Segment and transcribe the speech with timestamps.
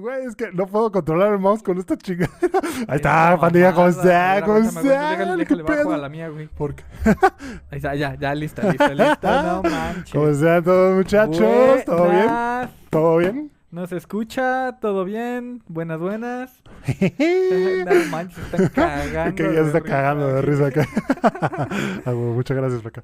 [0.00, 2.38] Güey, es que no puedo controlar el mouse con esta chingadera.
[2.88, 4.42] Ahí está, pandilla, ¿cómo está?
[4.42, 4.80] ¿Cómo está?
[4.80, 6.48] Déjale, ¿Qué déjale bajo a la mía, güey.
[6.48, 6.84] ¿Por qué?
[7.70, 9.42] Ahí está, ya, ya, lista, lista, lista.
[9.42, 10.12] No manches.
[10.12, 11.84] ¿Cómo están todos, muchachos?
[11.84, 12.30] ¿Todo bien?
[12.88, 13.50] ¿Todo bien?
[13.70, 14.78] ¿Nos escucha?
[14.80, 15.62] ¿Todo bien?
[15.68, 16.62] Buenas, buenas.
[16.88, 19.34] No manches, están cagando.
[19.34, 20.88] que ya se está cagando de risa acá.
[22.06, 23.02] Ah, güey, muchas gracias, Flaca.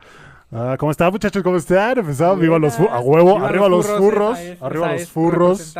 [0.51, 1.43] Ah, ¿Cómo están, muchachos?
[1.43, 1.99] ¿Cómo están?
[1.99, 2.93] Empezamos, viva los furros.
[2.93, 4.39] A huevo, arriba los furros.
[4.39, 5.75] es, arriba los furros.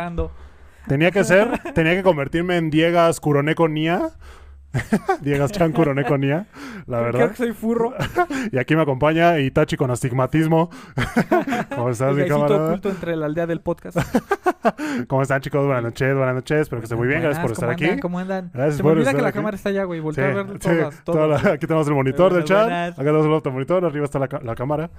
[0.87, 4.09] Tenía que ser, tenía que convertirme en Diegas Curoneco Nia.
[5.21, 6.45] Diegas Chan Curoneco Nia,
[6.87, 7.29] la Creo verdad.
[7.31, 7.93] que soy furro.
[8.51, 10.69] Y aquí me acompaña Itachi con astigmatismo.
[11.75, 12.67] ¿Cómo estás, mi camarada?
[12.67, 13.97] oculto entre la aldea del podcast.
[15.07, 15.65] ¿Cómo están, chicos?
[15.65, 16.61] Buenas noches, buenas noches.
[16.61, 17.21] Espero que estén muy bien.
[17.21, 17.99] Gracias por estar ¿cómo aquí.
[17.99, 18.51] ¿Cómo andan?
[18.53, 19.35] Gracias Se por me olvida estar que la aquí.
[19.37, 19.99] cámara está allá, güey.
[19.99, 21.43] Sí, Voltea a ver sí, todas, toda todas.
[21.43, 22.63] la- aquí tenemos el monitor del chat.
[22.65, 22.91] buenas.
[22.93, 23.85] Acá tenemos el otro monitor.
[23.85, 24.89] Arriba está la, cámara.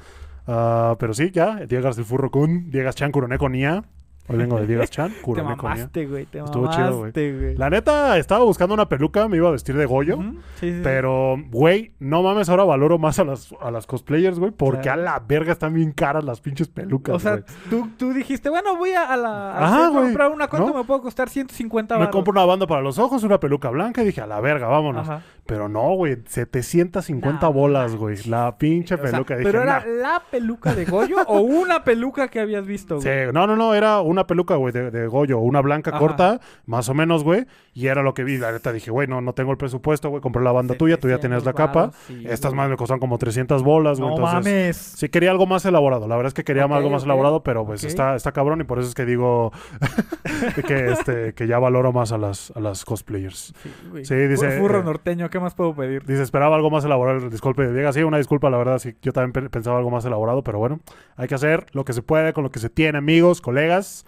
[0.46, 1.56] Ah, pero sí, ya.
[1.66, 2.70] Diegas el Furro Kun.
[2.70, 3.84] Diegas Chan Kuroneko Nia.
[4.28, 6.26] Hoy vengo de Diegas Chan Te mamaste, güey.
[6.26, 7.56] Te Estuvo chido, güey.
[7.56, 9.26] La neta, estaba buscando una peluca.
[9.28, 10.18] Me iba a vestir de Goyo.
[10.18, 10.80] Sí, sí, sí.
[10.82, 15.00] Pero, güey, no mames, ahora valoro más a las, a las cosplayers, güey, porque Claro.
[15.00, 18.76] a la verga están bien caras las pinches pelucas, O sea, tú, tú dijiste, bueno,
[18.76, 19.58] voy a, la.
[19.58, 20.48] Ajá, güey, comprar una.
[20.48, 20.74] ¿Cuánto ¿no?
[20.78, 21.28] me puede costar?
[21.28, 22.12] 150 Me baros.
[22.12, 25.08] compro una banda para los ojos, una peluca blanca y dije, a la verga, vámonos.
[25.08, 25.22] Ajá.
[25.48, 28.18] Pero no, güey, 750 No bolas, güey.
[28.26, 29.34] La pinche O sea, peluca.
[29.34, 29.86] dije, ¿Pero era "Nah".
[29.86, 33.32] la peluca de Goyo o una peluca que habías visto, Sí, güey?
[33.32, 35.98] no, no, no, era una peluca, güey, de, de Goyo, una blanca Ajá.
[36.00, 37.46] corta, más o menos, güey.
[37.72, 38.36] Y era lo que vi.
[38.36, 40.20] La neta dije, güey, no, no tengo el presupuesto, güey.
[40.20, 41.96] Compré la banda tuya, tú ya tenías la 700 capa.
[42.08, 44.10] sí, Estas más me costaron como 300 bolas, güey.
[44.10, 44.76] No entonces, mames.
[44.76, 46.06] Sí, quería algo más elaborado.
[46.08, 48.78] La verdad es que quería algo más elaborado, pero pues está, está cabrón y por
[48.80, 49.50] eso es que digo
[50.66, 53.54] que, este, que ya valoro más a las, a las cosplayers.
[53.62, 54.04] Sí, güey.
[54.04, 56.04] Sí, dice, Fu- Furro eh, norteño, ¿qué más puedo pedir?
[56.04, 57.28] Dice, esperaba algo más elaborado.
[57.30, 57.92] Disculpe, Diego.
[57.92, 58.78] Sí, una disculpa, la verdad.
[58.78, 60.80] Sí, yo también pe- pensaba algo más elaborado, pero bueno,
[61.16, 64.04] hay que hacer lo que se puede con lo que se tiene, amigos, colegas.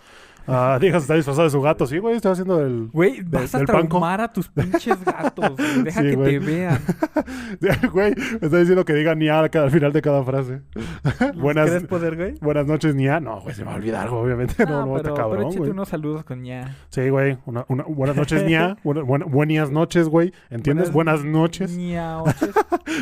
[0.51, 1.87] Ah, se está disfrazado de su gato.
[1.87, 2.89] Sí, güey, estoy haciendo el.
[2.93, 5.57] Güey, vas a del traumar a tus pinches gatos.
[5.57, 5.83] güey.
[5.85, 6.39] Deja Sí, que güey.
[6.39, 6.79] te vean.
[7.93, 10.61] Güey, me está diciendo que diga ni a al final de cada frase.
[11.37, 12.35] buenas, ¿Quieres poder, güey?
[12.41, 13.21] buenas noches, ni a.
[13.21, 14.65] No, güey, se me va a olvidar, obviamente.
[14.65, 15.71] No, no, está pero, pero cabrón, échate güey.
[15.71, 16.77] unos saludos con ña.
[16.89, 17.39] Sí, güey.
[17.47, 18.77] Una, una- buenas noches, Nia.
[18.85, 20.33] Buena- buena- buenas noches, güey.
[20.51, 20.93] ¿Entiendes?
[20.93, 21.77] Buenas, noches.
[21.77, 22.51] ña, oches.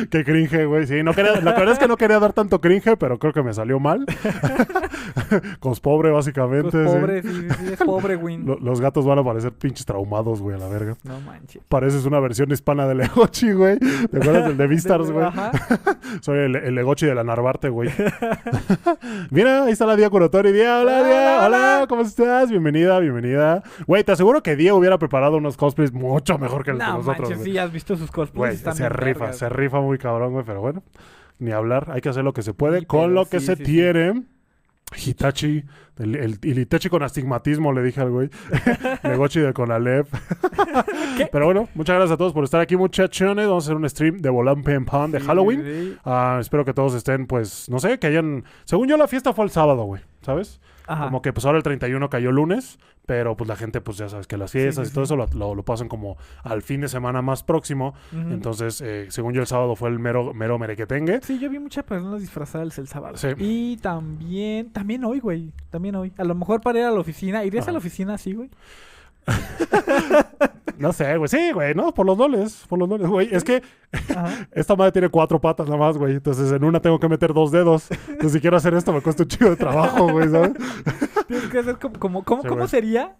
[0.09, 0.87] Qué cringe, güey.
[0.87, 3.43] Sí, no quería, la verdad es que no quería dar tanto cringe, pero creo que
[3.43, 4.05] me salió mal.
[5.59, 6.69] Cospobre, básicamente.
[6.71, 6.97] Pues sí.
[6.97, 8.17] pobre, sí, sí, sí, es pobre.
[8.45, 10.95] Lo- los gatos van a parecer pinches traumados, güey, a la verga.
[11.03, 11.61] No manches.
[11.69, 13.77] Pareces una versión hispana de Legochi, güey.
[13.79, 15.25] ¿Te acuerdas del de Vistars, güey?
[15.25, 15.51] Ajá.
[16.21, 17.89] Soy el, el Legochi de la Narvarte, güey.
[19.31, 20.51] Mira, ahí está la Día Curatori.
[20.51, 21.45] Día, hola, Día.
[21.45, 21.85] hola.
[21.87, 22.49] ¿cómo estás?
[22.49, 23.63] Bienvenida, bienvenida.
[23.87, 26.97] Güey, te aseguro que Día hubiera preparado unos cosplays mucho mejor que el de No
[26.97, 27.51] nosotros, manches, güey.
[27.51, 28.63] sí, has visto sus cosplays.
[28.63, 30.83] Güey, se rifa, se rifa muy cabrón, güey, pero bueno,
[31.39, 33.55] ni hablar, hay que hacer lo que se puede Sí, con lo que sí, se
[33.55, 34.23] tiene.
[34.95, 35.63] Hitachi,
[35.97, 38.29] el, el, el Hitachi con astigmatismo, le dije al güey.
[39.03, 40.07] Legochi de Conalep.
[41.31, 43.47] Pero bueno, muchas gracias a todos por estar aquí, muchachones.
[43.47, 45.97] Vamos a hacer un stream de Volan Pen Pan de Sí, Halloween.
[46.03, 48.43] Ah, espero que todos estén, pues, no sé, que hayan...
[48.65, 50.59] Según yo, la fiesta fue el sábado, güey, ¿sabes?
[50.89, 51.05] Ajá.
[51.05, 54.27] Como que pues ahora el 31 cayó lunes, pero pues la gente, pues ya sabes
[54.27, 55.13] que las fiestas sí, y todo sí.
[55.13, 57.93] eso lo, lo- lo pasan como al fin de semana más próximo.
[58.11, 61.21] Entonces, eh, según yo, el sábado fue el mero, mero merequetengue.
[61.23, 63.17] Sí, yo vi muchas personas disfrazadas el sábado.
[63.17, 63.27] Sí.
[63.37, 65.51] Y también, también hoy, güey.
[65.69, 66.11] También hoy.
[66.17, 67.43] A lo mejor para ir a la oficina.
[67.45, 67.71] ¿Irías Ajá.
[67.71, 68.49] a la oficina así, güey?
[70.77, 71.27] No sé, güey.
[71.27, 73.27] Sí, güey, no, por los doles, por los doles, güey.
[73.33, 73.61] Es que
[74.53, 76.13] esta madre tiene cuatro patas nada más, güey.
[76.13, 77.91] Entonces, en una tengo que meter dos dedos.
[77.91, 80.53] Entonces, si quiero hacer esto, me cuesta un chido de trabajo, güey, ¿sabes?
[81.27, 81.99] Tienes que hacer como...
[81.99, 82.69] como ¿Cómo, Sí, cómo güey.
[82.69, 83.17] sería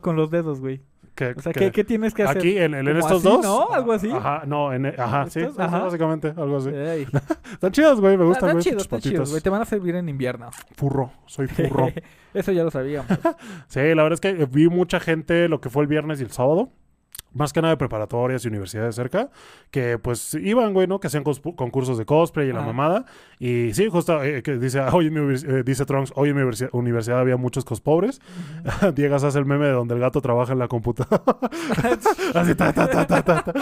[0.00, 0.80] con los dedos, güey?
[1.14, 2.38] Que- O sea, que- ¿qué, tienes que hacer?
[2.38, 3.44] Aquí, en, en ¿Como estos así, dos.
[3.44, 3.68] no?
[3.72, 4.10] ¿Algo así?
[4.10, 5.80] Ajá, no, en, ajá, sí, Ajá.
[5.80, 6.70] básicamente, algo así.
[7.52, 8.62] Están chidas, güey, me gustan, güey.
[8.64, 9.42] chidos, están chidos, güey.
[9.42, 10.48] Te van a servir en invierno.
[10.74, 11.88] Furro, soy furro.
[12.34, 13.10] Eso ya lo sabíamos.
[13.68, 16.30] Sí, la verdad es que vi mucha gente lo que fue el viernes y el
[16.30, 16.70] sábado.
[17.34, 19.30] Más que nada de preparatorias y universidades cerca,
[19.70, 21.00] que pues iban, güey, ¿no?
[21.00, 22.66] Que hacían concursos de cosplay y la Ah.
[22.66, 23.04] mamada.
[23.38, 26.68] Y sí, justo eh, que dice, hoy univers- eh, dice Trunks, hoy en mi universi-
[26.72, 28.20] universidad había muchos cospobres.
[28.94, 31.22] Diegas hace el meme de donde el gato trabaja en la computadora.
[32.34, 33.52] Así, ta, ta, ta, ta, ta.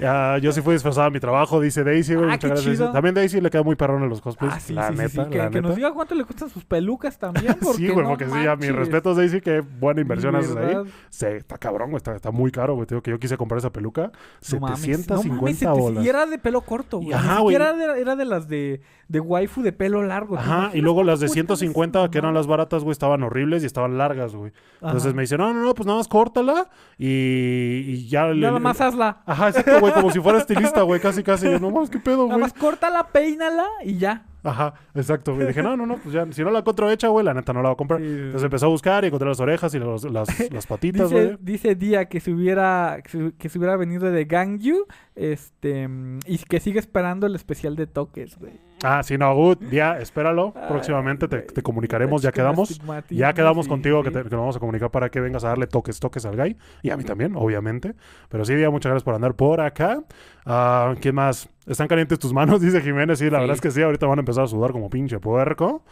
[0.00, 2.26] Ya, yo sí fui disfrazada a mi trabajo, dice Daisy, güey.
[2.28, 2.76] Ah, muchas qué gracias.
[2.76, 2.92] chido.
[2.92, 4.54] También Daisy le queda muy perrón en los cosplays.
[4.54, 5.30] Ah, sí, la sí, neta, sí.
[5.30, 5.76] Que, la que nos neta.
[5.76, 7.56] diga cuánto le cuestan sus pelucas también.
[7.74, 8.76] Sí, güey, no porque sí, a mis manches.
[8.76, 10.76] respetos, Daisy, que buena inversión haces ahí.
[11.10, 12.86] Sí, está cabrón, güey, está, está muy caro, güey.
[12.86, 14.12] Te digo que yo quise comprar esa peluca.
[14.52, 16.04] No mames, 750 no mames, 700 bolas.
[16.04, 17.12] Y era de pelo corto, güey.
[17.12, 17.54] Ajá, güey.
[17.54, 20.36] era de, era de las de, de waifu de pelo largo.
[20.36, 22.92] ¿Te Ajá, y luego las de cuánto cuestan 150, esas que eran las baratas, güey,
[22.92, 24.52] estaban horribles y estaban largas, güey.
[24.80, 25.16] Entonces Ajá.
[25.16, 28.40] me dice, no, no, no, pues nada más córtala y, y ya le...
[28.40, 29.22] Nada más hazla.
[29.26, 31.46] Ajá, exacto, güey, como si fuera estilista, güey, casi, casi.
[31.50, 32.40] Yo, no mames, qué pedo, Nada güey.
[32.40, 34.26] más córtala, peínala y ya.
[34.44, 35.46] Ajá, exacto, güey.
[35.48, 37.62] Dije, no, no, no, pues ya, si no la encuentro hecha, güey, la neta no
[37.62, 38.00] la voy a comprar.
[38.00, 41.24] Sí, Entonces empezó a buscar y encontré las orejas y los- las, las patitas, Dice,
[41.24, 41.36] güey.
[41.40, 45.88] dice Día que se hubiera que se, hubiera venido de Gangyu este
[46.26, 48.52] y que sigue esperando el especial de toques, güey.
[48.86, 49.58] Ah, sí, no, good.
[49.70, 50.52] Ya, espéralo.
[50.68, 52.80] Próximamente te, comunicaremos, ya quedamos.
[53.08, 54.14] Ya quedamos contigo que, sí.
[54.14, 56.56] te, que nos vamos a comunicar para que vengas a darle toques, toques al gay.
[56.82, 57.94] Y a mí también, obviamente.
[58.28, 60.02] Pero sí, Día, muchas gracias por andar por acá.
[60.44, 61.48] Ah, ¿Quién más?
[61.66, 62.60] ¿Están calientes tus manos?
[62.60, 63.18] Dice Jiménez.
[63.18, 63.40] Sí, la Sí.
[63.40, 63.80] verdad es que sí.
[63.82, 65.82] Ahorita van a empezar a sudar como pinche puerco.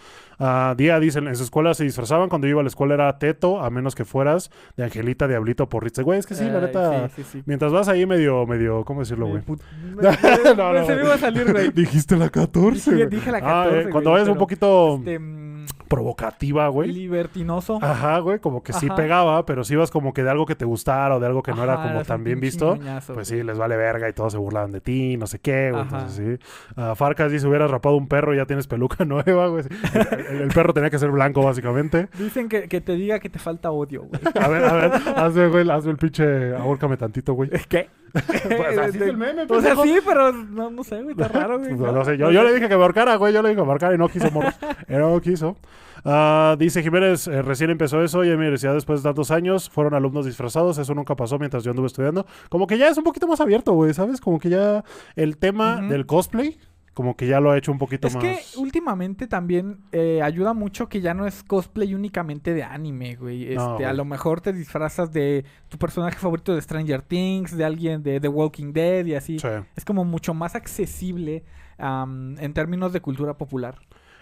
[0.45, 2.29] Ah, Día dice, en su escuela se disfrazaban.
[2.29, 5.69] Cuando yo iba a la escuela era teto, a menos que fueras de Angelita, Diablito,
[5.69, 6.03] Porritze.
[6.03, 7.09] Güey, es que sí, la neta...
[7.11, 7.43] sí, sí, sí.
[7.47, 9.43] Mientras vas ahí medio, medio, ¿cómo decirlo, güey?
[9.43, 9.63] Put-
[10.57, 11.71] No, no, se me iba a salir, güey.
[11.75, 15.52] Dijiste la 14, Dije, la Ah, 14, eh, cuando vayas un poquito este, mm,
[15.97, 16.91] provocativa, güey.
[16.91, 17.79] libertinoso.
[17.83, 20.65] Ajá, güey, como que sí pegaba, pero si ibas como que de algo que te
[20.65, 22.79] gustara o de algo que no era como tan bien visto,
[23.15, 25.83] pues sí, les vale verga y todos se burlaban de ti, no sé qué, güey.
[25.83, 25.99] Ajá.
[25.99, 26.47] Entonces sí.
[26.77, 29.65] Ah, Farcas dice, hubieras rapado un perro y ya tienes peluca nueva, güey.
[29.95, 32.09] El, el- el perro tenía que ser blanco, básicamente.
[32.19, 34.21] Dicen que, que te diga que te falta odio, güey.
[34.41, 37.51] A ver, a ver, hazme, güey, hazme el pinche, ahórcame tantito, güey.
[37.69, 37.89] ¿Qué?
[38.43, 41.59] Pues así es el meme, O sea, sí, pero no, no sé, güey, está raro,
[41.59, 41.75] güey.
[41.77, 43.33] Pues, no sé, yo, yo le dije que me ahorcara, güey.
[43.33, 44.55] Yo le dije que y no quiso, morros.
[44.89, 45.57] No quiso.
[46.05, 49.71] Ah, dice Jiménez, eh, recién empezó eso y en mi universidad después de tantos años
[49.71, 50.79] fueron alumnos disfrazados.
[50.79, 52.27] Eso nunca pasó mientras yo anduve estudiando.
[52.49, 54.21] Como que ya es un poquito más abierto, güey, ¿sabes?
[54.21, 54.85] Como que ya
[55.17, 56.59] el tema del cosplay,
[56.95, 58.23] como que ya lo ha hecho un poquito Es más.
[58.23, 63.45] que últimamente también eh, ayuda mucho que ya no es cosplay únicamente de anime, güey.
[63.45, 67.65] Este, No, a lo mejor te disfrazas de tu personaje favorito de Stranger Things, de
[67.65, 69.39] alguien de The Walking Dead y así.
[69.39, 69.49] Sí.
[69.75, 71.45] Es como mucho más accesible
[71.79, 73.79] en términos de cultura popular.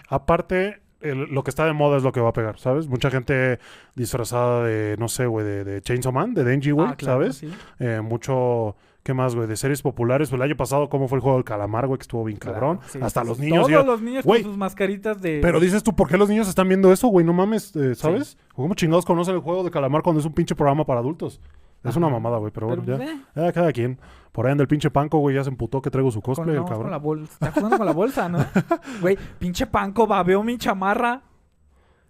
[0.08, 2.86] Aparte, el- lo que está de moda es lo que va a pegar, ¿sabes?
[2.88, 3.58] Mucha gente
[3.94, 7.36] disfrazada de, no sé, güey, de, de Chainsaw Man, de Denji, güey, Ah, claro, ¿sabes?
[7.36, 7.50] sí.
[7.78, 9.46] Eh, mucho, ¿qué más, güey?
[9.48, 10.28] De series populares.
[10.30, 11.98] Pues el año pasado, ¿cómo fue el juego del calamar, güey?
[11.98, 12.80] Que estuvo bien cabrón.
[12.88, 13.66] Sí, Hasta sí, los niños.
[13.68, 14.42] Todos los niños Güey.
[14.42, 15.40] con sus mascaritas de...
[15.42, 17.24] Pero dices tú, ¿por qué los niños están viendo eso, güey?
[17.24, 18.36] No mames, eh, ¿sabes?
[18.54, 21.40] ¿Cómo chingados conocen el juego de calamar cuando es un pinche programa para adultos?
[21.82, 23.04] Es una mamada, güey, pero bueno, Pero, ya.
[23.04, 23.98] eh, Ya, cada quien.
[24.32, 26.54] Por ahí anda el pinche panco, güey, ya se emputó que traigo su con, cosplay,
[26.54, 26.90] el no, con cabrón.
[26.90, 27.32] la bolsa.
[27.32, 28.38] Está jugando con la bolsa, ¿no?
[29.00, 31.22] Güey, pinche panco, babeó mi chamarra.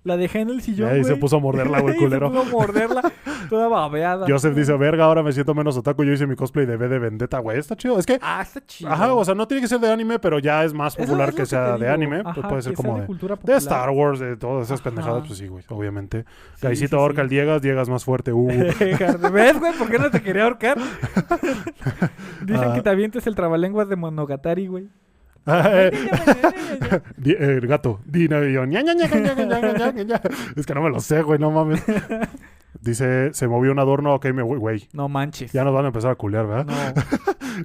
[0.04, 2.28] La dejé en el sillón, Y ahí se puso a morderla, güey, Y se culero.
[2.30, 3.12] puso a morderla
[3.48, 4.26] toda babeada.
[4.28, 6.04] Joseph dice, verga, ahora me siento menos otaku.
[6.04, 7.58] Yo hice mi cosplay de V de Vendetta, güey.
[7.58, 7.98] Está chido.
[7.98, 8.90] Es que, Ah, está chido.
[8.90, 11.34] ajá, o sea, no tiene que ser de anime, pero ya es más popular es
[11.34, 12.22] que sea de anime.
[12.22, 13.06] pues puede ser como de
[13.42, 13.56] de.
[13.56, 14.90] Star Wars, de todas esas Ajá.
[14.90, 15.26] pendejadas.
[15.26, 16.24] Pues sí, güey, obviamente.
[16.56, 17.24] Sí, Gaisito sí, ahorca sí.
[17.24, 18.32] el Diegas, Diegas más fuerte.
[18.32, 18.46] Uh.
[19.32, 19.72] ¿Ves, güey?
[19.78, 20.78] ¿Por qué no te quería ahorcar?
[22.42, 22.74] Dicen Ah.
[22.74, 24.88] que te avientes el trabalenguas de Monogatari, güey.
[27.24, 28.00] El gato.
[30.56, 31.82] Es que no me lo sé, güey, no mames.
[32.80, 34.88] Dice, se movió un adorno, ok, me voy, güey.
[34.92, 35.52] No manches.
[35.52, 36.94] Ya nos van a empezar a culear, ¿verdad?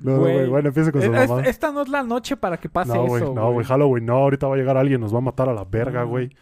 [0.02, 0.48] No, no güey.
[0.48, 1.42] Bueno, empiece con su mamá.
[1.44, 4.16] Esta no es la noche para que pase no, güey, eso, No, güey, Halloween, no.
[4.16, 6.36] Ahorita va a llegar alguien, nos va a matar a la verga, güey.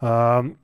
[0.00, 0.54] Um,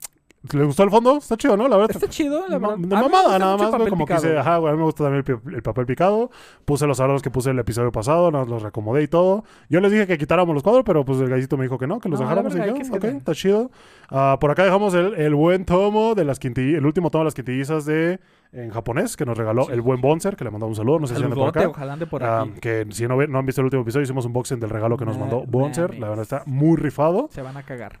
[0.53, 1.17] ¿Le gustó el fondo?
[1.17, 1.67] Está chido, ¿no?
[1.67, 1.91] La verdad.
[1.95, 2.75] Está chido, la verdad.
[2.77, 3.89] de mamada, nada más, güey.
[3.89, 4.21] Como picado.
[4.23, 4.71] quise, ajá, güey.
[4.71, 6.31] A mí me gusta también el, el papel picado.
[6.65, 9.43] Puse los adornos que puse el episodio pasado, nos los reacomodé y todo.
[9.69, 11.99] Yo les dije que quitáramos los cuadros, pero pues el gallicito me dijo que no,
[11.99, 13.69] que los No, dejáramos verga, y yo, ok, está chido.
[14.09, 17.25] Ah, por acá dejamos el, el buen tomo de las quintillizas, el último tomo de
[17.25, 18.19] las quintillizas de
[18.51, 21.15] en japonés que nos regaló el buen Bonser, que le mandamos un saludo, no sé
[21.15, 21.67] si anda por acá.
[21.69, 22.59] ojalá ande por Ah, aquí.
[22.59, 25.05] que si no, no han visto el último episodio, hicimos un boxing del regalo que
[25.05, 25.97] nos Ma- mandó Bonser.
[25.99, 27.29] La verdad está muy rifado.
[27.31, 27.99] Se van a cagar.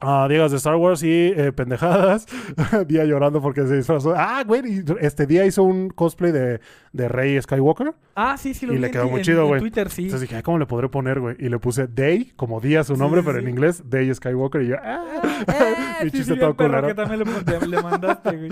[0.00, 2.26] Ah, Diegas de Star Wars y eh, pendejadas.
[2.86, 4.14] día llorando porque se disfrazó.
[4.16, 6.60] Ah, güey, este día hizo un cosplay de,
[6.92, 7.94] de Rey Skywalker.
[8.14, 9.60] Ah, sí, sí lo Y le quedó muy en- chido, güey.
[9.60, 10.02] Twitter, sí.
[10.04, 11.36] Entonces dije, "Ay, ¿cómo le podré poner, güey?
[11.40, 13.44] Y le puse Day, como día su nombre, sí, pero sí.
[13.44, 14.62] en inglés, Day Skywalker.
[14.62, 15.04] Y yo, ah.
[15.48, 15.74] Eh,
[16.04, 16.86] Mi chiste todo culero.
[16.88, 18.50] que también le, le mandaste, güey.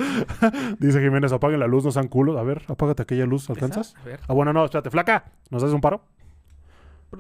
[0.79, 2.37] Dice Jiménez, apaguen la luz, no sean culos.
[2.37, 3.95] A ver, apágate aquella luz, ¿alcanzas?
[4.03, 4.21] A ver.
[4.29, 5.25] Ah, bueno, no, espérate, flaca.
[5.51, 6.03] ¿Nos haces un paro?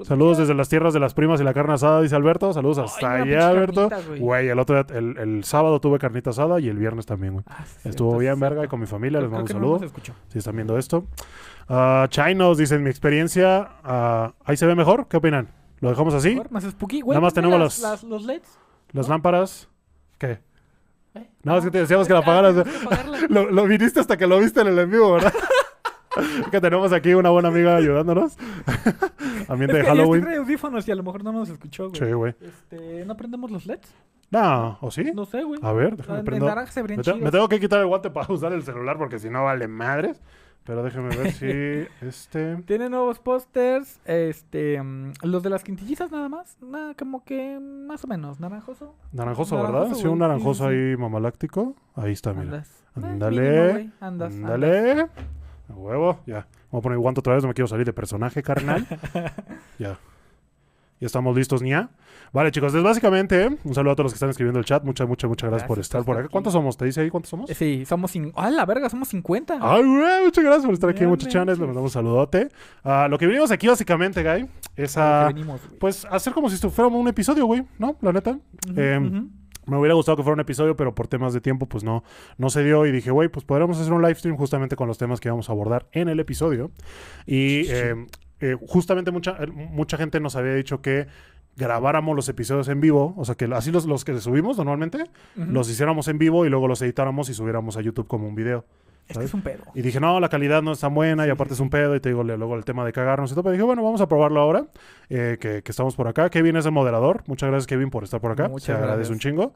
[0.03, 2.53] Saludos desde las tierras de las primas y la carne asada, dice Alberto.
[2.53, 3.89] Saludos hasta una allá, Alberto.
[4.09, 4.21] güey.
[4.21, 7.45] Güey, el otro día, el, el sábado tuve carnita asada y el viernes también, güey.
[7.49, 9.21] Ah, sí, Estuvo bien, verga, y con mi familia.
[9.21, 9.87] Les Creo- mando un no saludo.
[9.87, 10.13] escuchó.
[10.29, 11.05] si están viendo esto.
[11.69, 15.07] Ah, Chinos dice, en mi experiencia, ah, ahí se ve mejor.
[15.09, 15.49] ¿Qué opinan?
[15.81, 16.41] ¿Lo dejamos así?
[16.51, 17.15] Más spooky, güey.
[17.15, 18.59] Nada más tenemos las- las- las- los LEDs.
[18.93, 19.69] Las lámparas.
[20.19, 20.41] ¿Qué?
[21.15, 21.31] ¿Eh?
[21.43, 22.67] No, es que te decíamos que la Ah, apagaras.
[23.31, 25.33] Lo, lo viniste hasta que lo viste en el en vivo, ¿verdad?
[26.51, 28.37] que tenemos aquí una buena amiga ayudándonos.
[29.49, 30.25] Ambiente Es de que Halloween.
[30.25, 32.01] Yo audífonos y a lo mejor no nos escuchó, güey.
[32.01, 32.35] Sí, güey.
[32.41, 33.95] Este, ¿no prendemos los LEDs?
[34.31, 35.13] No, ¿o sí?
[35.15, 35.61] No sé, güey.
[35.63, 36.67] A ver, déjame en prendo.
[36.67, 39.31] se Me, te- me tengo que quitar el guante para usar el celular porque si
[39.31, 40.21] no vale madres.
[40.65, 41.47] Pero déjeme ver si
[42.05, 42.57] este...
[42.65, 48.03] Tiene nuevos pósters, este, mm, los de las quintillizas nada más, nada, como que más
[48.03, 48.97] o menos, naranjoso.
[49.13, 49.73] Naranjoso, ¿verdad?
[49.73, 51.77] Naranjoso, Sí, un naranjoso Sí, sí, ahí mamaláctico.
[51.95, 52.43] Ahí está, mira.
[52.43, 52.85] Andas.
[52.97, 53.93] Ándale.
[54.01, 55.07] Ándale.
[55.69, 56.47] A huevo, ya.
[56.71, 58.87] Voy a poner guante otra vez, no me quiero salir de personaje, carnal.
[59.79, 59.99] ya.
[60.99, 61.91] Ya estamos listos, Nia.
[62.33, 64.83] Vale, chicos, entonces básicamente, un saludo a todos los que están escribiendo el chat.
[64.83, 66.25] Muchas, muchas, muchas gracias, por estar por acá.
[66.25, 66.33] aquí.
[66.33, 66.77] ¿Cuántos somos?
[66.77, 67.51] ¿Te dice ahí cuántos somos?
[67.51, 68.13] Sí, somos...
[68.35, 68.89] ¡Ah, la verga!
[68.89, 69.59] Somos 50.
[69.61, 71.59] Ay, güey, muchas gracias por estar aquí, muchachones.
[71.59, 72.49] Les mandamos un saludote.
[72.83, 75.61] Ah, lo que venimos aquí básicamente, Guy, es A venimos.
[75.79, 77.97] Pues hacer como si fuera un episodio, güey, ¿no?
[78.01, 78.39] La neta.
[78.71, 79.29] Ujú.
[79.67, 82.03] Me hubiera gustado que fuera un episodio, pero por temas de tiempo, pues no,
[82.39, 82.87] no se dio.
[82.87, 85.49] Y dije, güey, pues podríamos hacer un live stream justamente con los temas que vamos
[85.49, 86.71] a abordar en el episodio.
[87.27, 87.71] Y Sí.
[87.73, 88.07] eh,
[88.41, 91.07] eh, justamente mucha, eh, mucha gente nos había dicho que
[91.57, 95.05] grabáramos los episodios en vivo, o sea, que así los, los que subimos normalmente,
[95.37, 98.67] los hiciéramos en vivo y luego los editáramos y subiéramos a YouTube como un video.
[99.09, 99.63] Es que es un pedo.
[99.75, 101.95] Y dije, no, la calidad no es tan buena y aparte es un pedo.
[101.95, 103.45] Y te digo, luego el tema de cagarnos y todo.
[103.45, 104.67] Pero dije, bueno, vamos a probarlo ahora,
[105.09, 106.29] eh, que, que estamos por acá.
[106.31, 107.23] Kevin es el moderador.
[107.27, 108.49] Muchas gracias, Kevin, por estar por acá.
[108.49, 109.11] Muchas Se agradece gracias.
[109.11, 109.55] un chingo.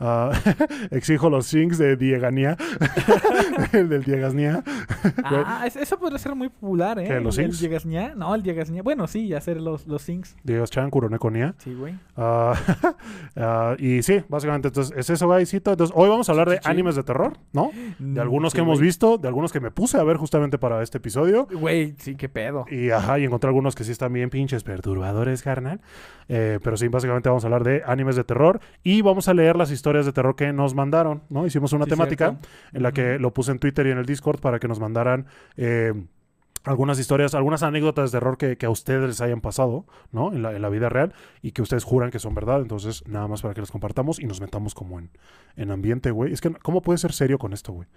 [0.00, 0.30] Ah,
[0.90, 2.56] exijo los sinks de Dieganía.
[3.72, 4.62] el del Diegasnía.
[5.28, 5.42] Güey.
[5.44, 7.04] Ah, es- eso podría ser muy popular, ¿eh?
[7.08, 7.60] ¿Qué, los el, el syncs?
[7.60, 8.14] Diegasñá.
[8.14, 8.82] No, el Diegasñá.
[8.82, 10.36] Bueno, sí, hacer los, los syncs.
[10.44, 11.54] Diegas Chan, Kuronekonía.
[11.58, 11.94] Sí, güey.
[12.16, 12.54] Ah,
[13.36, 15.72] ah, y sí, básicamente, entonces es eso, guysito.
[15.72, 17.70] Entonces, hoy vamos a hablar de Sí, animes de terror, ¿no?
[17.98, 20.58] De algunos Mm, Sí, que hemos visto, de algunos que me puse a ver justamente
[20.58, 21.46] para este episodio.
[21.52, 22.64] Güey, sí, qué pedo.
[22.70, 25.80] Y ajá, y encontré algunos que sí están bien pinches perturbadores, carnal.
[26.28, 29.56] Eh, pero sí, básicamente vamos a hablar de animes de terror y vamos a leer
[29.56, 31.46] las historias de terror que nos mandaron, ¿no?
[31.46, 32.48] Hicimos una Sí, temática cierto.
[32.72, 35.26] en la que lo puse en Twitter y en el Discord para que nos mandaran
[35.56, 35.92] eh,
[36.64, 40.32] algunas historias, algunas anécdotas de terror que, que a ustedes les hayan pasado, ¿no?
[40.32, 42.60] En la, en la vida real y que ustedes juran que son verdad.
[42.60, 45.10] Entonces, nada más para que las compartamos y nos metamos como en,
[45.56, 46.32] en ambiente, güey.
[46.32, 47.88] Es que, ¿cómo puedes ser serio con esto, güey?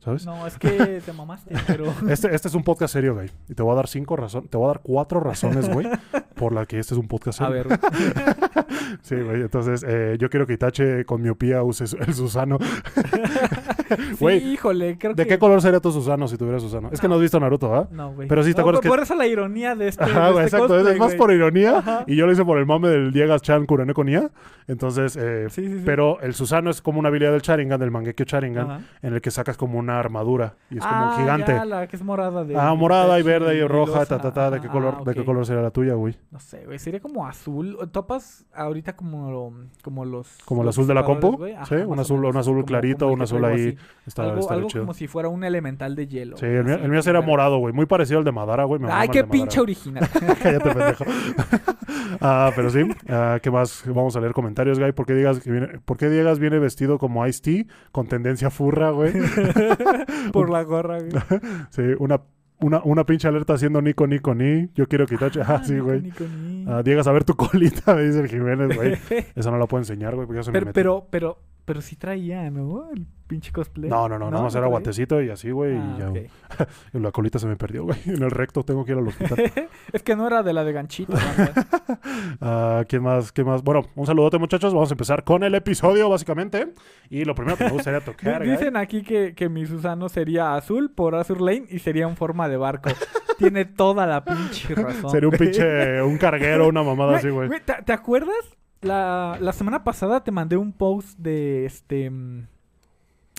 [0.00, 0.24] ¿Sabes?
[0.24, 1.92] No, es que te mamaste, pero...
[2.08, 3.30] Este, este es un podcast serio, güey.
[3.48, 5.88] Y te voy a dar cinco razones, te voy a dar cuatro razones, güey,
[6.36, 7.64] por la que este es un podcast A serio.
[7.68, 7.78] ver,
[9.02, 9.42] Sí, güey.
[9.42, 12.58] Entonces, eh, yo quiero que Itache con miopía use el Susano.
[13.88, 15.30] sí, Güey, híjole, creo ¿De que...
[15.30, 16.90] qué color sería tu Susano si tuvieras Susano?
[16.92, 17.88] Es que no has visto Naruto, ¿ah?
[17.90, 18.28] No, güey.
[18.28, 20.32] Pero sí, ¿te No, acuerdas por, que- por eso la ironía de este, Ajá, de
[20.32, 20.74] güey, este exacto.
[20.76, 21.18] es- cosplay, es más güey.
[21.18, 21.78] por ironía.
[21.78, 22.04] Ajá.
[22.06, 23.66] Y yo lo hice por el mame del Diegas Chan
[24.04, 24.30] Nia.
[24.68, 25.82] Entonces, eh, Sí, sí, sí.
[25.84, 28.80] pero el Susano es como una habilidad del Sharingan, del Mangekyo Sharingan, Ajá.
[29.02, 30.54] en el que sacas como una armadura.
[30.70, 31.52] Y es como Ah, un gigante.
[31.52, 32.56] ya, la que es morada de...
[32.56, 34.50] Ah, morada y verde y roja, ta, ta, ta.
[34.50, 36.16] ¿De qué color, ah, ¿de qué color sería la tuya, güey?
[36.30, 36.78] No sé, güey.
[36.78, 37.78] Sería como azul.
[37.90, 39.52] Topas ahorita como,
[39.82, 40.28] como los.
[40.44, 41.42] Como el azul de la compu.
[41.56, 43.76] Ajá, sí, un azul- menos, un azul como- clarito, como un azul ahí.
[44.06, 44.82] Está, algo está algo chido.
[44.82, 46.36] como si fuera un elemental de hielo.
[46.36, 47.30] Sí, el mío, el mío sería verga.
[47.32, 47.72] morado, güey.
[47.74, 48.80] Muy parecido al de Madara, güey.
[48.90, 50.06] Ay, qué pinche original.
[50.42, 51.04] Cállate, pendejo.
[52.20, 52.80] ah, pero sí.
[53.08, 53.82] ah, ¿Qué más?
[53.86, 54.92] Vamos a leer comentarios, güey.
[54.92, 58.90] ¿Por qué, digas que viene, ¿Por qué Diegas viene vestido como Ice-T con tendencia furra,
[58.90, 59.12] güey?
[60.32, 61.10] Por la gorra, güey.
[61.70, 62.20] sí, una,
[62.60, 64.70] una, una pinche alerta haciendo Nico, Nico, Ni.
[64.74, 65.30] Yo quiero quitar.
[65.40, 66.02] Ah, Ah, sí, güey.
[66.02, 66.64] Nico, ni.
[66.68, 68.94] Ah, Diegas, a ver tu colita, me dice el Jiménez, güey.
[69.34, 72.50] Esa no la puedo enseñar, güey, porque ya se me pero, pero, pero, sí traía,
[72.50, 72.90] ¿no?
[72.90, 73.90] El pinche cosplay.
[73.90, 75.76] No, no, no, nada más era guatecito y así, güey.
[75.76, 76.18] Ah, y ya, ok.
[76.94, 77.98] y la colita se me perdió, güey.
[78.06, 79.52] En el recto tengo que ir al hospital.
[79.92, 81.12] es que no era de la de ganchito.
[81.12, 81.52] banda.
[82.40, 83.32] Ah, ¿Quién más?
[83.32, 83.62] ¿Quién más?
[83.62, 84.72] Bueno, un saludote, muchachos.
[84.72, 86.74] Vamos a empezar con el episodio, básicamente.
[87.10, 90.90] Y lo primero que me gustaría tocar, Dicen aquí que, que mi Susano sería azul
[90.90, 92.90] por Azur Lane y sería en forma de barco.
[93.38, 95.10] Tiene toda la pinche razón.
[95.10, 97.48] sería un pinche, un carguero, una mamada así, güey.
[97.48, 98.58] Güey, ¿te, te acuerdas?
[98.80, 102.10] La, la semana pasada te mandé un post de este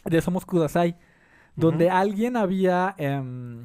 [0.05, 0.95] de Somos Kudasai,
[1.55, 3.61] donde alguien había em,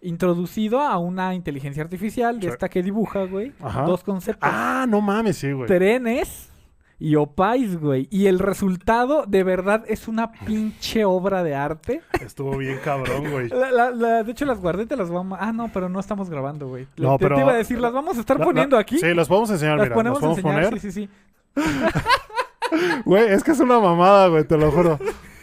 [0.00, 2.52] introducido a una inteligencia artificial de Sí.
[2.52, 3.82] esta que dibuja, güey, Ajá.
[3.82, 4.48] dos conceptos.
[4.52, 5.66] Ah, no mames, sí, güey.
[5.66, 6.51] trenes
[7.04, 8.06] y opais, güey.
[8.10, 12.00] Y el resultado de verdad es una pinche obra de arte.
[12.20, 13.48] Estuvo bien cabrón, güey.
[13.48, 15.36] La- la- la- de hecho, las guardé, te las vamos.
[15.40, 16.86] Ah, no, pero no estamos grabando, güey.
[16.96, 18.98] No, te, pero- te iba a decir, las vamos a estar poniendo aquí.
[18.98, 19.94] Sí, las podemos enseñar, las mira.
[19.96, 20.80] ponemos las a podemos enseñar, poner.
[20.80, 21.10] sí, sí, sí.
[23.04, 24.98] Güey, es que es una mamada, güey, te lo juro.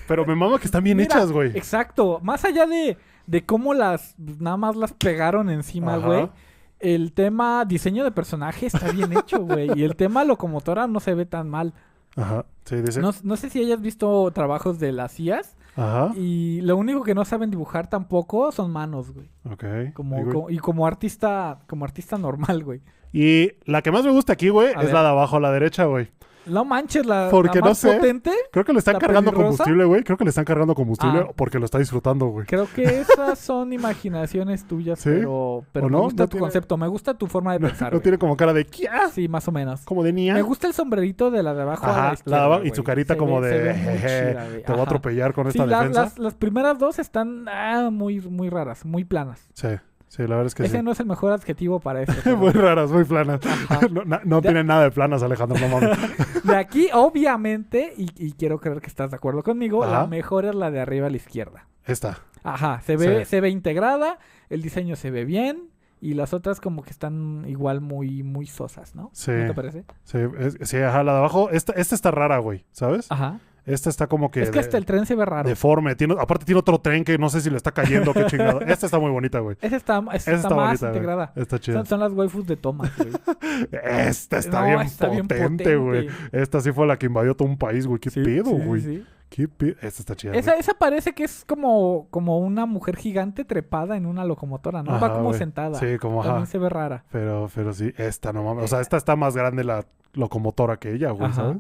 [0.08, 1.50] Pero me mama que están bien Mira, hechas, güey.
[1.56, 2.20] Exacto.
[2.24, 2.98] Más allá de,
[3.28, 4.16] de cómo las...
[4.18, 6.30] Nada más las pegaron encima, güey.
[6.80, 9.70] El tema diseño de personaje está bien hecho, güey.
[9.76, 11.74] Y el tema locomotora no se ve tan mal.
[12.16, 12.46] Ajá.
[12.66, 13.02] Sí, dice.
[13.02, 15.56] No, no sé si hayas visto trabajos de las IAS.
[15.76, 16.12] Ajá.
[16.16, 19.30] Y lo único que no saben dibujar tampoco son manos, güey.
[19.50, 19.94] Ok.
[19.94, 22.82] Como, como- y como artista, como artista normal, güey.
[23.14, 24.94] Y la que más me gusta aquí, güey, es ver.
[24.94, 26.10] la de abajo a la derecha, güey.
[26.50, 27.96] No manches, la, Porque la no sé.
[27.96, 28.32] potente.
[28.52, 30.04] Creo que le están ¿La cargando combustible, güey.
[30.04, 31.32] Creo que le están cargando combustible Ah.
[31.36, 32.46] porque lo está disfrutando, güey.
[32.46, 35.10] Creo que esas son imaginaciones tuyas, ¿Sí?
[35.10, 37.94] pero, pero ¿O me gusta ¿No tu tiene- concepto, me gusta tu forma de pensar.
[37.94, 39.10] No tiene como cara de ¿Kia?
[39.12, 39.82] Sí, más o menos.
[39.86, 40.34] Como de niña.
[40.34, 42.84] Me gusta el sombrerito de la de abajo a Ajá, la la abajo y su
[42.84, 44.64] carita Se como ve- de se ve muy "Jeje, chida, güey.
[44.64, 46.02] te voy a atropellar con Sí, esta la- defensa.
[46.02, 49.48] las, las primeras dos están ah, muy, muy raras, muy planas.
[49.54, 49.68] Sí,
[50.10, 50.84] sí, la verdad es que Ese sí.
[50.84, 52.36] no es el mejor adjetivo para esto.
[52.36, 53.40] muy raras, muy planas.
[53.92, 55.98] No no De- tienen nada de planas, Alejandro, no mames.
[56.44, 60.02] De aquí, obviamente, y, y quiero creer que estás de acuerdo conmigo, Ajá.
[60.02, 61.68] la mejor es la de arriba a la izquierda.
[61.86, 62.20] Esta.
[62.44, 63.30] Ajá, se ve, Sí.
[63.30, 65.70] se ve integrada, el diseño se ve bien
[66.02, 69.10] Y las otras como que están igual muy, muy sosas, ¿no?
[69.14, 69.32] Sí.
[69.32, 69.84] ¿No te parece?
[70.06, 71.50] Sí, es- sí, ajá, la de abajo.
[71.50, 73.12] Esta, esta está rara, güey, ¿sabes?
[73.12, 73.40] Ajá.
[73.66, 74.42] Esta está como que.
[74.42, 75.48] es que de- hasta el tren se ve raro.
[75.48, 75.96] deforme.
[75.96, 78.62] Tiene, aparte tiene otro tren que no sé si le está cayendo, qué chingado.
[78.62, 79.58] Esta está muy bonita, güey.
[79.62, 81.34] Esa está, Esa está, está más bonita, integrada.
[81.36, 81.78] Está chida.
[81.78, 83.10] Son, son las waifus de Thomas, güey.
[83.84, 86.08] Esta está, No, bien, está potente, güey.
[86.32, 88.00] Esta sí fue la que invadió todo un país, güey.
[88.00, 88.82] ¿Qué Sí, pedo, sí, güey?
[88.82, 89.06] sí.
[89.30, 89.76] ¿Qué pedo?
[89.82, 90.34] Esta está chida.
[90.34, 94.92] Esa, esa parece que es como, como una mujer gigante trepada en una locomotora, ¿no?
[94.94, 95.38] Va Ajá, como güey.
[95.38, 95.76] sentada.
[95.80, 96.52] Sí, como También ajá.
[96.52, 97.04] se ve rara.
[97.12, 98.64] Pero, pero sí, esta no mames.
[98.64, 101.36] O sea, esta está más grande la locomotora que ella, güey, Ajá.
[101.36, 101.58] ¿sabes?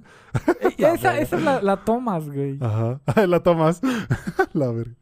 [0.61, 2.57] Eh, La esa, esa es la, la Thomas, güey.
[2.61, 2.99] Ajá.
[3.27, 3.81] la tomas.
[4.53, 4.93] la verga.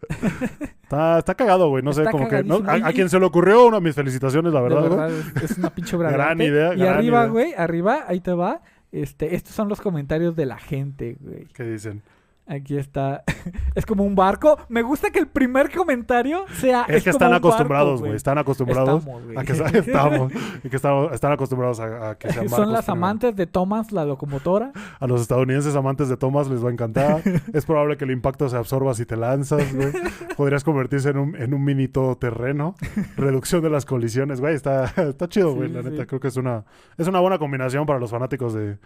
[0.84, 1.84] Está, está cagado, güey.
[1.84, 2.44] No sé, Está como que.
[2.44, 2.60] ¿no?
[2.62, 2.86] cagadísimo.
[2.88, 5.20] A, a quien se le ocurrió, una mis felicitaciones, la De verdad, güey.
[5.44, 6.46] es, es una pinche obra de Gran arte.
[6.46, 7.30] idea, Y gran arriba, idea.
[7.32, 8.62] güey, arriba, ahí te va.
[8.92, 11.46] Este, estos son los comentarios de la gente, güey.
[11.54, 12.02] ¿Qué dicen?
[12.50, 13.24] Aquí está.
[13.76, 14.58] es como un barco.
[14.70, 16.84] Me gusta que el primer comentario sea.
[16.88, 18.16] Es que como están un barco, acostumbrados, güey.
[18.16, 19.38] Están acostumbrados Estamos, güey.
[19.38, 20.32] a que sa- estamos,
[20.64, 24.06] y que estamos- están acostumbrados a, a que sean Son las amantes de Thomas, la
[24.06, 24.72] locomotora.
[25.00, 27.22] A los estadounidenses amantes de Thomas les va a encantar.
[27.54, 29.92] es probable que el impacto se absorba si te lanzas, güey.
[30.38, 32.76] Podrías convertirse en un, en un mini todoterreno.
[33.18, 34.56] Reducción de las colisiones, güey.
[34.56, 35.68] Está, está chido, güey.
[35.70, 35.90] Sí, la sí.
[35.90, 36.64] neta, creo que es una,
[36.98, 38.78] es una buena combinación para los fanáticos de,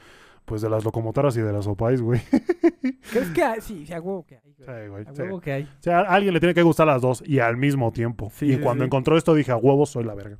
[0.45, 2.21] pues, de las locomotoras y de las opais, güey.
[3.11, 3.61] ¿Crees que hay?
[3.61, 4.41] Sí, sí, a huevo que hay.
[4.57, 4.67] güey.
[4.67, 5.05] Sí, güey.
[5.07, 5.21] A sí.
[5.21, 5.63] huevo que hay.
[5.63, 8.31] O sea, a alguien le tiene que gustar las dos y al mismo tiempo.
[8.33, 10.37] Sí, y cuando encontró esto dije, a huevos soy la verga.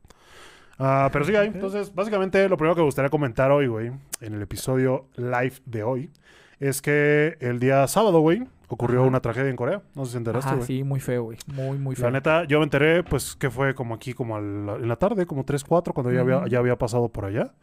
[0.78, 1.48] Ah, pero sí, hay.
[1.48, 5.84] Entonces, básicamente, lo primero que me gustaría comentar hoy, güey, en el episodio live de
[5.84, 6.10] hoy,
[6.60, 9.08] es que el día sábado, güey, ocurrió Ajá.
[9.08, 9.82] una tragedia en Corea.
[9.96, 10.66] No sé si enteraste, güey.
[10.66, 11.38] sí, muy feo, güey.
[11.48, 12.06] Muy, muy feo.
[12.06, 15.44] La neta, yo me enteré, pues, que fue como aquí, como en la tarde, como
[15.44, 17.54] 3, 4, cuando ya, había, ya había pasado por allá.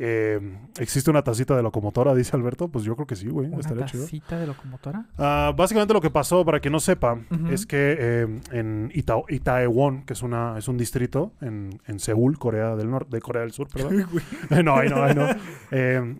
[0.00, 0.38] Eh,
[0.78, 2.14] ¿Existe una tacita de locomotora?
[2.14, 2.68] Dice Alberto.
[2.68, 3.48] Pues yo creo que sí, güey.
[3.48, 4.04] ¿Una Estaría chido.
[4.04, 5.06] tacita de locomotora?
[5.18, 7.18] Ah, básicamente lo que pasó, para quien no sepa,
[7.50, 12.38] es que eh, en Ita- Itaewon, que es una es un distrito en, en Seúl,
[12.38, 14.06] Corea del Norte, de Corea del Sur, perdón.
[14.64, 15.26] no, ahí no, ahí no.
[15.72, 16.16] Eh,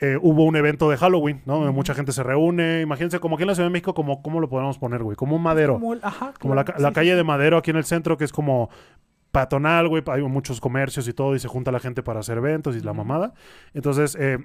[0.00, 1.72] eh, hubo un evento de Halloween, ¿no?
[1.72, 2.80] Mucha gente se reúne.
[2.82, 5.16] Imagínense, como aquí en la Ciudad de México, como, ¿cómo lo podemos poner, güey?
[5.16, 5.74] Como un madero.
[5.74, 7.22] Como, el- ajá, Como la, sí, calle de.
[7.24, 8.68] Madero aquí en el centro, que es como
[9.32, 10.02] patonal, güey.
[10.06, 12.92] Hay muchos comercios y todo, y se junta la gente para hacer eventos y la
[12.92, 13.34] mamada.
[13.74, 14.38] Entonces, eh,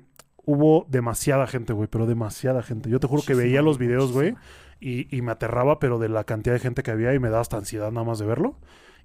[0.45, 2.89] hubo demasiada gente, güey, pero demasiada gente.
[2.89, 4.33] Yo te juro que veía los videos, güey,
[4.79, 7.41] y, y me aterraba, pero de la cantidad de gente que había y me daba
[7.41, 8.57] hasta ansiedad nada más de verlo.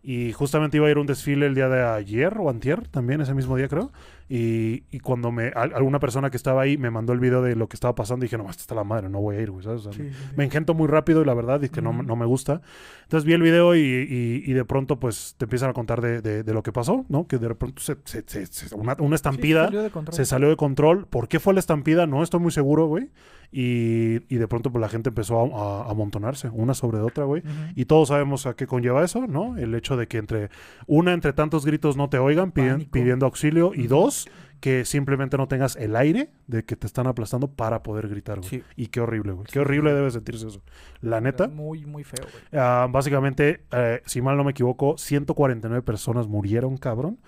[0.05, 3.21] Y justamente iba a ir a un desfile el día de ayer o antier, también
[3.21, 3.92] ese mismo día creo.
[4.35, 7.55] Y, y cuando me al- alguna persona que estaba ahí me mandó el video de
[7.55, 9.62] lo que estaba pasando, dije, no, esta está la madre, no voy a ir, güey,
[9.62, 9.81] ¿sabes?
[9.85, 10.35] O sea, Sí, sí, sí.
[10.37, 12.62] me engento muy rápido y la verdad es que no, no me gusta.
[13.03, 16.23] Entonces vi el video y, y- y de pronto pues te empiezan a contar de,
[16.23, 17.27] de- de lo que pasó, ¿no?
[17.27, 20.14] Que de pronto se, se- se- se- una, una estampida salió de control.
[20.14, 21.07] se salió de control.
[21.09, 22.07] ¿Por qué fue la estampida?
[22.07, 23.11] No estoy muy seguro, güey.
[23.55, 27.25] Y, y de pronto pues la gente empezó a, a- a amontonarse, una sobre otra,
[27.25, 27.42] güey.
[27.77, 29.59] Y todos sabemos a qué conlleva eso, ¿no?
[29.59, 30.49] El hecho de que entre
[30.87, 33.73] una, entre tantos gritos no te oigan piden- pidiendo auxilio.
[33.75, 34.21] Y dos,
[34.62, 38.48] que simplemente no tengas el aire de que te están aplastando para poder gritar, güey.
[38.48, 38.62] Sí.
[38.77, 39.44] Y qué horrible, güey.
[39.51, 40.62] Qué horrible debe sentirse eso.
[41.01, 42.44] La neta, Muy, muy feo, güey.
[42.62, 47.18] ah, básicamente, eh, si mal no me equivoco, 149 personas murieron, cabrón.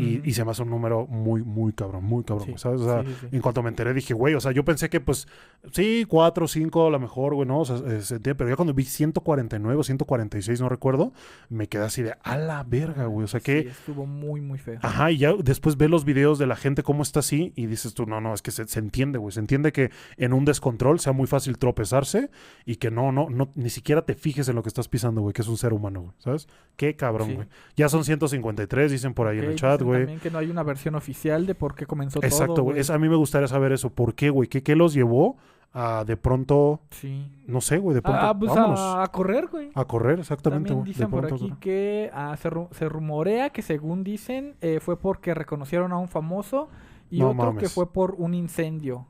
[0.00, 2.80] Y, se me hace un número muy, muy cabrón, muy cabrón, Sí, güey, ¿sabes?
[2.80, 3.36] O sea, sí, sí, sí.
[3.36, 5.28] en cuanto me enteré dije, güey, o sea, yo pensé que pues,
[5.72, 7.60] sí, cuatro, cinco a lo mejor, güey, ¿no?
[7.60, 11.12] O sea, se entiende, pero ya cuando vi 149 o 146, no recuerdo,
[11.48, 13.60] me quedé así de, a la verga, güey, o sea, que...
[13.60, 14.78] Estuvo muy, muy feo.
[14.82, 17.94] Ajá, y ya después ve los videos de la gente cómo está así y dices
[17.94, 19.32] tú, no, no, es que se, se entiende, güey.
[19.32, 22.30] Se entiende que en un descontrol sea muy fácil tropezarse
[22.64, 25.32] y que no, no, no, ni siquiera te fijes en lo que estás pisando, güey,
[25.32, 26.48] que es un ser humano, güey, ¿sabes?
[26.76, 27.48] Qué cabrón, güey.
[27.76, 30.00] Ya son 153, dicen por ahí en el chat, dicen güey.
[30.00, 32.62] También que no hay una versión oficial de por qué comenzó Exacto, todo.
[32.64, 32.78] güey.
[32.80, 33.90] Es- A mí me gustaría saber eso.
[33.90, 34.48] ¿Por qué, güey?
[34.48, 35.36] ¿Qué, qué los llevó
[35.72, 37.30] a de pronto, Sí.
[37.46, 39.70] no sé, güey, de pronto, Ah, pues a, a correr, güey.
[39.74, 40.86] a correr, exactamente, También güey.
[40.86, 44.80] de dicen por pronto, aquí que ah, se, ru- se rumorea que según dicen eh,
[44.80, 46.68] fue porque reconocieron a un famoso
[47.08, 49.06] y No otro que fue por un incendio.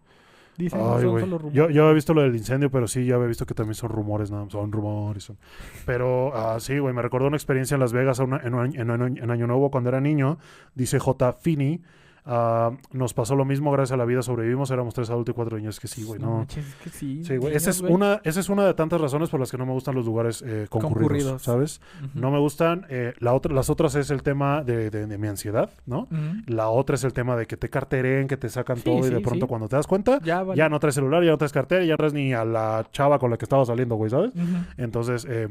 [0.57, 1.53] Dicen Ay, son solo rumores.
[1.57, 3.89] Yo, yo he visto lo del incendio, pero sí, ya había visto que también son
[3.91, 5.25] rumores, nada más, son rumores.
[5.25, 5.39] son-
[5.87, 9.31] Pero ah, sí, güey, me recordó una experiencia en Las Vegas una- en, en en
[9.31, 10.39] Año Nuevo cuando era niño.
[10.75, 11.33] Dice J.
[11.35, 11.81] Finney.
[12.27, 15.57] Ah, nos pasó lo mismo, gracias a la vida sobrevivimos, éramos tres adultos y cuatro
[15.57, 15.77] niños.
[15.77, 16.39] Es que sí, güey, no.
[16.39, 17.25] manches, es que sí.
[17.25, 17.55] Sí, güey.
[17.55, 19.95] Esa es, una, esa es una de tantas razones por las que no me gustan
[19.95, 21.43] los lugares eh, concurridos, Concurridos.
[21.43, 21.81] ¿sabes?
[22.15, 22.87] No me gustan.
[22.89, 26.09] eh, la otra, las otras es el tema de, de- de mi ansiedad, ¿no?
[26.47, 29.11] La otra es el tema de que te carteren, que te sacan Sí, todo y
[29.11, 30.59] de pronto cuando te das cuenta, Ya, vale.
[30.59, 33.19] ya no traes celular, ya no traes cartera, ya no traes ni a la chava
[33.19, 34.33] con la que estaba saliendo, güey, ¿sabes?
[34.77, 35.49] Entonces, eh,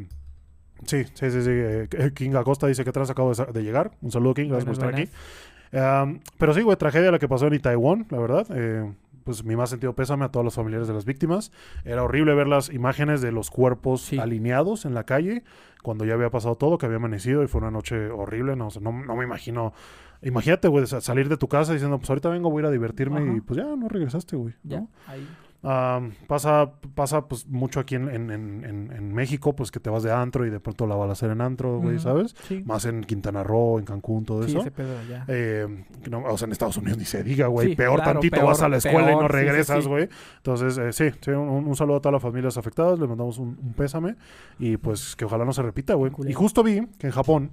[0.86, 1.49] sí, sí, sí, sí.
[1.51, 3.91] eh, King Acosta dice que atrás acabo de, de llegar.
[4.01, 5.17] Un saludo, King, gracias por estar Buenas, aquí.
[5.71, 8.47] Um, pero sí, güey, tragedia la que pasó en Itaewon, la verdad.
[8.55, 8.91] Eh,
[9.23, 11.51] pues mi más sentido pésame a todos los familiares de las víctimas.
[11.86, 14.17] Era horrible ver las imágenes de los cuerpos Sí.
[14.19, 15.43] alineados en la calle.
[15.82, 18.58] cuando ya había pasado todo, que había amanecido y fue una noche horrible.
[18.58, 19.71] No, o sea, no, no me imagino.
[20.21, 22.71] Imagínate, güey, sa- salir de tu casa diciendo, pues ahorita vengo, voy a ir a
[22.71, 23.38] divertirme Ajá.
[23.38, 24.53] y pues ya no regresaste, güey.
[24.63, 24.89] Ya, ¿no?
[25.08, 25.25] ahí.
[25.61, 30.03] Ah, pasa, pasa pues mucho aquí en, en, en, en- México, pues que te vas
[30.03, 31.99] de antro y de pronto la balacera en antro, güey.
[31.99, 32.33] ¿sabes?
[32.47, 34.61] Sí, Más en Quintana Roo, en Cancún, todo sí eso.
[34.61, 35.25] ese pedo allá.
[35.27, 37.69] Eh, no, o sea, en Estados Unidos ni se diga, güey.
[37.71, 40.07] Sí, peor claro, tantito, peor, vas a la escuela y no regresas, güey.
[40.37, 42.97] Entonces, eh, sí, sí, un, un saludo a todas las familias afectadas.
[42.97, 44.15] Les mandamos un, un pésame.
[44.59, 46.11] Y pues que ojalá no se repita, güey.
[46.27, 47.51] Y justo vi que en Japón,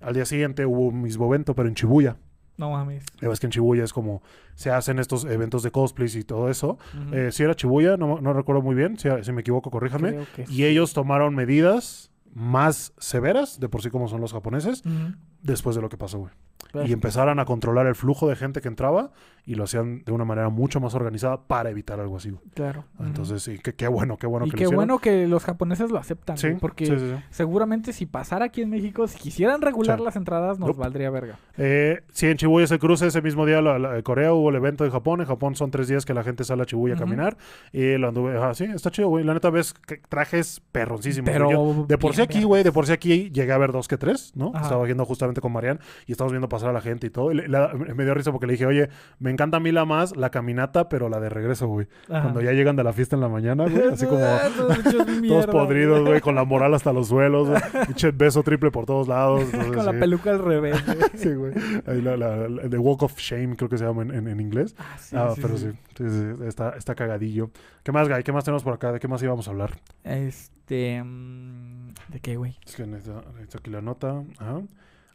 [0.00, 2.16] al día siguiente hubo un mismo evento, pero en Shibuya.
[2.56, 3.04] No mames.
[3.20, 4.22] Ya ves que en Shibuya es como
[4.54, 6.78] se hacen estos eventos de cosplays y todo eso.
[7.12, 8.98] Eh, si era Shibuya, no, no recuerdo muy bien.
[8.98, 10.24] Si, si me equivoco, corríjame.
[10.36, 10.44] Sí.
[10.48, 14.82] Y ellos tomaron medidas más severas, de por sí como son los japoneses,
[15.42, 16.32] después de lo que pasó, güey.
[16.86, 19.10] Y empezaron a controlar el flujo de gente que entraba
[19.46, 22.32] y lo hacían de una manera mucho más organizada para evitar algo así.
[22.54, 22.84] Claro.
[22.98, 25.44] Ah, Entonces, sí, qué, qué bueno, qué bueno y que qué lo bueno que los
[25.44, 27.22] japoneses lo aceptan, Sí, porque sí, sí, sí.
[27.30, 31.38] seguramente si pasara aquí en México, si quisieran regular las entradas, nos valdría verga.
[31.58, 34.82] Eh, sí, en Shibuya se cruce ese mismo día la, la- Corea hubo el evento
[34.84, 35.20] de Japón.
[35.20, 37.36] En Japón son tres días que la gente sale a Shibuya a caminar.
[37.72, 39.24] Y lo anduve, ajá, sí, está chido, güey.
[39.24, 41.30] La neta ves que trajes perroncísimos.
[41.30, 41.50] Pero.
[41.50, 43.98] Yo- de por sí aquí, güey, de por sí aquí llegué a ver dos que
[43.98, 44.52] tres, ¿no?
[44.54, 44.62] Ajá.
[44.64, 47.30] Estaba viendo justamente con Marian y estábamos viendo pasar a la gente y todo.
[47.32, 48.88] Y le- la- me dio risa porque le dije, oye,
[49.18, 51.86] me encanta a mí la más, la caminata, pero la de regreso, güey.
[52.08, 52.22] Ajá.
[52.22, 54.20] Cuando ya llegan de la fiesta en la mañana, güey, así como
[55.28, 57.48] todos podridos, güey, con la moral hasta los suelos.
[57.86, 59.42] Pinche beso triple por todos lados.
[59.44, 59.98] entonces, Con la sí.
[59.98, 60.84] peluca al revés.
[60.86, 60.98] güey.
[61.14, 61.52] Sí, güey.
[61.86, 64.40] Ahí la, la- la- The Walk of Shame, creo que se llama en, en- en
[64.40, 64.74] inglés.
[64.78, 65.68] Ah, sí, ah, sí, pero sí.
[66.46, 67.50] está, está cagadillo.
[67.82, 68.22] ¿Qué más, Guy?
[68.22, 68.92] ¿Qué más tenemos por acá?
[68.92, 69.72] ¿De qué más íbamos a hablar?
[70.04, 71.02] Este.
[71.02, 72.56] mm, ¿De qué, güey?
[72.66, 74.22] Es que necesito, necesito aquí la nota.
[74.38, 74.60] Ajá.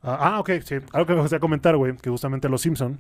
[0.02, 0.76] Ah, ah, ok, sí.
[0.94, 3.00] Algo que me gustaría comentar, güey, que justamente los Simpson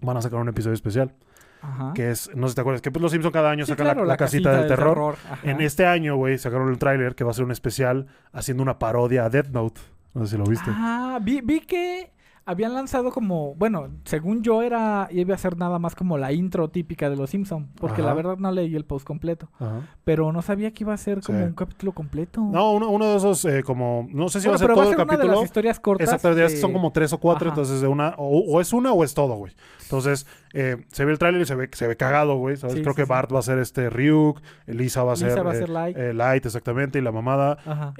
[0.00, 1.12] van a sacar un episodio especial.
[1.60, 1.92] Ajá.
[1.94, 3.86] Que es, no sé si te acuerdas, que pues los Simpson cada año Sí, sacan
[3.86, 5.16] claro, la, la casita, del, terror.
[5.44, 8.78] En este año, güey, sacaron el tráiler que va a ser un especial haciendo una
[8.78, 9.80] parodia a Death Note.
[10.14, 10.70] No sé si lo viste.
[10.70, 12.12] Ah, vi, vi que
[12.44, 16.68] habían lanzado como, bueno, según yo era, iba a ser nada más como la intro
[16.70, 19.80] típica de Los Simpson, porque la verdad no leí el post completo, Ajá.
[20.04, 21.44] pero no sabía que iba a ser como Sí.
[21.44, 22.40] un capítulo completo.
[22.40, 24.76] No, uno, uno de esos, eh, como, no sé si Bueno, va a ser todo
[24.76, 25.34] va a el ser una de capítulo.
[25.40, 26.08] las historias cortas.
[26.08, 27.54] Exacto, de- son como tres o cuatro, Ajá.
[27.60, 29.52] entonces de una, o, o es una o es todo, güey.
[29.82, 32.56] Entonces, eh, se ve el tráiler y se ve, se ve cagado, güey.
[32.56, 32.76] ¿sabes?
[32.76, 33.08] Sí, Creo sí, que sí.
[33.08, 35.68] Bart va a ser este Ryuk, Lisa va a Lisa ser, va a eh, ser
[35.68, 35.96] Light.
[35.96, 37.58] eh, Light, exactamente, y la mamada.
[37.64, 37.94] Ajá.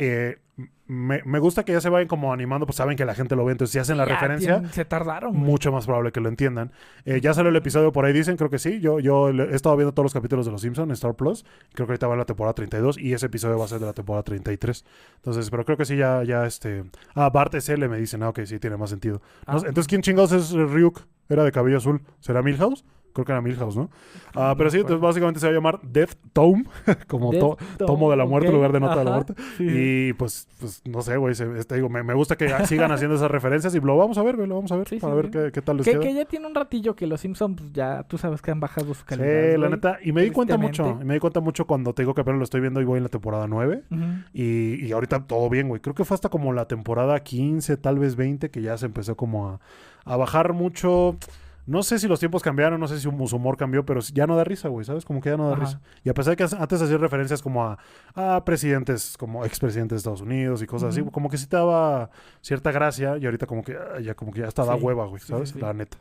[0.87, 3.47] Me, me gusta que ya se vayan como animando, pues saben que la gente lo
[3.47, 5.33] ve, entonces si hacen la Ya referencia, tienen- se tardaron.
[5.33, 5.45] güey.
[5.45, 6.71] mucho más probable que lo entiendan.
[7.07, 8.79] Ya salió el episodio por ahí, dicen, creo que sí.
[8.81, 11.45] Yo, yo he estado viendo todos los capítulos de Los Simpsons en Star Plus.
[11.73, 13.87] Creo que ahorita va en la temporada 32 y ese episodio va a ser de
[13.87, 14.85] la temporada 33.
[15.17, 16.85] Entonces, pero creo que sí, ya, ya este.
[17.15, 19.23] Ah, Bart es él, me dicen, ah, ok, sí, tiene más sentido.
[19.47, 19.57] Ah.
[19.59, 21.01] entonces, ¿quién chingados es Ryuk?
[21.28, 22.02] Era de cabello azul.
[22.20, 22.85] ¿Será Milhouse?
[23.12, 23.90] Creo que era Milhouse, ¿no?
[24.35, 26.64] Ah, pero sí, entonces básicamente se va a llamar Death Tome,
[27.09, 29.35] como Death to- tomo de la muerte en lugar de nota de la muerte.
[29.59, 29.66] sí.
[29.68, 33.31] Y pues, pues no sé, güey, te digo, me, me gusta que sigan haciendo esas
[33.31, 35.31] referencias y lo vamos a ver, güey, lo vamos a ver Sí, para sí, ver
[35.31, 36.01] qué, qué tal les Que, queda.
[36.03, 38.94] que ya tiene un ratillo que los Simpsons pues, ya tú sabes que han bajado
[38.94, 39.53] su calidad.
[39.55, 39.98] Sí, la neta.
[40.03, 40.98] Y me di cuenta mucho.
[41.01, 42.96] Y me di cuenta mucho cuando te digo que apenas lo estoy viendo y voy
[42.98, 43.83] en la temporada 9.
[43.90, 44.01] Ujú.
[44.33, 45.81] Y, y ahorita todo bien, güey.
[45.81, 49.16] Creo que fue hasta como la temporada 15, tal vez 20, que ya se empezó
[49.16, 49.61] como a,
[50.05, 51.16] a bajar mucho.
[51.64, 54.37] No sé si los tiempos cambiaron, no sé si su humor cambió, pero ya no
[54.37, 55.05] da risa, güey, ¿sabes?
[55.05, 55.64] Como que ya no da Ajá.
[55.64, 55.81] risa.
[56.05, 57.79] Y a pesar de que antes hacía referencias como a,
[58.14, 62.11] a presidentes, como expresidentes de Estados Unidos y cosas así, como que sí te daba
[62.40, 65.20] cierta gracia y ahorita como que ah, ya como que ya hasta da hueva, güey,
[65.20, 65.51] ¿sabes?
[65.51, 65.61] sí, sí.
[65.61, 65.98] La neta.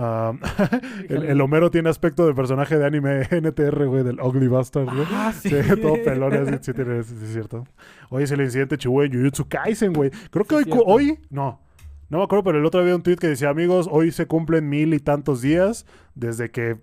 [0.00, 0.32] Ah,
[1.08, 5.06] el, Homero tiene aspecto de personaje de anime NTR, güey, del Ugly Bastard, güey.
[5.12, 5.48] Ah, sí.
[5.48, 7.66] Sí, todo pelón, así, sí, tiene, sí, sí, es cierto.
[8.08, 10.10] Hoy es el incidente Chihuahua en Jujutsu Kaisen, güey.
[10.30, 10.84] Creo que Sí, hoy, cierto.
[10.86, 11.60] hoy, no,
[12.08, 14.26] no me acuerdo, pero el otro día vi un tweet que decía, amigos, hoy se
[14.26, 16.76] cumplen mil y tantos días desde que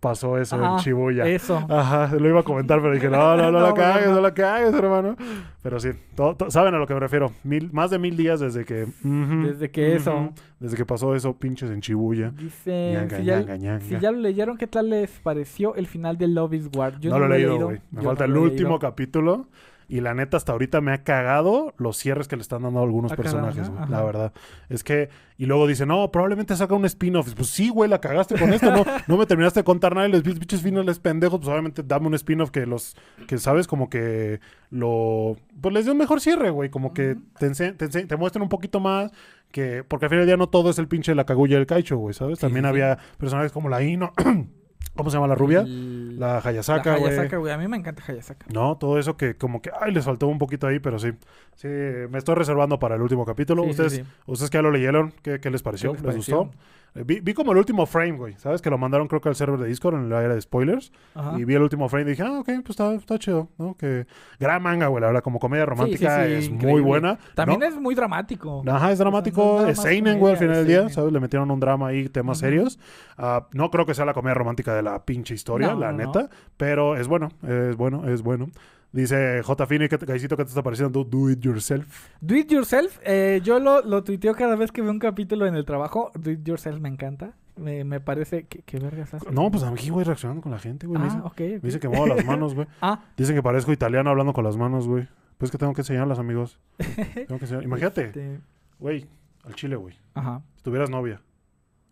[0.00, 1.28] pasó eso en Ajá, Shibuya.
[1.28, 1.64] Eso.
[1.68, 4.20] Ajá, lo iba a comentar, pero dije, no, no, no, No, la cagues, no.
[4.20, 5.14] la cagues, hermano.
[5.62, 7.30] Pero sí, todo- todo- saben a lo que me refiero.
[7.44, 8.88] Mil, más de mil días desde que...
[9.04, 10.32] Desde que eso.
[10.58, 12.30] Desde que pasó eso, pinches en Shibuya.
[12.30, 16.18] Dicen, Ñanga, si, ya, ñanga, si ya lo leyeron, ¿qué tal les pareció el final
[16.18, 16.98] de Love is War?
[16.98, 17.80] Yo no, lo he leído, güey.
[17.92, 19.46] Me falta no el último capítulo.
[19.92, 22.82] Y la neta, hasta ahorita me ha cagado los cierres que le están dando a
[22.82, 23.86] algunos Ah, personajes, ajá.
[23.90, 24.32] La verdad.
[24.70, 25.10] Es que...
[25.36, 27.34] Y luego dice, no, probablemente saca un spin-off.
[27.34, 28.70] Pues sí, güey, la cagaste con esto.
[28.70, 31.40] No, no me terminaste de contar nada y les pinches finales pendejos.
[31.40, 32.96] Pues obviamente dame un spin-off que los...
[33.26, 35.36] Que sabes, como que lo...
[35.60, 36.70] Pues les dé un mejor cierre, güey.
[36.70, 39.12] Como que te, ense- te, ense- te muestren un poquito más
[39.50, 39.84] que...
[39.84, 42.14] Porque al final del día no todo es el pinche la cagulla del caicho, güey,
[42.14, 42.38] ¿sabes?
[42.38, 42.70] También sí, sí.
[42.70, 44.12] había personajes como la Ino...
[44.96, 45.60] ¿Cómo se llama la rubia?
[45.60, 47.12] El- La la Hayasaka, güey.
[47.12, 47.52] Hayasaka, güey.
[47.52, 48.46] A mí me encanta Hayasaka.
[48.52, 51.12] No, todo eso que como que, ay, les faltó un poquito ahí, pero sí.
[51.56, 53.64] Sí, me estoy reservando para el último capítulo.
[53.64, 54.04] Sí, ustedes, sí.
[54.26, 55.92] ustedes que ya lo leyeron, ¿qué, qué les pareció?
[55.92, 56.44] ¿Qué ¿Les, les gustó?
[56.50, 56.60] pareció?
[56.60, 58.34] Eh, Vi, vi como el último frame, güey.
[58.36, 58.60] ¿Sabes?
[58.60, 60.92] Que lo mandaron creo que al server de Discord en la era de spoilers.
[61.14, 61.38] Ajá.
[61.38, 63.74] Y vi el último frame y dije, ah, ok, pues está, está chido, ¿no?
[63.76, 64.06] Que
[64.38, 65.00] gran manga, güey.
[65.00, 66.82] La verdad, como comedia romántica sí, es muy increíble.
[66.82, 67.18] buena.
[67.34, 67.66] También ¿no?
[67.66, 68.62] es muy dramático.
[68.66, 70.88] Ajá, es dramático, no es nada es seinen, güey, al final es del día.
[70.90, 71.12] ¿sabes?
[71.12, 72.46] Le metieron un drama ahí, temas Ujú.
[72.46, 72.78] serios.
[73.16, 75.98] Ah, no creo que sea la comedia romántica de la pinche historia, No, la no,
[75.98, 76.04] no.
[76.06, 76.28] neta,
[76.58, 78.48] pero es bueno, es bueno, es bueno.
[78.92, 79.66] Dice J.
[79.66, 81.02] Fini, ¿qué Gaisito, ¿qué te está pareciendo?
[81.02, 82.08] Do, do it yourself.
[82.20, 82.98] Do it yourself.
[83.04, 86.10] eh, yo lo, lo tuiteo cada vez que veo un capítulo en el trabajo.
[86.14, 87.32] Do it yourself me encanta.
[87.56, 89.30] Me, me parece que, que vergas hace.
[89.30, 91.00] No, pues aquí, güey, reaccionando con la gente, güey.
[91.00, 92.66] me, Ah, me dice que muevo las manos, güey.
[92.80, 95.08] Ah, Dicen que parezco italiano hablando con las manos, güey.
[95.38, 96.58] Pues que tengo que enseñarlas, amigos.
[96.78, 98.40] Tengo que enseñar- Imagínate, este,
[98.78, 99.06] güey,
[99.44, 99.94] al chile, güey.
[100.14, 100.40] Ajá.
[100.56, 101.20] Si tuvieras novia,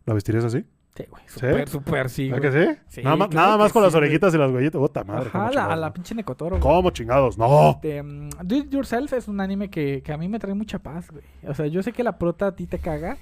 [0.07, 0.65] ¿la vestirías así?
[0.97, 1.23] Sí, güey.
[1.27, 2.31] Súper, súper sí.
[2.31, 2.67] ¿Verdad güey.
[2.67, 2.81] que sí?
[2.89, 4.09] Sí, nada más, claro nada más que con las sí, güey.
[4.09, 4.79] orejitas y las huellitas.
[4.81, 5.29] Puta madre.
[5.29, 6.59] Ajá, ¿cómo la, a la pinche Necotoro.
[6.59, 6.63] güey.
[6.63, 7.39] ¿Cómo chingados?
[7.39, 7.71] ¡No!
[7.71, 10.79] Este, mm, Do It Yourself es un anime que, que a mí me trae mucha
[10.81, 11.25] paz, güey.
[11.47, 13.17] O sea, yo sé que la prota a ti te caga,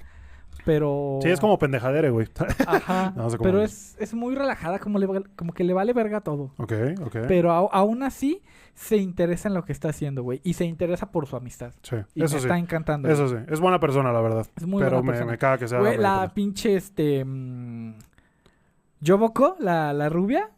[0.65, 1.19] pero...
[1.21, 2.27] Sí, es como pendejadere, güey.
[2.67, 5.93] Ajá, No sé cómo pero es, es muy relajada, como, le, como que le vale
[5.93, 6.51] verga todo.
[6.57, 6.73] ok,
[7.05, 7.17] ok.
[7.27, 8.41] Pero aún así
[8.73, 10.41] se interesa en lo que está haciendo, güey.
[10.43, 11.73] Y se interesa por su amistad.
[11.83, 12.45] Sí, Y eso me sí.
[12.47, 13.09] está encantando.
[13.09, 13.35] Eso sí.
[13.47, 14.47] Es buena persona, la verdad.
[14.55, 15.31] Es muy pero buena me, persona.
[15.31, 15.79] me caga que sea.
[15.79, 17.23] Güey, la pinche, este...
[17.25, 17.95] mm,
[19.01, 20.49] Yoboko, la, la rubia,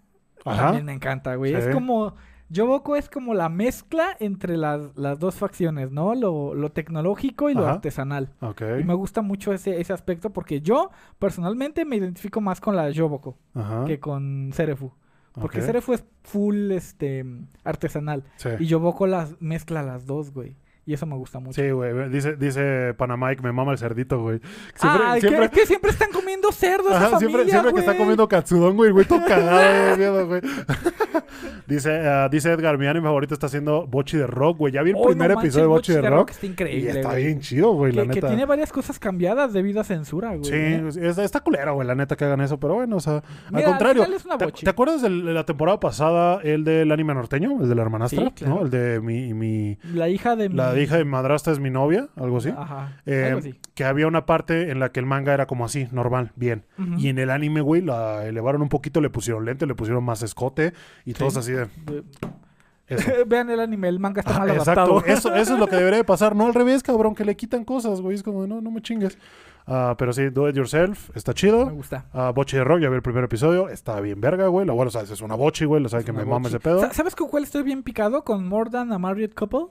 [0.46, 0.64] Ajá.
[0.66, 1.54] también me encanta, güey.
[1.54, 2.16] Es como...
[2.52, 6.16] Yoboko es como la mezcla entre las, las dos facciones, ¿no?
[6.16, 7.72] Lo, lo tecnológico y lo Ajá.
[7.74, 8.34] artesanal.
[8.42, 8.62] Ok.
[8.80, 12.90] Y me gusta mucho ese, ese aspecto porque yo, personalmente, me identifico más con la
[12.90, 13.86] Yoboko Ajá.
[13.86, 14.92] que con Cerefu.
[15.34, 15.66] Porque ok.
[15.66, 17.26] Cerefu es full, este,
[17.64, 18.26] artesanal.
[18.36, 18.50] Sí.
[18.60, 20.58] Y Yoboko las mezcla las dos, güey.
[20.86, 21.62] Y eso me gusta mucho.
[21.62, 22.10] Sí, güey.
[22.10, 24.40] Dice, dice Panamike, me mama el cerdito, güey.
[24.74, 27.98] Siempre, siempre, que, que siempre están comiendo cerdo esa Ajá, siempre, que está güey.
[27.98, 30.42] comiendo katsudon, güey, güey, todo cagado miedo, güey.
[31.68, 34.74] dice, ah, dice Edgar, mi anime favorito está haciendo Bochi de Rock, güey.
[34.74, 36.30] Ya vi el Oh, primer no manches, episodio de Bochi de Rock.
[36.32, 37.26] Está Y increíble, está güey.
[37.26, 38.28] bien chido, güey, la Que, que neta.
[38.28, 40.44] tiene varias cosas cambiadas debido a censura, güey.
[40.46, 40.84] Sí, ¿eh?
[40.88, 43.66] es- está, está culero, güey, la neta que hagan eso, pero bueno, o sea, Mira,
[43.68, 44.04] al contrario.
[44.04, 44.64] es una ¿te, bochi.
[44.64, 48.26] te acuerdas de la temporada pasada, el del anime norteño, el de la hermanastra?
[48.26, 48.56] Sí, claro.
[48.56, 48.62] ¿no?
[48.64, 50.56] El de mi, mi La hija de mi...
[50.74, 52.50] la hija de mi madrastra es mi novia, algo así.
[52.50, 53.02] Ajá.
[53.06, 53.60] Eh, algo así.
[53.76, 56.66] que había una parte en la que el manga era como así, normal, bien.
[56.98, 60.22] Y en el anime, güey, la elevaron un poquito, le pusieron lente, le pusieron más
[60.24, 60.74] escote
[61.06, 61.20] y Sí.
[61.20, 61.74] todos así de eso.
[63.28, 65.06] Vean el anime, el manga está Ajá, mal exacto, adaptado.
[65.06, 67.64] eso, eso es lo que debería de pasar, no al revés, cabrón, que le quitan
[67.64, 69.18] cosas, güey, es como, no, no me chingues.
[69.68, 71.70] Ah, pero sí, Do It Yourself, está Me chido.
[71.70, 72.06] gusta.
[72.12, 74.66] Ah, Bochi de Rock, ya vi el primer episodio, está bien verga, güey.
[74.66, 76.60] Lo bueno, sabes, es una bochi, güey, lo sabes Es que me una mama ese
[76.60, 76.82] pedo.
[76.82, 78.24] Sa- ¿Sabes con cuál estoy bien picado?
[78.26, 79.68] Con More Than a Married Couple.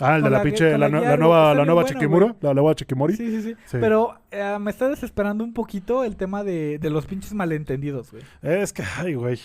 [0.00, 3.14] Ah, el de la la- pinche, la, la nueva, la nueva Chikimura, la nueva Chikimori.
[3.14, 3.54] Sí, sí, sí.
[3.66, 3.76] Sí.
[3.80, 8.22] Pero eh, me está desesperando un poquito el tema de, de los pinches malentendidos, güey.
[8.42, 9.38] Es que, ay, güey.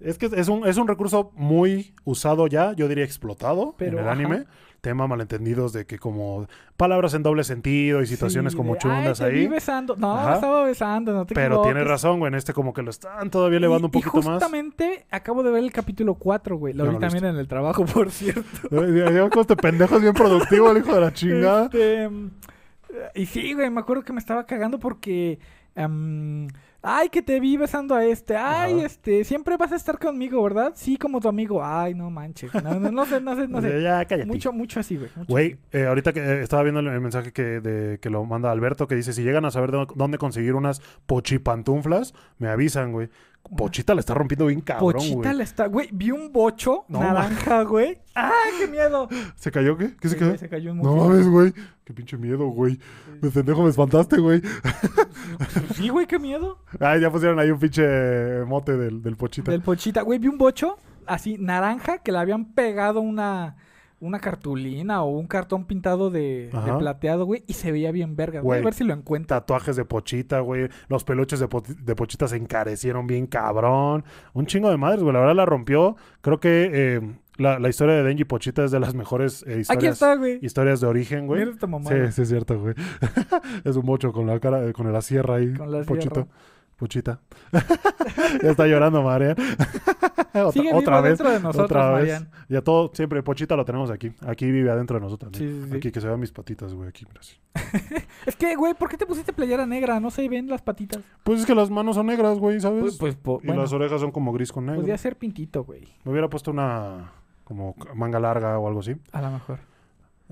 [0.00, 3.98] Es que es un, es un recurso muy usado ya, yo diría explotado Pero, en
[3.98, 4.12] el ajá.
[4.12, 4.44] anime.
[4.80, 9.20] Tema malentendidos de que como palabras en doble sentido y situaciones Sí, como de, chungas
[9.20, 9.46] "Ay, te vi ahí.
[9.48, 9.94] besando.
[9.96, 10.34] No, Ajá.
[10.36, 13.58] estaba besando, no te Pero tienes razón, güey, en este como que lo están todavía
[13.58, 16.72] elevando un poquito y justamente acabo de ver el capítulo 4, güey.
[16.72, 18.42] Lo vi no también en el trabajo, por cierto.
[18.70, 18.86] más.
[19.12, 21.64] Digo, como este pendejo es bien productivo, el hijo de la chingada.
[21.66, 22.30] Este, mm,
[23.14, 25.38] y sí, güey, me acuerdo que me estaba cagando porque...
[25.74, 26.48] em,
[26.82, 28.36] ay, que te vi besando a este.
[28.36, 28.86] Ay, Ajá.
[28.86, 30.72] este, siempre vas a estar conmigo, ¿verdad?
[30.74, 31.64] Sí, como tu amigo.
[31.64, 32.52] Ay, no manches.
[32.62, 33.82] No, no, no sé, no sé, no sé.
[33.82, 34.26] Ya, cállate.
[34.26, 35.10] Mucho, mucho así, güey.
[35.16, 38.24] mucho Güey, eh, ahorita que eh, estaba viendo el, el mensaje que, de- que lo
[38.24, 42.92] manda Alberto, que dice, si llegan a saber de dónde conseguir unas pochipantuflas, me avisan,
[42.92, 43.08] güey.
[43.56, 45.34] Pochita le está rompiendo bien cabrón, Pochita güey.
[45.36, 47.98] le está, güey, vi un bocho No, naranja, güey.
[48.14, 49.08] ¡Ay, qué miedo!
[49.36, 49.96] ¿Se cayó qué?
[49.98, 51.54] ¿Qué se güey, se cayó un No mames, güey.
[51.90, 52.78] Qué pinche miedo, güey.
[53.20, 54.40] Me pendejo, me espantaste, güey.
[55.74, 56.58] Sí, güey, qué miedo.
[56.78, 59.50] Ay, ya pusieron ahí un pinche mote del, del pochita.
[59.50, 60.02] Del pochita.
[60.02, 60.76] Güey, vi un bocho
[61.06, 63.56] así, naranja, que le habían pegado una,
[63.98, 68.40] una cartulina o un cartón pintado de, plateado, güey, y se veía bien verga.
[68.40, 68.60] Voy Güey.
[68.60, 69.36] a ver si lo encuentro.
[69.36, 70.68] Tatuajes de pochita, güey.
[70.88, 74.04] Los peluches de, po- de pochita se encarecieron bien cabrón.
[74.32, 75.12] Un chingo de madres, güey.
[75.12, 75.96] La verdad la rompió.
[76.20, 77.00] Creo que eh,
[77.40, 80.38] la, la historia de Denji Pochita es de las mejores eh, Aquí historias, está, güey.
[80.42, 81.40] historias de origen, güey.
[81.40, 81.90] Mira esta mamá.
[81.90, 82.74] Sí, sí es cierto, güey.
[83.64, 85.52] es un mocho con la cara, eh, con la sierra ahí.
[85.54, 86.14] Con la Pochito.
[86.14, 86.28] sierra.
[86.76, 87.20] Pochita.
[88.42, 89.32] ya está llorando, María.
[90.32, 91.18] otra, Sigue otra vez.
[91.18, 92.12] dentro de nosotros, otra vez.
[92.20, 92.30] Marian.
[92.48, 94.12] Ya todo, siempre, Pochita lo tenemos aquí.
[94.26, 95.32] Aquí vive adentro de nosotros.
[95.36, 95.76] Sí, sí, sí.
[95.76, 96.88] Aquí que se vean mis patitas, güey.
[96.88, 97.20] Aquí, mira.
[98.24, 100.00] Es que, güey, ¿por qué te pusiste playera negra?
[100.00, 101.02] No se ven las patitas.
[101.22, 102.80] Pues es que las manos son negras, güey, ¿sabes?
[102.80, 104.80] Pues, pues, po- y bueno, las orejas son como gris con negro.
[104.80, 105.86] podría ser pintito, güey.
[106.04, 107.12] Me hubiera puesto una
[107.50, 108.94] como manga larga o algo así.
[109.10, 109.58] A lo mejor.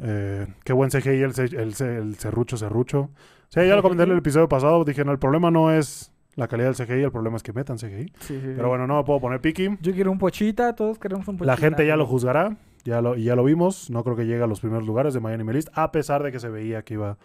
[0.00, 1.74] Eh, qué buen CGI el, el,
[2.16, 3.11] serrucho serrucho.
[3.48, 4.85] Sí, ya lo comenté en el episodio pasado.
[4.85, 7.76] Dije, no, el problema no es la calidad del CGI, el problema es que metan
[7.76, 8.12] CGI.
[8.20, 8.52] Sí, sí.
[8.54, 9.78] Pero bueno, no me puedo poner picky.
[9.81, 11.52] Yo quiero un pochita, todos queremos un pochita.
[11.52, 13.90] La gente ya lo juzgará, ya lo, y ya lo vimos.
[13.90, 16.38] No creo que llegue a los primeros lugares de Miami List, a pesar de que
[16.38, 17.18] se veía que iba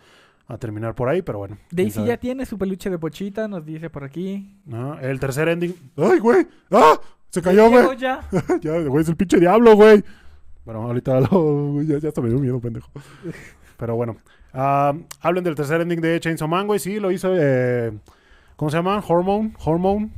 [0.47, 1.59] a terminar por ahí, pero bueno.
[1.69, 4.57] Daisy ya tiene su peluche de pochita, nos dice por aquí.
[4.65, 4.99] ¿No?
[4.99, 5.75] El tercer ending.
[5.97, 6.47] ¡Ay, güey!
[6.71, 6.99] ¡Ah!
[7.33, 7.97] Se cayó, güey.
[7.97, 8.21] Ya.
[8.61, 10.03] ya, güey, es el pinche diablo, güey.
[10.65, 12.91] Bueno, ahorita lo, ya, ya hasta me dio miedo, pendejo.
[13.75, 14.17] Pero bueno.
[14.53, 16.77] hablen del tercer ending de Chainsaw Man, güey.
[16.77, 17.33] Sí, lo hizo.
[17.35, 17.91] eh,
[18.55, 19.03] ¿Cómo se llama?
[19.07, 19.55] Hormone.
[19.65, 20.11] Hormone.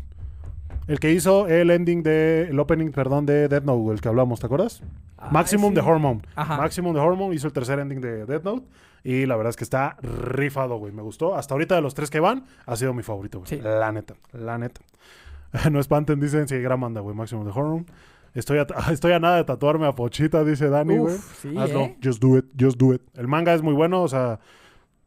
[0.88, 2.49] El que hizo el ending de.
[2.49, 4.84] El opening, perdón, de Death Note, el que hablamos, ¿te acuerdas?
[5.32, 5.75] Maximum sí.
[5.75, 6.21] de Hormone.
[6.36, 6.58] Ajá.
[6.58, 8.67] Maximum de Hormone hizo el tercer ending de Death Note.
[9.06, 10.91] Y la verdad es que está rifado, güey.
[10.91, 11.34] Me gustó.
[11.36, 13.47] Hasta ahorita de los tres que van, ha sido mi favorito, güey.
[13.49, 13.62] Sí.
[13.62, 14.82] La neta, la neta.
[15.71, 17.15] no espanten, dicen, sí, gran banda, güey.
[17.15, 17.85] Maximum de Hormone.
[18.33, 21.17] Estoy a, estoy a nada de tatuarme a Pochita, dice Dani, güey.
[21.41, 21.81] Sí, Hazlo.
[21.81, 21.97] ¿eh?
[22.03, 23.01] Just do it, just do it.
[23.15, 24.39] El manga es muy bueno, o sea,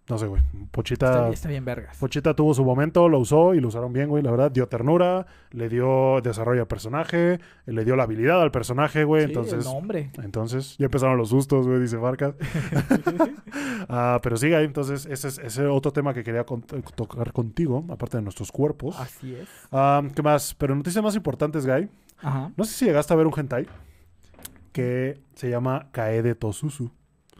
[0.09, 0.43] no sé, güey.
[0.71, 1.97] Pochita, Está, está bien vergas.
[1.99, 4.23] Pochita tuvo su momento, lo usó y lo usaron bien, güey.
[4.23, 9.05] La verdad, dio ternura, le dio desarrollo al personaje, le dio la habilidad al personaje,
[9.05, 9.23] güey.
[9.25, 10.11] Sí, entonces, el nombre.
[10.23, 12.35] entonces, ya empezaron los sustos, güey, dice Farcas.
[13.91, 17.85] Ah, pero sigue ahí, entonces, ese es ese otro tema que quería con- tocar contigo,
[17.89, 18.99] aparte de nuestros cuerpos.
[19.01, 19.49] Así es.
[19.73, 20.55] Ah, ¿Qué más?
[20.55, 21.89] Pero noticias más importantes, Guy.
[22.21, 22.51] Ajá.
[22.57, 23.67] No sé si llegaste a ver un hentai
[24.73, 26.91] que se llama Kaede Tosusu.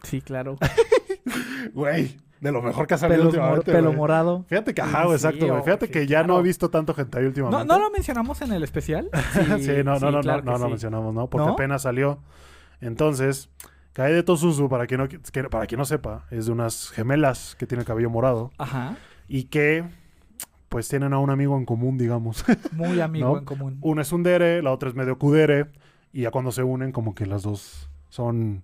[0.03, 0.57] Sí, claro.
[1.73, 3.71] Güey, de lo mejor que ha salido Pelos mor- últimamente.
[3.71, 3.97] pelo güey.
[3.97, 4.45] morado.
[4.47, 5.63] Fíjate que, Sí, ajá, sí, exacto, güey.
[5.63, 7.65] Fíjate sí, que ya no he visto tanto hentai ¿No, últimamente.
[7.65, 9.09] ¿No lo mencionamos en el especial?
[9.59, 10.69] Sí, no, no, no, claro no, no, no sí.
[10.71, 11.29] mencionamos, ¿no?
[11.29, 11.53] Porque ¿No?
[11.53, 12.19] apenas salió.
[12.81, 13.49] Entonces,
[13.93, 17.65] Kaede Tosusu, para quien, no, que- para quien no sepa, es de unas gemelas que
[17.67, 18.95] tienen cabello morado Ajá.
[19.27, 19.83] y que,
[20.69, 22.45] pues, tienen a un amigo en común, digamos.
[22.71, 23.37] Muy amigo ¿No?
[23.39, 23.77] en común.
[23.81, 25.67] Una es un dere, la otra es medio kudere.
[26.13, 28.63] Y ya cuando se unen, como que las dos son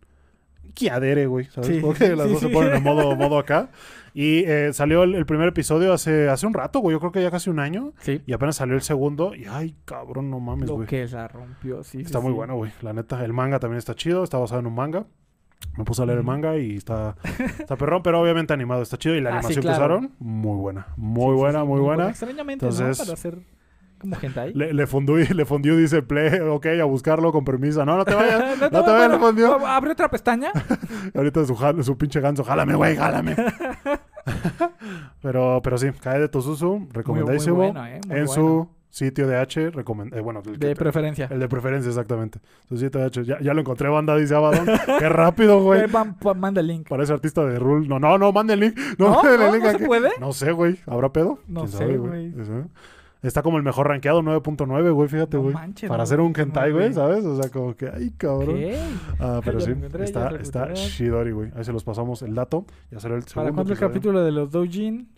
[0.74, 1.46] kiadere, güey.
[1.46, 1.70] ¿Sabes?
[1.70, 3.70] Sí, Como que sí, las sí, dos se ponen en modo, modo acá.
[4.14, 6.96] Y eh, salió el, el primer episodio hace, hace un rato, güey.
[6.96, 7.92] Yo creo que ya casi un año.
[8.26, 9.36] Y apenas salió el segundo.
[9.36, 10.88] Y ay, cabrón, no mames, Lo güey.
[10.88, 12.00] que la rompió, sí.
[12.02, 12.72] Está muy bueno, güey.
[12.82, 14.24] La neta, el manga también está chido.
[14.24, 15.06] Está basado en un manga.
[15.78, 17.16] Me puse a leer el manga y está,
[17.60, 18.82] está perrón, pero obviamente animado.
[18.82, 19.16] Está chido.
[19.16, 19.78] Y la Ah, animación claro.
[19.78, 20.88] que usaron, muy buena.
[20.96, 22.10] Muy buena, muy buena.
[22.10, 23.04] Extrañamente, Entonces- ¿no?
[23.06, 23.38] Para hacer
[24.06, 24.54] como hentai.
[24.54, 27.86] Le, le fundió, le fundió, dice Play, ok, a buscarlo con permiso.
[27.86, 28.58] No, no te vayas.
[28.60, 29.66] no, no te vayas, le fundió.
[29.68, 30.52] Abre otra pestaña.
[31.14, 33.36] Ahorita su, jal- su pinche ganso, jálame, güey, jálame.
[35.22, 37.56] pero, pero sí, cae de Tosusu, recomendadísimo.
[37.58, 38.02] Muy, muy bueno, ¿eh?
[38.08, 38.42] Muy en bueno.
[38.42, 39.72] su sitio de H, eh,
[40.22, 41.28] bueno, el, De preferencia.
[41.30, 42.40] el de preferencia, exactamente.
[42.70, 44.66] Su sitio de H, ya, ya lo encontré, banda, dice Abaddon.
[45.00, 45.84] Qué rápido, güey.
[46.38, 46.88] Manda el link.
[46.88, 47.88] Parece artista de Rule.
[47.88, 48.78] No, no, no, mande el link.
[48.98, 49.16] No, ¿No?
[49.24, 49.54] mande el ¿No?
[49.54, 50.10] link ¿No se puede?
[50.20, 50.80] No sé, güey.
[50.88, 51.40] ¿Habrá pedo?
[51.48, 52.34] No ¿Quién sé, güey.
[53.22, 55.54] Está como el mejor rankeado, 9.9, güey, fíjate, No güey.
[55.56, 56.94] manches, Para no, hacer un hentai, güey.
[56.94, 57.26] ¿sabes?
[57.26, 58.56] O sea, como que, ay, cabrón.
[58.56, 59.20] Ok.
[59.20, 60.74] Ah, pero sí, está, está.
[60.74, 61.52] Shidori, güey.
[61.56, 62.66] Ahí se los pasamos el dato.
[62.92, 65.10] Ya será el ¿Para segundo cuándo el capítulo de los doujin?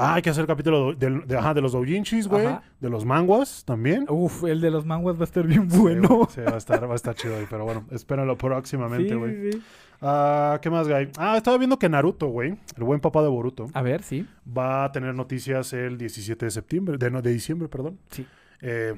[0.00, 2.46] Ah, hay que hacer el capítulo de, de- de- ajá, de los doujinshis, güey.
[2.80, 4.06] De los manguas también.
[4.08, 6.08] Uf, el de los manguas va a estar bien Sí, bueno.
[6.08, 9.14] güey, Sí, va a estar, va a estar chido ahí, pero bueno, espérenlo próximamente, Sí,
[9.16, 9.34] güey.
[9.34, 9.62] sí, sí.
[10.00, 11.08] Ah, ¿qué más, güey?
[11.18, 14.26] Ah, estaba viendo que Naruto, güey, el buen papá de Boruto, A ver, sí.
[14.46, 17.98] va a tener noticias el 17 de septiembre, de, no, de diciembre, perdón.
[18.10, 18.24] Sí.
[18.60, 18.94] Eh,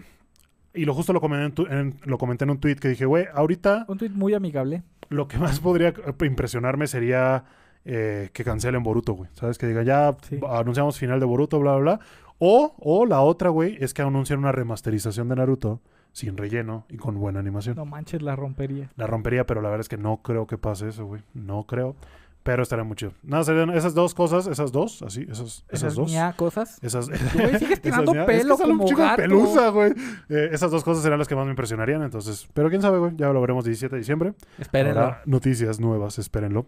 [0.75, 3.07] y lo justo lo comenté en, tu- en- lo comenté en un tweet que dije,
[3.07, 4.83] güey, ahorita Un tweet muy amigable.
[5.09, 7.45] lo que más podría eh, impresionarme sería
[7.87, 9.31] eh, que cancelen Boruto, güey.
[9.33, 9.57] ¿Sabes?
[9.57, 10.39] Que diga, ya Sí.
[10.51, 12.01] anunciamos final de Boruto, bla, bla, bla.
[12.39, 15.81] O, o la otra, güey, es que anuncian una remasterización de Naruto
[16.13, 17.77] sin relleno y con buena animación.
[17.77, 18.91] No manches, la rompería.
[18.97, 21.23] La rompería, pero la verdad es que no creo que pase eso, güey.
[21.35, 21.97] No creo.
[22.43, 23.13] Pero estaría muy chido.
[23.23, 26.11] Nada, serían esas dos cosas, esas dos, así, esas, esas Esas dos.
[26.37, 26.79] cosas.
[26.83, 29.93] Esas, Güey, sigues tirando ña- pelo es que sale un como de pelusa, güey.
[30.31, 32.49] Eh, esas dos cosas serían las que más me impresionarían, entonces.
[32.55, 33.13] Pero quién sabe, güey.
[33.17, 34.33] Ya lo veremos 17 de diciembre.
[34.59, 35.17] Espérenlo.
[35.27, 36.65] Noticias nuevas, espérenlo.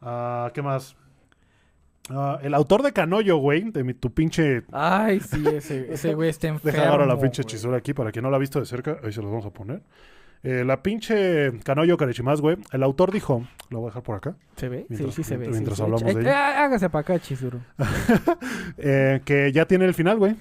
[0.00, 0.96] Ah, ¿Qué más?
[2.14, 4.64] Ah, el autor de Canoyo, güey, de mi, tu pinche...
[4.72, 6.76] Ay, sí, ese, ese güey está enfermo.
[6.76, 8.98] Deja agarro la pinche chisura aquí para quien no la ha visto de cerca.
[9.02, 9.82] Ahí se los vamos a poner.
[10.42, 12.56] Eh, la pinche Canoyo Karechimas, güey.
[12.72, 13.44] El autor dijo...
[13.70, 14.34] Lo voy a dejar por acá.
[14.56, 14.84] ¿Se ve?
[14.88, 15.48] Mientras- sí, sí se ve.
[15.48, 15.82] mientras sí, sí.
[15.84, 16.52] hablamos de Eh, ella.
[16.52, 17.60] eh, Hágase para acá, Chizuru.
[18.78, 20.36] Eh, que ya tiene el final, güey.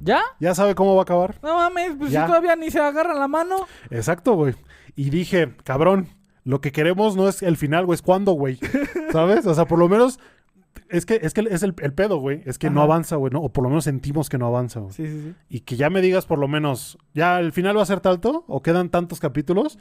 [0.00, 0.20] ¿Ya?
[0.40, 1.36] Ya sabe cómo va a acabar.
[1.42, 2.22] No mames, pues Ya.
[2.22, 3.66] si todavía ni se agarra la mano.
[3.90, 4.54] Exacto, güey.
[4.94, 6.08] Y dije, cabrón,
[6.44, 8.58] lo que queremos no es el final, güey, es cuándo, güey.
[9.12, 9.46] ¿Sabes?
[9.46, 10.20] O sea, por lo menos
[10.90, 12.42] es que es que es el, el pedo, güey.
[12.44, 13.40] Es que no avanza, güey, ¿no?
[13.40, 14.92] O por lo menos sentimos que no avanza, güey.
[14.92, 15.34] Sí, sí, sí.
[15.48, 18.44] Y que ya me digas por lo menos, ya el final va a ser tanto
[18.46, 19.78] o quedan tantos capítulos,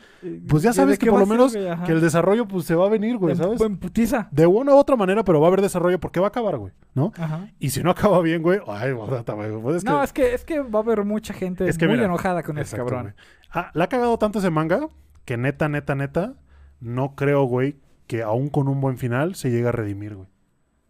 [0.48, 2.86] pues ya ¿De sabes que por lo ser, menos que el desarrollo pues se va
[2.86, 3.62] a venir, güey, ¿sabes?
[3.62, 4.28] En putiza.
[4.32, 6.74] De una u otra manera, pero va a haber desarrollo porque va a acabar, güey,
[6.94, 7.12] ¿no?
[7.18, 7.50] Ajá.
[7.60, 10.60] Y si no acaba bien, güey, ay, pues es que no, es que, es que
[10.62, 13.16] va a haber mucha gente Es que muy mira, enojada con ese cabrón.
[13.52, 14.88] Ah, le ha cagado tanto ese manga
[15.24, 16.36] que neta, neta, neta,
[16.80, 17.78] no creo, güey,
[18.08, 20.28] que aún con un buen final se llegue a redimir, güey.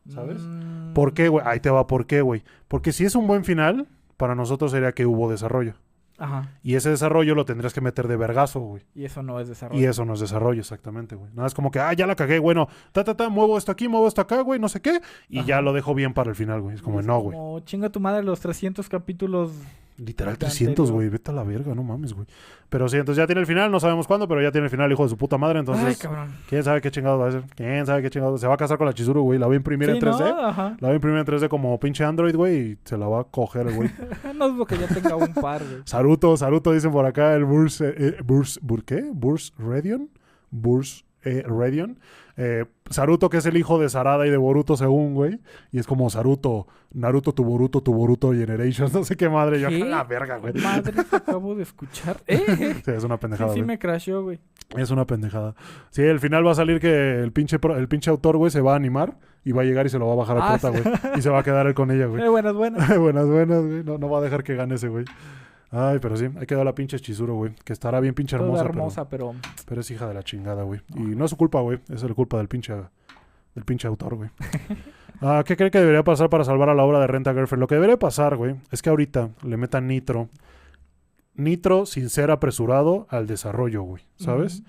[0.09, 0.41] ¿Sabes?
[0.41, 1.45] Mm, ¿Por qué, güey?
[1.47, 2.43] Ahí te va, ¿por qué, güey?
[2.67, 3.87] Porque si es un buen final,
[4.17, 5.75] para nosotros sería que hubo desarrollo.
[6.17, 6.49] Ajá.
[6.63, 8.83] Y ese desarrollo lo tendrías que meter de vergazo, güey.
[8.93, 9.81] Y eso no es desarrollo.
[9.81, 11.29] Y eso no es desarrollo, exactamente, güey.
[11.33, 13.87] Nada, es como que, ah, ya la cagué, bueno, ta, ta, ta, muevo esto aquí,
[13.87, 15.01] muevo esto acá, güey, no sé qué.
[15.27, 16.75] Y ya lo dejo bien para el final, güey.
[16.75, 17.35] Es como, Es no, güey.
[17.35, 19.51] Como chinga tu madre los 300 capítulos.
[19.97, 20.93] Literal de 300, anterior.
[20.93, 21.09] güey.
[21.09, 22.27] Vete a la verga, no mames, güey.
[22.69, 24.91] Pero sí, entonces ya tiene el final, no sabemos cuándo, pero ya tiene el final,
[24.91, 25.59] hijo de su puta madre.
[25.59, 26.29] Ay, Entonces, cabrón.
[26.49, 27.43] ¿quién sabe qué chingados va a hacer?
[27.55, 28.41] ¿Quién sabe qué chingados?
[28.41, 29.39] Se va a casar con la Chizuru, güey.
[29.39, 30.11] La va a imprimir en Sí, ¿no?
[30.17, 30.35] 3D.
[30.49, 30.77] Ajá.
[30.81, 33.23] La va a imprimir en 3D como pinche Android, güey, y se la va a
[33.23, 33.89] coger güey.
[34.35, 35.81] no dudo que ya tenga un par, güey.
[35.85, 39.09] Saruto, Saruto dicen por acá, el Burs, eh, eh, Burs, ¿Bur qué?
[39.13, 40.09] Burs Radion.
[40.51, 41.99] Burs eh, Radion.
[42.37, 45.39] Eh, Saruto, que es el hijo de Sarada y de Boruto, según, güey.
[45.71, 48.93] Y es como Saruto, Naruto, tu Boruto, tu Boruto Generations.
[48.93, 49.59] No sé qué madre.
[49.61, 49.79] Yo, ¿Qué?
[49.79, 50.53] la verga, güey.
[50.55, 52.17] Madre, que acabo de escuchar.
[52.27, 52.75] ¡Eh!
[52.85, 53.67] Sí, es una Sí, pendejada, sí güey.
[53.67, 54.39] me crasheó, güey.
[54.75, 55.55] Es una pendejada.
[55.91, 58.61] Sí, el final va a salir que el pinche, pro- el pinche autor, güey, se
[58.61, 60.59] va a animar y va a llegar y se lo va a bajar a Ah,
[60.59, 60.67] sí.
[60.67, 60.81] güey.
[61.17, 62.23] Y se va a quedar él con ella, güey.
[62.23, 62.97] Eh, buenas, buenas.
[62.99, 63.83] buenas, buenas, güey.
[63.83, 65.05] No, no va a dejar que gane ese, güey.
[65.71, 67.53] Ay, pero sí, hay quedado la pinche Chizuru, güey.
[67.63, 68.63] Que estará bien pinche Toda hermosa.
[68.63, 69.35] pero- hermosa, pero...
[69.67, 70.81] Pero, es hija de la chingada, güey.
[70.95, 71.79] Y no es su culpa, güey.
[71.89, 72.73] Es la culpa del pinche,
[73.55, 74.29] del pinche autor, güey.
[75.21, 77.61] Ah, ¿Qué cree que debería pasar para salvar a la obra de Renta Girlfriend?
[77.61, 80.27] Lo que debería pasar, güey, es que ahorita le metan nitro.
[81.35, 84.03] Nitro sin ser apresurado al desarrollo, güey.
[84.17, 84.63] ¿Sabes?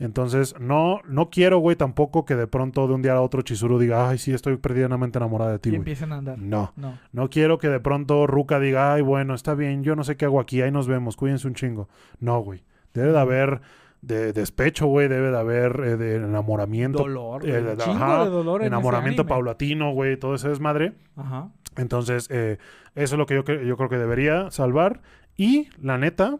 [0.00, 3.78] Entonces, no, no quiero, güey, tampoco que de pronto de un día a otro Chizuru
[3.80, 5.78] diga, ay, sí, estoy perdidamente enamorada de ti, Y güey.
[5.80, 6.38] empiecen a andar.
[6.38, 6.72] No.
[6.76, 6.98] No.
[7.12, 10.26] No quiero que de pronto Ruka diga, ay, bueno, está bien, yo no sé qué
[10.26, 11.88] hago aquí, ahí nos vemos, cuídense un chingo.
[12.20, 12.62] No, güey.
[12.94, 13.60] Debe de haber
[14.00, 16.98] de despecho, güey, debe de haber eh, de enamoramiento.
[16.98, 20.92] Dolor, eh, de- ajá, de dolor en enamoramiento paulatino, güey, todo ese desmadre.
[21.16, 21.48] Ajá.
[21.76, 22.58] Entonces, eh,
[22.94, 25.02] eso es lo que yo, yo creo que debería salvar.
[25.36, 26.38] Y, la neta,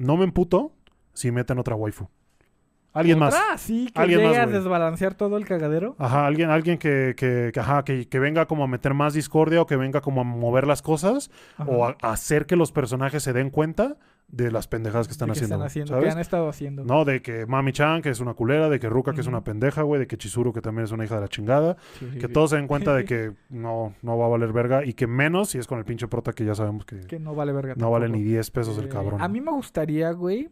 [0.00, 0.72] no me emputo
[1.12, 2.08] si meten otra waifu.
[2.96, 3.34] Alguien más.
[3.34, 3.58] ¿Otra?
[3.58, 5.94] Sí, que Alguien llegue más, a desbalancear todo el cagadero.
[5.98, 9.60] Ajá, alguien, alguien que, que, que, ajá, que, que venga como a meter más discordia
[9.62, 11.70] o que venga como a mover las cosas Ajá.
[11.70, 13.96] o a, a hacer que los personajes se den cuenta
[14.28, 15.54] de las pendejadas que están que haciendo.
[15.54, 16.04] están haciendo, ¿sabes?
[16.06, 16.84] que han estado haciendo.
[16.84, 19.44] No, de que Mami Chan, que es una culera, de que Ruka, que es una
[19.44, 21.76] pendeja, güey, de que Chizuru, que también es una hija de la chingada.
[22.00, 22.32] Sí, que sí.
[22.32, 25.50] todos se den cuenta de que no, no va a valer verga y que menos
[25.50, 27.74] si es con el pinche prota que ya sabemos que, Que no vale verga.
[27.76, 29.20] no vale ni 10 pesos el Eh, cabrón.
[29.22, 30.48] A mí me gustaría, güey,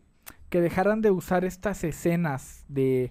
[0.55, 3.11] que dejaran de usar estas escenas de...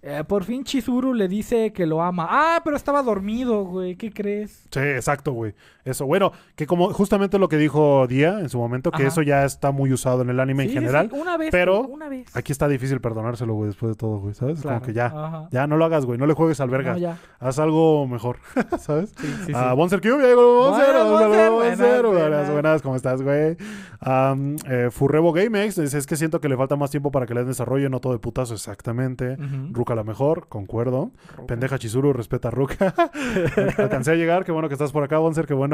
[0.00, 2.28] eh, por fin Chizuru le dice que lo ama.
[2.30, 3.96] Ah, pero estaba dormido, güey.
[3.96, 4.68] ¿Qué crees?
[4.70, 5.54] Sí, exacto, güey.
[5.84, 9.08] Eso, bueno, que como justamente lo que dijo Dia en su momento, que Ajá.
[9.08, 11.10] eso ya está muy usado en el anime Sí, en general.
[11.12, 12.34] sí, Una vez, pero una vez.
[12.36, 14.60] Aquí está difícil perdonárselo, güey, después de todo, güey, ¿sabes?
[14.62, 14.78] Claro.
[14.78, 15.48] Como que ya, Ajá.
[15.50, 16.92] ya no lo hagas, güey, no le juegues al verga.
[16.92, 17.18] No, ya.
[17.38, 18.38] Haz algo mejor,
[18.78, 19.12] ¿sabes?
[19.18, 19.52] Sí, sí, sí.
[19.54, 20.94] Ah, Bonser Cube, ya llegó Bonser.
[21.04, 22.06] Bonser, Bonser.
[22.06, 23.56] buenas, Buenas, ¿cómo estás, güey?
[24.00, 27.34] Am, eh, Furrebo GameX dice, es que siento que le falta más tiempo para que
[27.34, 29.32] le den desarrollo, no todo de putazo, exactamente.
[29.34, 29.72] Ujú.
[29.72, 31.10] Ruka la mejor, concuerdo.
[31.36, 31.46] Ruka.
[31.46, 32.94] Pendeja Chizuru, respeta a Ruka.
[33.78, 35.73] Alcancé a llegar, qué bueno que estás por acá, Bonser, qué bueno.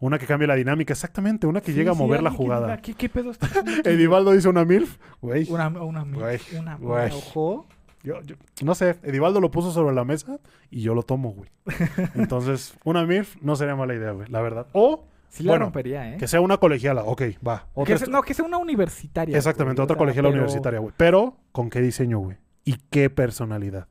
[0.00, 2.36] Una que cambie la dinámica, exactamente, una que Sí, llega a sí, mover la que
[2.36, 2.76] jugada.
[2.78, 3.48] ¿Qué, qué pedo está?
[3.84, 5.46] Edivaldo dice una MILF, güey.
[5.50, 7.10] Una, una, Güey, una, güey.
[7.12, 7.66] ojo.
[8.02, 10.38] Yo, yo- no sé, Edivaldo lo puso sobre la mesa
[10.70, 11.48] y yo lo tomo, güey.
[12.14, 14.66] Entonces, una MILF no sería mala idea, güey, la verdad.
[14.72, 16.16] O Sí la Bueno, rompería, ¿eh?
[16.16, 17.66] que sea una colegiala, ok, va.
[17.74, 19.36] Otra Que sea- est- no, que sea una universitaria.
[19.36, 20.92] Exactamente, güey, o otra sea, colegiala pero- universitaria, güey.
[20.96, 22.36] Pero, ¿con qué diseño, güey?
[22.64, 23.88] ¿Y qué personalidad?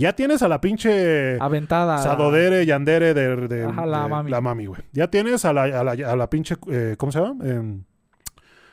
[0.00, 1.98] Ya tienes a la pinche Aventada.
[1.98, 4.30] Sadodere, Yandere de, de- Ajá, la de- mami.
[4.30, 4.80] la mami, güey.
[4.92, 7.44] Ya tienes a la, a la, a la pinche, eh, ¿cómo se llama?
[7.44, 7.84] Em,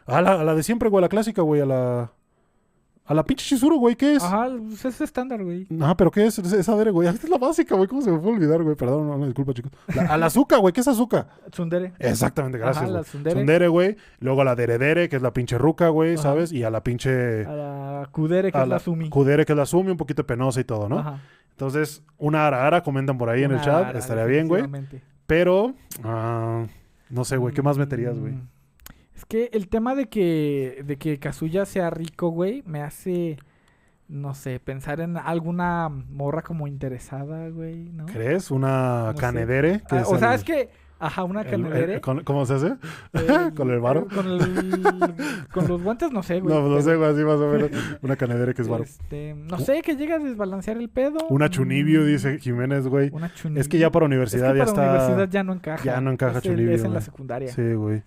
[0.06, 2.12] a, la, a la de siempre, güey, a la clásica, güey, a la...
[3.08, 4.24] A la pinche Chizuru, güey, ¿qué es?
[4.24, 5.66] Ajá, pues es estándar, güey.
[5.70, 6.38] No, pero ¿qué es?
[6.40, 7.08] Es- Esa Dere, güey.
[7.08, 7.88] Esta es la básica, güey.
[7.88, 8.76] ¿Cómo se me fue a olvidar, güey?
[8.76, 9.72] Perdón, no, no, disculpa, chicos.
[9.96, 10.74] La- a la azúcar, güey.
[10.74, 11.28] ¿Qué es azúcar?
[11.50, 11.94] Tsundere.
[12.00, 12.84] Exactamente, gracias.
[12.84, 13.10] Ajá, la güey.
[13.10, 13.36] tsundere.
[13.36, 13.96] Tsundere, güey.
[14.20, 16.24] Luego a la Deredere, que es la pinche ruca, güey, Ajá.
[16.24, 16.52] ¿sabes?
[16.52, 17.46] Y a la pinche...
[17.46, 19.10] A la Kudere, que a es la Sumi.
[19.10, 21.00] Kudere, que es la Sumi, un poquito penosa y todo, ¿no?
[21.00, 21.22] Ajá.
[21.52, 23.86] Entonces, una ara ara, comentan por ahí en el chat.
[23.88, 24.64] ara, Estaría bien, güey.
[25.26, 26.66] Pero, ah,
[27.10, 27.54] no sé, güey.
[27.54, 28.34] ¿Qué más meterías, güey?
[28.34, 28.57] Mm, Es
[29.28, 33.38] que el tema de que, de que Kazuya sea rico, güey, me hace,
[34.08, 38.06] no sé, pensar en alguna morra como interesada, güey, ¿no?
[38.06, 38.52] ¿Crees?
[38.52, 39.82] Una No canedere.
[39.90, 40.70] Ah, o sea, es que,
[41.00, 41.96] ajá, una canedere.
[41.96, 42.68] el- con- ¿Cómo se hace?
[43.14, 44.08] eh, ¿Con el varo?
[44.08, 45.14] Con, el-
[45.52, 46.54] con los guantes, no sé, güey.
[46.56, 47.70] No, no pero, sé, güey, así más o menos.
[48.02, 48.84] Una canedere que es varo.
[48.84, 51.18] este, no sé, que llega a desbalancear el pedo.
[51.30, 53.10] Una chunibio, Mm, dice Jiménez, güey.
[53.12, 53.60] Una chunibio.
[53.62, 54.90] Es que ya para Es que universidad ya para está...
[54.92, 55.84] universidad ya no encaja.
[55.84, 57.50] ya no encaja es, Chunibyo, Es en la secundaria.
[57.50, 58.04] Sí, güey.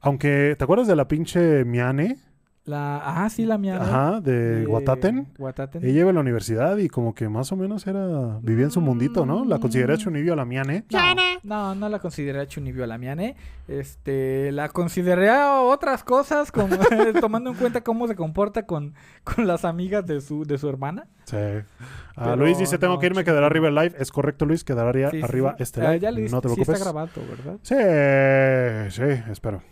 [0.00, 2.18] Aunque, ¿te acuerdas de la pinche Miane?
[2.64, 3.80] La, ah, sí, la mía.
[3.80, 5.28] Ajá, de Guataten.
[5.38, 5.82] Guataten.
[5.82, 8.38] Ella iba a la universidad y como que más o menos era...
[8.42, 9.46] Vivía en su mundito, ¿no?
[9.46, 9.96] La consideré Mm.
[9.96, 10.84] chunibio a la miane.
[10.92, 11.00] No,
[11.44, 13.36] no, no la consideré Chunibio Lamiane.
[13.68, 16.76] Este, la consideré a otras cosas, como,
[17.22, 18.92] tomando en cuenta cómo se comporta con,
[19.24, 21.06] con las amigas de su, de su hermana.
[21.24, 21.36] Sí.
[21.38, 23.94] Ah, Pero Luis dice, tengo no, que irme, quedará arriba el live.
[23.98, 25.62] Es correcto, Luis, quedaría Sí, sí, arriba sí.
[25.62, 26.00] este Ah, live.
[26.00, 26.68] ya le no te sí preocupes.
[26.80, 27.56] está grabado, ¿verdad?
[27.62, 29.62] Sí, sí, espero.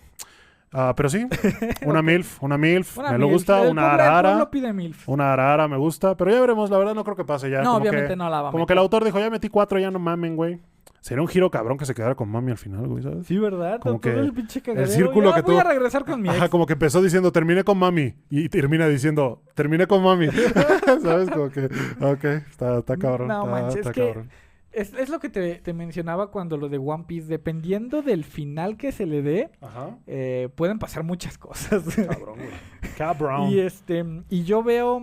[0.78, 1.26] Ah, pero sí,
[1.86, 5.08] una MILF, una MILF, Una me lo gusta, El una el arara, pide milf.
[5.08, 7.62] una arara me gusta, pero ya veremos, la verdad no creo que pase ya.
[7.62, 9.48] no, como obviamente que, no la va a Como que el autor dijo, ya metí
[9.48, 10.60] cuatro, ya no mamen, güey.
[11.00, 13.26] Sería un giro cabrón que se quedara con mami al final, güey, ¿sabes?
[13.26, 13.78] Sí, ¿verdad?
[13.80, 14.90] como que el pinche cagadero.
[14.90, 16.36] círculo Ya que voy tuvo- a regresar con mi ex.
[16.36, 20.26] Ajá, como que empezó diciendo, terminé con mami, y termina diciendo, terminé con mami.
[21.02, 21.30] ¿Sabes?
[21.30, 21.66] Como que,
[22.00, 23.28] ok, está, está cabrón.
[23.28, 24.30] No está, manches, está es que- cabrón.
[24.76, 27.26] Es, es lo que te, te mencionaba cuando lo de One Piece.
[27.28, 29.96] Dependiendo del final que se le dé, Ajá.
[30.06, 31.82] eh, pueden pasar muchas cosas.
[31.96, 32.50] Cabrón, güey.
[32.98, 33.50] Cabrón.
[33.50, 35.02] Y este, y yo veo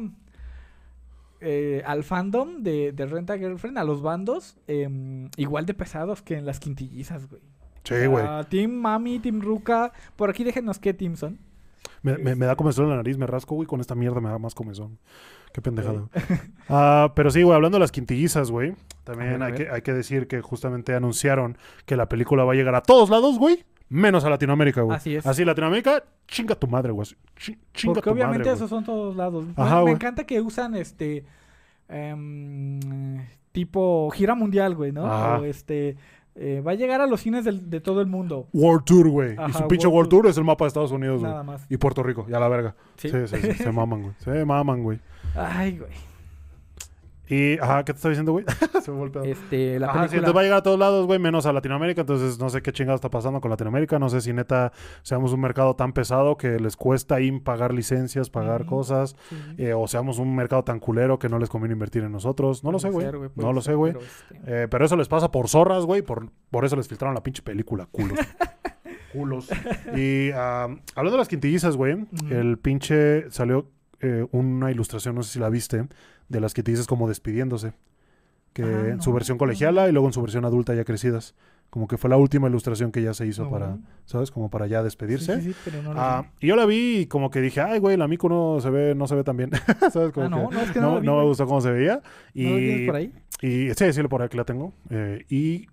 [1.42, 6.36] eh, al fandom de, de Renta Girlfriend, a los bandos, em, igual de pesados que
[6.38, 7.42] en las quintillizas, güey.
[7.84, 8.26] Sí, güey.
[8.50, 9.92] Team Mami, Team Ruka.
[10.16, 11.40] Por aquí déjenos qué team son.
[12.02, 14.30] Me, me, me da comezón en la nariz, me rasco, güey, con esta mierda me
[14.30, 15.00] da más comezón.
[15.54, 16.10] Qué pendejada.
[16.70, 18.74] Ah, pero sí, güey, hablando de las quintillizas, güey,
[19.04, 22.74] también hay que, hay que decir que justamente anunciaron que la película va a llegar
[22.74, 24.95] a todos lados, güey, menos a Latinoamérica, güey.
[24.95, 25.28] Así es.
[25.28, 27.06] Así, Latinoamérica, chinga tu madre, güey.
[27.36, 29.45] Chi- Chinga Porque tu obviamente madre, esos son todos lados.
[29.45, 29.93] Me- Ajá, me, güey.
[29.95, 31.26] encanta que usan este
[31.89, 32.80] em,
[33.51, 35.06] tipo gira mundial, güey, ¿no?
[35.06, 35.39] Ajá.
[35.39, 35.97] O este
[36.36, 38.48] eh, va a llegar a los cines del- de todo el mundo.
[38.54, 39.34] World Tour, güey.
[39.34, 41.32] Y su pinche World World Tour es el mapa de Estados Unidos, güey.
[41.32, 41.66] Nada más.
[41.70, 42.76] Y Puerto Rico, ya la verga.
[42.98, 43.10] Sí.
[43.10, 44.14] Sí, sí, sí, se maman, güey.
[44.20, 45.00] Se maman, güey.
[45.36, 45.92] Ay, güey.
[47.30, 48.44] Y, ajá, ¿qué te está diciendo, güey?
[48.84, 49.24] se me pedo.
[49.24, 50.18] Este, la Ajá, sí, película.
[50.18, 52.02] entonces va a llegar a todos lados, güey, menos a Latinoamérica.
[52.02, 53.98] Entonces no sé qué chingado está pasando con Latinoamérica.
[53.98, 58.30] No sé si neta seamos un mercado tan pesado que les cuesta ahí pagar licencias,
[58.30, 59.16] pagar cosas.
[59.30, 59.36] Sí.
[59.58, 62.64] eh, o seamos un mercado tan culero que no les conviene invertir en nosotros.
[62.64, 63.06] No lo sé, güey.
[63.06, 63.94] ser, No lo sé, güey.
[63.94, 66.02] pero, este, Eh, pero eso les pasa por zorras, güey.
[66.02, 68.20] Por, por eso les filtraron la pinche película, culos.
[69.14, 69.48] culos.
[69.96, 73.70] Y hablando de las quintillizas, güey, el pinche salió
[74.02, 75.88] eh, una ilustración, no sé si la viste,
[76.34, 77.74] de las quintillizas como despidiéndose.
[78.52, 81.34] Que Ah, en su versión colegiala y luego en su versión adulta ya crecidas.
[81.72, 83.78] Como que fue la última ilustración que ya se hizo no, para.
[84.06, 84.30] ¿sabes?
[84.30, 85.42] Como para ya despedirse.
[85.42, 87.80] sí, sí, pero no lo Ah, y yo la vi y como que dije, ay,
[87.80, 89.50] güey, la Miku no se ve, no se ve tan bien.
[89.92, 90.12] ¿Sabes?
[90.12, 91.62] Como Ah, no, que no, es que no, no, lo vi, no me gustó cómo
[91.62, 92.02] se veía.
[92.34, 93.14] Y, ¿No lo por ahí?
[93.42, 94.72] y sí, sí, por aquí la tengo.
[94.92, 95.66] Eh, y,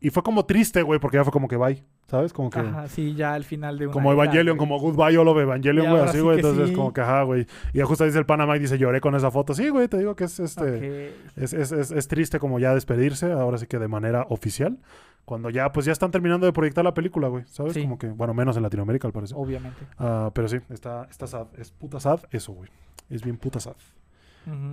[0.00, 1.82] y fue como triste, güey, porque ya fue como que bye,
[2.14, 2.32] ¿sabes?
[2.32, 2.60] Como que...
[2.60, 4.68] Ajá, sí, ya al final de una Como era, Evangelion, güey.
[4.68, 6.36] como Goodbye All of Evangelion, güey, así, sí güey.
[6.36, 6.74] Entonces, sí.
[6.74, 7.46] como que, ajá, güey.
[7.72, 9.52] Y ya justo dice el Panamá y dice, lloré con esa foto.
[9.52, 11.12] Sí, güey, te digo que es este...
[11.36, 14.78] Es, es, es, es triste como ya despedirse, ahora sí que de manera oficial.
[15.24, 17.44] Cuando ya, pues ya están terminando de proyectar la película, güey.
[17.46, 17.72] ¿Sabes?
[17.72, 17.82] Sí.
[17.82, 19.36] Como que, bueno, menos en Latinoamérica, al parecer.
[19.36, 19.80] Obviamente.
[19.98, 21.48] Ah, pero sí, está, está sad.
[21.58, 22.70] Es puta sad eso, güey.
[23.10, 23.76] Es bien puta sad.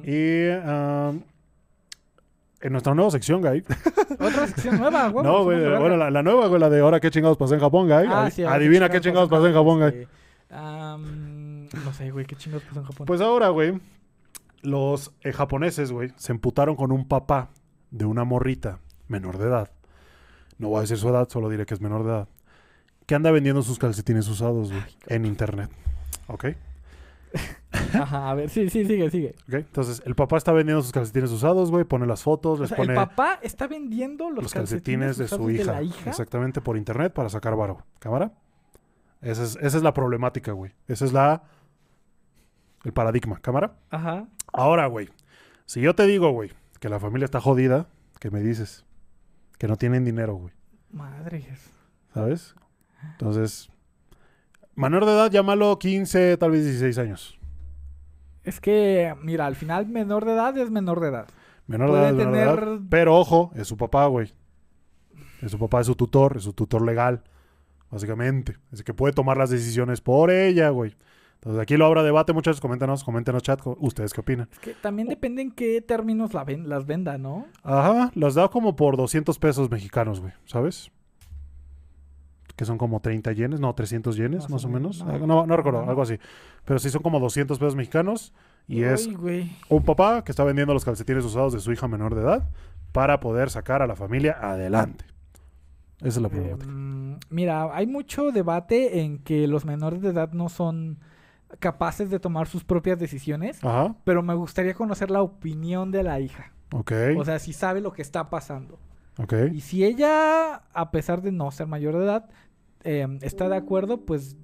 [0.03, 1.13] Y ah,
[2.61, 3.63] en nuestra nueva sección, güey.
[4.19, 5.25] Otra sección nueva, güey.
[5.25, 5.59] no, güey.
[5.77, 8.07] Bueno, la, la nueva, güey, la de ahora qué chingados pasó en Japón, güey.
[8.09, 10.07] Ah, sí, Adivina qué chingados pasó en Japón,
[10.49, 13.07] am, no sé, güey, qué chingados pasó en Japón.
[13.07, 13.79] Pues ahora, güey,
[14.61, 17.49] los eh, japoneses, güey, se emputaron con un papá
[17.89, 19.71] de una morrita menor de edad.
[20.57, 22.27] No voy a decir su edad, solo diré que es menor de edad.
[23.05, 25.69] Que anda vendiendo sus calcetines usados, güey, en internet.
[26.27, 26.45] ¿Ok?
[27.93, 29.35] Ajá, a ver, sí, sí, sigue, sigue.
[29.47, 29.53] ¿Ok?
[29.53, 32.77] Entonces, el papá está vendiendo sus calcetines usados, güey, pone las fotos, O les sea,
[32.77, 36.09] pone el papá está vendiendo los, los calcetines de su hija, la hija.
[36.09, 37.85] Exactamente, por internet para sacar varo.
[37.99, 38.33] ¿Cámara?
[39.21, 40.73] Esa es, esa es la problemática, güey.
[40.87, 41.43] Esa es la...
[42.83, 43.39] El paradigma.
[43.39, 43.77] ¿Cámara?
[43.89, 44.27] Ajá.
[44.51, 45.09] Ahora, güey,
[45.65, 47.87] si yo te digo, güey, que la familia está jodida,
[48.19, 48.85] ¿qué me dices?
[49.57, 50.53] Que no tienen dinero, güey,
[50.91, 51.47] Madre.
[52.13, 52.55] ¿sabes?
[53.11, 53.70] Entonces,
[54.75, 57.39] menor de edad, llámalo 15, tal vez 16 años.
[58.43, 61.27] Es que, mira, al final menor de edad es menor de edad.
[61.67, 64.33] Menor de edad, menor de edad, tener- pero ojo, es su papá, güey.
[65.41, 67.23] Es su papá, es su tutor, es su tutor legal,
[67.89, 68.57] básicamente.
[68.71, 70.95] Es que puede tomar las decisiones por ella, güey.
[71.35, 72.61] Entonces, aquí lo habrá debate, muchachos.
[72.61, 73.59] Coméntanos, coméntenos chat.
[73.79, 74.47] ¿Ustedes qué opinan?
[74.51, 77.47] Es que también depende en qué términos la ven, las venda, ¿no?
[77.63, 80.91] Ajá, los da como por 200 pesos mexicanos, güey, ¿sabes?
[82.55, 85.03] Que son como 30 yenes, no, 300 yenes, más, o menos.
[85.03, 85.11] No.
[85.11, 85.89] Ah, No, no recuerdo, No.
[85.89, 86.19] algo así.
[86.65, 88.33] Pero sí son como 200 pesos mexicanos.
[88.67, 89.09] Y es
[89.69, 92.49] un papá que está vendiendo los calcetines usados de su hija menor de edad
[92.91, 95.05] para poder sacar a la familia adelante.
[95.99, 96.71] Esa es la problemática.
[96.71, 100.99] mm, mira, hay mucho debate en que los menores de edad no son
[101.59, 106.19] capaces de tomar sus propias decisiones, Ajá, pero me gustaría conocer la opinión de la
[106.19, 106.51] hija.
[106.71, 108.79] ok, O sea, si sabe lo que está pasando.
[109.53, 112.29] Y si ella, a pesar de no ser mayor de edad,
[112.83, 114.37] eh, está de acuerdo, pues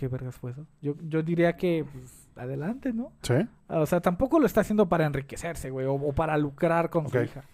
[0.00, 0.66] ¿Qué vergas fue eso?
[0.80, 3.12] Yo, yo diría que, pues, adelante, ¿no?
[3.20, 3.34] ¿Sí?
[3.68, 7.18] O sea, tampoco lo está haciendo para enriquecerse, güey, o, o para lucrar con su
[7.20, 7.44] hija.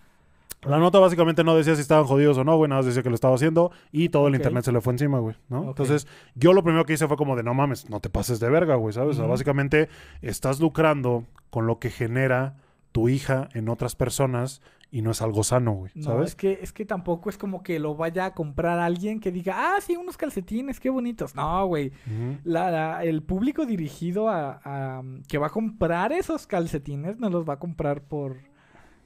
[0.62, 3.08] La nota básicamente no decía si estaban jodidos o no, güey, nada más decía que
[3.08, 5.64] lo estaba haciendo y todo el internet se le fue encima, güey, ¿no?
[5.64, 6.06] Entonces,
[6.36, 8.76] yo lo primero que hice fue como de, no mames, no te pases de verga,
[8.76, 9.16] güey, ¿sabes?
[9.16, 9.88] O sea, básicamente
[10.22, 12.54] estás lucrando con lo que genera
[12.92, 16.30] tu hija en otras personas y no es algo sano, güey, No, ¿sabes?
[16.30, 19.54] es que, es que tampoco es como que lo vaya a comprar alguien que diga,
[19.76, 21.34] ah, sí, unos calcetines, qué bonitos.
[21.34, 21.92] No, güey.
[22.44, 27.46] La, la- el público dirigido a, a- que va a comprar esos calcetines no los
[27.48, 28.36] va a comprar por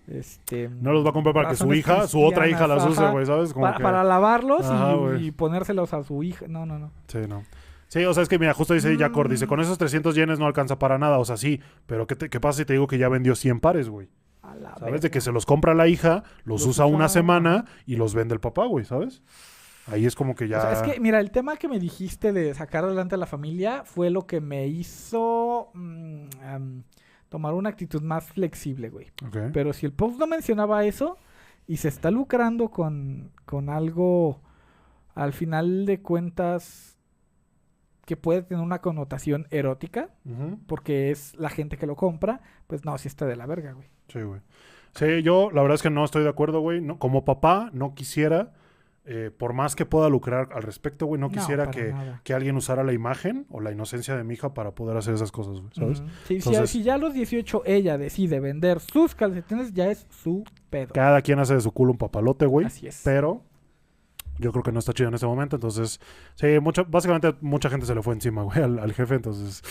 [0.06, 3.08] este No los va a comprar para que su hija, su otra hija las use,
[3.10, 3.52] güey, ¿sabes?
[3.52, 6.46] Como que- Para lavarlos Ajá, y- ponérselos a su hija.
[6.48, 6.90] No, no, no.
[7.06, 7.42] Sí, no.
[7.88, 9.48] Sí, o sea, es que mira, justo dice Jacor, dice, Mm.
[9.48, 12.38] con esos 300 yenes no alcanza para nada, o sea, sí, pero ¿qué, te- qué
[12.38, 14.08] pasa si te digo que ya vendió 100 pares, güey?
[14.54, 15.02] La ¿Sabes?
[15.02, 18.34] De que se los compra la hija, los, Los usa una semana y los vende
[18.34, 19.22] el papá, güey, ¿sabes?
[19.86, 20.58] Ahí es como que ya...
[20.58, 23.26] O sea, es que, mira, el tema que me dijiste de sacar adelante a la
[23.26, 26.26] familia fue lo que me hizo mm,
[27.28, 29.10] tomar una actitud más flexible, güey.
[29.52, 31.16] Pero si el post no mencionaba eso
[31.66, 34.40] y se está lucrando con, con algo,
[35.14, 36.98] al final de cuentas,
[38.04, 40.10] que puede tener una connotación erótica,
[40.66, 43.88] porque es la gente que lo compra, pues no, sí está de la verga, güey.
[44.12, 44.40] Sí, güey.
[44.94, 46.80] Sí, yo la verdad es que no estoy de acuerdo, güey.
[46.80, 48.52] No, como papá, no quisiera,
[49.04, 51.94] eh, por más que pueda lucrar al respecto, güey, no quisiera que,
[52.24, 55.30] que alguien usara la imagen o la inocencia de mi hija para poder hacer esas
[55.32, 56.02] cosas, güey, ¿sabes?
[56.26, 60.44] Sí, si- si, ya a los 18 ella decide vender sus calcetines, ya es su
[60.70, 60.92] pedo.
[60.92, 62.66] Cada quien hace de su culo un papalote, güey.
[62.66, 63.00] Así es.
[63.04, 63.42] Pero
[64.40, 65.56] yo creo que no está chido en este momento.
[65.56, 66.00] Entonces,
[66.34, 69.14] sí, mucho, básicamente mucha gente se le fue encima, güey, al, al jefe.
[69.14, 69.62] Entonces,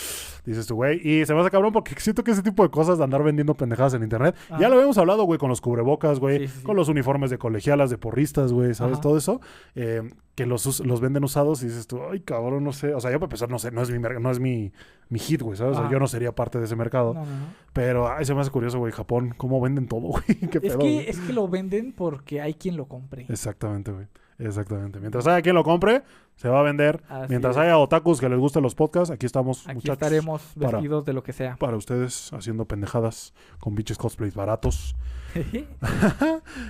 [0.45, 0.99] dices tú, güey.
[1.05, 3.55] Y se me hace cabrón porque siento que ese tipo de cosas de andar vendiendo
[3.55, 4.35] pendejadas en internet.
[4.49, 4.57] Ah.
[4.61, 6.39] Ya lo habíamos hablado, güey, con los cubrebocas, güey.
[6.39, 6.63] Sí, sí, sí.
[6.63, 8.93] Con los uniformes de colegialas, de porristas, güey, ¿sabes?
[8.93, 9.01] Ajá.
[9.01, 9.41] Todo eso.
[9.75, 10.01] eh,
[10.35, 12.93] que los, los venden usados y dices tú, ay, cabrón, no sé.
[12.93, 14.71] O sea, yo para empezar, no sé, no es mi, no es mi,
[15.09, 15.75] mi hit, güey, ¿sabes?
[15.75, 17.13] O sea, yo no sería parte de ese mercado.
[17.13, 17.45] No, no, no.
[17.73, 20.23] Pero, ay, se me hace curioso, güey, Japón, cómo venden todo, güey.
[20.49, 21.03] Qué Es pedo, güey.
[21.03, 23.25] que, es que lo venden porque hay quien lo compre.
[23.27, 24.07] Exactamente, güey.
[24.39, 24.99] Exactamente.
[24.99, 26.01] Mientras haya quien lo compre,
[26.35, 27.03] se va a vender.
[27.09, 27.61] Así Mientras es.
[27.61, 29.93] haya otakus que les gusten los podcasts, aquí estamos, Aquí muchachos.
[30.01, 31.55] estaremos para- vestidos de lo que sea.
[31.57, 34.95] Para ustedes, haciendo pendejadas con biches cosplays baratos.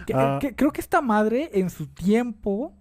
[0.05, 0.37] Que- Ah.
[0.41, 2.73] que- creo que esta madre en su tiempo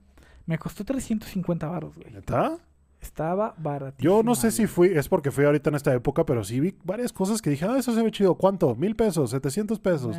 [0.47, 2.11] me costó 350 baros, güey.
[2.13, 2.57] ¿Neta?
[3.01, 4.17] Estaba baratísimo.
[4.17, 6.75] Yo no sé si fui, es porque fui ahorita en esta época, pero sí vi
[6.85, 8.35] varias cosas que dije, ah, eso se ve chido.
[8.35, 8.75] ¿Cuánto?
[8.75, 9.33] ¿Mil pesos?
[9.33, 10.17] ¿700 pesos?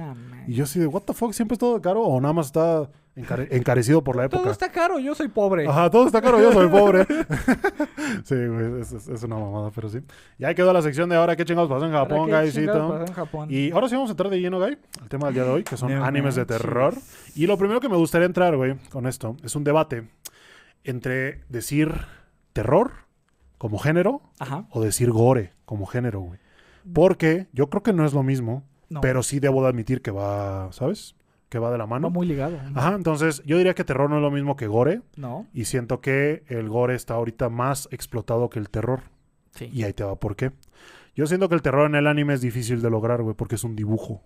[0.47, 1.33] Y yo así de, ¿what the fuck?
[1.33, 4.43] ¿Siempre es todo caro o nada más está encare- encarecido por la época?
[4.43, 5.67] Todo está caro, yo soy pobre.
[5.67, 7.05] Ajá, todo está caro, yo soy pobre.
[8.23, 9.99] sí, güey, es, es- una mamada, pero sí.
[10.37, 13.05] Ya quedó la sección de ahora, ¿qué chingados pasó en ¿Para Japón, guysito?
[13.49, 15.63] Y ahora sí vamos a entrar de lleno, Guy, al tema del día de hoy,
[15.65, 16.93] que son No animes de terror.
[17.35, 20.07] Y lo primero que me gustaría entrar, güey, con esto, es un debate
[20.85, 21.93] entre decir
[22.61, 22.91] terror
[23.57, 24.65] como género Ajá.
[24.71, 26.39] o decir gore como género, güey.
[26.93, 30.11] Porque yo creo que no es lo mismo, No, pero sí debo de admitir que
[30.11, 31.15] va, ¿sabes?
[31.49, 32.09] Que va de la va mano.
[32.09, 32.57] muy ligado.
[32.71, 32.79] ¿no?
[32.79, 35.01] Ajá, entonces yo diría que terror no es lo mismo que gore.
[35.15, 39.01] No, Y siento que el gore está ahorita más explotado que el terror.
[39.51, 39.69] sí.
[39.73, 40.51] Y ahí te va por qué.
[41.15, 43.63] Yo siento que el terror en el anime es difícil de lograr, güey, porque es
[43.63, 44.21] un dibujo.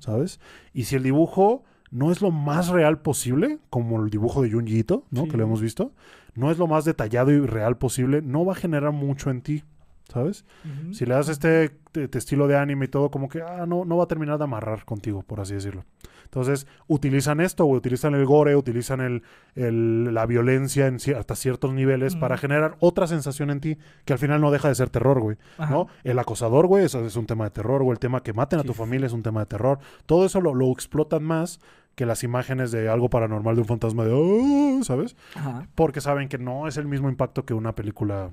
[0.00, 0.40] ¿sabes?
[0.72, 1.62] Y si el dibujo
[1.92, 5.22] no es lo más real posible, como el dibujo de Junji Ito, ¿no?
[5.24, 5.28] Sí.
[5.28, 5.92] Que lo hemos visto,
[6.34, 9.62] no es lo más detallado y real posible, no va a generar mucho en ti,
[10.08, 10.44] ¿sabes?
[10.92, 13.84] Si le das este, te- te estilo de anime y todo, como que ah, no,
[13.84, 15.84] no va a terminar de amarrar contigo, por así decirlo.
[16.24, 19.22] Entonces, utilizan esto, utilizan el gore, utilizan el,
[19.54, 23.76] el- la violencia en cier- hasta ciertos niveles para generar otra sensación en ti,
[24.06, 25.36] que al final no deja de ser terror, güey.
[25.58, 25.70] Ajá.
[25.74, 25.88] ¿no?
[26.04, 27.92] El acosador, güey, eso es un tema de terror, güey.
[27.92, 29.78] El tema que maten a tu familia es un tema de terror.
[30.06, 31.60] Todo eso lo, lo explotan más
[31.94, 35.14] que las imágenes de algo paranormal de un fantasma de, "Oh", ¿sabes?
[35.34, 35.66] Ajá.
[35.74, 38.30] Porque saben que no es el mismo impacto que una película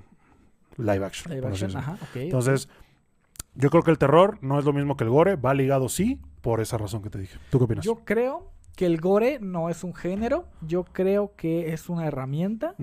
[0.78, 1.34] live action.
[1.34, 2.70] Live action, ajá, Entonces,
[3.56, 6.22] yo creo que el terror no es lo mismo que el gore, va ligado sí,
[6.42, 7.38] por esa razón que te dije.
[7.50, 7.84] ¿Tú qué opinas?
[7.86, 12.76] Yo creo que el gore no es un género, yo creo que es una herramienta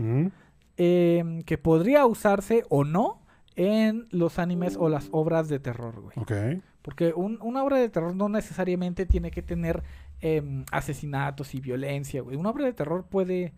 [0.76, 3.22] em, que podría usarse o no
[3.54, 6.12] en los animes o las obras de terror, güey.
[6.18, 6.62] Ok.
[6.82, 9.82] Porque un- una obra de terror no necesariamente tiene que tener
[10.20, 12.36] em, asesinatos y violencia, güey.
[12.36, 13.52] Una obra de terror puede,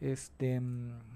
[0.00, 1.15] este, mm,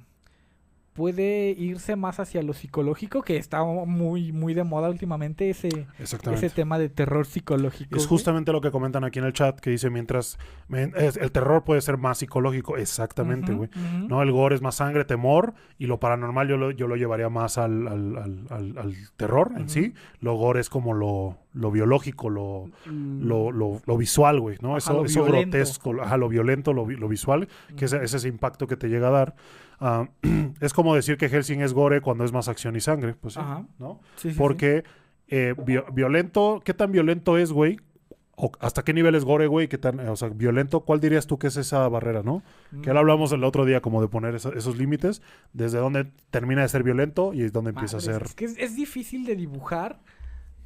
[1.01, 6.51] puede irse más hacia lo psicológico, que está muy, muy de moda últimamente ese, ese
[6.51, 7.97] tema de terror psicológico.
[7.97, 10.39] Es justamente lo que comentan aquí en el chat, que dice, mientras
[10.97, 12.77] es- el terror puede ser más psicológico.
[12.77, 13.71] Exactamente, güey.
[14.09, 14.21] ¿no?
[14.23, 17.57] El gore es más sangre, temor, y lo paranormal yo lo, yo lo llevaría más
[17.57, 19.95] al, al- al- al- al terror en sí.
[20.21, 24.71] Lo gore es como lo, lo biológico, lo, Mm, lo, lo, lo visual, güey, ¿no?
[24.77, 27.49] Ajá, eso eso grotesco, ajá, lo violento, lo, lo visual,
[27.79, 28.03] que es, ujú.
[28.03, 29.35] es ese impacto que te llega a dar.
[29.81, 30.09] Ah,
[30.61, 33.41] es como decir que Helsing es gore cuando es más acción y sangre, pues sí,
[33.41, 33.65] Ajá.
[33.79, 34.01] ¿no?
[34.17, 34.39] Sí, sí, sí.
[34.39, 34.85] Porque
[35.29, 37.79] eh, vi- violento, ¿qué tan violento es, güey?
[38.43, 39.69] O ¿Hasta qué nivel es gore, güey?
[39.69, 40.81] ¿Qué tan, o sea, violento?
[40.81, 42.43] ¿Cuál dirías tú que es esa barrera, no?
[42.81, 45.21] Que ya lo hablamos el otro día, como de poner esa- esos límites,
[45.53, 48.23] desde dónde termina de ser violento y es donde empieza a ser...
[48.23, 49.99] Es que es, es difícil de dibujar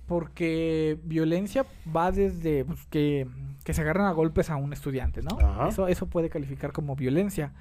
[0.07, 3.27] porque violencia va desde pues, que,
[3.65, 5.39] que se agarran a golpes a un estudiante, ¿no?
[5.41, 5.69] Ajá.
[5.69, 7.53] Eso, eso puede calificar como violencia.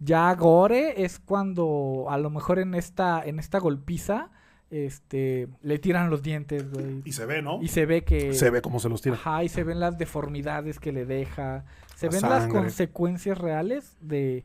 [0.00, 4.30] Ya gore es cuando a lo mejor en esta, en esta golpiza
[4.70, 7.02] este, le tiran los dientes, güey.
[7.04, 7.60] Y se ve, ¿no?
[7.62, 8.32] Y se ve que...
[8.34, 9.16] Se ve cómo se los tira.
[9.16, 11.64] Ajá, y se ven las deformidades que le deja.
[11.96, 14.44] Se La ven las consecuencias reales de,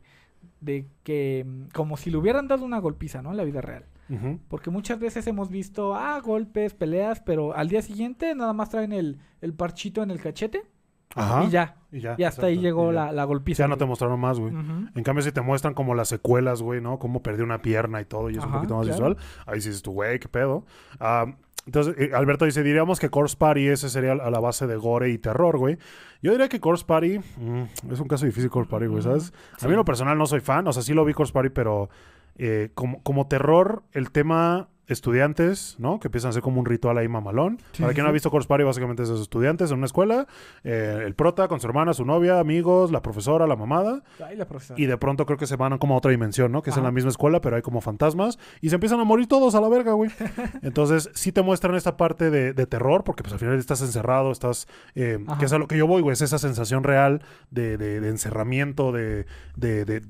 [0.60, 1.44] de que...
[1.46, 3.30] mm, Como si le hubieran dado una golpiza, ¿no?
[3.30, 3.84] En la vida real.
[4.48, 8.92] Porque muchas veces hemos visto, ah, golpes, peleas, pero al día siguiente nada más traen
[8.92, 10.62] el, el parchito en el cachete
[11.14, 11.44] Ajá.
[11.44, 11.76] y ya.
[11.92, 12.14] Y ya.
[12.18, 13.62] Y hasta ahí llegó la, la golpiza.
[13.64, 14.52] Ya no te mostraron más, güey.
[14.52, 16.98] En cambio, si te muestran como las secuelas, güey, ¿no?
[16.98, 19.14] Cómo perdió una pierna y todo, y es un poquito más claro.
[19.14, 19.16] visual.
[19.46, 20.64] Ahí sí dices tú, güey, qué pedo.
[20.98, 21.26] Ah,
[21.66, 25.10] entonces, eh, Alberto dice, diríamos que Corpse Party ese sería a la base de gore
[25.10, 25.78] y terror, güey.
[26.22, 29.32] Yo diría que Corpse Party mm, es un caso difícil, Corpse Party, güey, ¿sabes?
[29.60, 31.50] A mí en lo personal no soy fan, o sea, sí lo vi Corpse Party,
[31.50, 31.88] pero
[32.36, 35.98] eh, como, como terror, el tema estudiantes, ¿no?
[36.00, 37.58] Que empiezan a hacer como un ritual ahí mamalón.
[37.72, 40.26] Sí, Para quien no ha visto Corpse Party, básicamente es esos estudiantes en una escuela,
[40.62, 44.46] eh, el prota con su hermana, su novia, amigos, la profesora, la mamada, Ay, la
[44.46, 44.80] profesora.
[44.80, 46.62] y de pronto creo que se van como a otra dimensión, ¿no?
[46.62, 48.38] Que es en la misma escuela, pero hay como fantasmas.
[48.60, 50.10] Y se empiezan a morir todos a la verga, güey.
[50.62, 54.30] Entonces, sí te muestran esta parte de, de terror, porque pues al final estás encerrado,
[54.32, 54.66] estás...
[54.94, 56.12] eh, que es a lo que yo voy, güey.
[56.12, 59.26] Es esa sensación real de, de- de encerramiento, de,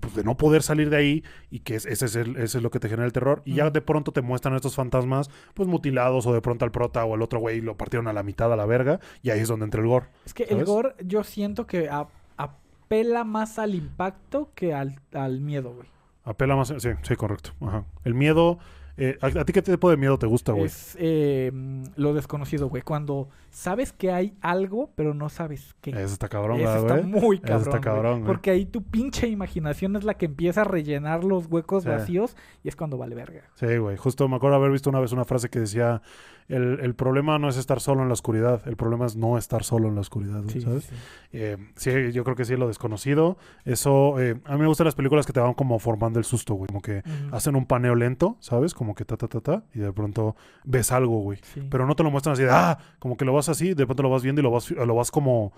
[0.00, 1.24] pues, de no poder salir de ahí.
[1.50, 3.42] Y que es- ese, es el- ese es lo que te genera el terror.
[3.44, 7.04] Y ya de pronto te muestran estos fantasmas, pues mutilados, o de pronto al prota
[7.04, 9.00] o el otro güey lo partieron a la mitad a la verga.
[9.22, 10.06] Y ahí es donde entra el gore.
[10.24, 15.40] Es que el gore yo siento que a- apela más al impacto que al, al
[15.40, 15.88] miedo, güey.
[16.24, 16.72] Apela más...
[16.78, 17.50] Sí, sí, correcto.
[17.60, 17.84] Ajá.
[18.04, 18.58] El miedo...
[18.96, 20.66] eh, ¿a, a ti qué tipo de miedo te gusta, güey?
[20.66, 21.50] Es eh,
[21.96, 22.82] lo desconocido, güey.
[22.82, 25.90] Cuando sabes que hay algo, pero no sabes qué.
[25.90, 27.22] Eso está cabrón, Eso ¿verdad, está güey?
[27.24, 27.58] muy Eso cabrón.
[27.62, 27.82] está güey.
[27.82, 28.26] cabrón, güey.
[28.26, 31.88] Porque ahí tu pinche imaginación es la que empieza a rellenar los huecos Sí.
[31.88, 33.42] vacíos y es cuando vale verga.
[33.54, 33.96] Sí, güey.
[33.96, 36.00] Justo me acuerdo haber visto una vez una frase que decía:
[36.48, 39.64] el, el problema no es estar solo en la oscuridad, el problema es no estar
[39.64, 40.84] solo en la oscuridad, Sí, ¿sabes?
[40.84, 40.94] sí.
[41.32, 43.36] Eh, sí, yo creo que sí, lo desconocido.
[43.64, 46.54] Eso, eh, a mí me gustan las películas que te van como formando el susto,
[46.54, 46.68] güey.
[46.68, 48.74] Como que hacen un paneo lento, ¿sabes?
[48.74, 51.38] Como que ta, ta, ta, ta, y de pronto ves algo, güey.
[51.54, 51.66] Sí.
[51.70, 54.02] Pero no te lo muestran así de, ah, como que lo vas así, de pronto
[54.02, 55.52] lo vas viendo y lo vas, lo vas como,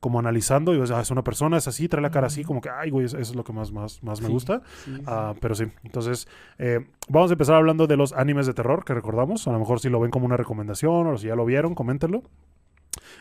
[0.00, 2.60] como analizando y ves, ah, es una persona, es así, trae la cara así, como
[2.60, 4.60] que, ay, güey, eso, es lo que más, más, más me Sí, gusta.
[4.84, 5.02] sí, sí.
[5.06, 6.28] Ah, pero sí, entonces
[6.58, 9.48] eh, vamos a empezar hablando de los animes de terror que recordamos.
[9.48, 12.22] A lo mejor si lo ven como una recomendación o si ya lo vieron, coméntenlo.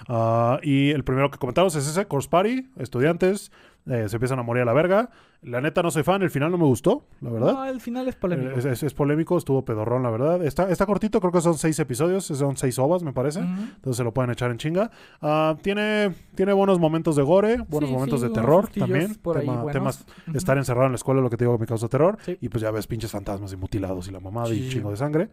[0.08, 3.52] Ah, y el primero que comentamos es ese, Course Party, estudiantes,
[3.86, 5.10] eh, se empiezan a morir a la verga.
[5.42, 7.54] La neta no soy fan, el final no me gustó, la verdad.
[7.54, 8.52] No, el final es polémico.
[8.52, 10.42] Eh, Es, es- es polémico, estuvo pedorrón, la verdad.
[10.46, 13.40] Está, está cortito, creo que son seis episodios, son seis ovas, me parece.
[13.40, 14.90] Entonces se lo pueden echar en chinga.
[15.22, 19.16] Ah, tiene, tiene buenos momentos de gore, buenos Sí, momentos sí, de terror también.
[19.16, 20.38] por Tema- temas Ujú.
[20.38, 22.18] estar encerrado en la escuela, lo que te digo que me causa terror.
[22.24, 22.38] Sí.
[22.40, 25.30] Y pues ya ves pinches fantasmas y mutilados y la mamada y chingo de sangre.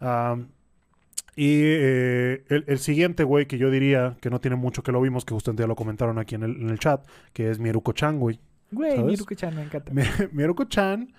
[0.00, 0.48] Am,
[1.36, 5.00] y eh, el, el siguiente, güey, que yo diría que no tiene mucho que lo
[5.00, 7.58] vimos, que justo un día lo comentaron aquí en el, en el chat, que es
[7.58, 8.38] Mieruko-chan, güey.
[8.70, 9.06] Güey, ¿sabes?
[9.06, 9.92] Miruko-chan me encanta.
[9.94, 11.12] Mi- Mieruko-chan,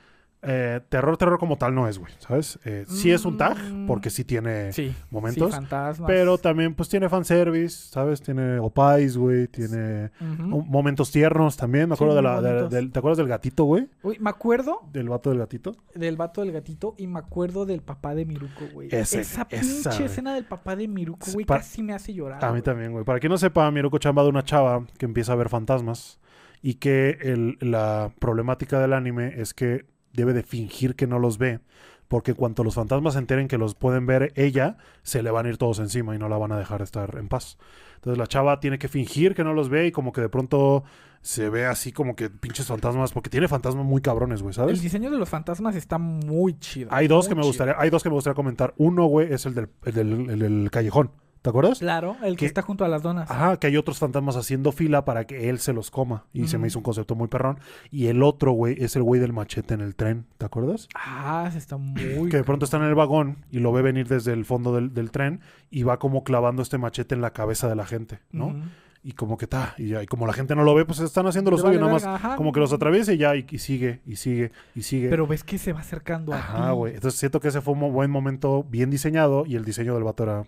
[0.48, 2.60] eh, terror, terror como tal no es, güey, ¿sabes?
[2.66, 3.88] Eh, sí es un tag, Mm.
[3.88, 6.08] porque sí tiene sí, momentos, sí, fantasmas.
[6.08, 8.22] pero también pues tiene fanservice, ¿sabes?
[8.22, 10.12] Tiene opais, güey, tiene
[10.50, 11.89] momentos tiernos también.
[11.89, 13.88] Me Sí, acuerdo de la, de- del- ¿Te acuerdas del gatito, güey?
[14.04, 15.76] Uy, me acuerdo Del vato del gatito.
[15.93, 18.89] del vato del gatito y me acuerdo del papá de Miruko, güey.
[18.91, 20.04] Esa esa, pinche güey.
[20.06, 22.43] escena del papá de Miruko, güey, Pa- casi me hace llorar.
[22.43, 22.62] A mí güey.
[22.64, 23.04] también, güey.
[23.04, 26.20] Para quien no sepa, Miruko Chan va de una chava que empieza a ver fantasmas
[26.62, 29.86] y que el- la problemática del anime es que
[30.16, 31.59] debe de fingir que no los ve
[32.07, 35.49] porque cuanto los fantasmas se enteren que los pueden ver ella, se le van a
[35.49, 37.57] ir todos encima y no la van a dejar estar en paz.
[37.95, 40.84] Entonces la chava tiene que fingir que no los ve y como que de pronto
[41.22, 44.82] se ve así como que pinches fantasmas, porque tiene fantasmas muy cabrones, güey, El ¿sabes?
[44.84, 46.89] diseño de los fantasmas está muy chido.
[46.93, 47.47] Hay dos que me chido.
[47.49, 48.76] gustaría, hay dos que me gustaría comentar.
[48.78, 51.09] Uno, güey, es el del, el del- el del callejón.
[51.46, 51.78] ¿Te acuerdas?
[51.78, 53.30] Claro, el que Que- está junto a las donas.
[53.30, 56.26] Ajá, que hay otros fantasmas haciendo fila para que él se los coma.
[56.34, 57.60] Y se me hizo un concepto muy perrón.
[57.91, 60.26] Y el otro, güey, es el güey del machete en el tren.
[60.39, 60.89] ¿Te acuerdas?
[60.96, 62.30] Ah, ese está muy.
[62.32, 64.91] que de pronto está en el vagón y lo ve venir desde el fondo del,
[64.96, 68.56] del tren y va como clavando este machete en la cabeza de la gente, ¿no?
[69.04, 71.28] Y como que está, y ya, y como la gente no lo ve, pues están
[71.28, 72.38] haciendo lo suyo, nada más ajá.
[72.38, 75.10] como que los atraviesa y ya, y, y sigue, y sigue, y sigue.
[75.10, 76.76] Pero ves que se va acercando a Ajá, ti.
[76.76, 76.96] güey.
[76.96, 80.24] Entonces siento que ese fue un buen momento bien diseñado y el diseño del vato
[80.24, 80.43] era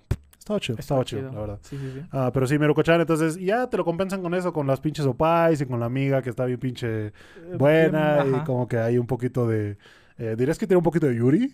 [0.48, 1.60] Estaba chido, estaba chido, la verdad.
[1.64, 2.02] Sí, sí, sí.
[2.12, 5.60] Ah, pero sí, Meruko-chan, entonces ya te lo compensan con eso, con las pinches opais
[5.60, 7.14] y con la amiga que está bien pinche Eh,
[7.58, 9.78] buena y como que hay un poquito de...
[10.18, 11.54] eh, ¿Dirías que tiene un poquito de Yuri?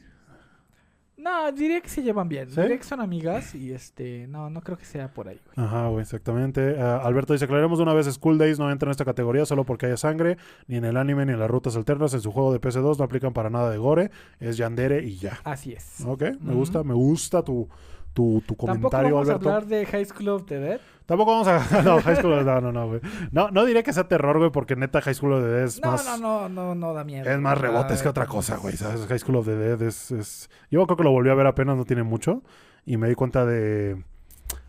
[1.16, 2.50] No, diría que se llevan bien.
[2.50, 2.60] ¿Sí?
[2.60, 5.66] Diría que son amigas y este, no, no creo que sea por ahí, güey.
[5.66, 6.76] Ajá, güey, exactamente.
[6.78, 9.64] Ah, Alberto dice, aclaremos de una vez, School Days no entra en esta categoría solo
[9.64, 10.38] porque haya sangre,
[10.68, 12.14] ni en el anime, ni en las rutas alternas.
[12.14, 15.40] En su juego de PS2 no aplican para nada de gore, es Yandere y ya.
[15.46, 16.02] Así es.
[16.06, 17.70] Ok, me gusta, me gusta tu,
[18.14, 19.50] tu, tu Tampoco comentario, vamos Alberto.
[19.50, 20.80] a hablar de High School of the Dead.
[21.06, 21.82] Tampoco vamos a...
[21.84, 22.46] No, High School...
[22.46, 23.02] No, no, no, güey.
[23.32, 25.82] No, no diré que sea terror, güey, porque neta High School of the Dead es
[25.82, 26.06] No, más...
[26.06, 27.30] no, no, no, no da miedo.
[27.30, 28.78] Es más rebotes que otra cosa, güey.
[28.78, 29.06] ¿sabes?
[29.08, 31.76] High School of the Dead es, es- Yo creo que lo volví a ver apenas,
[31.76, 32.42] no tiene mucho.
[32.86, 34.04] Y me di cuenta de,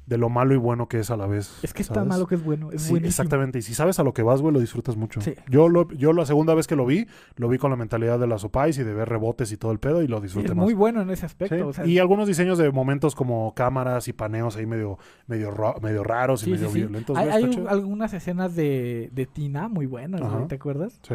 [0.07, 1.59] de lo malo y bueno que es a la vez.
[1.63, 2.71] Es que es tan malo que es bueno.
[2.73, 3.09] Es Sí, buenísimo.
[3.09, 3.59] exactamente.
[3.59, 5.21] Y si sabes a lo que vas, güey, lo disfrutas mucho.
[5.21, 5.35] Sí.
[5.49, 8.27] Yo, lo, yo la segunda vez que lo vi, lo vi con la mentalidad de
[8.27, 10.55] las opais y de ver rebotes y todo el pedo y lo Sí, disfruté es
[10.55, 10.65] más.
[10.65, 11.55] muy bueno en ese aspecto.
[11.57, 11.61] Sí.
[11.63, 15.75] o sea, y algunos diseños de momentos como cámaras y paneos ahí medio, medio, ra-
[15.81, 16.79] medio raros y sí, medio sí, sí.
[16.81, 17.17] violentos.
[17.17, 17.29] Hay,
[17.69, 21.01] algunas escenas de, de Tina muy buenas, ¿te acuerdas?
[21.03, 21.15] Sí.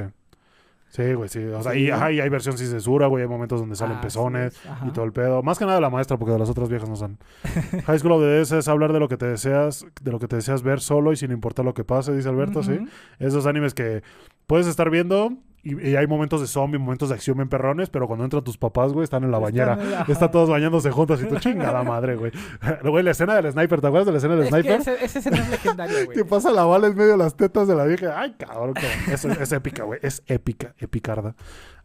[0.89, 1.39] Sí, güey, sí.
[1.45, 1.79] O sea, Sí.
[1.85, 3.21] y, ajá, y hay versión sin censura, güey.
[3.23, 4.59] Hay momentos donde salen Así pezones.
[4.87, 5.43] y todo el pedo.
[5.43, 7.17] Más que nada de la maestra, porque de las otras viejas no son.
[7.85, 10.27] High School of the Dead es hablar de lo que te deseas, de lo que
[10.27, 12.79] te deseas ver solo y sin importar lo que pase, dice Alberto, sí.
[13.19, 14.01] Esos animes que
[14.47, 15.33] puedes estar viendo
[15.63, 18.57] y, y hay momentos de zombie, momentos de acción bien perrones, pero cuando entran tus
[18.57, 19.73] papás, güey, están en la Están bañera.
[19.83, 20.11] en la- ajá.
[20.11, 22.31] Están todos bañándose juntos y tú chingada madre, güey.
[22.83, 24.79] Güey, la escena del sniper, ¿te acuerdas de la escena del Es que sniper?
[24.81, 26.17] ese, ese escena es legendario, güey.
[26.17, 28.19] Que pasa la bala en medio de las tetas de la vieja.
[28.19, 28.73] Ay, cabrón.
[28.73, 28.91] cabrón.
[29.13, 29.99] Es, es épica, güey.
[30.01, 31.35] Es épica, epicarda.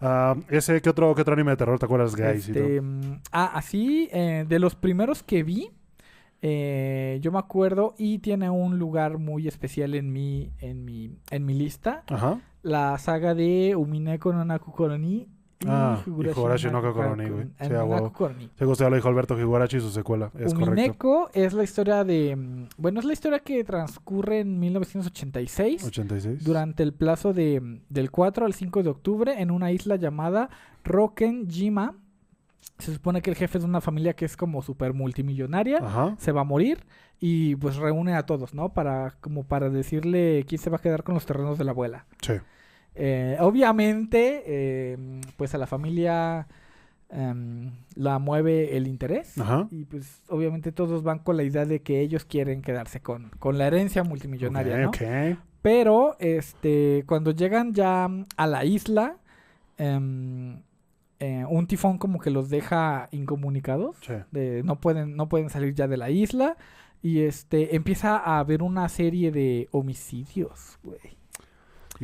[0.01, 2.49] Ah, ese, ¿qué otro, ¿qué otro anime de terror te acuerdas, guys?
[2.49, 5.71] Este, mm, ah, así, eh, de los primeros que vi,
[6.43, 11.47] eh, yo me acuerdo y tiene un lugar muy especial en mi, en mi, en
[11.47, 12.03] mi lista.
[12.09, 12.39] Ajá.
[12.65, 15.29] La saga de Umineko no Naku Koroni.
[15.61, 17.45] y Ah, y Higurashi no Naku Koroni, güey.
[17.61, 17.69] Sí.
[18.59, 20.31] Sí, justo ya lo dijo Alberto Higurashi y su secuela.
[20.39, 20.73] Es correcto.
[20.73, 22.35] Umineko es la historia de...
[22.37, 25.85] mm, Bueno, es la historia que transcurre en 1986.
[25.85, 26.43] 86.
[26.45, 30.49] durante el plazo de, mm, del 4 al 5 de octubre en una isla llamada
[30.85, 31.97] Rokenjima.
[32.79, 36.17] Se supone que el jefe de una familia que es como super multimillonaria Ajá.
[36.19, 36.85] se va a morir
[37.21, 38.73] y pues reúne a todos, ¿no?
[38.73, 42.07] Para como para decirle quién se va a quedar con los terrenos de la abuela.
[42.23, 42.33] Sí.
[42.95, 46.47] Eh, obviamente, eh, pues a la familia
[47.11, 49.39] em, la mueve el interés.
[49.39, 49.69] Ajá.
[49.71, 53.59] Y pues obviamente todos van con la idea de que ellos quieren quedarse con, con
[53.59, 54.91] la herencia multimillonaria, ¿no?
[55.63, 59.17] Pero, este, cuando llegan ya a la isla,
[59.79, 63.97] eh, un tifón como que los deja incomunicados.
[64.03, 64.13] Sí.
[64.31, 66.57] De, no, pueden, no pueden salir ya de la isla.
[67.01, 71.24] Y este, empieza a haber una serie de homicidios, güey.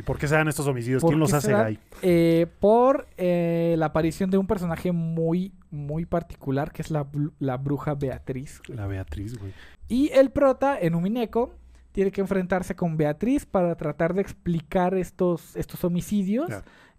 [0.01, 0.99] ¿Y por qué se dan estos homicidios?
[0.99, 1.53] ¿Por ¿Quién los hace?
[1.53, 1.77] Guy?
[2.01, 7.05] Eh, por eh, la aparición de un personaje muy, muy particular, que es la,
[7.37, 8.61] la bruja Beatriz.
[8.65, 8.79] güey.
[8.79, 9.53] La Beatriz, güey.
[9.87, 11.53] Y el prota, en Umineko,
[11.91, 16.49] tiene que enfrentarse con Beatriz para tratar de explicar estos, estos homicidios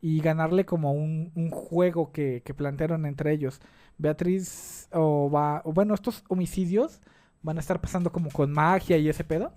[0.00, 3.60] y ganarle como un, un juego que, que plantearon entre ellos.
[3.98, 7.00] Beatriz, o va, o bueno, estos homicidios
[7.42, 9.52] van a estar pasando como con magia y ese pedo.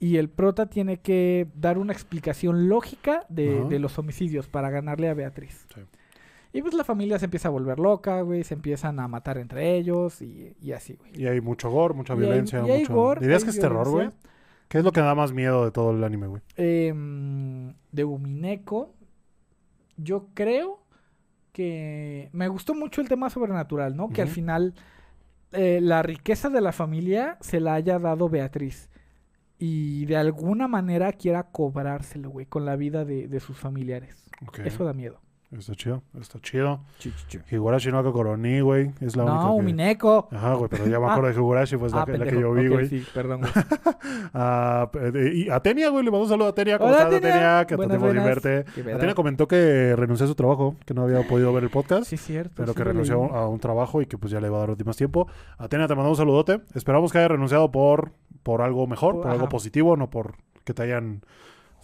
[0.00, 5.14] Y el prota tiene que dar una explicación lógica de, los homicidios para ganarle a
[5.14, 5.66] Beatriz.
[5.74, 5.82] Sí.
[6.52, 9.76] Y pues la familia se empieza a volver loca, güey, se empiezan a matar entre
[9.76, 11.12] ellos y, y así, güey.
[11.20, 12.62] Y hay mucho gore, mucha Y hay- violencia.
[12.66, 12.94] y hay mucho...
[12.94, 14.10] gore, ¿Dirías hay que es terror, güey?
[14.68, 16.42] ¿Qué es lo que da más miedo de todo el anime, güey?
[16.56, 18.94] Em, de Umineko,
[19.96, 20.80] yo creo
[21.52, 24.08] que me gustó mucho el tema sobrenatural, ¿no?
[24.08, 24.74] Que al final
[25.52, 28.88] eh, la riqueza de la familia se la haya dado Beatriz.
[29.62, 34.16] Y de alguna manera quiera cobrárselo, güey, con la vida de, de sus familiares.
[34.46, 34.60] Ok.
[34.60, 35.20] Eso da miedo.
[35.52, 36.80] Está chido, está chido.
[37.50, 38.92] Higurashi no Koroni, güey.
[39.00, 39.56] Es la única no,
[40.30, 40.36] que...
[40.36, 41.10] Ajá, güey, pero ya me Ah.
[41.12, 42.86] acuerdo de Higurashi, pues la, Ah, que, la que yo vi, güey.
[42.88, 43.52] sí, perdón, güey.
[44.32, 46.78] Ah, pe- y Atenia, güey, le mando un saludo a Atenia.
[46.78, 47.66] ¿Cómo Hola, estás, Atenia.
[47.66, 48.00] Que Buenas.
[48.40, 48.96] Qué pedo.
[48.96, 52.04] Atenia comentó que renunció a su trabajo, que no había podido ver el podcast.
[52.04, 52.52] Sí, cierto.
[52.56, 54.84] pero sí que renunció a un trabajo y que pues ya le va a dar
[54.86, 55.26] más tiempo.
[55.58, 56.60] Atenia, te mandamos un saludote.
[56.74, 60.34] Esperamos que haya renunciado por, por algo mejor, por, algo positivo, no por
[60.64, 61.22] que te hayan,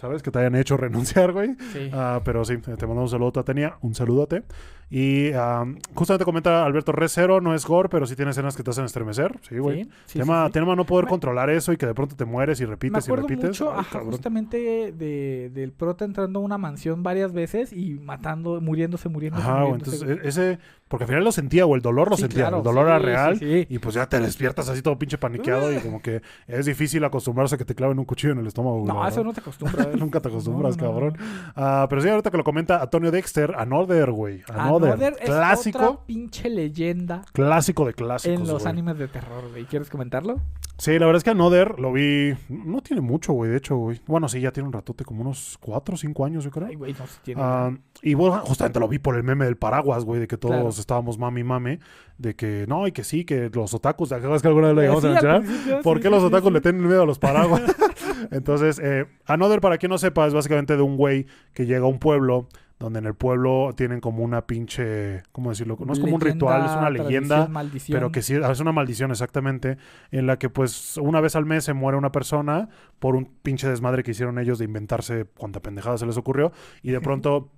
[0.07, 0.23] ¿sabes?
[0.23, 1.57] Que te hayan hecho renunciar, güey.
[1.73, 1.91] Sí.
[1.93, 4.43] Ah, pero sí, te mandamos un saludo a Tenia, un saludote.
[4.89, 8.71] Y ah, justamente comenta Alberto Recero, no es gore, pero sí tiene escenas que te
[8.71, 9.37] hacen estremecer.
[9.49, 9.83] Sí, güey.
[9.85, 10.53] Sí, sí, tema, sí, sí.
[10.53, 13.05] tema no poder Me- controlar eso y que de pronto te mueres y Me repites
[13.05, 13.51] y acuerdo repites.
[13.51, 18.61] mucho, Ay, ajá, justamente de, del prota entrando a una mansión varias veces y matando,
[18.61, 19.43] muriéndose, muriéndose.
[19.45, 20.25] Ajá, muriéndose, entonces güey.
[20.25, 22.63] e- ese, porque al final lo sentía, o el dolor lo Sí, sentía, claro, el
[22.63, 23.39] dolor sí, era real.
[23.41, 23.67] sí.
[23.69, 27.57] Y pues ya te despiertas así todo pinche paniqueado y como que es difícil acostumbrarse
[27.57, 28.85] a que te claven un cuchillo en el estómago.
[28.87, 31.19] No, eso no te acostumbras, Nunca te acostumbras, No, no, cabrón.
[31.55, 34.43] Ah, pero sí, ahorita que lo comenta Antonio Dexter, Another, güey.
[34.49, 34.93] Another.
[34.93, 35.79] Another es clásico.
[35.79, 38.41] otra pinche leyenda Clásico de clásicos.
[38.41, 38.71] en los güey.
[38.73, 39.65] animes de terror, güey.
[39.65, 40.41] ¿Quieres comentarlo?
[40.79, 42.35] Sí, la verdad es que Another lo vi.
[42.51, 43.99] No tiene mucho, güey, de hecho, güey.
[44.07, 46.67] Bueno, sí, ya tiene un ratote, como unos 4 o 5 años, yo creo.
[46.67, 47.41] Ay, güey, no sé si tiene.
[47.43, 47.71] Ah,
[48.03, 50.69] y bueno, justamente lo vi por el meme del paraguas, güey, de que todos Claro.
[50.69, 51.81] estábamos mami mame,
[52.19, 54.83] de que no, y que sí, que los otakus, ¿te acuerdas que alguna vez lo
[54.83, 55.83] llegamos sí, a mencionar?
[55.83, 57.63] ¿Por sí, qué sí, los otakus le tienen miedo a los paraguas?
[58.31, 61.89] Entonces, eh, Another, para quien no sepa, es básicamente de un güey que llega a
[61.89, 62.49] un pueblo
[62.79, 65.79] donde en el pueblo tienen como una pinche, ¿cómo decirlo?
[65.85, 67.97] No es como un ritual, es una Leyenda, maldición.
[67.99, 69.79] pero que sí, es una maldición exactamente,
[70.11, 72.69] en la que pues una vez al mes se muere una persona
[72.99, 76.53] por un pinche desmadre que hicieron ellos de inventarse cuanta pendejada se les ocurrió
[76.83, 77.51] y de pronto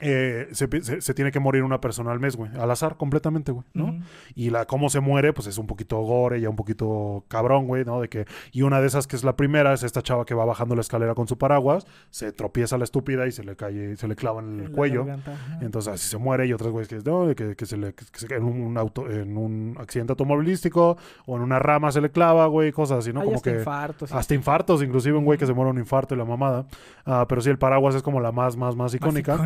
[0.00, 3.52] eh, se, se- se tiene que morir una persona al mes, güey, al azar completamente,
[3.52, 3.98] güey, ¿no?
[4.34, 7.84] Y la cómo se muere, pues es un poquito gore, ya un poquito cabrón, güey,
[7.84, 8.00] ¿no?
[8.00, 10.46] De que y una de esas que es la primera es esta chava que va
[10.46, 14.08] bajando la escalera con su paraguas, se tropieza la estúpida y se le cae, se
[14.08, 15.04] le clava en el la cuello.
[15.04, 15.58] garganta.
[15.60, 18.04] Entonces así se muere y otras güeyes que, no, de que, que se le que
[18.14, 22.46] se en un auto en un accidente automovilístico o en una rama se le clava,
[22.46, 23.20] güey, cosas así, ¿no?
[23.20, 24.12] Hay Como hasta que infartos.
[24.12, 26.66] hasta infartos, inclusive un güey que se muere un infarto y la mamada.
[27.04, 29.36] Ah, pero sí, el paraguas es como la más, más, más más icónica.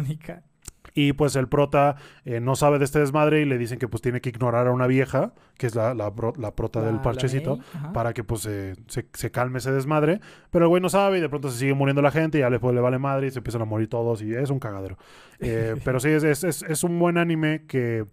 [0.97, 4.01] Y pues el prota eh, no sabe de este desmadre y le dicen que pues
[4.01, 7.59] tiene que ignorar a una vieja, que es la, la, prota La- del parchecito,
[7.93, 10.21] para que pues eh, se, se calme ese desmadre.
[10.51, 12.49] Pero el güey no sabe y de pronto se sigue muriendo la gente y ya
[12.51, 14.97] después le vale madre y se empiezan a morir todos y es un cagadero.
[15.39, 18.07] Eh, pero sí, es, es, es, es un buen anime que,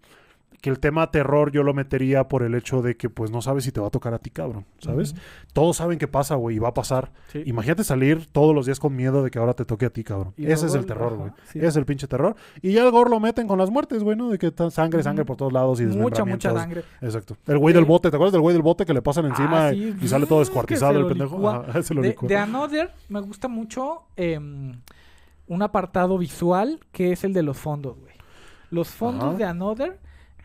[0.64, 3.64] que el tema terror yo lo metería por el hecho de que pues no sabes
[3.64, 5.14] si te va a tocar a ti, cabrón, ¿sabes?
[5.52, 7.12] Todos saben que pasa, güey, y va a pasar.
[7.26, 7.42] Sí.
[7.44, 10.32] Imagínate salir todos los días con miedo de que ahora te toque a ti, cabrón.
[10.38, 11.32] Y Ese es el terror, güey.
[11.52, 11.58] sí.
[11.58, 12.34] Ese es el pinche terror.
[12.62, 14.30] Y ya el gore lo meten con las muertes, güey, ¿no?
[14.30, 16.82] De que sangre, sangre por todos lados y Mucha, mucha sangre.
[17.02, 17.36] Exacto.
[17.46, 19.66] El güey del Eh, bote, ¿te acuerdas del güey del bote que le pasan encima
[19.66, 21.36] Ah, y- sí, y sale todo descuartizado el pendejo?
[21.36, 21.66] licúa.
[21.68, 24.80] Ajá, se lo De, de Another me gusta mucho em,
[25.46, 28.14] un apartado visual que es el de los fondos, güey.
[28.70, 29.36] Los fondos Ajá.
[29.36, 29.98] de Another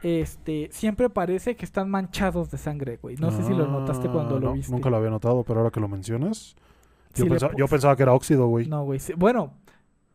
[0.04, 3.16] este, siempre parece que están manchados de sangre, güey.
[3.18, 4.72] No sé si lo notaste cuando Ah, lo no, viste.
[4.72, 6.56] Nunca lo había notado, pero ahora que lo mencionas.
[7.16, 8.68] Yo, pensaba que era óxido, güey.
[8.68, 9.00] No, güey.
[9.00, 9.14] sí.
[9.18, 9.54] Bueno,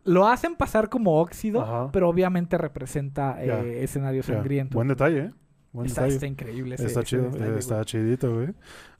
[0.05, 1.91] lo hacen pasar como óxido, Ajá.
[1.93, 4.75] pero obviamente representa Ya, eh, escenario Ya, sangriento.
[4.75, 5.31] Buen detalle, ¿eh?
[5.75, 6.77] Buen está, está increíble.
[6.77, 7.59] ese- Está ese chido, detalle, güey.
[7.59, 8.49] está chidito, güey.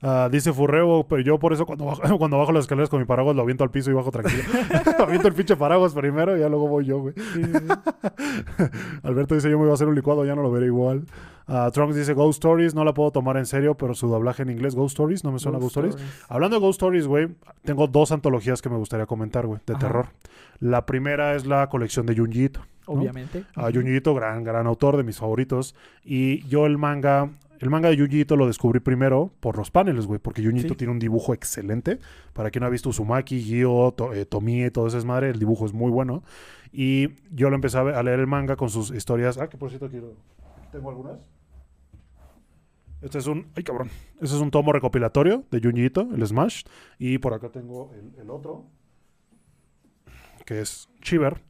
[0.01, 3.05] Ah, dice Furreo, pero yo por eso cuando bajo, cuando bajo las escaleras con mi
[3.05, 4.43] paraguas lo aviento al piso y bajo tranquilo.
[4.99, 7.13] aviento el pinche paraguas primero y ya luego voy yo, güey.
[7.15, 8.63] Sí, sí, sí.
[9.03, 11.05] Alberto dice, yo me iba a hacer un licuado, ya no lo veré igual.
[11.47, 14.49] Ah, Trunks dice, Ghost Stories, no la puedo tomar en serio, pero su doblaje en
[14.49, 15.95] inglés, Ghost Stories, no me suena Ghost, Stories.
[16.27, 17.29] Hablando de Ghost Stories, güey,
[17.63, 19.79] tengo dos antologías que me gustaría comentar, güey, de Ajá.
[19.87, 20.07] terror.
[20.59, 22.49] La primera es la colección de Junji
[22.85, 22.93] Ito.
[22.93, 23.01] ¿no?
[23.01, 23.45] Obviamente.
[23.55, 25.75] A Junji gran, gran autor de mis favoritos.
[26.03, 27.29] Y yo el manga,
[27.59, 30.75] el manga de Junji lo descubrí primero por los paneles, güey, porque Junji Sí.
[30.75, 31.99] tiene un dibujo excelente.
[32.33, 35.65] Para quien no ha visto Uzumaki, Gyo, to, eh, Tomie, todo ese madre, el dibujo
[35.65, 36.23] es muy bueno.
[36.71, 39.37] Y yo lo empecé a, leer el manga con sus historias.
[39.37, 40.13] Ah, que por cierto quiero.
[40.71, 41.19] Tengo algunas.
[43.01, 43.47] Este es un.
[43.55, 43.89] Ay, cabrón.
[44.15, 46.63] Este es un tomo recopilatorio de Junji Ito, el Smash.
[46.97, 48.65] Y por acá tengo el, el otro.
[50.45, 51.41] Que es Shiver.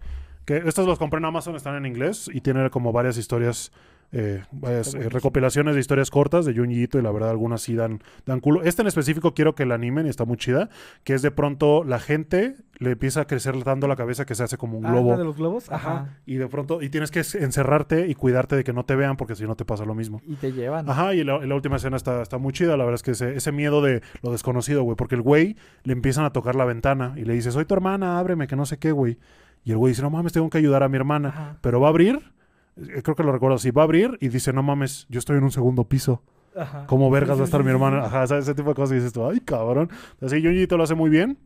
[0.45, 2.29] Que estos los compré en Amazon, están en inglés.
[2.33, 3.71] Y tiene como varias historias.
[4.11, 6.99] eh, varias, eh, recopilaciones de historias cortas de Junji Ito.
[6.99, 8.61] Y la verdad, algunas sí dan, dan culo.
[8.63, 10.69] Este en específico quiero que la animen y está muy chida.
[11.03, 14.43] Que es de pronto la gente le empieza a crecer dando la cabeza que se
[14.43, 15.11] hace como un Ah, globo.
[15.11, 15.69] ¿la de los globos?
[15.71, 15.91] Ajá.
[15.91, 16.09] Ajá.
[16.25, 19.35] Y de pronto, y tienes que encerrarte y cuidarte de que no te vean porque
[19.35, 20.21] si no te pasa lo mismo.
[20.27, 20.87] Y te llevan.
[20.89, 23.11] Ajá, y la, y la última escena está, está muy chida, la verdad es que
[23.11, 26.65] ese, ese miedo de lo desconocido, güey, porque el güey le empiezan a tocar la
[26.65, 29.17] ventana y le dice, soy tu hermana, ábreme, que no sé qué, güey.
[29.65, 31.29] Y el güey dice, no mames, tengo que ayudar a mi hermana.
[31.29, 31.57] Ajá.
[31.61, 32.31] Pero va a abrir,
[32.77, 35.37] eh, creo que lo recuerdo así, va a abrir y dice, no mames, yo estoy
[35.37, 36.21] en un segundo piso.
[36.55, 36.85] Ajá.
[36.87, 38.05] ¿Cómo vergas va a estar mi hermana?
[38.05, 38.45] Ajá, ¿sabes?
[38.45, 39.89] ese tipo de cosas y dices tú, ay, cabrón.
[40.21, 41.37] Así, Junjito lo hace muy bien.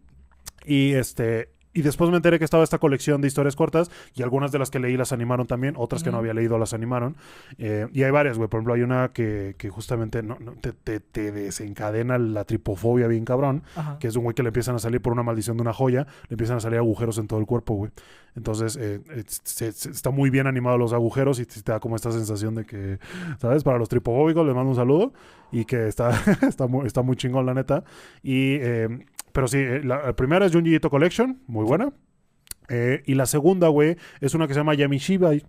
[0.65, 1.49] Y este.
[1.73, 4.71] Y después me enteré que estaba esta colección de historias cortas y algunas de las
[4.71, 7.15] que leí las animaron también, otras que no había leído las animaron.
[7.59, 8.49] Eh, y hay varias, güey.
[8.49, 13.07] Por ejemplo, hay una que, que justamente no, no- te, te- te desencadena la tripofobia
[13.07, 13.97] bien cabrón, Ajá.
[13.99, 16.07] que es un güey que le empiezan a salir por una maldición de una joya,
[16.27, 17.91] le empiezan a salir agujeros en todo el cuerpo, güey.
[18.35, 22.11] Entonces, eh, se- se- está muy bien animado los agujeros y te da como esta
[22.11, 22.99] sensación de que,
[23.37, 23.63] ¿sabes?
[23.63, 25.13] Para los tripofóbicos les mando un saludo
[25.51, 26.09] y que está,
[26.47, 27.83] está, muy, está muy chingón, la neta.
[28.23, 31.91] Y, eh, pero sí, eh, la, la primera es Junji Ito Collection, muy buena.
[32.69, 35.43] Eh, y la segunda, güey, es una que se llama Yamishibai,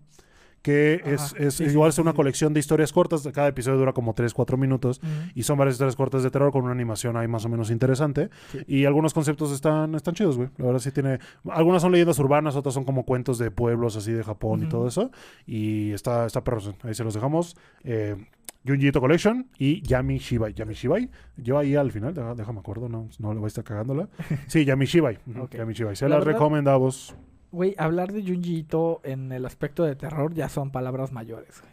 [0.62, 2.16] que Ajá, es, es sí, igual sí, es una sí.
[2.16, 3.26] colección de historias cortas.
[3.33, 5.01] Cada episodio dura como 3, 4 minutos.
[5.35, 8.28] Y son varias historias cortas de terror con una animación ahí más o menos interesante.
[8.66, 10.51] Y algunos conceptos están, están chidos, güey.
[10.59, 11.18] La verdad sí tiene...
[11.49, 14.87] Algunas son leyendas urbanas, otras son como cuentos de pueblos así de Japón y todo
[14.87, 15.11] eso.
[15.47, 16.61] Y está, está perro.
[16.83, 17.57] Ahí se los dejamos.
[17.85, 18.16] Eh,
[18.66, 20.52] Junji Ito Collection y Yami Shibai.
[20.54, 24.08] Yami Shibai, yo ahí al final, déjame acuerdo, no, no le voy a estar cagándola.
[24.48, 25.18] Sí, Yami Shibai.
[25.52, 25.96] Yami Shibai.
[25.96, 27.14] Se La verdad- recomendamos.
[27.52, 31.72] Güey, hablar de Junji Ito en el aspecto de terror ya son palabras mayores, güey.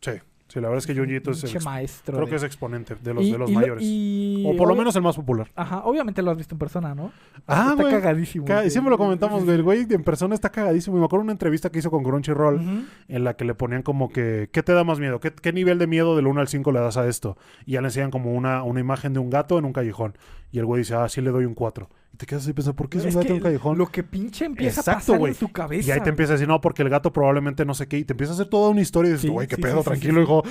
[0.00, 2.14] Sí, sí, la verdad es que Junji Ito es, ex- maestro.
[2.14, 3.82] creo de- que es exponente de los, Y- de los y mayores.
[3.84, 5.50] y o por lo menos el más popular.
[5.54, 7.12] Ajá, obviamente lo has visto en persona, ¿no?
[7.46, 8.44] Ah, Está cagadísimo.
[8.46, 8.70] Ca- güey.
[8.70, 9.56] Siempre lo comentamos, güey.
[9.56, 10.96] El güey en persona está cagadísimo.
[10.96, 14.08] Y me acuerdo una entrevista que hizo con Crunchyroll en la que le ponían como
[14.10, 15.20] que, ¿qué te da más miedo?
[15.20, 17.36] ¿Qué, qué nivel de miedo del 1 al 5 le das a esto?
[17.64, 20.16] Y ya le enseñan como una, una imagen de un gato en un callejón.
[20.52, 21.88] Y el güey dice, ah, sí le doy un 4.
[22.16, 23.76] Te quedas así pensando, ¿por qué es, un gato en un callejón?
[23.78, 25.88] Lo que pinche empieza Exacto, a pasar en su cabeza.
[25.88, 27.98] Y ahí te empieza a decir, no, porque el gato probablemente no sé qué.
[27.98, 29.78] Y te empieza a hacer toda una historia y dices, Sí, güey, qué sí, pedo,
[29.78, 30.42] sí, tranquilo, hijo.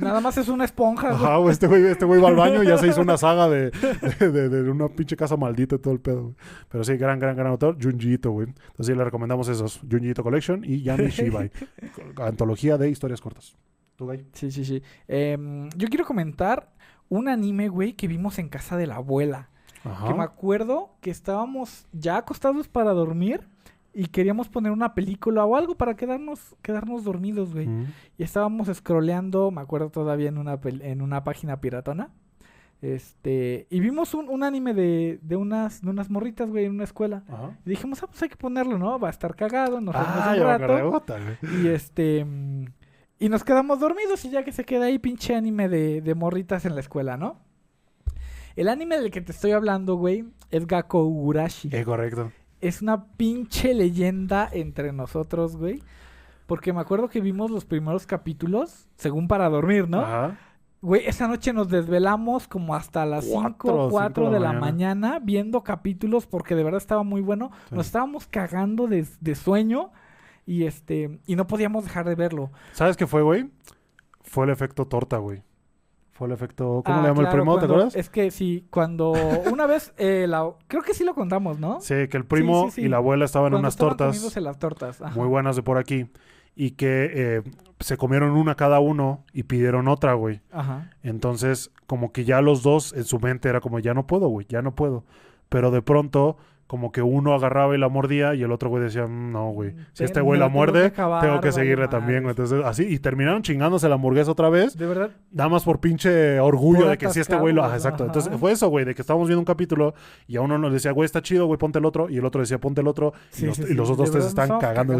[0.00, 1.10] Nada más es una esponja.
[1.10, 3.70] Ajá, güey, este güey, este va al baño y ya se hizo una saga de,
[4.18, 6.34] de, de- de una pinche casa maldita y todo el pedo, güey.
[6.68, 8.48] Pero sí, gran, gran, gran autor, Junji Ito, güey.
[8.48, 11.50] Entonces sí, le recomendamos esos, Junji Ito Collection y Yami Shibai.
[12.16, 13.56] Antología de historias cortas.
[13.96, 14.24] ¿Tú, güey?
[14.32, 14.82] Sí, sí, sí.
[15.06, 16.72] Em, yo quiero comentar
[17.08, 19.50] un anime, güey, que vimos en casa de la abuela.
[19.82, 23.48] Que me acuerdo que estábamos ya acostados para dormir
[23.94, 27.66] y queríamos poner una película o algo para quedarnos, quedarnos dormidos, güey.
[27.66, 27.86] Mm.
[28.16, 32.10] Y estábamos scrolleando, me acuerdo todavía en una, en una página piratona.
[32.80, 36.84] Este, y vimos un, un anime de, de, unas, de unas morritas, güey, en una
[36.84, 37.22] escuela.
[37.28, 37.56] Ajá.
[37.64, 38.98] Y dijimos, ah, pues hay que ponerlo, ¿no?
[38.98, 41.16] Va a estar cagado, nos Ah, un rato.
[41.62, 42.26] Y este.
[43.20, 46.64] Y nos quedamos dormidos y ya que se queda ahí pinche anime de, de morritas
[46.64, 47.36] en la escuela, ¿no?
[48.56, 51.70] El anime del que te estoy hablando, güey, es Gakko Ugurashi.
[51.72, 52.32] Eh, correcto.
[52.60, 55.82] Es una pinche leyenda entre nosotros, güey.
[56.46, 60.00] Porque me acuerdo que vimos los primeros capítulos, según para dormir, ¿no?
[60.00, 60.38] Ajá.
[60.82, 64.52] Güey, esa noche nos desvelamos como hasta las Cuatro, 5 o cinco 4 de la
[64.52, 67.52] mañana viendo capítulos porque de verdad estaba muy bueno.
[67.68, 67.76] Sí.
[67.76, 69.92] Nos estábamos cagando de, de sueño
[70.44, 72.50] y este y no podíamos dejar de verlo.
[72.72, 73.48] ¿Sabes qué fue, güey?
[74.22, 75.42] Fue el efecto torta, güey.
[76.12, 76.82] Fue el efecto...
[76.84, 77.58] ¿Cómo Ah, le llama el primo?
[77.58, 77.96] ¿Te acuerdas?
[77.96, 79.12] Es que sí, cuando
[79.50, 81.80] una vez eh, la creo que sí lo contamos, ¿no?
[81.80, 82.80] Sí, que el primo sí, sí.
[82.82, 85.00] y la abuela estaban en unas estaban tortas comiéndose las tortas.
[85.00, 85.14] ajá.
[85.16, 86.06] muy buenas de por aquí.
[86.54, 87.42] Y que eh,
[87.80, 90.42] se comieron una cada uno y pidieron otra, güey.
[90.52, 90.90] Ajá.
[91.02, 94.46] Entonces, como que ya los dos en su mente era como, ya no puedo, güey,
[94.48, 95.04] ya no puedo.
[95.48, 96.36] Pero de pronto,
[96.72, 99.72] como que uno agarraba y la mordía y el otro güey decía, "Mm, no, güey,
[99.92, 101.90] si Te- este güey la que muerde, acabar, tengo que seguirle madres".
[101.90, 102.30] también, güey.
[102.30, 104.74] Entonces, así, y terminaron chingándose la hamburguesa otra vez.
[104.78, 105.10] De verdad.
[105.30, 107.60] Nada más por pinche orgullo de que si este güey lo...
[107.62, 108.04] Atascados, exacto.
[108.06, 109.92] Entonces fue eso, güey, de que estábamos viendo un capítulo
[110.26, 112.08] y a uno nos decía, güey, está chido, güey, ponte el otro.
[112.08, 113.12] Y el otro decía, ponte el otro.
[113.38, 114.98] y, los, sí, y sí, los otros tres están cagando.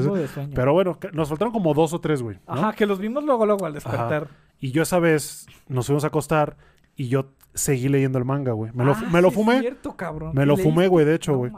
[0.55, 2.37] Pero bueno, nos faltaron como dos o tres, güey.
[2.47, 2.53] ¿no?
[2.53, 4.29] Ajá, que los vimos luego luego al despertar.
[4.61, 6.59] Y yo esa vez nos fuimos a acostar
[6.97, 8.71] y yo seguí leyendo el manga, güey.
[8.75, 9.61] Me lo, Ah, me lo es fumé.
[9.61, 10.33] cierto, cabrón.
[10.35, 10.71] Me lo ¿Leíste?
[10.71, 11.53] fumé, güey, de hecho, güey.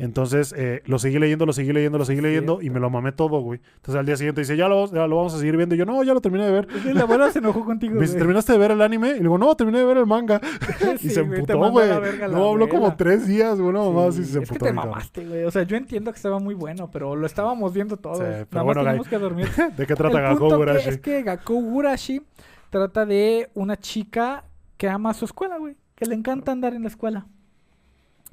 [0.00, 3.10] Entonces, eh, lo seguí leyendo, lo seguí leyendo, lo seguí leyendo y me lo mamé
[3.10, 3.60] todo, güey.
[3.78, 5.74] Entonces al día siguiente dice, ya lo, ya lo vamos a seguir viendo.
[5.74, 6.68] Y yo, no, ya lo terminé de ver.
[6.84, 8.18] Y la abuela se enojó contigo, Me dice, güey.
[8.20, 9.08] ¿terminaste de ver el anime?
[9.08, 10.40] Y le digo, no, terminé de ver el manga.
[11.02, 11.88] y se güey, emputó, güey.
[12.30, 14.66] No, habló como tres días, güey, no mamá, Sí, sí se es que emputó.
[14.66, 15.42] te mamaste, güey.
[15.42, 18.18] O sea, yo entiendo que estaba muy bueno, pero lo estábamos viendo todos.
[18.18, 19.48] Sí, Nada más bueno, teníamos que dormir.
[19.76, 20.88] ¿De qué trata El Gakkou punto que Urashi?
[20.90, 22.22] es que Gakkou Urashi
[22.70, 24.44] trata de una chica
[24.78, 25.76] que ama su escuela, güey.
[25.94, 27.26] Que le encanta andar en la escuela.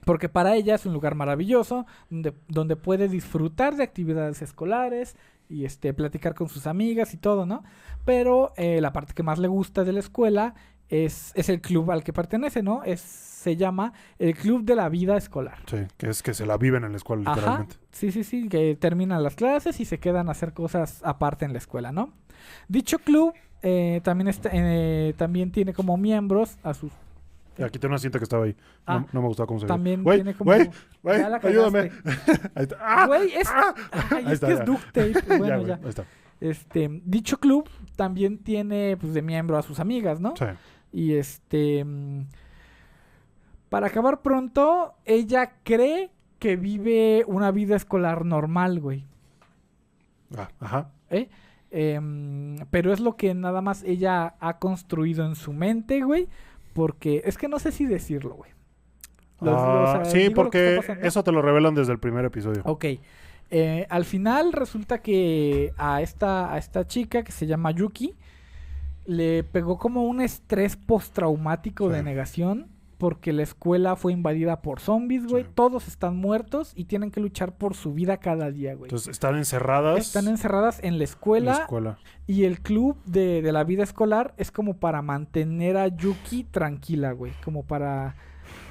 [0.05, 5.15] Porque para ella es un lugar maravilloso donde, donde puede disfrutar de actividades escolares
[5.49, 7.63] y este platicar con sus amigas y todo, ¿no?
[8.05, 10.53] Pero eh, la parte que más le gusta de la escuela
[10.89, 12.83] es, es el club al que pertenece, ¿no?
[12.83, 15.59] Es, se llama el Club de la Vida Escolar.
[15.67, 17.75] Sí, que es que se la viven en la escuela, Ajá, literalmente.
[17.91, 21.53] sí, sí, sí, que terminan las clases y se quedan a hacer cosas aparte en
[21.53, 22.13] la escuela, ¿no?
[22.67, 23.33] Dicho club
[23.67, 26.91] eh, también, está, eh, también tiene como miembros a sus...
[27.63, 28.51] Aquí tengo una cinta que estaba ahí.
[28.85, 29.73] No, Ah, no me gustaba cómo se veía.
[29.75, 30.51] También Güey, tiene como...
[30.51, 30.69] güey,
[31.01, 31.79] güey, Ya la ayúdame.
[32.55, 32.77] Ahí está.
[32.81, 33.07] ¡Ah!
[33.07, 33.47] Güey, es...
[33.49, 33.73] ¡Ah!
[34.11, 34.59] Ay, Ahí es está, que ya.
[34.59, 35.13] es duct tape.
[35.27, 35.75] Ya, Bueno, güey, ya.
[35.81, 36.05] ahí está.
[36.41, 40.35] Este, dicho club también tiene pues, de miembro a sus amigas, ¿no?
[40.37, 40.45] Sí.
[40.91, 41.83] Y este...
[41.85, 42.25] mm,
[43.69, 49.05] Para acabar pronto, ella cree que vive una vida escolar normal, güey.
[50.37, 50.89] Ah, ajá.
[51.09, 51.29] ¿eh?
[51.77, 56.29] Em, pero es lo que nada más ella ha construido en su mente, güey.
[56.73, 58.51] Porque es que no sé si decirlo, güey.
[59.41, 62.61] Lo- o Ah, sí, porque eso te lo revelan desde el primer episodio.
[62.63, 62.85] Ok.
[63.51, 68.15] Eh, al final resulta que a esta, a esta chica que se llama Yuki
[69.05, 72.67] le pegó como un estrés postraumático de negación
[72.97, 75.43] porque la escuela fue invadida por zombies, güey.
[75.43, 75.49] Sí.
[75.53, 78.87] Todos están muertos y tienen que luchar por su vida cada día, güey.
[78.87, 81.97] Entonces están encerradas Están encerradas en la en escuela, la escuela.
[82.27, 87.11] y el club de, de la vida escolar es como para mantener a Yuki tranquila,
[87.11, 87.33] güey.
[87.43, 88.15] Como para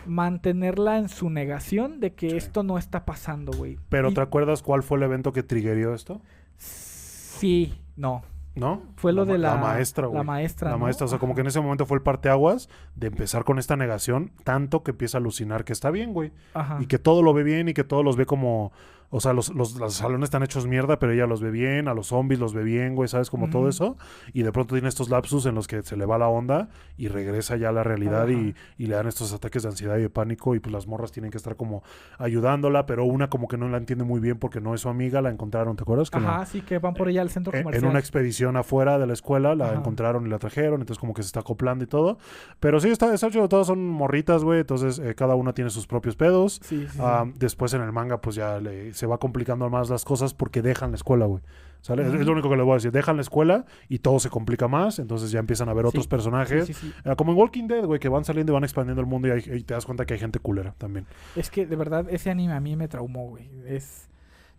[0.07, 2.37] mantenerla en su negación de que Sí.
[2.37, 3.79] esto no está pasando, güey.
[3.89, 6.21] Pero Y- ¿te acuerdas cuál fue el evento que triggerió esto?
[6.59, 8.23] Sí, no.
[8.55, 8.83] ¿No?
[8.97, 10.19] Fue lo ma- de la, maestra, güey.
[10.19, 10.71] La maestra.
[10.71, 10.85] La ¿no?
[10.85, 13.77] maestra, o sea, como que en ese momento fue el parteaguas de empezar con esta
[13.77, 16.31] negación, tanto que empieza a alucinar que está bien, güey.
[16.55, 16.79] Ajá.
[16.81, 18.71] Y que todo lo ve bien y que todo los ve como.
[19.17, 21.95] O sea, los, los, los salones están hechos mierda, pero ella los ve bien, a
[21.95, 23.31] los zombies los ve bien, güey, ¿sabes?
[23.31, 23.97] Como todo eso.
[24.33, 27.07] Y de pronto tiene estos lapsus en los que se le va la onda y
[27.07, 30.11] regresa ya a la realidad y, y le dan estos ataques de ansiedad y de
[30.11, 30.57] pánico.
[30.57, 31.85] Y pues las morras tienen que estar como
[32.19, 35.21] ayudándola, pero una como que no la entiende muy bien porque no es su amiga,
[35.23, 36.11] la encontraron, ¿te acuerdas?
[36.11, 37.91] Que la- Ajá, sí, que van por ella al centro en, en comercial.
[37.91, 39.75] una expedición afuera de la escuela la Ajá.
[39.79, 42.19] encontraron y la trajeron, entonces como que se está acoplando y todo.
[42.61, 45.87] Pero sí, está, está chido, todas son morritas, güey, entonces eh, cada una tiene sus
[45.87, 46.61] propios pedos.
[46.65, 46.99] Sí, sí, sí.
[47.01, 50.63] Ah, después en el manga pues ya le- se va complicando más las cosas porque
[50.63, 51.43] dejan la escuela, güey.
[51.81, 52.03] ¿Sale?
[52.07, 52.93] Es- lo único que les voy a decir.
[52.93, 56.67] Dejan la escuela y todo se complica más, entonces ya empiezan a ver otros personajes.
[56.67, 56.95] Sí, sí, sí.
[57.05, 59.33] Ah, como en Walking Dead, güey, que van saliendo y van expandiendo el mundo y,
[59.33, 61.07] hay- y te das cuenta que hay gente culera también.
[61.37, 63.51] Es que de verdad ese anime a mí me traumó, güey.
[63.67, 64.09] Es...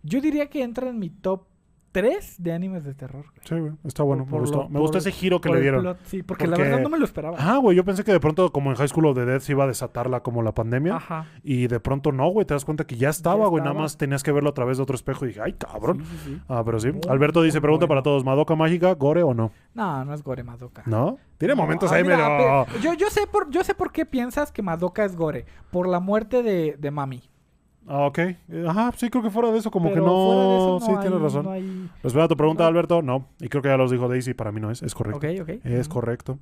[0.04, 1.42] Yo diría que entra en mi top
[1.92, 3.24] 3 de animes de terror.
[3.24, 3.40] güey.
[3.44, 4.24] Sí, güey, está bueno.
[4.24, 5.80] Por- me gustó, lo- me gustó ese giro que le dieron.
[5.80, 7.36] plot, sí, porque, la verdad no me lo esperaba.
[7.40, 9.52] Ah, güey, yo pensé que de pronto, como en High School of the Dead, se
[9.52, 10.96] iba a desatarla como la pandemia.
[10.96, 11.26] Ajá.
[11.42, 13.62] Y de pronto no, güey, te das cuenta que ya estaba, güey.
[13.64, 16.04] Nada más tenías que verlo a través de otro espejo y dije, ay, cabrón.
[16.04, 16.40] Sí, sí, sí.
[16.48, 16.90] Ah, pero sí.
[17.08, 18.00] Alberto dice, pregunta bueno.
[18.00, 19.50] para todos, ¿Madoka mágica, gore o no?
[19.74, 20.82] No, no es Gore Madoka.
[20.86, 21.18] ¿No?
[21.38, 22.66] Tiene No, momentos ah, ahí mira, medio...
[22.66, 25.46] pe- Yo, yo, sé por, yo sé por qué piensas que Madoka es Gore.
[25.70, 27.22] Por la muerte de, de Mami.
[27.88, 28.18] Ah, ok.
[28.66, 30.26] Ajá, sí, creo que fuera de eso, como Pero que no...
[30.26, 31.44] fuera de eso no sí, hay- tienes razón.
[31.44, 32.68] no hay- a tu pregunta, no.
[32.68, 33.02] Alberto.
[33.02, 33.26] No.
[33.40, 34.82] Y creo que ya los dijo Daisy, para mí no es.
[34.82, 35.18] Es correcto.
[35.18, 35.64] Ok, ok.
[35.64, 36.38] Es correcto.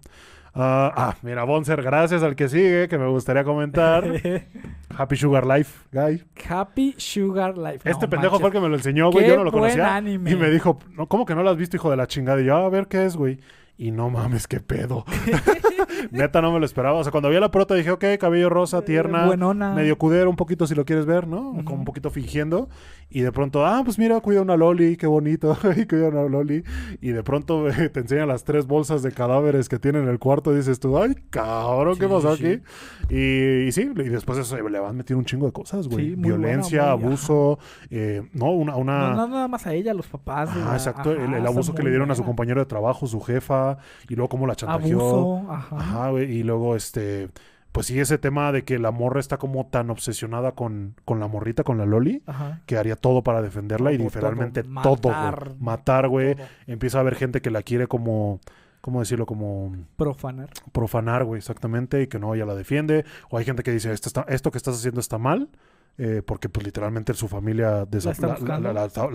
[0.57, 4.05] Ah, ah, mira, Bonser, gracias al que sigue, que me gustaría comentar.
[4.97, 6.23] Happy Sugar Life, guy.
[6.49, 7.91] Happy Sugar Life.
[7.91, 9.27] Este pendejo fue el que me lo enseñó, güey.
[9.27, 9.97] Yo no lo buen conocía.
[9.97, 10.31] anime.
[10.31, 12.41] Y me dijo, ¿cómo que no lo has visto, hijo de la chingada?
[12.41, 13.41] Y yo, "Ah, a ver qué es, güey.
[13.77, 15.05] Y no mames, qué pedo.
[16.11, 16.99] Neta, no me lo esperaba.
[16.99, 19.75] O sea, cuando vi a la prota dije, ok, cabello rosa, tierna, Buenona.
[19.75, 21.53] medio cudero un poquito si lo quieres ver, ¿no?
[21.65, 22.69] Como un poquito fingiendo.
[23.11, 25.57] Y de pronto, ah, pues mira, cuida una loli, qué bonito.
[25.89, 26.63] cuida una loli.
[27.01, 30.19] Y de pronto eh, te enseñan las tres bolsas de cadáveres que tiene en el
[30.21, 30.53] cuarto.
[30.53, 32.47] Y dices tú, ay, cabrón, ¿qué Sí, pasó sí.
[32.47, 32.63] aquí?
[33.11, 36.11] Y, y sí, y después de eso le van metiendo un chingo de cosas, güey.
[36.11, 37.59] Sí, buena, Violencia, muy- abuso,
[37.91, 38.77] eh, no, una...
[38.77, 40.55] una No, no nada más a ella, a los papás.
[40.57, 41.11] la- exacto.
[41.11, 43.64] el, ajá, el está abuso que le dieron a su compañero de trabajo, su jefa,
[44.09, 45.01] y luego cómo la chantajeó.
[45.41, 46.13] Abuso, ajá.
[46.23, 47.29] Y luego, este,
[47.73, 51.27] pues sí, ese tema de que la morra está como tan obsesionada con, con la
[51.27, 52.61] morrita, con la Loli, Ajá.
[52.67, 54.97] que haría todo para defenderla y literalmente todo.
[54.97, 55.13] todo,
[55.59, 56.09] Matar.
[56.09, 56.37] güey.
[56.67, 58.41] Empieza a haber gente que la quiere como,
[58.81, 59.27] ¿cómo decirlo?
[59.27, 60.51] Como Profanar.
[60.73, 63.05] profanar, güey, exactamente, y que no, ella la defiende.
[63.31, 65.49] O hay gente que dice, esto, está, esto que estás haciendo está mal.
[65.97, 68.73] Eh, porque pues literalmente su familia ¿La está la- la- buscando?
[68.73, 69.09] la- está-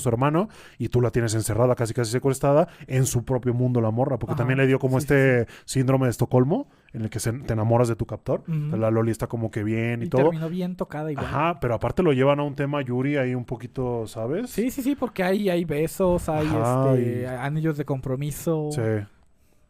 [0.00, 0.48] su hermano
[0.78, 4.32] y tú la tienes encerrada casi casi secuestrada en su propio mundo la morra porque
[4.32, 7.32] Ajá, también le dio como sí, sí, este síndrome de Estocolmo en el que se-
[7.32, 10.48] te enamoras de tu captor la Loli está como que bien y, Y todo terminó
[10.50, 11.26] bien tocada igual.
[11.26, 14.50] ajá pero aparte lo llevan a un tema Yuri ahí un poquito ¿sabes?
[14.50, 18.68] Sí, sí, sí, porque hay, hay besos, hay Ajá, este, y- anillos de compromiso.
[18.72, 18.82] sí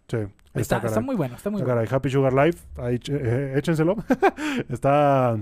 [0.08, 0.16] sí
[0.52, 1.86] Está, está muy bueno, está muy Está bueno.
[1.86, 1.96] caray.
[1.96, 3.94] Happy Sugar Life, ahí eh, échenselo.
[4.68, 5.36] Está,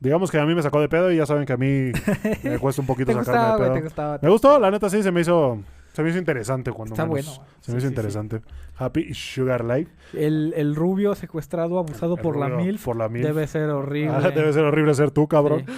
[0.00, 1.92] digamos que a mí me sacó de pedo y ya saben que a mí
[2.42, 3.74] me cuesta un poquito sacarme gustaba, de pedo.
[3.74, 4.18] te gustaba.
[4.22, 5.58] Me gustó, la neta sí, se me hizo,
[5.92, 7.38] se me hizo interesante cuando Está menos.
[7.38, 7.50] bueno.
[7.60, 7.86] Se me Sí, hizo sí, sí.
[7.88, 8.40] interesante.
[8.78, 9.90] Happy Sugar Life.
[10.12, 12.84] El, el rubio secuestrado, abusado El por la MILF.
[12.84, 13.24] Por la MILF.
[13.26, 14.14] Debe ser horrible.
[14.14, 15.64] Ah, debe ser horrible ser tú, cabrón.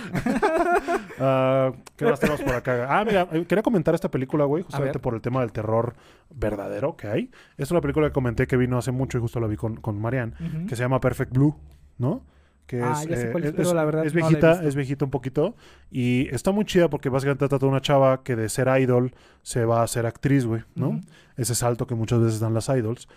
[1.20, 2.86] Ah, ¿Qué más tenemos por acá?
[2.88, 5.94] Ah, mira, eh, quería comentar esta película, güey, justamente por el tema del terror
[6.30, 7.30] verdadero que hay.
[7.56, 10.00] Es una película que comenté que vino hace mucho y justo la vi con, con
[10.00, 10.34] Marianne,
[10.68, 11.56] que se llama Perfect Blue,
[11.98, 12.22] ¿no?
[12.68, 14.26] Que Ah, es, ya sé eh, cuál es, es- pero la verdad es no la
[14.26, 15.56] he viejita, es viejita un poquito.
[15.90, 19.64] Y está muy chida porque básicamente trata de una chava que de ser idol se
[19.64, 21.00] va a ser actriz, güey, ¿no?
[21.36, 23.08] Ese salto que muchas veces dan las idols.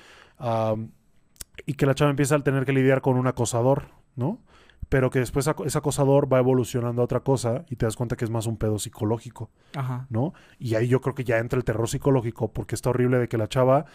[1.65, 3.83] Y que la chava empieza a tener que lidiar con un acosador,
[4.15, 4.39] ¿no?
[4.89, 8.25] Pero que después ese acosador va evolucionando a otra cosa y te das cuenta que
[8.25, 10.05] es más un pedo psicológico, Ajá.
[10.09, 10.33] ¿no?
[10.59, 13.37] Y ahí yo creo que ya entra el terror psicológico porque está horrible de que
[13.37, 13.85] la chava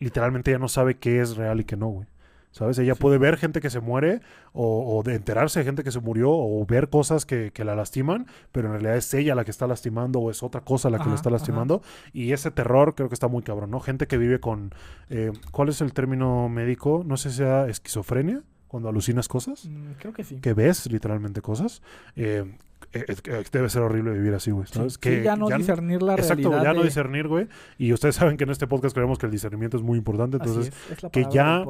[0.00, 2.08] literalmente ya no sabe qué es real y qué no, güey.
[2.52, 2.78] ¿Sabes?
[2.78, 3.00] Ella Sí.
[3.00, 4.20] puede ver gente que se muere
[4.52, 7.76] o, o de enterarse de gente que se murió o ver cosas que, que la
[7.76, 11.00] lastiman, pero en realidad es ella la que está lastimando o es otra cosa la
[11.00, 11.34] que Ajá, la está ajá.
[11.34, 11.82] lastimando.
[12.12, 13.80] Y ese terror creo que está muy cabrón, ¿no?
[13.80, 14.74] Gente que vive con...
[15.10, 17.02] eh, ¿Cuál es el término médico?
[17.06, 20.36] No sé si sea esquizofrenia, cuando alucinas cosas, Mm, creo que sí.
[20.40, 21.82] que ves literalmente cosas.
[22.14, 22.44] Eh,
[22.92, 24.66] eh, eh, debe ser horrible vivir así, güey.
[24.66, 24.92] Sí, ¿sabes?
[24.94, 26.62] sí, que ya no discernir la Exacto, realidad.
[26.72, 27.48] ya no discernir, güey.
[27.78, 30.36] Y ustedes saben que en este podcast creemos que el discernimiento es muy importante.
[30.38, 31.64] Entonces, es, es la que ya-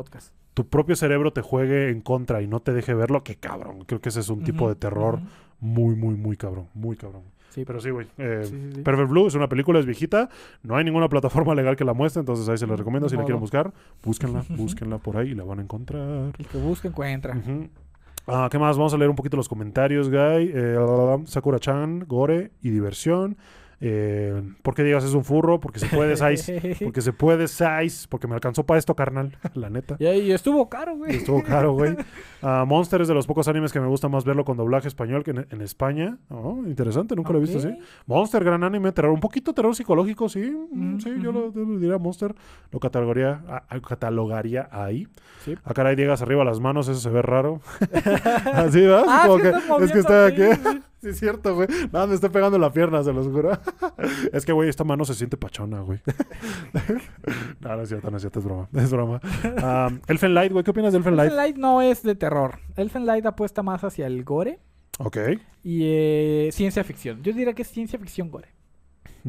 [0.55, 3.85] tu propio cerebro te juegue en contra y no te deje verlo, que cabrón.
[3.87, 5.21] Creo que ese es un tipo de terror
[5.59, 6.69] muy, muy, muy cabrón.
[6.75, 7.23] Muy cabrón.
[7.51, 8.07] Sí, Pero sí, güey.
[8.19, 8.83] eh, sí, sí, sí.
[8.83, 10.29] Perfect Blue es una película, es viejita.
[10.63, 13.09] No hay ninguna plataforma legal que la muestre, entonces ahí se la Mm, recomiendo.
[13.09, 13.73] Si la quieren buscar,
[14.03, 16.33] búsquenla, búsquenla por ahí y la van a encontrar.
[16.39, 17.37] El que busca encuentra.
[18.27, 18.77] Ah, ¿Qué más?
[18.77, 20.53] Vamos a leer un poquito los comentarios, Guy.
[20.55, 20.77] Eh,
[21.25, 23.37] Sakura-chan, Gore y diversión.
[23.83, 25.59] Eh, ¿Por qué digas es un furro?
[25.59, 26.77] Porque se puede, size.
[26.85, 28.07] Porque se puede, size.
[28.09, 29.39] Porque me alcanzó para esto, carnal.
[29.55, 29.97] La neta.
[29.99, 31.17] Y, y estuvo caro, güey.
[31.17, 31.97] Estuvo caro, güey.
[32.43, 35.25] Ah, Monster es de los pocos animes que me gusta más verlo con doblaje español
[35.25, 36.19] que en, en España.
[36.29, 37.75] Oh, interesante, nunca lo he visto así.
[38.07, 40.55] Monster, gran anime, terror, un poquito terror psicológico, sí.
[40.73, 42.35] mm, sí, yo lo, lo diría Monster.
[42.71, 45.09] Lo catalogaría, a- a- catalogaría ahí.
[45.45, 45.55] Sí.
[45.65, 47.61] Acá ahí llegas arriba las manos, eso se ve raro.
[48.53, 49.05] Así, ¿verdad?
[49.09, 50.81] Ah, Como sí que, es que estoy aquí.
[51.01, 51.69] Sí, es cierto, güey.
[51.93, 53.51] Nada, me estoy pegando la pierna, se los juro.
[54.33, 56.01] es que, güey, esta mano se siente pachona, güey.
[57.61, 58.69] no, no es cierto, no es cierto, es broma.
[58.75, 59.21] Es broma.
[59.45, 61.31] Um, Elfen Light, güey, ¿qué opinas de Elfen Light?
[61.31, 62.59] Elfen Light no es de terror.
[62.77, 64.59] Elfen Light apuesta más hacia el gore
[64.99, 65.17] Ok,
[65.65, 67.23] y eh, ciencia ficción.
[67.23, 68.49] Yo diría que es ciencia ficción gore.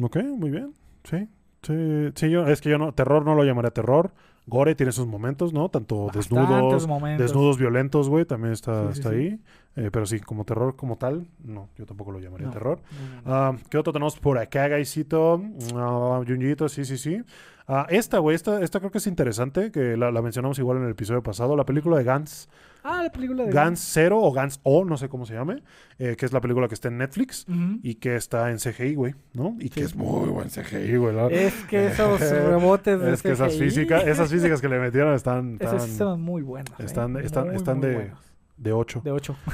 [0.00, 0.74] ok, muy bien.
[1.04, 1.28] Sí,
[1.62, 1.74] sí,
[2.14, 4.12] sí, yo, es que yo no, terror no lo llamaría terror.
[4.46, 5.68] Gore tiene sus momentos, ¿no?
[5.68, 7.24] Tanto Bastantes desnudos, momentos.
[7.26, 9.16] desnudos violentos, güey, también está, Sí, sí, está sí.
[9.16, 9.40] ahí.
[9.74, 12.52] Eh, pero sí, como terror como tal, no, yo tampoco lo llamaría No.
[12.52, 12.80] terror.
[12.92, 13.34] No, no, no.
[13.34, 15.36] Ah, ¿Qué otro tenemos por acá, Gaisito?
[15.36, 17.22] Uh, Junjito, sí, sí, sí.
[17.66, 20.84] Ah, esta, güey, esta, esta creo que es interesante, que la, la mencionamos igual en
[20.84, 22.48] el episodio pasado, la película de Gans.
[22.84, 25.62] Ah, la película de Gans 0 o Gans O, no sé cómo se llame,
[25.98, 27.46] eh, que es la película que está en Netflix
[27.82, 29.56] y que está en CGI, güey, ¿no?
[29.60, 31.14] Y que es muy buen CGI, güey.
[31.14, 35.14] la- Es que esos rebotes de Es que esas físicas, esas físicas que le metieron
[35.14, 36.72] están, Esas están sí son muy buenas.
[36.80, 36.84] ¿eh?
[36.84, 38.31] están- están- Muy, están muy de- buenas.
[38.62, 39.02] De 8.
[39.04, 39.36] De 8.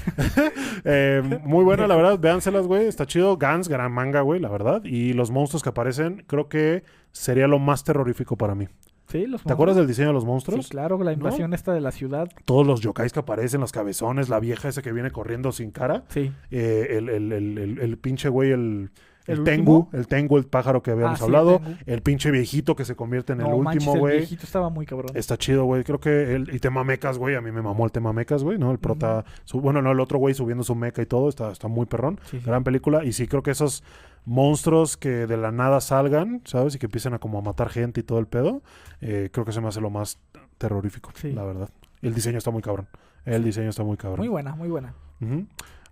[0.85, 2.19] Eh, muy buena, la verdad.
[2.19, 2.87] Véanselas, güey.
[2.87, 3.37] Está chido.
[3.37, 4.83] Gans, gran manga, güey, la verdad.
[4.85, 8.69] Y los monstruos que aparecen, creo que sería lo más terrorífico para mí.
[9.09, 10.67] Sí, los ¿Te acuerdas del diseño de los monstruos?
[10.67, 12.29] Sí, claro, la invasión esta de la ciudad.
[12.45, 16.05] Todos los yokais que aparecen, los cabezones, la vieja esa que viene corriendo sin cara.
[16.09, 16.31] Sí.
[16.51, 18.91] eh, el, el, el, el- el pinche güey, el,
[19.29, 21.61] el, ¿El tengu, el tengu, el pájaro que habíamos Ah, sí, hablado.
[21.87, 21.95] el.
[21.95, 24.19] El pinche viejito que se convierte en no el último, el güey.
[24.19, 25.13] viejito estaba muy cabrón.
[25.15, 25.85] Está chido, güey.
[25.85, 27.37] Creo que el y tema mecas, güey.
[27.37, 28.71] A mí me mamó el tema mecas, güey, ¿no?
[28.73, 29.25] El prota.
[29.45, 31.29] su- bueno, no, el otro güey subiendo su meca y todo.
[31.29, 32.19] Está, está muy perrón.
[32.25, 32.45] Sí, sí.
[32.47, 33.05] Gran película.
[33.05, 33.85] Y sí, creo que esos
[34.25, 36.75] monstruos que de la nada salgan, ¿sabes?
[36.75, 38.63] Y que empiecen a como a matar gente y todo el pedo.
[39.01, 40.19] eh, creo que se me hace lo más
[40.59, 41.71] terrorífico, la verdad.
[42.03, 42.89] El diseño está muy cabrón.
[43.25, 44.19] El diseño está muy cabrón.
[44.21, 44.95] Muy buena, muy buena.
[45.21, 45.27] Ah,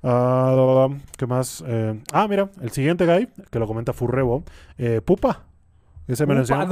[0.02, 1.64] la, ¿Qué más?
[1.66, 4.44] Eh, ah, mira, el siguiente guy, que lo comenta Furrebo,
[4.78, 5.44] eh, Pupa.
[6.06, 6.66] Ese me lo enseñó,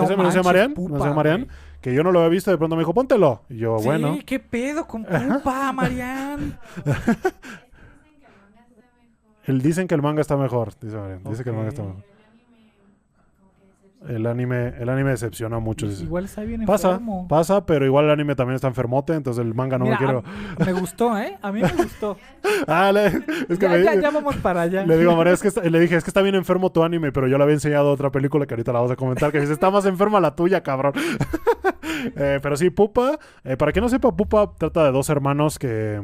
[0.45, 0.75] Marian,
[1.15, 1.49] Marian,
[1.81, 3.43] que yo no lo había visto, de pronto me dijo, póntelo.
[3.49, 4.17] Y yo, Sí, bueno.
[4.25, 6.57] ¿qué pedo con Pupa, Marian?
[9.45, 11.23] Él dicen que el manga está mejor, dice Marian.
[11.25, 12.05] Dice que el manga está mejor.
[14.09, 15.87] El anime, el anime decepciona mucho.
[15.87, 17.27] Igual está bien Pasa, enfermo.
[17.29, 20.23] pasa, pero igual el anime también está enfermote, entonces el manga no Mira, me quiero.
[20.59, 21.39] a- me gustó, ¿eh?
[21.41, 22.17] A mí me gustó.
[22.69, 24.85] Ah, le, es que ya, me, ya, ya vamos para allá.
[24.87, 26.83] Le digo a María, es que está- le dije, es que está bien enfermo tu
[26.85, 29.41] anime, pero yo le había enseñado otra película que ahorita la vamos a comentar, que
[29.41, 30.93] dice, está más enferma la tuya, cabrón.
[32.17, 36.01] Eh, pero sí, Pupa, eh, para quien no sepa, Pupa trata de dos hermanos que,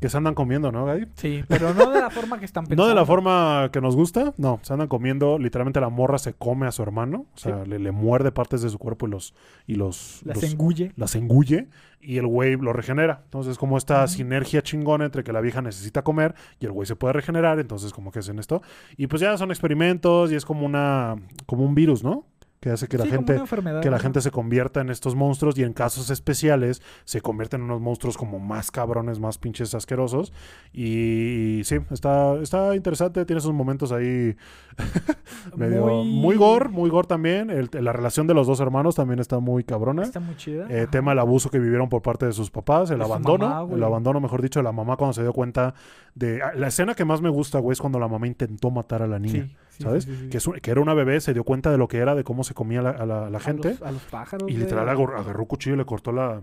[0.00, 1.06] que se andan comiendo, ¿no, Gay?
[1.14, 2.82] Sí, pero no de la forma que están pensando.
[2.84, 6.34] No de la forma que nos gusta, no, se andan comiendo, literalmente la morra se
[6.34, 9.34] come a su hermano, o sea, le, le muerde partes de su cuerpo y los...
[9.66, 10.92] Y los, Las los- engulle.
[10.96, 11.68] las engulle
[12.00, 13.22] y el güey lo regenera.
[13.24, 16.94] Entonces, como esta sinergia chingona entre que la vieja necesita comer y el güey se
[16.94, 18.62] puede regenerar, entonces como que hacen esto.
[18.96, 21.16] Y pues ya son experimentos y es como una
[21.46, 22.26] como un virus, ¿no?
[22.66, 23.34] Que hace que la Sí, gente
[23.80, 24.02] que la ¿no?
[24.02, 28.16] gente se convierta en estos monstruos y en casos especiales se convierten en unos monstruos
[28.18, 30.32] como más cabrones, más pinches asquerosos.
[30.72, 34.34] Y, sí, está, está interesante, tiene sus momentos ahí
[35.56, 37.50] medio muy, gore, muy gore también.
[37.50, 40.02] El- la relación de los dos hermanos también está muy cabrona.
[40.02, 40.66] Está muy chida.
[40.68, 43.74] Eh, tema el abuso que vivieron por parte de sus papás, el De abandono, mamá,
[43.74, 45.74] el abandono, mejor dicho, de la mamá cuando se dio cuenta
[46.16, 46.42] de...
[46.42, 49.06] ah, La escena que más me gusta, güey, es cuando la mamá intentó matar a
[49.06, 50.04] la niña, sí, ¿sabes?
[50.04, 50.28] sí, sí, sí.
[50.30, 52.24] Que, es un- que era una bebé, se dio cuenta de lo que era, de
[52.24, 54.50] cómo se comía la- a la, la A gente, los- A los, pájaros.
[54.50, 56.42] y literal agarró, agarró un cuchillo y le cortó la,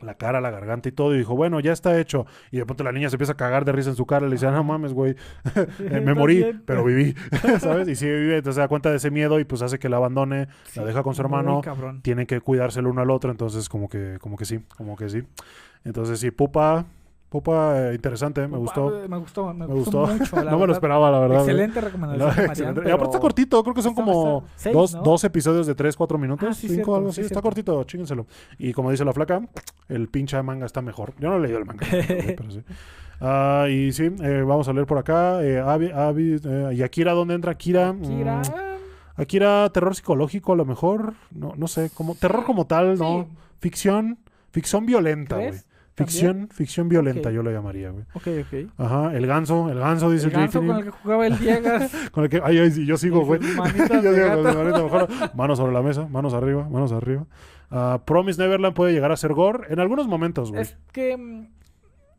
[0.00, 2.24] la cara, la garganta y todo, y dijo, bueno, ya está hecho.
[2.50, 4.30] Y de pronto la niña se empieza a cagar de risa en su cara, y
[4.30, 5.14] le dice, ah, no mames, güey,
[5.80, 6.62] eh, me morí, bien.
[6.64, 7.14] pero viví,
[7.60, 7.86] ¿sabes?
[7.88, 9.98] Y sigue vive, entonces se da cuenta de ese miedo y pues hace que la
[9.98, 11.60] abandone, Sí, la deja con su hermano,
[12.02, 15.08] tienen que cuidarse el uno al otro, entonces como que, como que sí, como que
[15.10, 15.22] sí.
[15.84, 16.86] Entonces sí, Pupa,
[17.30, 20.16] Pupa, eh, interesante, me gustó, eh, Me gustó, me, me gustó, gustó.
[20.18, 20.44] mucho.
[20.44, 21.44] la no me lo esperaba, la verdad.
[21.44, 21.50] güey.
[21.50, 22.28] Excelente No, recomendación.
[22.28, 22.80] Marian, excelente.
[22.80, 25.02] Y pero- aparte está cortito, creo que son está- como está- seis, dos, ¿no?
[25.02, 27.14] dos episodios de 3, 4 minutos, Ah, sí, 5, cierto, algo así.
[27.14, 27.42] sí, está cierto.
[27.42, 28.26] cortito, chíngenselo.
[28.58, 29.42] Y como dice la flaca,
[29.88, 31.14] el pinche manga está mejor.
[31.20, 31.86] Yo no he leído el manga,
[32.36, 32.62] pero sí.
[33.20, 35.40] Ah, y sí, eh, vamos a leer por acá.
[35.44, 37.52] Eh, Avi- Avi- eh, ¿Y Akira dónde entra?
[37.52, 37.90] Akira.
[37.90, 41.14] Akira, mm, Akira, terror psicológico a lo mejor.
[41.30, 43.26] No, no sé, como terror como tal, ¿no?
[43.30, 43.36] Sí.
[43.60, 44.18] Ficción,
[44.50, 45.52] ficción violenta, güey.
[45.94, 48.04] Ficción, ficción violenta, yo lo llamaría, güey.
[48.14, 48.70] Ok, ok.
[48.78, 51.92] Ajá, el ganso, el ganso, dice El ganso con el que jugaba el Diegas.
[52.12, 53.40] Con el que, ay, ay, sí, yo sigo, güey.
[53.42, 53.50] yo
[54.14, 55.08] sigo.
[55.34, 57.26] Manos sobre la mesa, manos arriba, manos arriba.
[57.70, 60.62] Ah, Promise Neverland puede llegar a ser gore en algunos momentos, güey.
[60.62, 61.48] Es que mm,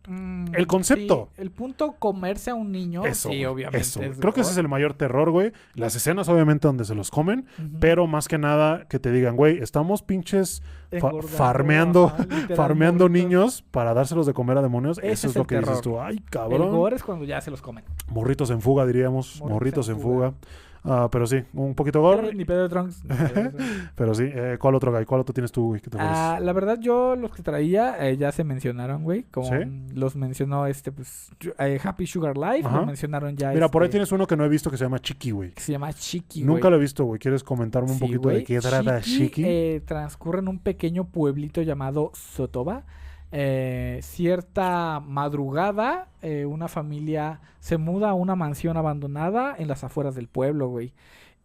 [0.07, 1.29] Mm, El concepto.
[1.35, 3.05] sí, el punto comerse a un niño.
[3.05, 3.81] Eso, sí, obviamente.
[3.81, 4.01] eso.
[4.01, 5.51] es Creo que ese es el mayor terror, güey.
[5.75, 7.45] Las escenas, obviamente, donde se los comen.
[7.79, 10.63] Pero más que nada, que te digan, güey, estamos pinches
[10.99, 12.25] fa- farmeando, ajá,
[12.55, 14.97] farmeando niños para dárselos de comer a demonios.
[14.99, 15.83] Ese Eso es es lo el que dices terror.
[15.83, 16.01] tú.
[16.01, 16.71] Ay, El cabrón.
[16.71, 17.83] gore es cuando ya se los comen.
[18.09, 19.39] Morritos en fuga, diríamos.
[19.39, 20.33] Morritos Morritos, en en fuga.
[20.83, 22.33] Ah, pero sí, un poquito gore.
[22.33, 23.03] Ni pedo de Trunks.
[23.95, 25.05] Pero sí, eh, ¿cuál otro guy?
[25.05, 25.81] ¿Cuál otro tienes tú, güey?
[25.81, 26.15] ¿Qué te parece?
[26.17, 29.23] Ah, la verdad, yo los que traía eh, ya se mencionaron, güey.
[29.29, 29.55] Como ¿Sí?
[29.93, 31.29] los mencionó este, pues,
[31.59, 32.67] eh, Happy Sugar Life.
[32.67, 32.79] Ajá.
[32.79, 33.51] Lo mencionaron ya.
[33.51, 35.51] Mira, por ahí este, tienes uno que no he visto que se llama Chiqui, güey.
[35.51, 36.71] Que se llama Chiqui, Nunca güey.
[36.71, 37.19] lo he visto, güey.
[37.19, 39.43] ¿Quieres comentarme un Sí, poquito de qué trata Chiqui, Chiqui?
[39.45, 42.85] eh, transcurre en un pequeño pueblito llamado Sotoba.
[43.33, 50.15] Eh, cierta madrugada, eh, una familia se muda a una mansión abandonada en las afueras
[50.15, 50.93] del pueblo, güey.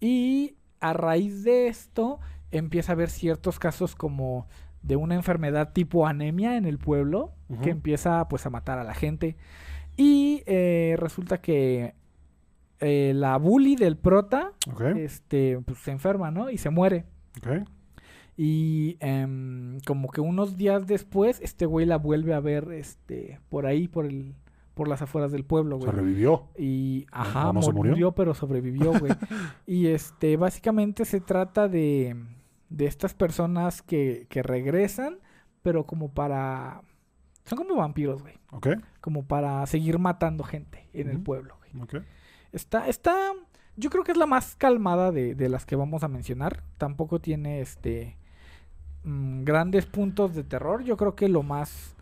[0.00, 2.18] Y a raíz de esto
[2.50, 4.48] empieza a haber ciertos casos como
[4.82, 7.32] de una enfermedad tipo anemia en el pueblo
[7.62, 9.36] que empieza pues a matar a la gente.
[9.96, 11.94] Y eh, resulta que
[12.80, 14.52] la bully del prota
[14.96, 16.50] este, pues se enferma, ¿no?
[16.50, 17.04] Y se muere.
[17.38, 17.68] ok.
[18.36, 23.64] Y em, como que unos días después, este güey la vuelve a ver, este, por
[23.66, 24.34] ahí, por el,
[24.74, 25.96] por las afueras del pueblo, Se güey.
[25.96, 26.48] revivió.
[26.58, 27.92] Y, ajá, ¿o no se murió?
[27.92, 28.12] murió?
[28.12, 29.12] pero sobrevivió, güey.
[29.66, 32.14] y este, básicamente se trata de,
[32.68, 35.18] de estas personas que, que regresan,
[35.62, 36.82] pero como para,
[37.44, 38.34] son como vampiros, güey.
[38.52, 38.68] Ok,
[39.00, 41.82] Como para seguir matando gente en el pueblo, güey.
[41.82, 42.04] ok.
[42.52, 43.14] Está, está,
[43.76, 46.62] yo creo que es la más calmada de, de las que vamos a mencionar.
[46.78, 48.16] Tampoco tiene este
[49.06, 50.84] mm, grandes puntos de terror.
[50.84, 51.96] Yo creo que lo más,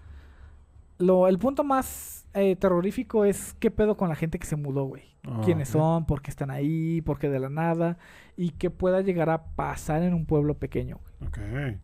[0.99, 4.85] lo, el punto más eh, terrorífico es qué pedo con la gente que se mudó,
[4.85, 5.05] güey.
[5.27, 6.05] Ah, ¿Quiénes son?
[6.05, 7.01] ¿Por qué están ahí?
[7.01, 7.97] ¿Por qué de la nada?
[8.37, 10.99] Y que pueda llegar a pasar en un pueblo pequeño.
[11.21, 11.29] güey.
[11.29, 11.79] Ok.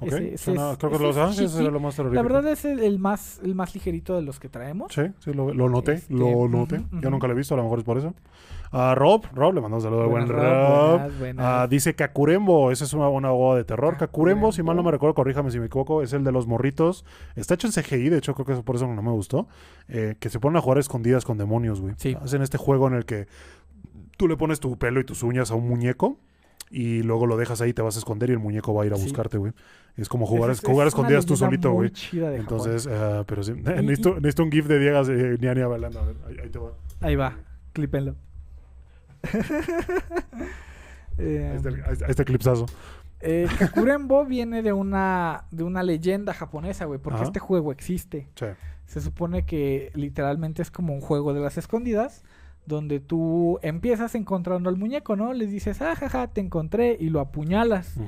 [0.00, 2.04] Ok, Ese- ese suena- es- creo que ese Los es Ángeles era lo más La
[2.04, 2.22] terrorífico.
[2.34, 4.92] verdad es el, el más, el más ligerito de los que traemos.
[4.94, 6.82] Sí, sí, lo, lo noté, Este, lo noté.
[7.00, 8.14] Yo nunca lo he visto, a lo mejor es por eso.
[8.72, 10.38] A Rob, Rob, le mandamos un saludo al buen Rob.
[11.00, 11.44] buenas, buenas.
[11.46, 13.96] Ah, dice Kakurembo, ese es una, una boda de terror.
[13.96, 14.90] Kakurembo, si mal no me Kakurembo.
[14.92, 17.04] recuerdo, corríjame si me equivoco, es el de los morritos.
[17.34, 19.48] Está hecho en CGI, de hecho creo que es por eso que no me gustó.
[19.88, 21.94] eh, que se ponen a jugar a escondidas con demonios, güey.
[21.98, 22.16] Sí.
[22.22, 23.26] Hacen este juego en el que
[24.16, 26.16] tú le pones tu pelo y tus uñas a un muñeco
[26.70, 28.92] y luego lo dejas ahí, te vas a esconder y el muñeco va a ir
[28.92, 29.02] a Sí.
[29.04, 29.52] buscarte, güey.
[29.96, 31.92] Es como jugar, es, jugar es escondidas tú solito, güey.
[32.12, 33.52] Entonces, ah, pero sí.
[33.52, 35.98] Y- necesito, necesito un GIF de Diegas eh, Niania bailando.
[36.00, 36.72] A ver, ahí, ahí te va.
[37.00, 37.36] Ahí va,
[37.72, 38.14] clipenlo.
[41.18, 41.50] Eh,
[41.86, 42.64] Ahí está, el clipsazo.
[43.20, 47.24] eh, Kakurembo viene de una, de una leyenda japonesa, güey, porque Ajá.
[47.24, 48.28] este juego existe.
[48.36, 48.46] Sí.
[48.86, 52.24] Se supone que literalmente es como un juego de las escondidas,
[52.70, 55.34] donde tú empiezas encontrando al muñeco, ¿no?
[55.34, 58.00] Le dices, ah, jaja, te encontré, y lo apuñalas.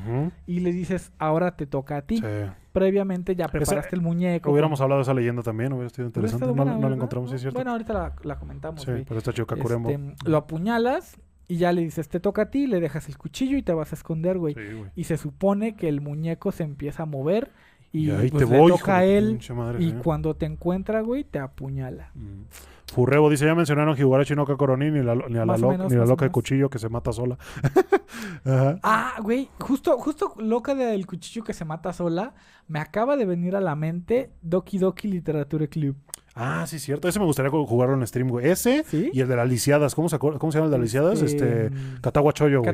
[0.47, 2.19] Y le dices, ahora te toca a ti.
[2.19, 2.25] Sí.
[2.73, 4.51] Previamente ya preparaste el muñeco.
[4.51, 6.47] Hubiéramos hablado de esa leyenda también, hubiera sido interesante.
[6.47, 7.59] No, buena, no la encontramos, sí, es cierto.
[7.59, 9.47] Bueno, ahorita la, la comentamos, sí, pero está chido.
[9.55, 11.19] Este, lo apuñalas
[11.49, 13.93] y ya le dices, te toca a ti, le dejas el cuchillo y te vas
[13.93, 14.55] a esconder, güey.
[14.55, 14.61] Sí.
[14.97, 17.51] Y se supone que el muñeco se empieza a mover
[17.93, 19.39] y, Y ahí pues, te le voy, toca a él.
[19.55, 22.11] madre, Y cuando te encuentra, güey, te apuñala.
[22.15, 22.45] Mm.
[22.93, 26.05] Furrebo dice, ya mencionaron Higurashi no Kakoroni ni, la, ni a la, menos, ni la
[26.05, 27.39] loca de cuchillo que se mata sola.
[28.45, 28.79] Ajá.
[28.83, 32.35] Ah, güey, justo, justo loca del cuchillo que se mata sola,
[32.69, 35.97] me acaba de venir a la mente Doki Doki Literature Club.
[36.35, 37.09] Ah, sí, cierto.
[37.09, 38.49] Ese me gustaría ju- jugarlo en stream, güey.
[38.49, 39.11] Ese ¿Sí?
[39.13, 39.95] y el de las lisiadas.
[39.95, 41.21] ¿Cómo se, ¿Cómo se llama el de las lisiadas?
[41.21, 42.71] Este, mm, Katawa Choyo, güey.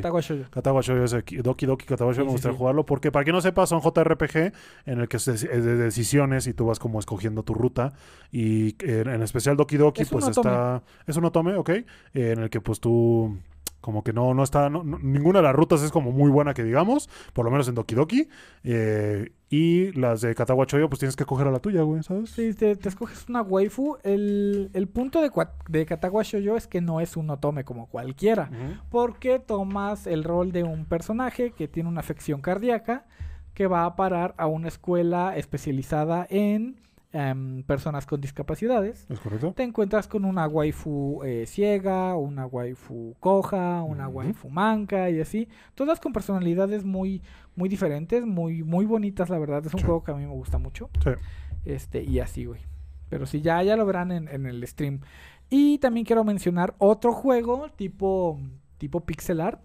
[0.82, 1.84] Shoujo, ese, ki- Doki Doki
[2.22, 2.58] Sí, me gustaría sí.
[2.58, 4.52] jugarlo porque para quien no sepa son JRPG
[4.86, 7.94] en el que es de decisiones y tú vas como escogiendo tu ruta
[8.30, 12.38] y eh, en especial Doki Doki Es pues está es un otome, ok, eh, en
[12.38, 13.36] el que pues tú
[13.80, 16.52] como que no no está no- no- ninguna de las rutas es como muy buena
[16.54, 18.28] que digamos, por lo menos en Doki Doki
[18.64, 22.30] eh, y las de Katawa Choyo pues tienes que coger a la tuya, güey, ¿sabes?
[22.30, 23.96] Sí, te, te escoges una waifu.
[24.02, 25.30] El, el punto de,
[25.68, 28.50] de Katawa Shoujo es que no es un otome como cualquiera.
[28.90, 33.06] Porque tomas el rol de un personaje que tiene una afección cardíaca
[33.54, 36.78] que va a parar a una escuela especializada en
[37.12, 39.06] em, personas con discapacidades.
[39.08, 39.52] ¿Es correcto?
[39.56, 45.48] Te encuentras con una waifu eh, ciega, una waifu coja, una waifu manca y así.
[45.74, 47.22] Todas con personalidades muy,
[47.56, 49.64] muy diferentes, muy, muy bonitas, la verdad.
[49.66, 49.86] Es un Sí.
[49.86, 50.90] juego que a mí me gusta mucho.
[51.02, 51.10] Sí.
[51.64, 52.60] Este, y así, güey.
[53.08, 55.00] Pero sí, ya, ya lo verán en, en el stream.
[55.50, 58.38] Y también quiero mencionar otro juego tipo,
[58.76, 59.62] tipo pixel art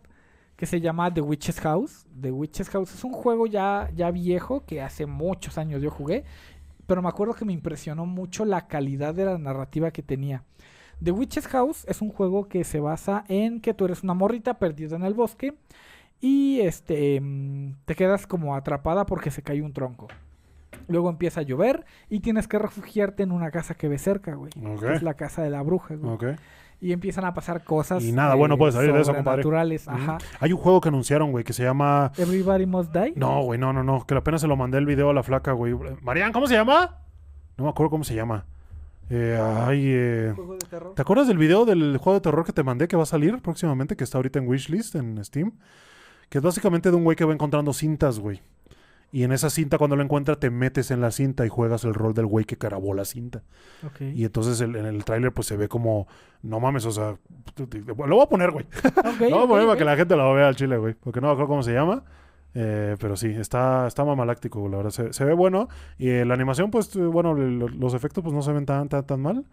[0.56, 2.06] que se llama The Witch's House.
[2.22, 6.24] The Witch's House es un juego ya, ya viejo que hace muchos años yo jugué.
[6.88, 10.44] Pero me acuerdo que me impresionó mucho la calidad de la narrativa que tenía.
[11.04, 14.60] The Witch's House es un juego que se basa en que tú eres una morrita
[14.60, 15.56] perdida en el bosque
[16.22, 20.08] y este mm, te quedas como atrapada porque se cae un tronco.
[20.88, 24.52] Luego empieza a llover y tienes que refugiarte en una casa que ves cerca, güey.
[24.94, 26.38] Es la casa de la bruja, güey.
[26.84, 28.04] Y empiezan a pasar cosas.
[28.04, 29.38] Y nada bueno puede salir de eso, compadre.
[29.38, 30.18] Naturales, ajá.
[30.42, 32.12] Hay un juego que anunciaron, güey, que se llama...
[32.18, 33.14] Everybody Must Die.
[33.16, 34.06] No, güey, no, no, no.
[34.06, 35.74] Que apenas se lo mandé el video a la flaca, güey.
[36.02, 37.00] Marian, ¿cómo se llama?
[37.56, 38.46] No me acuerdo cómo se llama.
[39.10, 40.34] Eh, ay, eh...
[40.36, 40.94] Juego de terror.
[40.94, 43.42] ¿Te acuerdas del video del juego de terror que te mandé que va a salir
[43.42, 43.96] próximamente?
[43.96, 45.54] Que está ahorita en Wishlist, en Steam.
[46.28, 48.42] Que es básicamente de un güey que va encontrando cintas, güey.
[49.14, 51.94] Y en esa cinta, cuando lo encuentra, te metes en la cinta y juegas el
[51.94, 53.44] rol del güey que carabó la cinta.
[54.16, 56.08] Y entonces el- en el tráiler, pues se ve como,
[56.42, 57.16] no mames, o sea,
[57.86, 58.66] lo voy a poner, güey.
[58.98, 60.96] Ok, Lo voy a poner para que la gente lo vea al chile, güey.
[60.96, 62.04] Porque no me acuerdo cómo se llama.
[62.56, 64.92] Eh, pero sí, está, está mamaláctico, güey, la verdad.
[64.92, 65.70] Se, se ve bueno.
[66.00, 69.06] Y eh, la animación, pues, eh, bueno, los efectos, pues no se ven tan, tan,
[69.06, 69.46] tan mal.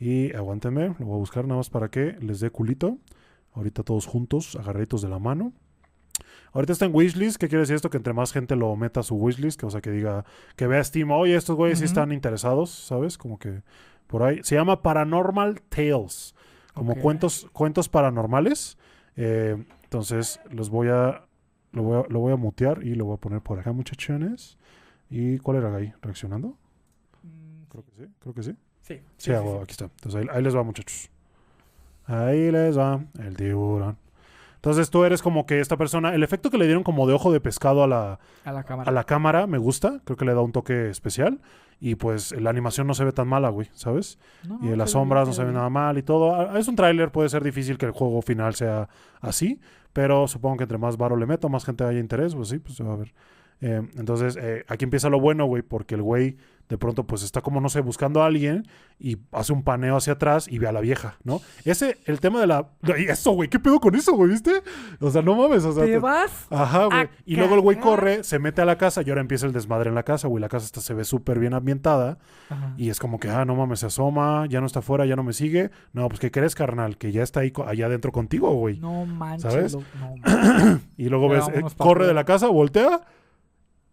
[0.00, 2.98] Y aguántenme, lo voy a buscar nada más para que les dé culito.
[3.54, 5.52] Ahorita todos juntos, agarraditos de la mano.
[6.52, 7.36] Ahorita está en wishlist.
[7.36, 7.90] ¿Qué quiere decir esto?
[7.90, 10.24] Que entre más gente lo meta a su wishlist, que, o sea, que diga,
[10.56, 13.18] que vea Steam, oye, estos güeyes sí están interesados, ¿sabes?
[13.18, 13.62] Como que
[14.06, 14.40] por ahí.
[14.42, 16.34] Se llama Paranormal Tales.
[16.74, 18.78] Como cuentos, cuentos paranormales.
[19.16, 21.24] Eh, entonces, los voy a
[21.72, 22.12] lo, voy a.
[22.12, 24.58] lo voy a mutear y lo voy a poner por acá, muchachones.
[25.10, 25.92] ¿Y cuál era ahí?
[26.02, 26.56] ¿Reaccionando?
[27.22, 28.06] Mm, Creo que sí.
[28.20, 28.52] Creo que sí.
[28.82, 29.48] Sí, Sí, sí, ah, sí.
[29.62, 29.84] aquí está.
[29.84, 31.10] Entonces ahí, ahí les va, muchachos.
[32.06, 33.98] Ahí les va el tiburón.
[34.58, 36.14] Entonces tú eres como que esta persona.
[36.14, 38.90] El efecto que le dieron como de ojo de pescado a la, A la cámara.
[38.90, 40.00] a la cámara me gusta.
[40.04, 41.40] Creo que le da un toque especial.
[41.80, 44.18] Y pues la animación no se ve tan mala, güey, ¿sabes?
[44.42, 45.58] No, Y las ve sombras bien, no se ven bien.
[45.58, 46.34] nada mal y todo.
[46.34, 48.88] Ah, Es un tráiler, puede ser difícil que el juego final sea
[49.20, 49.60] así,
[49.92, 52.74] pero supongo que entre más varo le meto, más gente haya interés, pues sí, pues
[52.74, 53.14] se va a ver.
[53.60, 56.36] Eh, entonces, eh, aquí empieza lo bueno, güey, porque el güey
[56.68, 58.66] de pronto pues está como, no sé, buscando a alguien
[58.98, 61.40] y hace un paneo hacia atrás y ve a la vieja, ¿no?
[61.64, 62.68] Ese, el tema de la...
[62.98, 64.62] y Eso, güey, ¿qué pedo con eso, güey, viste?
[65.00, 65.84] O sea, no mames, o sea...
[65.84, 66.46] ¿Te te- vas?
[66.50, 67.08] Ajá, güey.
[67.24, 69.88] Y luego el güey corre, se mete a la casa y ahora empieza el desmadre
[69.88, 70.40] en la casa, güey.
[70.40, 72.18] La casa está, se ve súper bien ambientada.
[72.50, 72.74] Ajá.
[72.76, 75.22] Y es como que, ah, no mames, se asoma, ya no está afuera, ya no
[75.22, 75.70] me sigue.
[75.92, 76.98] No, pues, ¿qué crees, carnal?
[76.98, 78.78] Que ya está ahí allá adentro contigo, güey.
[78.78, 79.52] No manches.
[79.52, 79.74] ¿Sabes?
[79.76, 79.82] no
[80.16, 80.86] manches.
[80.96, 83.00] Y luego Ya ves, eh, corre de la casa, voltea.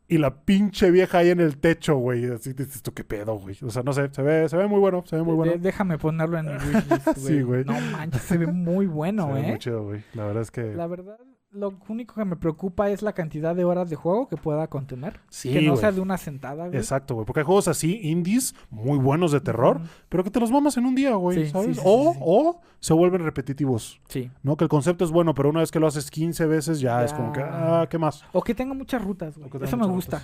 [0.07, 2.25] Y la pinche vieja ahí en el techo, güey.
[2.31, 3.57] Así dices tú, qué pedo, güey.
[3.63, 5.53] O sea, no sé, se ve, se ve muy bueno, se ve muy bueno.
[5.57, 7.15] déjame ponerlo en mi wishlist, güey.
[7.15, 7.65] Sí, güey.
[7.65, 9.47] No manches, se ve muy bueno, se ve ¿eh?
[9.47, 10.03] muy chido, güey.
[10.13, 10.75] La verdad es que.
[10.75, 11.17] La verdad,
[11.55, 15.19] lo único que me preocupa es la cantidad de horas de juego que pueda contener.
[15.29, 16.77] Sí, que no sea de una sentada, güey.
[16.77, 17.25] Exacto, güey.
[17.25, 19.79] Porque hay juegos así, indies, muy buenos de terror,
[20.09, 21.77] pero que te los mamas en un día, güey, Sí, ¿sabes?
[21.77, 24.29] sí, o, o se vuelven repetitivos, Sí.
[24.43, 24.57] ¿no?
[24.57, 27.13] Que el concepto es bueno, pero una vez que lo haces 15 veces ya, es
[27.13, 28.23] como que, ah, ¿qué más?
[28.33, 29.49] O que tenga muchas rutas, güey.
[29.63, 30.21] Eso me gusta.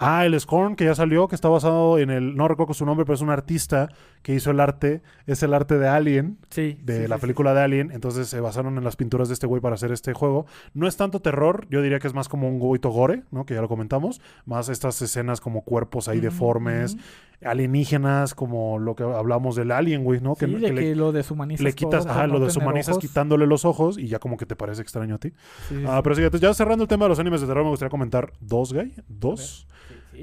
[0.00, 3.04] Ah, el Scorn que ya salió, que está basado en el, no recuerdo su nombre,
[3.04, 3.88] pero es un artista
[4.22, 6.78] que hizo el arte, es el arte de Alien, Sí.
[6.84, 9.46] de sí, la sí, película de Alien, entonces se basaron en las pinturas de este
[9.48, 10.46] güey para hacer este juego.
[10.72, 13.44] No es tanto terror, yo diría que es más como un goito gore, ¿no?
[13.44, 16.96] Que ya lo comentamos, más estas escenas como cuerpos ahí deformes,
[17.44, 20.34] alienígenas, como lo que hablamos del Alien, güey, ¿no?
[20.34, 23.02] Sí, que, de que que, le, lo deshumanizas le quitas, todo ajá, lo deshumanizas ojos.
[23.02, 25.30] quitándole los ojos y ya como que te parece extraño a ti.
[25.68, 26.00] Sí, Ah, sí.
[26.02, 28.72] pero sí, ya cerrando el tema de los animes de terror, me gustaría comentar dos,
[28.72, 29.66] güey, dos.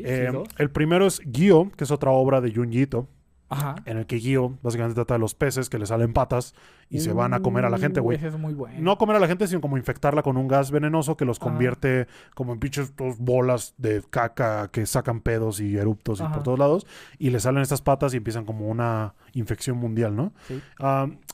[0.03, 0.47] Eh, dos.
[0.57, 2.87] el primero es Gyo, que es otra obra de Junji
[3.47, 3.75] Ajá.
[3.85, 6.55] en el que Gyo básicamente trata de los peces que le salen patas
[6.89, 8.17] y se van a comer a la gente, Uh, güey.
[8.17, 8.75] Ese es muy bueno.
[8.79, 12.07] No comer a la gente, sino como infectarla con un gas venenoso que los convierte
[12.33, 16.57] como en pinches dos bolas de caca que sacan pedos y eruptos y por todos
[16.59, 16.87] lados.
[17.19, 20.33] Y le salen estas patas y empiezan como una infección mundial, ¿no?
[20.47, 20.59] Sí.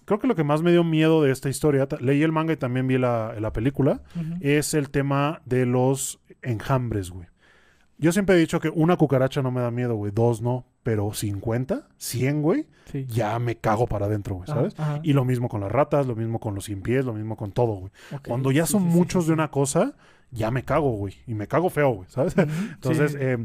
[0.06, 2.58] Creo que lo que más me dio miedo de esta historia, leí el manga y
[2.58, 4.02] también vi la, la película,
[4.42, 7.28] es el tema de los enjambres, güey.
[8.02, 10.12] Yo siempre he dicho que una cucaracha no me da miedo, güey.
[10.12, 10.66] Dos no.
[10.84, 13.06] Pero 50, 100, güey, Sí.
[13.08, 14.74] ya me cago para adentro, güey, ¿sabes?
[14.80, 15.00] ajá.
[15.04, 17.52] Y lo mismo con las ratas, lo mismo con los sin pies, lo mismo con
[17.52, 17.92] todo, güey.
[18.28, 19.94] Cuando ya sí, son sí, muchos de una cosa,
[20.32, 21.14] ya me cago, güey.
[21.28, 22.36] Y me cago feo, güey, ¿sabes?
[22.38, 23.18] Entonces, sí.
[23.22, 23.38] eh,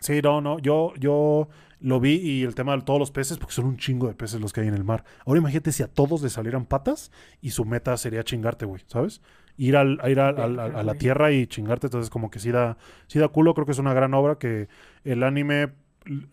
[0.00, 0.58] sí, no, no.
[0.58, 1.48] Yo, yo
[1.80, 4.40] lo vi y el tema de todos los peces, porque son un chingo de peces
[4.40, 5.04] los que hay en el mar.
[5.26, 7.12] Ahora imagínate si a todos les salieran patas
[7.42, 9.20] y su meta sería chingarte, güey, ¿sabes?
[9.56, 11.86] Ir, al, a, ir al- a la tierra y chingarte.
[11.86, 12.76] Entonces, como que sí da,
[13.06, 13.54] sí da culo.
[13.54, 14.68] Creo que es una gran obra que
[15.04, 15.72] el anime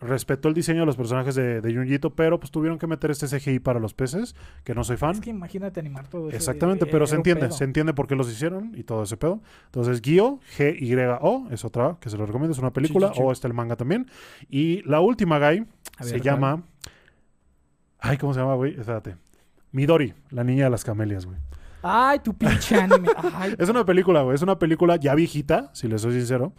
[0.00, 3.26] respetó el diseño de los personajes de, de Junjito, pero pues tuvieron que meter este
[3.26, 5.12] CGI para los peces, que no soy fan.
[5.12, 6.36] Es que imagínate animar todo eso.
[6.36, 7.52] Exactamente, de- pero se entiende, pedo.
[7.56, 9.40] se entiende por qué los hicieron y todo ese pedo.
[9.66, 13.24] Entonces, Gyo, G-Y-O, es otra que se lo recomiendo, es una película, Sí, sí, sí.
[13.26, 14.08] o está el manga también.
[14.50, 15.64] Y la última, Guy,
[15.96, 16.64] A se llama...
[17.98, 18.74] Ay, ¿cómo se llama, güey?
[18.78, 19.16] Espérate.
[19.70, 21.38] Midori, la niña de las camelias, güey.
[21.82, 23.08] Ay, tu pinche anime.
[23.34, 26.52] Ay, Es una película, güey, es una película ya viejita, si le soy sincero.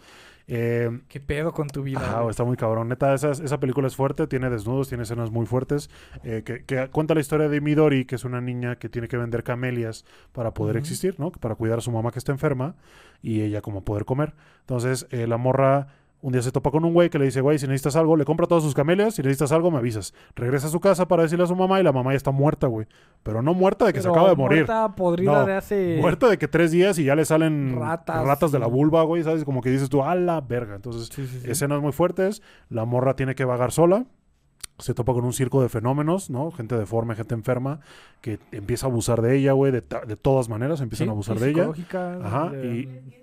[0.45, 2.21] Eh, qué pedo con tu vida.
[2.29, 2.89] Está muy cabrón.
[2.89, 5.89] Neta, esa, esa película es fuerte, tiene desnudos, tiene escenas muy fuertes.
[6.23, 9.15] eh, que, que cuenta la historia de Midori, que es una niña que tiene que
[9.17, 11.31] vender camelias para poder existir, ¿no?
[11.31, 12.75] Para cuidar a su mamá que está enferma
[13.21, 14.33] y ella como poder comer.
[14.59, 15.87] Entonces, eh, la morra
[16.25, 18.23] Un día se topa con un güey que le dice, güey, si necesitas algo, le
[18.23, 20.13] compra todas sus camelias, si necesitas algo, me avisas.
[20.35, 22.67] Regresa a su casa para decirle a su mamá y la mamá ya está muerta,
[22.67, 22.87] güey.
[23.23, 24.59] Pero no muerta de que se acaba de morir.
[24.59, 25.97] Muerta, podrida No, de hace...
[25.99, 29.21] Muerta de que tres días y ya le salen Ratas, ratas, de la vulva, güey,
[29.23, 29.43] ¿sabes?
[29.43, 30.75] Como que dices tú, a la verga.
[30.75, 31.51] Entonces, Sí, sí, sí.
[31.51, 32.41] escenas muy fuertes.
[32.69, 34.05] La morra tiene que vagar sola.
[34.79, 36.51] Se topa con un circo de fenómenos, ¿no?
[36.51, 37.81] Gente deforme, gente enferma,
[38.21, 39.71] que empieza a abusar de ella, güey.
[39.73, 41.69] De, todas maneras empiezan a abusar de ella.
[42.23, 43.22] Ajá, de- y-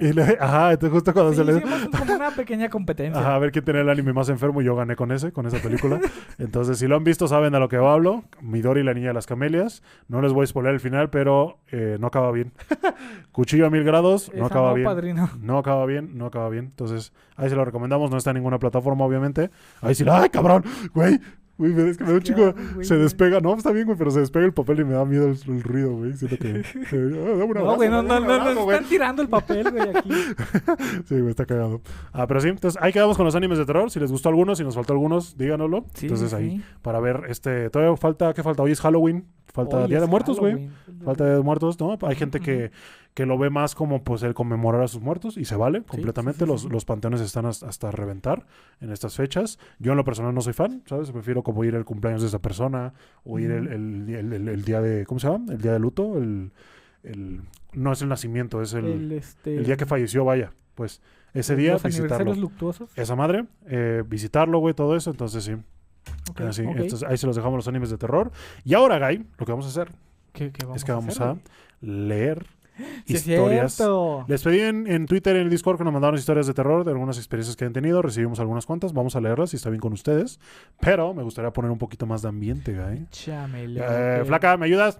[0.00, 1.62] Y le- ajá, entonces justo cuando Sí, se le...
[1.96, 3.20] como una pequeña competencia.
[3.20, 5.58] Ajá, a ver quién tenía el anime más enfermo yo gané con ese, con esa
[5.58, 6.00] película.
[6.38, 8.24] Entonces, si lo han visto, saben de lo que hablo.
[8.40, 9.82] Midori y la niña de las camelias.
[10.08, 12.52] No les voy a spoiler el final, pero eh, no acaba bien.
[13.32, 14.84] Cuchillo a mil grados, no acaba no, bien.
[14.86, 15.30] padrino.
[15.40, 16.66] No acaba bien, no acaba bien.
[16.66, 18.10] Entonces, ahí se lo recomendamos.
[18.10, 19.50] No está en ninguna plataforma, obviamente.
[19.80, 20.64] Ahí sí, ¡ay, cabrón!
[20.94, 21.20] Güey,
[21.58, 22.52] güey, me- es que me da un chico.
[22.74, 23.02] Güey, Se güey.
[23.04, 25.38] despega, no, está bien, güey, pero se despega el papel y me da miedo el,
[25.46, 26.12] el ruido, güey.
[26.14, 26.62] Siento que.
[26.96, 28.76] un No, abrazo, güey, no, no, no, abrazo, no, güey.
[28.76, 30.10] están tirando el papel, güey, aquí.
[31.06, 31.80] Sí, güey, está cagado.
[32.12, 33.90] Ah, pero sí, entonces ahí quedamos con los animes de terror.
[33.90, 35.84] Si les gustó alguno, si nos faltó algunos, díganoslo.
[35.94, 36.64] Sí, entonces ahí, sí.
[36.82, 37.70] para ver este.
[37.70, 38.62] Todavía falta, ¿qué falta?
[38.62, 39.26] Hoy es Halloween.
[39.54, 40.52] Falta Hoy Día de Muertos, güey.
[40.52, 41.04] Halloween.
[41.04, 41.96] Falta Día de Muertos, ¿no?
[42.02, 42.72] Hay gente que,
[43.14, 46.40] que lo ve más como pues el conmemorar a sus muertos y se vale completamente.
[46.40, 48.46] sí, sí, los, los panteones están hasta, reventar
[48.80, 49.60] en estas fechas.
[49.78, 51.10] Yo en lo personal no soy fan, ¿sabes?
[51.12, 52.94] Prefiero como ir el cumpleaños de esa persona
[53.24, 55.52] o ir el, el, el- el- el día de, ¿cómo se llama?
[55.52, 56.50] El día de luto, el,
[57.04, 57.40] el-
[57.74, 61.00] no es el nacimiento, es el, El, este, el día que falleció, vaya, pues
[61.32, 62.34] ese día Los visitarlo.
[62.34, 62.90] luctuosos.
[62.96, 65.54] Esa madre, eh, visitarlo, güey, todo eso, entonces sí.
[66.48, 66.62] Así,
[67.04, 68.30] ahí se los dejamos los animes de terror.
[68.64, 69.92] Y ahora, Guy, lo que vamos a hacer
[70.32, 71.36] ¿Qué, qué vamos es que vamos hacer, a
[71.80, 72.46] leer
[73.06, 73.76] Sí, historias.
[74.26, 76.90] Les pedí en, en Twitter, en el Discord, que nos mandaron historias de terror de
[76.90, 78.02] algunas experiencias que han tenido.
[78.02, 78.92] Recibimos algunas cuantas.
[78.92, 80.40] Vamos a leerlas si está bien con ustedes.
[80.80, 83.06] Pero me gustaría poner un poquito más de ambiente, Guy.
[83.88, 84.98] Eh, flaca, ¿me ayudas?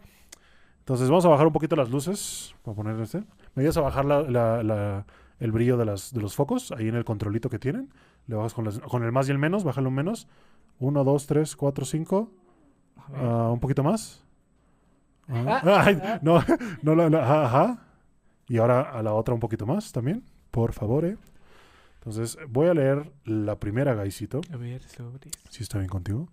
[0.81, 2.55] Entonces vamos a bajar un poquito las luces.
[2.65, 3.25] Voy a poner este.
[3.57, 5.07] ¿Me ayudas a bajar la- la- la-
[5.41, 7.91] el brillo de, las, de los focos ahí en el controlito que tienen?
[8.29, 9.65] Le bajas con, las- con el más y el menos.
[9.65, 10.29] Bájalo un menos.
[10.79, 12.31] Uno, dos, tres, cuatro, cinco.
[12.97, 13.21] A ver.
[13.25, 14.23] Ah, un poquito más.
[15.29, 16.19] Ah, Ah, ay, ah.
[16.23, 16.43] no,
[16.83, 17.79] no, no, no, ajá, ajá.
[18.49, 20.23] Y ahora a la otra un poquito más también.
[20.51, 21.17] Por favor, eh.
[21.99, 24.41] Entonces voy a leer la primera, Gaisito.
[24.53, 25.31] A ver, sobre.
[25.49, 26.29] Si está bien contigo.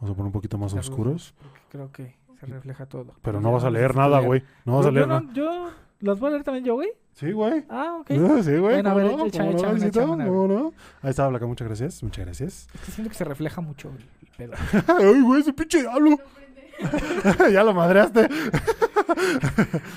[0.00, 1.34] Vamos a poner un poquito más oscuros.
[1.70, 3.14] Creo que se refleja todo.
[3.22, 4.42] Pero Ya no vas a leer nada, güey.
[4.66, 5.20] No vas a leer nada.
[5.22, 5.70] no- yo
[6.04, 6.90] ¿Las voy a leer también yo, güey?
[7.14, 7.64] Sí, güey.
[7.70, 8.08] Ah, ok.
[8.08, 8.60] Sí, güey.
[8.60, 9.10] Bueno, a ¿cómo ver, no?
[9.12, 10.72] ¿Cómo no, échame échame ¿Cómo no?
[11.00, 11.46] Ahí está, Blanca.
[11.46, 12.02] Muchas gracias.
[12.02, 12.68] Muchas gracias.
[12.74, 14.52] Es que siento que se refleja mucho el pedo.
[14.98, 16.18] Ay, güey, ese pinche diablo.
[17.52, 18.28] ya lo madreaste.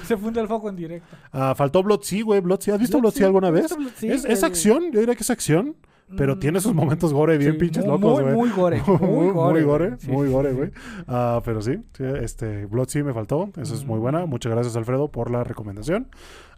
[0.06, 1.14] se funde el foco en directo.
[1.34, 2.40] Ah, faltó Blood güey.
[2.40, 4.04] Blood ¿Has visto Blood Blood alguna ¿has vez?
[4.04, 4.92] es, es acción.
[4.94, 5.76] Yo diría que es acción.
[6.16, 8.36] Pero Mm, tiene sus momentos gore bien sí, pinches muy, locos, muy, güey.
[8.36, 8.82] Muy gore.
[8.88, 9.52] Muy gore.
[9.54, 10.00] muy gore, güey.
[10.00, 10.72] Sí, muy gore, güey.
[11.08, 13.50] Ah, pero sí, sí, este, Blood sí me faltó.
[13.58, 14.02] Eso es muy Mm.
[14.02, 14.26] buena.
[14.26, 16.08] Muchas gracias, Alfredo, por la recomendación.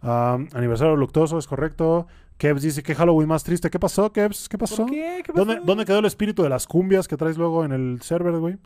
[0.02, 2.06] Ah, aniversario luctuoso, es correcto.
[2.38, 3.68] Kevs dice que Halloween más triste.
[3.68, 4.48] ¿Qué pasó, Kevs?
[4.48, 4.84] ¿Qué pasó?
[4.86, 5.22] ¿Por qué?
[5.26, 5.44] ¿Qué pasó?
[5.44, 8.56] ¿Dónde, ¿Dónde quedó el espíritu de las cumbias que traes luego en el server, güey?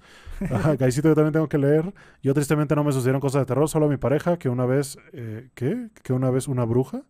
[0.53, 1.93] Ajá, Gaisito, yo también tengo que leer.
[2.23, 4.97] Yo tristemente no me sucedieron cosas de terror, solo a mi pareja, que una vez,
[5.13, 5.89] eh, ¿qué?
[6.05, 7.03] Que una vez una bruja,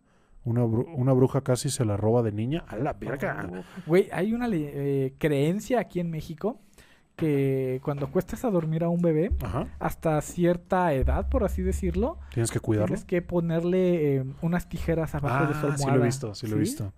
[0.45, 2.65] una, bru- una bruja casi se la roba de niña.
[2.69, 3.49] A la verga.
[3.87, 6.59] Güey, hay una le- eh, creencia aquí en México
[7.17, 12.19] que cuando cuestas a dormir a un bebé, Ajá, hasta cierta edad, por así decirlo,
[12.33, 12.89] tienes que cuidarlo.
[12.89, 15.77] tienes que ponerle eh, unas tijeras abajo de su Ah, almohada.
[15.79, 16.93] sí lo he visto, sí lo he visto.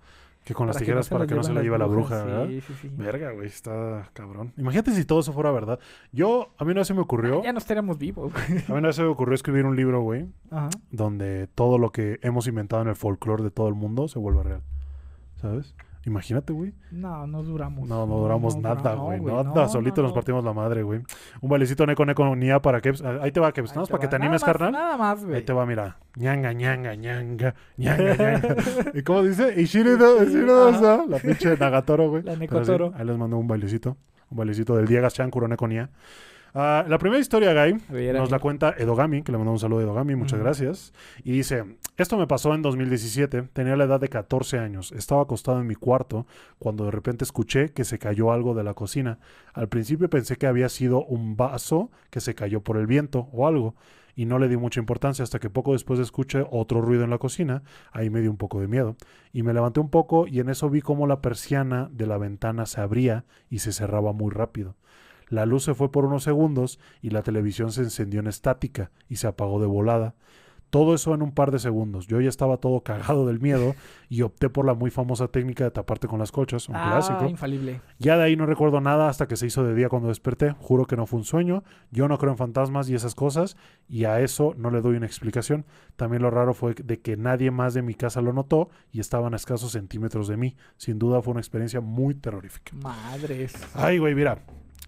[0.47, 2.47] Que con las tijeras para que no se la lleve la bruja, ¿verdad?
[2.47, 2.91] Sí, sí, sí.
[2.97, 4.53] Verga, güey, está cabrón.
[4.57, 5.81] Imagínate si todo eso fuera verdad.
[6.13, 8.33] Yo, a mí una vez se me ocurrió, Ya no estaríamos vivos.
[8.33, 8.45] güey.
[8.63, 10.71] a mí una vez se me ocurrió escribir un libro, güey, Ajá.
[10.93, 14.45] donde todo lo que hemos inventado en el folclore de todo el mundo se vuelva
[14.45, 14.63] real.
[15.43, 15.75] ¿Sabes?
[16.07, 16.73] Imagínate, güey.
[16.93, 17.89] No, no duramos.
[17.89, 19.21] No, no duramos no nada, güey.
[19.21, 20.15] no, nada, solito nos no.
[20.15, 21.03] partimos la madre, güey.
[21.41, 23.03] Un bailecito neco, neco, nia para Keps.
[23.03, 23.71] Ahí te va, Keps.
[23.71, 24.71] Ahí Nada más para que te animes, carnal.
[24.71, 25.37] Nada más, güey.
[25.39, 25.99] Ahí te va, mira.
[26.15, 28.57] ñanga, ñanga, ñanga, ñanga, ñanga.
[28.95, 29.61] ¿Y cómo dice?
[29.61, 32.23] Ishirido, Ishirido, la pinche Nagatoro, güey.
[32.23, 32.93] La Nekotoro.
[32.97, 33.97] ahí les mando un bailecito.
[34.31, 35.91] Un bailecito del Diegas Chan Kuroneko-nia.
[36.55, 39.83] Ah, la primera historia, Guy, nos la cuenta Edogami, que le mandó un saludo a
[39.83, 40.93] Edogami, muchas gracias.
[41.23, 41.65] Y dice,
[41.99, 45.75] esto me pasó en 2017, tenía la edad de 14 años, estaba acostado en mi
[45.75, 46.27] cuarto
[46.59, 49.19] cuando de repente escuché que se cayó algo de la cocina.
[49.53, 53.47] Al principio pensé que había sido un vaso que se cayó por el viento o
[53.47, 53.75] algo,
[54.17, 57.19] y no le di mucha importancia hasta que poco después escuché otro ruido en la
[57.19, 57.63] cocina,
[57.93, 58.97] ahí me dio un poco de miedo,
[59.33, 62.65] y me levanté un poco y en eso vi cómo la persiana de la ventana
[62.65, 64.75] se abría y se cerraba muy rápido.
[65.29, 69.17] La luz se fue por unos segundos y la televisión se encendió en estática y
[69.17, 70.15] se apagó de volada.
[70.71, 72.09] Todo eso en un par de segundos.
[72.09, 73.75] Yo ya estaba todo cagado del miedo
[74.09, 77.29] y opté por la muy famosa técnica de taparte con las colchas, un ah, clásico.
[77.29, 77.81] infalible.
[77.99, 80.55] Ya de ahí no recuerdo nada hasta que se hizo de día cuando desperté.
[80.59, 81.63] Juro que no fue un sueño.
[81.93, 83.57] Yo no creo en fantasmas y esas cosas.
[83.89, 85.67] Y a eso no le doy una explicación.
[85.95, 89.35] También lo raro fue de que nadie más de mi casa lo notó y estaban
[89.35, 90.57] a escasos centímetros de mí.
[90.77, 92.73] Sin duda fue una experiencia muy terrorífica.
[92.77, 93.55] Madres.
[93.75, 94.43] Ay, güey, mira.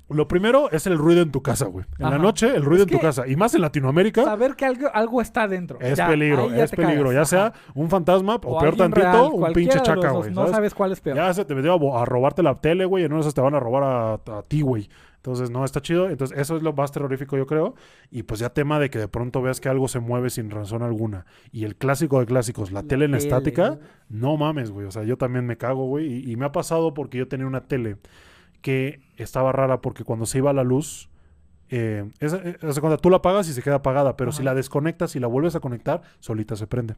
[0.09, 1.85] Lo primero es el ruido en tu casa, güey.
[1.98, 3.26] En la noche, el ruido Es en tu casa.
[3.26, 4.24] Y más en Latinoamérica.
[4.24, 5.78] Saber que algo, algo está dentro.
[5.80, 7.10] Es Ya, peligro, es peligro.
[7.10, 7.14] cagas.
[7.14, 10.32] Ya sea un fantasma o, peor tantito, real, un pinche chaca, güey.
[10.32, 10.74] No ¿sabes?
[10.74, 11.16] cuál es peor.
[11.16, 13.40] Ya se te metió a, robarte la tele, güey, y en una de esas te
[13.43, 14.89] van a robar a, a ti, güey.
[15.16, 16.09] Entonces, no, está chido.
[16.09, 17.74] Entonces, eso es lo más terrorífico, yo creo.
[18.10, 20.82] Y pues ya tema de que de pronto veas que algo se mueve sin razón
[20.82, 21.26] alguna.
[21.52, 23.78] Y el clásico de clásicos, la, La tele en tele, estática,
[24.09, 24.86] no mames, güey.
[24.86, 26.06] O sea, yo también me cago, güey.
[26.06, 27.97] Y, y me ha pasado porque yo tenía una tele
[28.62, 31.09] que estaba rara porque cuando se iba la luz...
[31.70, 34.55] Eh, eh, haz de cuenta, tú la apagas y se queda apagada, pero si la
[34.55, 36.97] desconectas y la vuelves a conectar, solita se prende.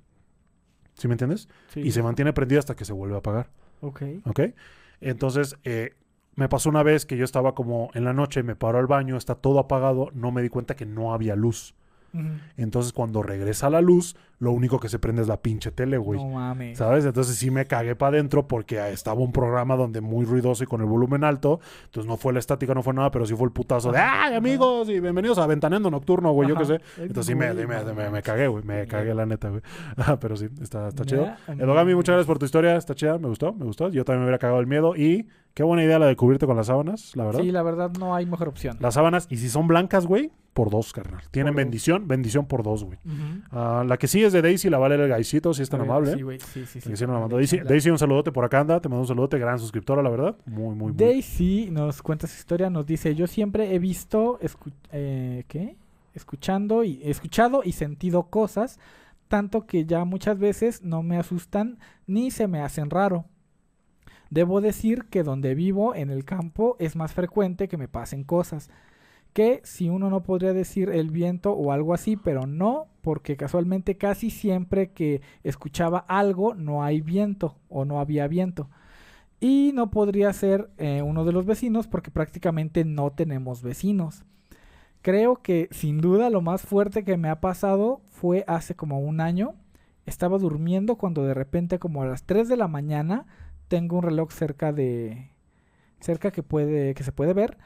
[0.95, 1.49] ¿Sí me entiendes?
[1.75, 1.81] Sí.
[1.81, 3.51] Y se mantiene prendida hasta que se vuelve a apagar.
[3.81, 4.03] Ok.
[4.27, 4.41] ¿Ok?
[5.01, 5.95] Entonces, eh,
[6.37, 9.17] me pasó una vez que yo estaba como en la noche, me paro al baño,
[9.17, 11.75] está todo apagado, no me di cuenta que no había luz.
[12.57, 16.19] Entonces, cuando regresa la luz, lo único que se prende es la pinche tele, güey.
[16.19, 16.79] No mames.
[16.79, 17.05] ¿Sabes?
[17.05, 20.81] Entonces sí me cagué para adentro porque estaba un programa donde muy ruidoso y con
[20.81, 21.61] el volumen alto.
[21.85, 24.35] Entonces no fue la estática, no fue nada, pero sí fue el putazo de ¡Ay,
[24.35, 24.89] amigos!
[24.89, 26.81] Y bienvenidos a Ventaneando Nocturno, güey, yo qué sé.
[26.97, 28.65] Entonces sí me, me, me- me cagué, güey.
[28.65, 29.63] Me cagué la neta, güey.
[29.99, 31.29] Ah, pero sí, está, está chido.
[31.47, 32.77] Edogami, muchas gracias por tu historia.
[32.77, 33.91] Está chida, me gustó, me gustó.
[33.91, 34.97] Yo también me hubiera cagado el miedo.
[34.97, 37.41] Y qué buena idea la de cubrirte con las sábanas, la verdad.
[37.41, 38.79] Sí, la verdad no hay mejor opción.
[38.81, 41.23] Las sábanas, y si son blancas, güey, por dos, carnal.
[41.31, 41.65] Tienen Por dos.
[41.65, 42.99] bendición, bendición por dos, güey.
[43.53, 46.15] Ah, la que sí es de Daisy, la vale el gaisito, si es tan amable.
[46.15, 46.41] Sí, güey.
[46.41, 46.91] Sí, sí, sí.
[46.91, 47.37] Que sí nos la mandó.
[47.37, 48.81] Vale, Daisy, Daisy, un saludote por acá anda.
[48.81, 50.37] Te mando un saludote, gran suscriptora, la verdad.
[50.47, 50.93] Muy, muy, muy.
[50.93, 55.77] Daisy nos cuenta su historia, nos dice, yo siempre he visto, escu- eh, ¿qué?
[56.15, 58.81] Escuchando y, escuchado y sentido cosas,
[59.29, 61.79] tanto que ya muchas veces no me asustan
[62.09, 63.25] ni se me hacen raro.
[64.31, 68.69] Debo decir que donde vivo, en el campo, es más frecuente que me pasen cosas.
[69.33, 73.97] Que si uno no podría decir el viento o algo así, pero no, porque casualmente
[73.97, 78.69] casi siempre que escuchaba algo no hay viento o no había viento.
[79.41, 84.25] Y no podría ser eh, uno de los vecinos porque prácticamente no tenemos vecinos.
[85.03, 89.21] Creo que sin duda lo más fuerte que me ha pasado fue hace como un
[89.21, 89.55] año.
[90.05, 93.27] Estaba durmiendo cuando de repente como a las 3 de la mañana
[93.69, 95.31] tengo un reloj cerca de
[96.01, 97.57] cerca que puede que se puede ver.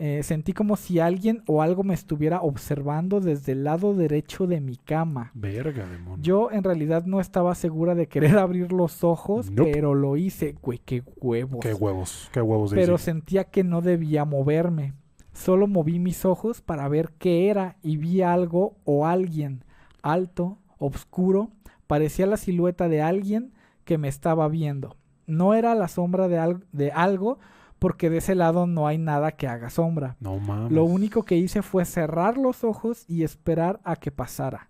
[0.00, 4.60] Eh, sentí como si alguien o algo me estuviera observando desde el lado derecho de
[4.60, 5.32] mi cama.
[5.34, 6.22] Verga, demonio.
[6.22, 9.72] Yo en realidad no estaba segura de querer abrir los ojos, Nope.
[9.72, 10.54] pero lo hice.
[10.62, 11.58] Güey, qué huevos.
[11.60, 14.94] Qué huevos, qué huevos, pero sentía que no debía moverme.
[15.32, 19.64] Solo moví mis ojos para ver qué era y vi algo o alguien
[20.02, 21.50] alto, oscuro,
[21.88, 23.52] parecía la silueta de alguien
[23.84, 24.96] que me estaba viendo.
[25.26, 27.38] No era la sombra de, al- de algo
[27.78, 30.16] porque de ese lado no hay nada que haga sombra.
[30.20, 30.72] No mames.
[30.72, 34.68] Lo único que hice fue cerrar los ojos y esperar a que pasara.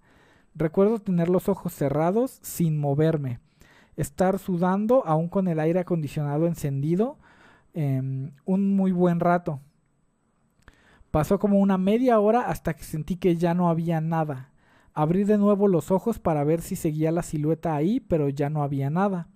[0.55, 3.41] Recuerdo tener los ojos cerrados sin moverme.
[3.97, 7.19] Estar sudando aún con el aire acondicionado encendido
[7.75, 9.61] em, un muy buen rato.
[11.11, 14.51] Pasó como una media hora hasta que sentí que ya no había nada.
[14.93, 18.63] Abrí de nuevo los ojos para ver si seguía la silueta ahí, pero ya no
[18.63, 19.29] había nada.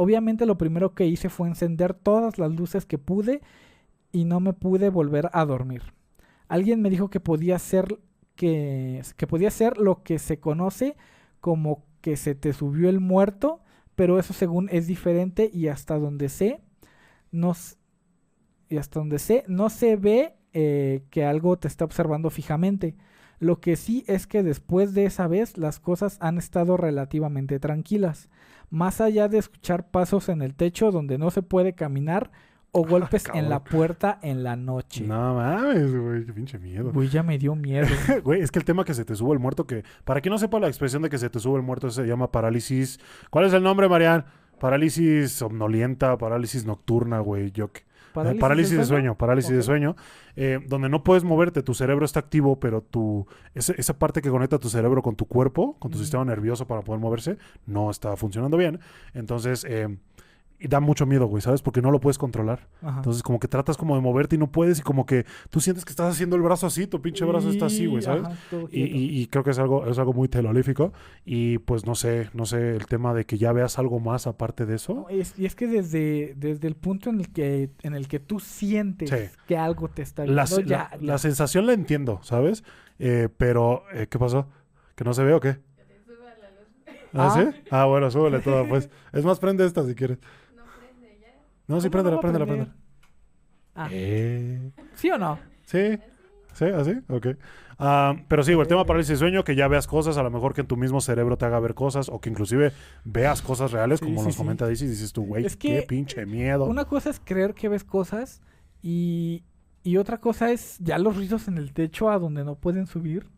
[0.00, 3.40] Obviamente lo primero que hice fue encender todas las luces que pude
[4.12, 5.82] y no me pude volver a dormir.
[6.46, 7.98] Alguien me dijo que podía ser
[8.36, 10.94] que, podía ser lo que se conoce
[11.40, 13.60] como que se te subió el muerto,
[13.96, 16.60] pero eso según es diferente y hasta donde sé
[17.32, 17.54] no
[18.68, 22.94] y hasta donde sé no se ve eh, que algo te está observando fijamente.
[23.40, 28.28] Lo que sí es que después de esa vez las cosas han estado relativamente tranquilas.
[28.70, 32.30] Más allá de escuchar pasos en el techo donde no se puede caminar
[32.70, 35.04] o golpes en la puerta en la noche.
[35.06, 36.26] No mames, güey.
[36.26, 36.92] Qué pinche miedo.
[36.92, 37.88] Güey, ya me dio miedo.
[38.24, 40.38] Güey, es que el tema que se te sube el muerto, que para quien no
[40.38, 42.98] sepa la expresión de que se te sube el muerto, se llama parálisis.
[43.30, 44.24] ¿Cuál es el nombre, Marian?
[44.58, 47.52] Parálisis somnolienta, parálisis nocturna, güey.
[47.52, 47.70] Yo
[48.36, 49.96] Eh, Parálisis, de sueño, parálisis de sueño,
[50.36, 54.30] eh, donde no puedes moverte, tu cerebro está activo, pero tu, ese- esa parte que
[54.30, 58.16] conecta tu cerebro con tu cuerpo, con tu sistema nervioso para poder moverse, no está
[58.16, 58.80] funcionando bien.
[59.14, 59.96] Entonces, eh,
[60.60, 61.62] y da mucho miedo, güey, ¿sabes?
[61.62, 62.66] Porque no lo puedes controlar.
[62.82, 62.96] Ajá.
[62.96, 65.84] Entonces, como que tratas como de moverte y no puedes, y como que tú sientes
[65.84, 68.24] que estás haciendo el brazo así, tu pinche brazo está así, güey, ¿sabes?
[68.24, 68.36] ajá,
[68.72, 70.92] Y, y- y creo que es algo, es algo muy telolífico.
[71.24, 74.66] Y pues no sé, no sé, el tema de que ya veas algo más aparte
[74.66, 74.94] de eso.
[74.94, 78.18] No, es- y es que desde, desde el punto en el que en el que
[78.18, 79.16] tú sientes Sí.
[79.46, 80.98] que algo te está viendo, ya, la- ya.
[81.00, 82.64] la sensación la entiendo, ¿sabes?
[82.98, 84.48] Eh, pero, eh, ¿qué pasó?
[84.96, 85.58] ¿Que no se ve o qué?
[87.14, 87.34] ¿Ah, Ah.
[87.52, 87.60] sí?
[87.70, 88.90] Ah, bueno, súbele todo, pues.
[89.12, 90.18] Es más, prende esta si quieres.
[91.68, 92.74] No sí, ¿Cómo préndela, préndela, préndela.
[93.74, 95.38] Ah, Eh, ¿Sí o no?
[95.64, 95.98] sí,
[96.54, 97.28] sí, así, ok.
[97.78, 100.52] Ah, pero sí, el tema parálisis de sueño, que ya veas cosas, a lo mejor
[100.52, 102.72] que en tu mismo cerebro te haga ver cosas, o que inclusive
[103.04, 105.84] veas cosas reales, Sí, como sí, nos comenta Daisy, y dices tú, güey, Es qué
[105.86, 106.64] pinche miedo.
[106.64, 108.40] Una cosa es creer que ves cosas
[108.82, 109.44] y,
[109.84, 113.28] y otra cosa es ya los ruidos en el techo a donde no pueden subir.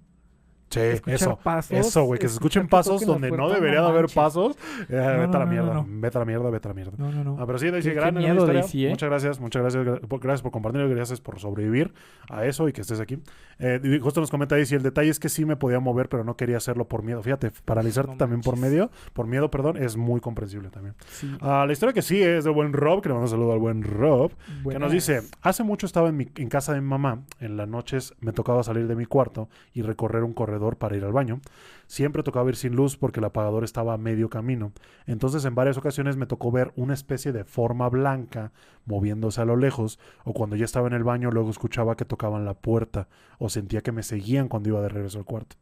[0.71, 1.37] Sí, eso.
[1.43, 4.57] pasos, Eso, güey, que se escuchen pasos donde no debería de haber pasos.
[4.89, 5.87] Eh, vete a la no, mierda, no.
[5.89, 6.93] vete a la mierda, vete a la mierda.
[6.97, 7.37] No, no, no.
[7.41, 8.47] Ah, pero sí, Daisy, gran miedo.
[8.47, 8.91] Daisy, ¿eh?
[8.91, 9.85] Muchas gracias, muchas gracias
[10.21, 11.93] gracias por compartirlo, gracias por sobrevivir
[12.29, 13.19] a eso y que estés aquí.
[13.59, 16.37] Eh, justo nos comenta Daisy, el detalle es que sí me podía mover, pero no
[16.37, 17.21] quería hacerlo por miedo.
[17.21, 20.95] Fíjate, paralizarte también por medio, por miedo, perdón, es muy comprensible también.
[21.11, 21.37] Sí.
[21.41, 23.59] Ah, la historia que sí es del buen Rob, que le mando un saludo al
[23.59, 24.31] buen Rob,
[24.69, 27.69] que nos dice, hace mucho estaba en, mi, en casa de mi mamá, en las
[27.69, 31.41] noches me tocaba salir de mi cuarto y recorrer un corredor para ir al baño.
[31.87, 34.73] Siempre tocaba ir sin luz porque el apagador estaba a medio camino.
[35.07, 38.53] Entonces en varias ocasiones me tocó ver una especie de forma blanca
[38.85, 42.45] moviéndose a lo lejos o cuando ya estaba en el baño luego escuchaba que tocaban
[42.45, 43.09] la puerta
[43.39, 45.57] o sentía que me seguían cuando iba de regreso al cuarto.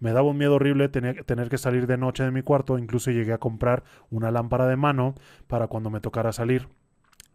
[0.00, 3.10] Me daba un miedo horrible tener, tener que salir de noche de mi cuarto, incluso
[3.10, 5.14] llegué a comprar una lámpara de mano
[5.46, 6.68] para cuando me tocara salir.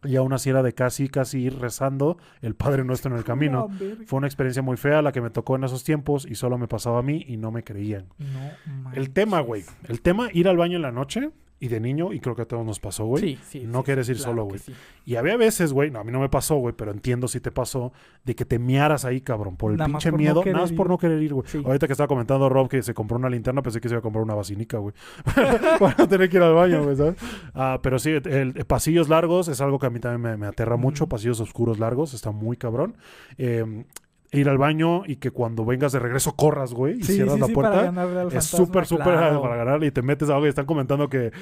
[0.06, 3.68] Y aún así era de casi, casi ir rezando el Padre Nuestro en el camino.
[4.06, 6.68] Fue una experiencia muy fea la que me tocó en esos tiempos y solo me
[6.68, 8.06] pasaba a mí y no me creían.
[8.18, 9.64] No El tema, güey.
[9.88, 12.44] El tema, ir al baño en la noche y de niño, y creo que a
[12.46, 13.22] todos nos pasó, güey.
[13.22, 13.64] Sí, sí.
[13.66, 14.58] no sí, quieres sí, ir claro solo, güey.
[14.58, 14.74] sí.
[15.06, 17.50] Y había veces, güey, no, a mí no me pasó, güey, pero entiendo si te
[17.50, 17.92] pasó,
[18.24, 20.88] de que te miaras ahí, cabrón, por el Nada pinche por miedo, nada más por
[20.88, 21.46] no querer ir, güey.
[21.48, 21.62] Sí.
[21.64, 24.02] Ahorita que estaba comentando Rob que se compró una linterna, pensé que se iba a
[24.02, 24.94] comprar una basinica, güey.
[25.80, 27.16] Para no tener que ir al baño, güey, ¿sabes?
[27.54, 30.46] Ah, pero sí, el, el pasillos largos es algo que a mí también me, me
[30.46, 32.96] aterra mucho, pasillos oscuros largos, está muy cabrón.
[33.38, 33.84] Eh,
[34.32, 37.40] ir al baño y que cuando vengas de regreso corras, güey, y Sí, cierras sí,
[37.40, 38.28] la sí, puerta.
[38.32, 39.40] Es súper, súper claro.
[39.40, 41.32] para ganar y te metes a algo y están comentando que,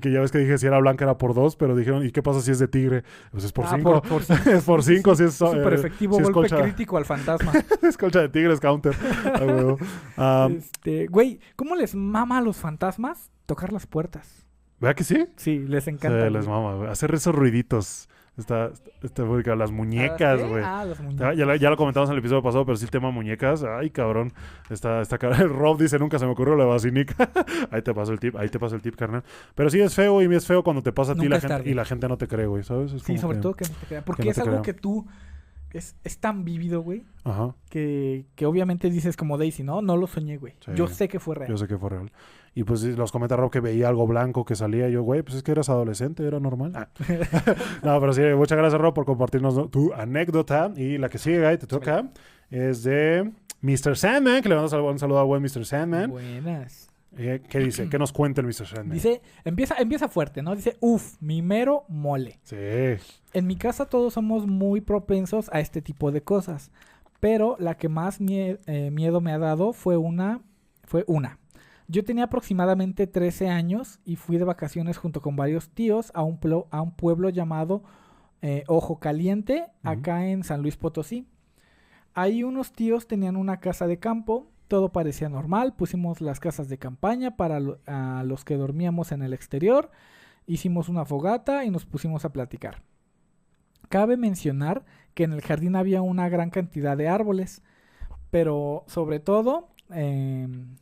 [0.00, 2.22] que ya ves que dije si era blanca era por dos, pero dijeron, ¿y qué
[2.22, 3.02] pasa si es de tigre?
[3.30, 4.02] Pues es por Ah, cinco.
[4.02, 4.40] por cinco.
[4.50, 7.52] es por cinco, si es, Súper eh, efectivo si es golpe colcha, crítico al fantasma.
[7.82, 8.94] es colcha de tigre, es counter.
[10.16, 14.46] Ah, este, güey, ¿cómo les mama a los fantasmas tocar las puertas?
[14.80, 15.26] ¿Verdad que sí?
[15.36, 16.30] Sí, les Sí, encanta.
[16.30, 16.90] les mama, güey.
[16.90, 18.08] Hacer esos ruiditos.
[18.38, 18.70] Está,
[19.02, 19.24] está.
[19.56, 20.62] Las muñecas, güey.
[20.64, 21.36] Ah, las Ya, muñecas.
[21.36, 23.64] ya, lo- ya lo comentamos en el episodio pasado, pero sí el tema muñecas.
[23.64, 24.32] Ay, cabrón.
[24.70, 25.40] Está, está cabrón.
[25.42, 27.28] El Rob dice, nunca se me ocurrió la basinica.
[27.72, 29.24] ahí te paso el tip, ahí te paso el tip, carnal.
[29.54, 31.70] Pero sí es feo y es feo cuando te pasa a ti la gente, tarde.
[31.70, 32.92] y la gente no te cree, güey, ¿sabes?
[32.92, 34.04] Es Sí, sobre que- todo que no te crean.
[34.04, 35.06] Porque no es algo que tú...
[35.70, 40.06] Es, es tan vívido, güey, Ajá, que, que obviamente dices como Daisy, no, no lo
[40.06, 40.54] soñé, güey.
[40.64, 40.70] Sí.
[40.74, 41.50] Yo sé que fue real.
[41.50, 42.10] yo sé que fue real.
[42.54, 44.88] Y pues los comenta Rob que veía algo blanco que salía.
[44.88, 46.72] Yo, güey, pues es que eras adolescente, era normal.
[46.74, 46.88] Ah.
[47.82, 49.68] no, pero sí, muchas gracias, Rob, por compartirnos ¿no?
[49.68, 50.72] tu anécdota.
[50.76, 52.08] Y la que sigue, ahí te toca,
[52.50, 53.30] es de
[53.60, 53.96] Mr.
[53.96, 55.64] Sandman, que le mandamos un saludo a buen Mr.
[55.64, 56.10] Sandman.
[56.10, 56.88] Buenas.
[57.16, 57.88] Eh, ¿Qué dice?
[57.88, 58.66] ¿Qué nos cuenta el Mr.
[58.66, 58.90] Sandman?
[58.94, 60.54] Dice, empieza, empieza fuerte, ¿no?
[60.54, 62.38] Dice, uf, mi mero mole.
[62.42, 62.56] Sí.
[63.32, 66.70] En mi casa todos somos muy propensos a este tipo de cosas,
[67.20, 70.42] pero la que más mie- eh, miedo me ha dado fue una,
[70.84, 71.38] fue una.
[71.90, 76.38] Yo tenía aproximadamente 13 años y fui de vacaciones junto con varios tíos a un,
[76.38, 77.82] plo- a un pueblo llamado
[78.42, 81.26] eh, Ojo Caliente, acá en San Luis Potosí.
[82.14, 86.76] Ahí unos tíos tenían una casa de campo, todo parecía normal, pusimos las casas de
[86.78, 89.90] campaña para lo- a los que dormíamos en el exterior,
[90.46, 92.82] hicimos una fogata y nos pusimos a platicar.
[93.88, 94.84] Cabe mencionar
[95.14, 97.62] que en el jardín había una gran cantidad de árboles,
[98.30, 100.76] pero sobre todo, em,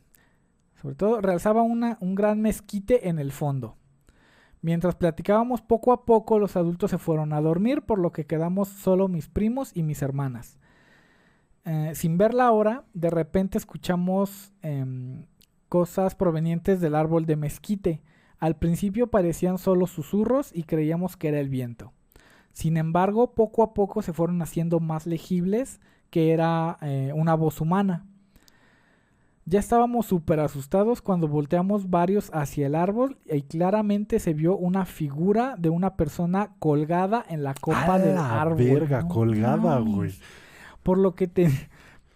[0.87, 3.75] sobre todo realzaba una, un gran mezquite en el fondo.
[4.61, 8.69] Mientras platicábamos poco a poco, los adultos se fueron a dormir, por lo que quedamos
[8.69, 10.57] solo mis primos y mis hermanas.
[11.65, 15.25] Eh, sin ver la hora, de repente escuchamos em,
[15.67, 18.01] cosas provenientes del árbol de mezquite.
[18.39, 21.91] Al principio parecían solo susurros y creíamos que era el viento.
[22.53, 25.81] Sin embargo, poco a poco se fueron haciendo más legibles
[26.11, 28.06] que era eh, una voz humana.
[29.49, 34.83] Ya estábamos súper asustados cuando volteamos varios hacia el árbol y claramente se vio una
[34.85, 38.57] figura de una persona colgada en la copa A del la árbol.
[38.57, 40.11] verga, No colgada, güey.
[40.83, 41.49] Por lo que te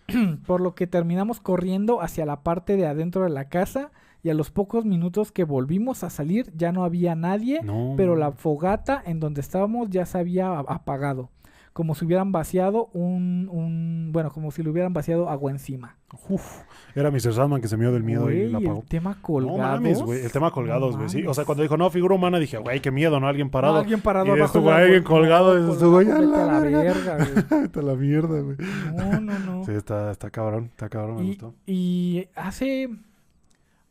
[0.45, 3.91] por lo que terminamos corriendo hacia la parte de adentro de la casa
[4.23, 7.93] y a los pocos minutos que volvimos a salir ya no había nadie, No.
[7.95, 11.29] pero la fogata en donde estábamos ya se había apagado,
[11.73, 15.95] como si hubieran vaciado un, un bueno, como si le hubieran vaciado agua encima.
[16.27, 16.63] Uf,
[16.95, 17.33] era Mr.
[17.33, 18.81] Sandman que se mió del miedo y la apagó.
[18.81, 19.57] el tema colgados.
[19.57, 20.19] No mames, güey.
[20.25, 21.07] El tema no colgados, güey.
[21.07, 21.25] Sí.
[21.25, 23.27] O sea, cuando dijo, no, figura humana, dije, güey, qué miedo, ¿no?
[23.29, 23.75] Alguien parado.
[23.75, 24.73] No, alguien parado Y abajo árbol.
[24.73, 27.15] alguien colgado, No, güey, a vete la la verga.
[27.17, 27.61] güey.
[27.61, 28.57] Vete a la mierda, güey.
[28.93, 29.63] No, no, no.
[29.63, 31.53] Sí, está, está cabrón, está cabrón, me y, gustó.
[31.65, 32.89] y hace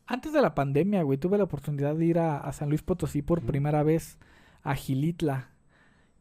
[0.05, 3.21] Antes de la pandemia, güey, tuve la oportunidad de ir a, a San Luis Potosí
[3.23, 4.19] por primera vez
[4.61, 5.47] a Gilitla.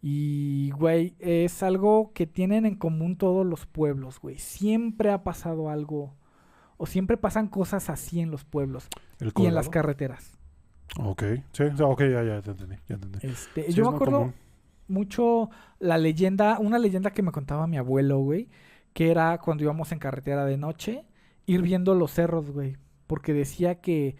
[0.02, 4.38] Y, güey, es algo que tienen en común todos los pueblos, güey.
[4.38, 6.16] Siempre ha pasado algo,
[6.78, 10.38] o siempre pasan cosas así en los pueblos El y en las carreteras.
[10.98, 11.22] Ok,
[11.52, 13.20] sí, ok, ya, ya te entendí, ya entendí.
[13.20, 14.34] Este, Sí, yo me acuerdo común.
[14.88, 18.48] mucho la leyenda, una leyenda que me contaba mi abuelo, güey,
[18.92, 21.06] que era cuando íbamos en carretera de noche,
[21.46, 24.16] ir viendo los cerros, güey, porque decía que,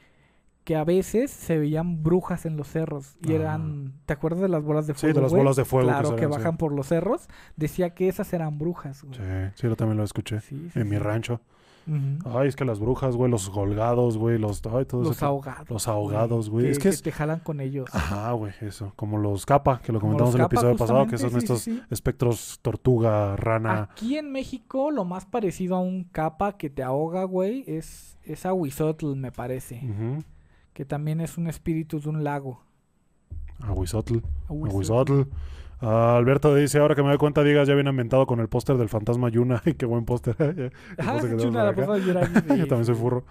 [0.70, 3.34] que a veces se veían brujas en los cerros y Ah.
[3.34, 5.14] eran, ¿te acuerdas de las bolas de Sí, fuego?
[5.16, 6.30] de las bolas de fuego Claro, que, sí.
[6.30, 7.26] bajan por los cerros,
[7.56, 9.16] decía que esas eran brujas, güey.
[9.16, 9.22] Sí,
[9.56, 10.38] sí, yo también lo escuché.
[10.38, 11.02] Sí, sí, En mi sí.
[11.02, 11.40] rancho.
[11.88, 12.38] Ujú.
[12.38, 14.62] Ay, es que las brujas, güey, los colgados, güey, los...
[14.66, 15.68] Ay, todo Los ahogados.
[15.70, 16.66] Los ahogados, güey.
[16.66, 17.02] Que, Es que que es...
[17.02, 17.88] te jalan con ellos.
[17.92, 18.92] Ajá, güey, eso.
[18.94, 21.62] Como los capa, que lo Como comentamos en el episodio pasado, que son sí, estos
[21.62, 21.82] sí, sí.
[21.90, 23.88] espectros tortuga, rana.
[23.90, 28.46] Aquí en México, lo más parecido a un capa que te ahoga, güey, es, es
[28.46, 29.80] Ahuizotl, me parece.
[29.82, 30.22] Ujú.
[30.80, 32.62] Que también es un espíritu de un lago.
[33.60, 34.20] Ahuizotl.
[34.48, 35.24] Ahuizotl.
[35.82, 38.78] Ah, Alberto dice, ahora que me doy cuenta, digas, ya viene ambientado con el póster
[38.78, 39.60] del fantasma Yuna.
[39.76, 40.72] Qué buen póster.
[40.98, 41.18] Ah,
[42.56, 43.24] Yo también soy furro.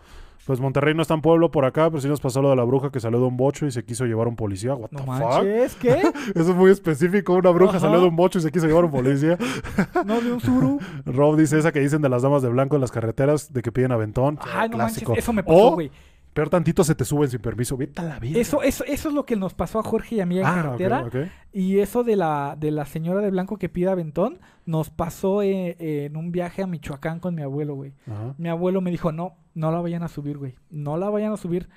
[0.46, 2.64] Pues Monterrey no está en pueblo por acá, pero sí nos pasó lo de la
[2.66, 4.76] bruja que salió de un bocho y se quiso llevar a un policía.
[4.76, 5.20] What No the fuck?
[5.20, 6.02] manches, ¿qué?
[6.36, 7.34] Eso es muy específico.
[7.34, 7.80] Una bruja Ajá.
[7.80, 9.40] salió de un bocho y se quiso llevar a un policía.
[10.06, 10.80] No, de un suru.
[11.06, 13.72] Rob dice esa que dicen de las damas de blanco en las carreteras, de que
[13.72, 14.38] piden aventón.
[14.54, 15.12] Ay, no Clásico.
[15.14, 15.92] manches, eso me pasó, güey.
[16.40, 17.76] Peor tantito, se te suben sin permiso.
[17.76, 18.40] Vete a la vida.
[18.40, 20.56] Eso, eso, eso es lo que nos pasó a Jorge y a mí en ah,
[20.56, 21.10] carretera.
[21.52, 25.76] Y eso de la, de la señora de blanco que pide aventón, nos pasó eh,
[25.80, 27.92] eh, en un viaje a Michoacán con mi abuelo, güey.
[28.10, 28.36] Ajá.
[28.38, 30.56] Mi abuelo me dijo, no, no la vayan a subir, güey.
[30.70, 31.68] No la vayan a subir.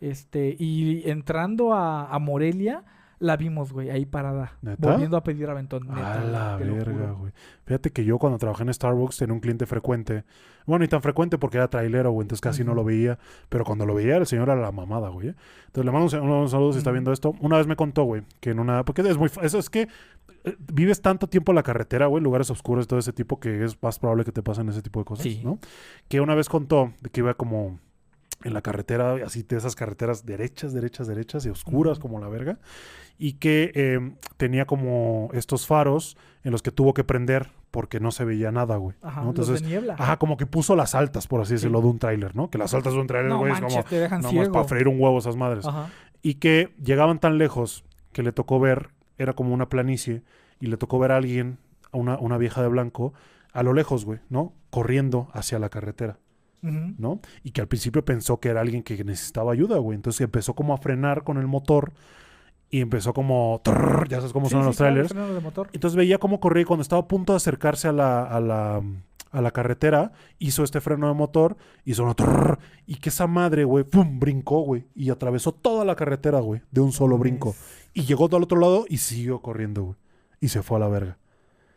[0.00, 2.84] Este, y entrando a, a Morelia,
[3.22, 4.52] la vimos, güey, ahí parada.
[4.62, 4.90] ¿Neta?
[4.90, 5.86] Volviendo a pedir aventón.
[5.86, 7.32] neta, A la verga, güey.
[7.64, 10.24] Fíjate que yo cuando trabajé en Starbucks tenía un cliente frecuente.
[10.66, 12.24] Bueno, ni tan frecuente porque era trailero, güey.
[12.24, 13.18] Entonces casi no lo veía.
[13.48, 15.28] Pero cuando lo veía, el señor era la mamada, güey.
[15.28, 15.34] ¿eh?
[15.66, 17.34] Entonces le mando un, sa- un saludo si está viendo esto.
[17.40, 18.84] Una vez me contó, güey, que en una...
[18.84, 19.30] Porque es muy...
[19.42, 19.88] Eso es que
[20.44, 23.80] eh, vives tanto tiempo en la carretera, güey, lugares oscuros, todo ese tipo, que es
[23.82, 25.40] más probable que te pasen ese tipo de cosas, Sí.
[25.44, 25.58] ¿no?
[26.08, 27.78] Que una vez contó de que iba como
[28.44, 32.58] en la carretera, así de esas carreteras derechas, derechas, derechas y oscuras como la verga,
[33.22, 34.00] y que eh,
[34.36, 38.78] tenía como estos faros en los que tuvo que prender porque no se veía nada,
[38.78, 38.96] güey.
[39.00, 39.26] Ajá, ¿no?
[39.26, 39.94] los Entonces, de niebla.
[39.96, 42.50] ajá, como que puso las altas, por así decirlo, de un tráiler, ¿no?
[42.50, 44.64] Que las altas de un tráiler, no güey, es manches, como te dejan nomás para
[44.64, 45.64] freír un huevo esas madres.
[45.64, 45.88] Ajá.
[46.20, 48.88] Y que llegaban tan lejos que le tocó ver,
[49.18, 50.24] era como una planicie,
[50.58, 51.58] y le tocó ver a alguien,
[51.92, 53.14] a una, una vieja de blanco,
[53.52, 54.52] a lo lejos, güey, ¿no?
[54.70, 56.18] Corriendo hacia la carretera.
[56.60, 57.20] ¿no?
[57.42, 59.96] Y que al principio pensó que era alguien que necesitaba ayuda, güey.
[59.96, 61.92] Entonces empezó como a frenar con el motor
[62.72, 63.60] y empezó como...
[63.62, 65.10] trrr, ya sabes cómo Sí, son sí, los trailers.
[65.10, 65.68] freno de motor.
[65.74, 68.82] Entonces veía cómo corría y cuando estaba a punto de acercarse a la, a la,
[69.30, 71.58] a la carretera, hizo este freno de motor,
[71.98, 72.14] uno...
[72.14, 74.18] trrr, y que esa madre, güey, ¡pum!
[74.18, 74.86] brincó, güey.
[74.94, 77.54] Y atravesó toda la carretera, güey, de un solo brinco.
[77.92, 79.96] Y llegó al otro lado y siguió corriendo, güey.
[80.40, 81.18] Y se fue a la verga.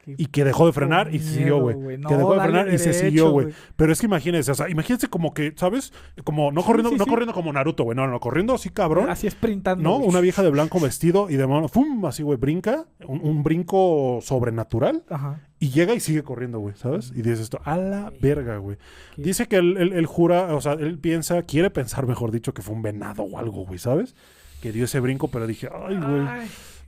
[0.05, 1.97] Y que dejó de frenar y siguió, miedo, güey.
[1.97, 3.47] No, que dejó de frenar y se siguió, güey.
[3.75, 5.93] Pero es que imagínense, o sea, imagínense como que, ¿sabes?
[6.23, 7.09] Como no Sí, corriendo, sí, no sí.
[7.09, 7.95] corriendo como Naruto, güey.
[7.95, 9.09] No, no, corriendo así, cabrón.
[9.09, 9.83] Así sprintando.
[9.83, 9.97] ¿No?
[9.97, 12.05] Una vieja de blanco vestido y de mano, ¡fum!
[12.05, 12.85] Así, güey, brinca.
[13.07, 15.03] Un, un brinco sobrenatural.
[15.09, 15.41] Ajá.
[15.59, 17.11] Y llega y sigue corriendo, güey, ¿sabes?
[17.15, 18.77] Y dices esto, a la verga, güey.
[19.17, 22.61] Dice que él, él- él jura, o sea, él piensa, quiere pensar, mejor dicho, que
[22.61, 24.15] fue un venado o algo, güey, ¿sabes?
[24.61, 26.27] Que dio ese brinco, pero dije, ay, güey.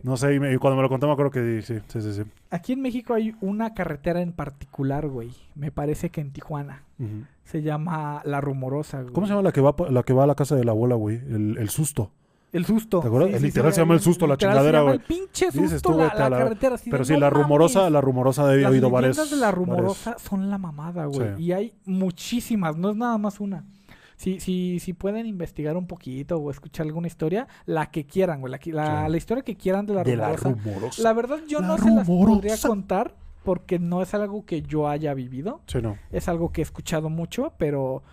[0.04, 2.14] No sé, y, me- y cuando me lo contó me acuerdo que sí, sí, sí.
[2.14, 2.22] sí.
[2.52, 5.32] Aquí en México hay una carretera en particular, güey.
[5.56, 6.84] Me parece que en Tijuana.
[7.44, 9.14] Se llama La Rumorosa, güey.
[9.14, 10.96] ¿Cómo se llama la que va, la que va a la casa de la abuela,
[10.96, 11.16] güey?
[11.18, 12.12] El, el susto.
[12.54, 13.02] El susto.
[13.02, 13.42] ¿Te acuerdas?
[13.42, 14.96] Literal se llama el susto, la chingadera, güey.
[14.96, 16.76] el pinche Dices susto, tú, la, la la- carretera.
[16.76, 17.92] así Pero sí, "No la rumorosa, mames".
[17.94, 19.30] la rumorosa he Las oído varias.
[19.30, 21.36] de la rumorosa son la mamada, güey.
[21.36, 21.44] Sí.
[21.44, 23.66] Y hay muchísimas, no es nada más una.
[24.18, 28.52] Si, si, si pueden investigar un poquito o escuchar alguna historia, la que quieran, güey.
[28.52, 29.12] La, la, Sí.
[29.12, 31.02] la historia que quieran de la de la rumorosa.
[31.04, 33.14] La verdad, yo no se las podría contar
[33.44, 35.62] porque no es algo que yo haya vivido.
[35.68, 35.98] Sí, no.
[36.12, 38.04] Es algo que he escuchado mucho, pero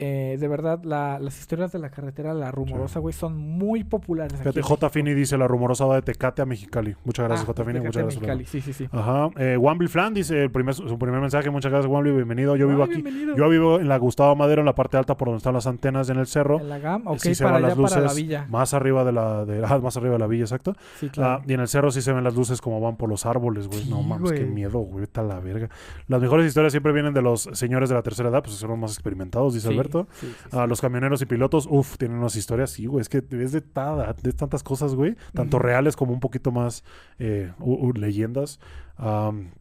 [0.00, 4.32] eh, de verdad, la- las historias de la carretera, la rumorosa, güey, son muy populares.
[4.34, 4.90] aquí Fíjate, J.
[4.90, 6.96] Fini dice la rumorosa va de Tecate a Mexicali.
[7.04, 7.64] Muchas gracias, Ah, J.
[7.64, 7.80] Fini.
[7.80, 8.20] Muchas gracias.
[8.22, 8.88] Mexicali, Sí, sí, sí.
[8.90, 9.28] Ajá.
[9.36, 11.50] Eh, Wamble Flan dice el primer, su primer mensaje.
[11.50, 12.12] Muchas gracias, Wamble.
[12.12, 12.56] Bienvenido.
[12.56, 13.02] Yo vivo Ay, aquí.
[13.02, 13.36] bienvenido.
[13.36, 16.08] Yo vivo en la Gustavo Madero, en la parte alta por donde están las antenas
[16.08, 16.58] en el cerro.
[16.60, 18.46] En la GAM, ok, sí se para allá, las para la luces villa.
[18.48, 20.74] más arriba de la de, ah, más arriba de la villa, exacto.
[20.98, 21.42] Sí, claro.
[21.42, 23.68] Ah, y en el cerro sí se ven las luces como van por los árboles,
[23.68, 23.84] güey.
[23.88, 25.04] no mames, qué miedo, güey.
[25.04, 25.68] Está la verga.
[26.08, 28.78] Las mejores historias siempre vienen de los señores de la tercera edad, pues son los
[28.78, 30.08] más experimentados, dice Sí, Alberto.
[30.20, 30.48] sí, sí, sí.
[30.52, 33.00] Ah, los camioneros y pilotos, uff, tienen unas historias, sí, güey.
[33.02, 35.16] Es que es de, tada- de tantas cosas, güey.
[35.34, 36.84] Tanto reales como un poquito más
[37.18, 37.52] eh,
[37.96, 38.60] leyendas.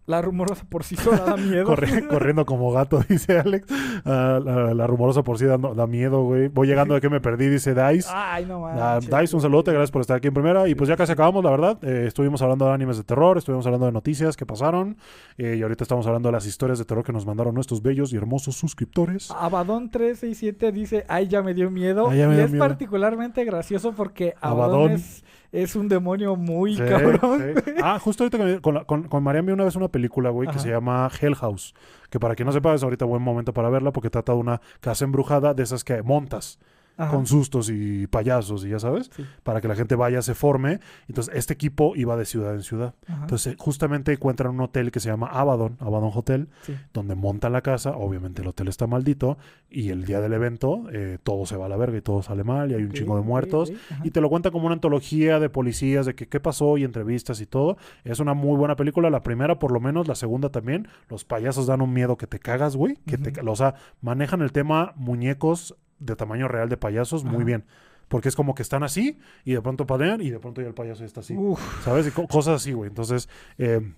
[0.06, 1.66] La rumorosa por sí sola da miedo.
[1.76, 3.68] corri- corriendo como gato, dice Alex.
[4.06, 6.48] Ah, la, la rumorosa por sí dando- da miedo, güey.
[6.50, 8.10] Voy llegando de que me perdí, dice Dice.
[8.14, 9.20] Ay, no Ah, manches.
[9.20, 10.68] Dice, un saludote, gracias por estar aquí en primera.
[10.68, 11.78] Y pues ya casi acabamos, la verdad.
[11.84, 14.98] Eh, estuvimos hablando de animes de terror, estuvimos hablando de noticias que pasaron.
[15.38, 18.12] eh, y ahorita estamos hablando de las historias de terror que nos mandaron nuestros bellos
[18.12, 19.32] y hermosos suscriptores.
[19.32, 22.10] Abadón 367 dice, ay, ya me dio miedo.
[22.10, 22.66] Ay, ya me y dio es miedo.
[22.68, 24.60] particularmente gracioso porque Abadón.
[24.74, 27.40] Abadón es, es un demonio muy Sí, cabrón.
[27.66, 27.72] sí.
[27.84, 30.60] Ah, justo ahorita con, la- con, con Marian vi una vez una película, güey, que
[30.60, 31.74] se llama Hell House.
[32.10, 34.62] Que para quien no sepa, es ahorita buen momento para verla porque trata de una
[34.82, 36.60] casa embrujada de esas que montas
[37.00, 37.12] Ajá.
[37.16, 39.24] con sustos y payasos y ya sabes, Sí.
[39.44, 40.80] para que la gente vaya, se forme.
[41.08, 42.94] Entonces, este equipo iba de ciudad en ciudad.
[43.08, 43.22] Ajá.
[43.22, 46.76] Entonces, justamente encuentran un hotel que se llama Abaddon, Abaddon Hotel, Sí.
[46.94, 47.92] donde montan la casa.
[47.92, 49.38] Obviamente, el hotel está maldito.
[49.70, 52.44] Y el día del evento, eh, todo se va a la verga y todo sale
[52.44, 52.72] mal.
[52.72, 53.72] Y hay un chingo de muertos.
[54.04, 57.40] Y te lo cuenta como una antología de policías, de que qué pasó y entrevistas
[57.42, 57.78] y todo.
[58.04, 59.10] Es una muy buena película.
[59.10, 60.88] La primera, por lo menos, la segunda también.
[61.08, 62.98] Los payasos dan un miedo que te cagas, güey.
[63.06, 67.66] Que te, o sea, manejan el tema muñecos de tamaño real de payasos muy bien.
[68.08, 70.74] Porque es como que están así y de pronto padean y de pronto ya el
[70.74, 71.36] payaso ya está así.
[71.38, 72.08] Uf, ¿Sabes?
[72.08, 72.88] Y co- cosas así, güey.
[72.90, 73.94] Entonces, eh,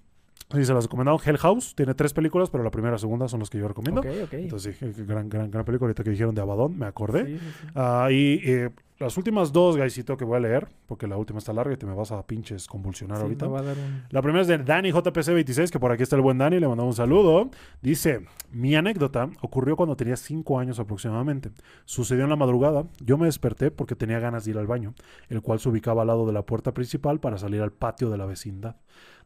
[0.53, 1.19] sí, se las recomendaron.
[1.23, 3.67] Hell House tiene tres películas, pero la primera y la segunda son las que yo
[3.67, 4.01] recomiendo.
[4.01, 4.33] ok, ok.
[4.33, 5.87] Entonces, sí, eh, gran, gran, gran película.
[5.87, 7.25] Ahorita que dijeron de Abaddon, me acordé.
[7.25, 7.67] Sí, sí, sí.
[7.75, 8.69] Ah, y eh,
[9.01, 11.87] las últimas dos, Gaisito, que voy a leer, porque la última está larga y te
[11.87, 13.47] me vas a pinches convulsionar ahorita.
[13.47, 14.03] me va a dar un...
[14.11, 16.93] La primera es de Dani JPC26, que por aquí está el buen Dani, le mandamos
[16.93, 17.49] un saludo.
[17.81, 21.49] Dice, mi anécdota ocurrió cuando tenía 5 años aproximadamente.
[21.85, 24.93] Sucedió en la madrugada, yo me desperté porque tenía ganas de ir al baño,
[25.29, 28.19] el cual se ubicaba al lado de la puerta principal para salir al patio de
[28.19, 28.75] la vecindad.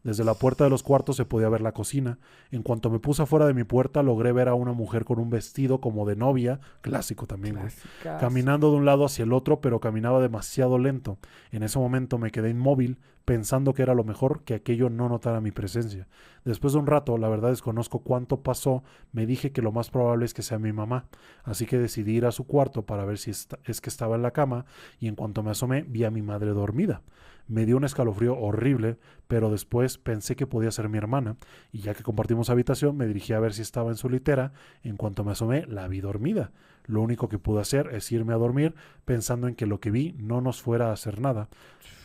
[0.06, 2.20] Desde la puerta de los cuartos se podía ver la cocina.
[2.52, 5.30] En cuanto me puse afuera de mi puerta, logré ver a una mujer con un
[5.30, 7.72] vestido como de novia, clásico también, güey
[8.20, 11.18] caminando de un lado hacia el otro, pero caminaba demasiado lento.
[11.52, 15.42] En ese momento me quedé inmóvil, pensando que era lo mejor que aquello no notara
[15.42, 16.08] mi presencia.
[16.44, 20.26] Después de un rato, la verdad desconozco cuánto pasó, me dije que lo más probable
[20.26, 21.06] es que sea mi mamá,
[21.44, 24.32] así que decidí ir a su cuarto para ver si es que estaba en la
[24.32, 24.66] cama,
[25.00, 27.02] y en cuanto me asomé vi a mi madre dormida.
[27.48, 28.98] Me dio un escalofrío horrible,
[29.28, 31.38] pero después pensé que podía ser mi hermana,
[31.72, 34.54] y ya que compartimos habitación, me dirigí a ver si estaba en su litera.
[34.84, 36.52] En cuanto me asomé, la vi dormida.
[36.86, 40.16] Lo único que pude hacer es irme a dormir, pensando en que lo que vi
[40.18, 41.50] no nos fuera a hacer nada.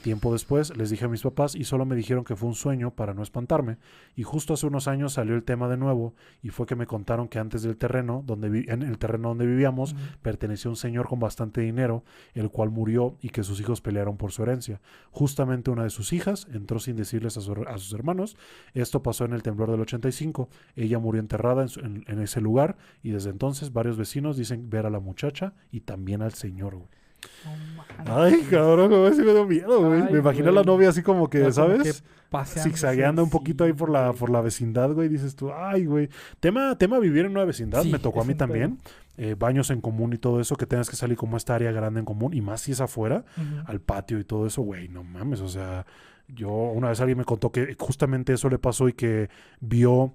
[0.03, 2.91] Tiempo después les dije a mis papás y solo me dijeron que fue un sueño
[2.95, 3.77] para no espantarme.
[4.17, 7.29] Y justo hace unos años salió el tema de nuevo y fue que me contaron
[7.29, 11.21] que antes del terreno, donde vi- en el terreno donde vivíamos, pertenecía un señor con
[11.21, 12.03] bastante dinero,
[12.33, 14.81] el cual murió y que sus hijos pelearon por su herencia.
[15.11, 18.39] Justamente una de sus hijas entró sin decirles a, su- a sus hermanos.
[18.73, 20.49] Esto pasó en el temblor del 85.
[20.77, 24.71] Ella murió enterrada en, su- en- en ese lugar y desde entonces varios vecinos dicen
[24.71, 26.77] ver a la muchacha y también al señor.
[26.77, 26.89] güey.
[28.07, 30.03] Ay, cabrón, güey, sí me dio miedo, güey.
[30.13, 30.67] Me imaginé a la güey.
[30.75, 31.83] novia así como que, Ya como ¿sabes?
[32.03, 34.19] que paseándose, Zigzagueando un poquito ahí por la, güey.
[34.19, 35.09] por la vecindad, güey.
[35.09, 36.09] Dices tú, ay, güey.
[36.41, 38.79] Tema, tema vivir en una vecindad, Sí, me tocó a mí también.
[39.19, 42.01] Eh, baños en común y todo eso, que tengas que salir como esta área grande
[42.01, 43.25] en común, y más si es afuera,
[43.67, 45.43] al patio y todo eso, güey, no mames.
[45.43, 45.85] O sea,
[46.29, 49.29] yo una vez alguien me contó que justamente eso le pasó y que
[49.61, 50.15] vio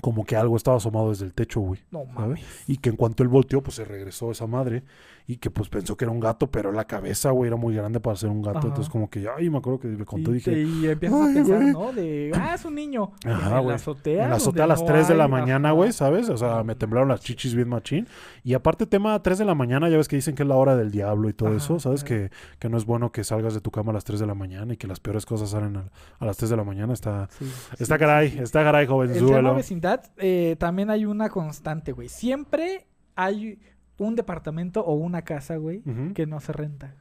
[0.00, 1.80] como que algo estaba asomado desde el techo, güey.
[1.90, 2.40] No mames.
[2.66, 4.82] Y que en cuanto él volteó, pues se regresó esa madre.
[5.26, 8.00] Y que pues pensó que era un gato, pero la cabeza, güey, era muy grande
[8.00, 8.58] para ser un gato.
[8.58, 8.66] Ajá.
[8.68, 11.34] Entonces como que, ay, me acuerdo que me contó, y, dije, y empiezas "Ay, a
[11.34, 11.72] pensar, güey".
[11.72, 11.92] ¿no?
[11.92, 13.12] De, ah, es un niño.
[13.24, 13.76] Ajá, en la güey.
[13.76, 14.24] azotea.
[14.24, 16.28] en la azotea a las no 3 de la hay- mañana, güey, ¿sabes?
[16.30, 18.08] O sea, me temblaron las chichis bien machín.
[18.42, 20.74] Y aparte, tema 3 de la mañana, ya ves que dicen que es la hora
[20.74, 22.02] del diablo y todo Ajá, eso, ¿sabes?
[22.02, 24.34] Que, que no es bueno que salgas de tu cama a las 3 de la
[24.34, 26.92] mañana y que las peores cosas salen a, a las 3 de la mañana.
[26.92, 27.44] Está, Sí,
[27.78, 29.54] está sí, caray, sí, está caray, El jovenzuelo.
[29.80, 32.08] Vecindad, eh, también hay una constante, güey.
[32.08, 32.86] Siempre
[33.16, 33.58] hay
[33.98, 35.82] un departamento o una casa, güey,
[36.14, 36.94] que no se renta.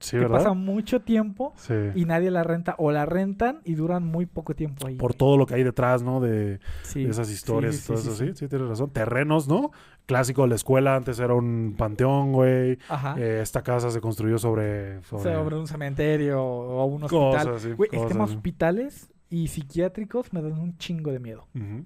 [0.00, 0.38] Sí, que ¿verdad?
[0.38, 1.72] pasa mucho tiempo Sí.
[1.94, 4.96] y nadie la renta o la rentan y duran muy poco tiempo ahí.
[4.96, 5.18] Por güey.
[5.18, 6.20] todo lo que hay detrás, ¿no?
[6.20, 8.90] De, Sí, de esas historias y todo sí, eso, sí, sí, tienes razón.
[8.90, 9.70] Terrenos, ¿no?
[10.04, 12.78] Clásico de la escuela, antes era un panteón, güey.
[12.88, 13.14] Ajá.
[13.18, 15.00] Eh, esta casa se construyó sobre...
[15.04, 17.46] sobre Sobre un cementerio o un hospital.
[17.52, 21.46] cosas, Güey, el cosas, tema hospitales y psiquiátricos me dan un chingo de miedo.
[21.54, 21.84] Ujú.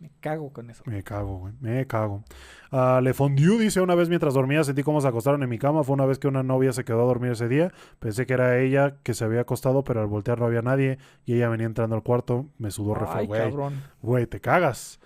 [0.00, 0.82] Me cago con eso.
[0.86, 1.54] Me cago, güey.
[1.60, 2.22] Me cago.
[2.70, 5.82] Ah, Le Fondue dice: Una vez mientras dormía sentí cómo se acostaron en mi cama.
[5.82, 7.72] Fue una vez que una novia se quedó a dormir ese día.
[7.98, 10.98] Pensé que era ella que se había acostado, pero al voltear no había nadie.
[11.24, 12.46] Y ella venía entrando al cuarto.
[12.58, 13.06] Me sudó re.
[14.02, 15.00] Güey, te cagas.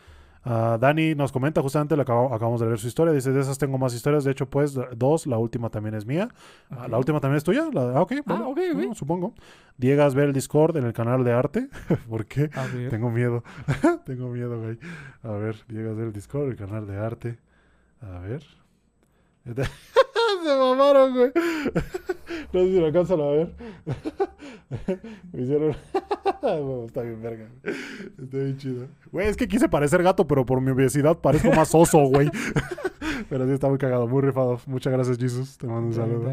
[0.44, 3.12] Ah, Dani nos comenta, justamente le acabo- acabamos de leer su historia.
[3.12, 4.24] Dice: De esas tengo más historias.
[4.24, 5.27] De hecho, pues, dos.
[5.27, 6.28] La última también es mía.
[6.70, 6.89] Ah.
[6.89, 7.69] La última también es tuya.
[7.73, 8.12] La- ah, ok.
[8.27, 8.52] bueno,
[8.89, 9.35] no, supongo.
[9.77, 11.69] Diegas ver el Discord en el canal de arte.
[12.09, 12.51] ¿Por qué?
[12.74, 12.90] Ver.
[12.90, 13.44] Tengo miedo.
[14.05, 14.78] Tengo miedo, güey.
[15.23, 17.39] A ver, llegas del Discord, el canal de arte.
[18.01, 18.43] A ver.
[20.43, 21.32] Se mamaron, güey.
[22.52, 23.55] No sé si lo alcanzan a ver.
[25.32, 25.77] Me hicieron.
[26.43, 27.47] Bueno, está bien, verga.
[27.62, 28.89] Está bien chido.
[29.12, 32.28] Güey, es que quise parecer gato, pero por mi obesidad parezco más oso, güey.
[33.28, 34.59] pero sí está muy cagado, muy rifado.
[34.66, 35.56] Muchas gracias, Jesus.
[35.56, 36.32] Te mando un saludo.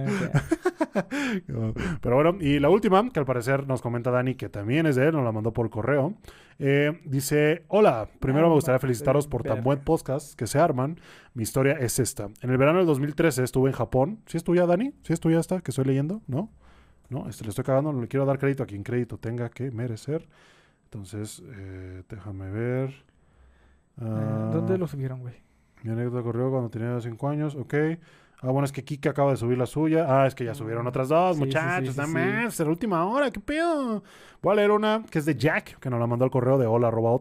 [2.02, 5.08] Pero bueno, y la última, que al parecer nos comenta Dani, que también es de
[5.08, 6.16] él, nos la mandó por correo.
[6.60, 11.00] Eh, dice: Hola, primero Ah, me gustaría felicitaros por tan buen podcast que se arman.
[11.34, 12.28] Mi historia es esta.
[12.42, 14.20] En el verano del 2013 estuve en Japón.
[14.26, 14.94] ¿Sí es tuya, Dani?
[15.04, 16.22] ¿Sí es tuya esta que estoy leyendo?
[16.28, 16.52] ¿No?
[17.10, 19.72] No, este, le estoy cagando, no le quiero dar crédito a quien crédito tenga que
[19.72, 20.28] merecer.
[20.84, 22.94] Entonces, eh, déjame ver.
[23.98, 25.36] Ah, ¿Dónde lo subieron, güey?
[25.84, 27.74] Mi anécdota ocurrió cuando tenía 5 años, ok.
[28.42, 30.06] Ah, bueno, es que Kike acaba de subir la suya.
[30.08, 31.96] Ah, es que ya subieron otras dos, Sí, muchachos.
[31.96, 34.02] sí, más, en la última hora, ¿qué pedo?
[34.42, 36.66] Voy a leer una que es de Jack, que nos la mandó al correo de
[36.66, 37.20] hola arroba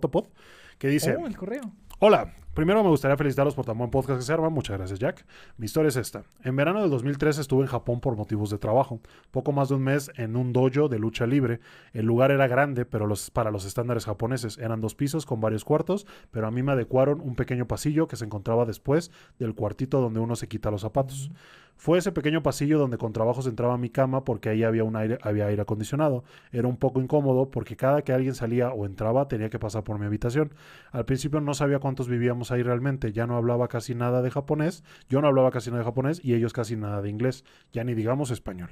[0.79, 1.17] que dice...
[1.17, 1.63] Oh, el correo.
[1.99, 4.49] Hola, primero me gustaría felicitarlos por tan buen podcast que se arma.
[4.49, 5.25] Muchas gracias, Jack.
[5.59, 6.25] Mi historia es esta.
[6.43, 8.99] En verano del 2013 estuve en Japón por motivos de trabajo.
[9.31, 11.61] Poco más de un mes en un dojo de lucha libre.
[11.93, 16.05] El lugar era grande, pero para los estándares japoneses eran dos pisos con varios cuartos,
[16.33, 20.19] pero a mí me adecuaron un pequeño pasillo que se encontraba después del cuartito donde
[20.19, 21.31] uno se quita los zapatos.
[21.79, 24.97] Fue ese pequeño pasillo donde con trabajos entraba a mi cama porque ahí había un
[24.97, 26.25] aire, había aire acondicionado.
[26.51, 29.97] Era un poco incómodo porque cada que alguien salía o entraba tenía que pasar por
[29.97, 30.53] mi habitación.
[30.91, 34.83] Al principio no sabía cuántos vivíamos ahí realmente, ya no hablaba casi nada de japonés,
[35.09, 37.95] yo no hablaba casi nada de japonés y ellos casi nada de inglés, ya ni
[37.95, 38.71] digamos español.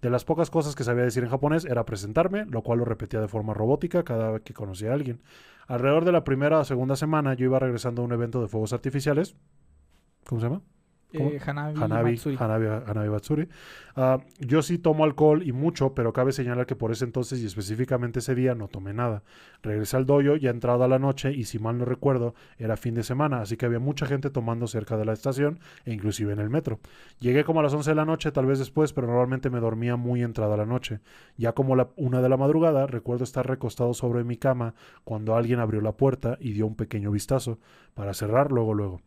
[0.00, 3.20] De las pocas cosas que sabía decir en japonés era presentarme, lo cual lo repetía
[3.20, 5.20] de forma robótica cada vez que conocía a alguien.
[5.66, 8.72] Alrededor de la primera o segunda semana yo iba regresando a un evento de fuegos
[8.72, 9.36] artificiales.
[10.24, 10.62] ¿Cómo se llama?
[11.12, 12.36] Eh, Hanabi, Hanabi, Matsuri.
[12.38, 13.48] Hanabi, Hanabi Matsuri.
[13.94, 17.46] Ah, yo sí tomo alcohol y mucho, pero cabe señalar que por ese entonces y
[17.46, 19.22] específicamente ese día no tomé nada.
[19.62, 23.02] Regresé al doyo ya entrada la noche y si mal no recuerdo era fin de
[23.02, 26.50] semana, así que había mucha gente tomando cerca de la estación e inclusive en el
[26.50, 26.80] metro.
[27.20, 29.96] Llegué como a las 11 de la noche, tal vez después, pero normalmente me dormía
[29.96, 31.00] muy entrada la noche.
[31.38, 34.74] Ya como la una de la madrugada, recuerdo estar recostado sobre mi cama
[35.04, 37.58] cuando alguien abrió la puerta y dio un pequeño vistazo
[37.94, 39.00] para cerrar luego luego.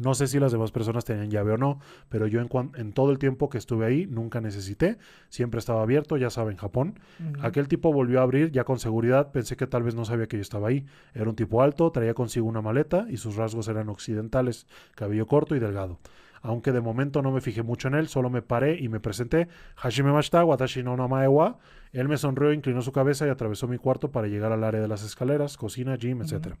[0.00, 1.78] No sé si las demás personas tenían llave o no,
[2.08, 4.96] pero yo en, en todo el tiempo que estuve ahí nunca necesité,
[5.28, 6.98] siempre estaba abierto, ya saben, Japón.
[7.42, 10.38] Aquel tipo volvió a abrir ya con seguridad, pensé que tal vez no sabía que
[10.38, 10.86] yo estaba ahí.
[11.12, 15.54] Era un tipo alto, traía consigo una maleta y sus rasgos eran occidentales, cabello corto
[15.54, 15.98] y delgado.
[16.42, 19.48] Aunque de momento no me fijé mucho en él, solo me paré y me presenté.
[19.76, 21.58] Hashime mashita, watashi no namae wa.
[21.92, 24.88] Él me sonrió, inclinó su cabeza y atravesó mi cuarto para llegar al área de
[24.88, 26.54] las escaleras, cocina, gym, etc.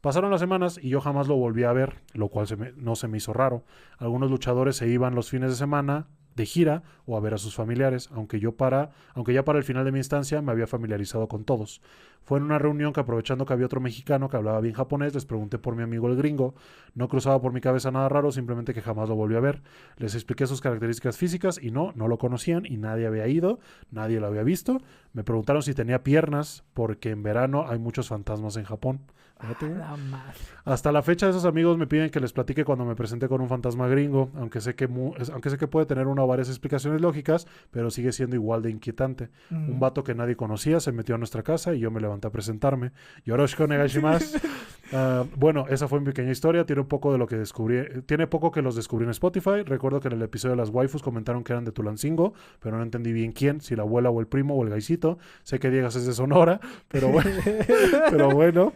[0.00, 2.46] Pasaron las semanas y yo jamás lo volví a ver, lo cual
[2.76, 3.64] no se me hizo raro.
[3.98, 6.06] Algunos luchadores se iban los fines de semana
[6.38, 9.64] de gira o a ver a sus familiares, aunque yo para, aunque ya para el
[9.64, 11.82] final de mi instancia me había familiarizado con todos.
[12.22, 15.26] Fue en una reunión que aprovechando que había otro mexicano que hablaba bien japonés, les
[15.26, 16.54] pregunté por mi amigo el gringo.
[16.94, 19.62] No cruzaba por mi cabeza nada raro, simplemente que jamás lo volví a ver.
[19.96, 23.58] Les expliqué sus características físicas y no, no lo conocían y nadie había ido,
[23.90, 24.80] nadie lo había visto.
[25.12, 29.00] Me preguntaron si tenía piernas, porque en verano hay muchos fantasmas en Japón.
[29.40, 30.32] La madre.
[30.64, 33.48] Hasta la fecha esos amigos me piden que les platique cuando me presenté con un
[33.48, 37.00] fantasma gringo, aunque sé que mu- aunque sé que puede tener una o varias explicaciones
[37.00, 39.30] lógicas, pero sigue siendo igual de inquietante.
[39.50, 39.78] Un Ujú.
[39.78, 42.92] vato que nadie conocía se metió a nuestra casa y yo me levanté a presentarme.
[43.24, 44.38] Yoroshiku negashimasu.
[44.90, 46.64] Ah, bueno, esa fue mi pequeña historia.
[46.64, 47.76] Tiene un poco de lo que descubrí.
[47.76, 49.62] eh, Tiene poco que los descubrí en Spotify.
[49.62, 52.82] Recuerdo que en el episodio de las waifus comentaron que eran de Tulancingo, pero no
[52.82, 55.18] entendí bien quién, si la abuela o el primo o el gaisito.
[55.42, 56.58] Sé que Diegas es de Sonora,
[56.88, 57.28] pero bueno,
[58.10, 58.72] pero bueno,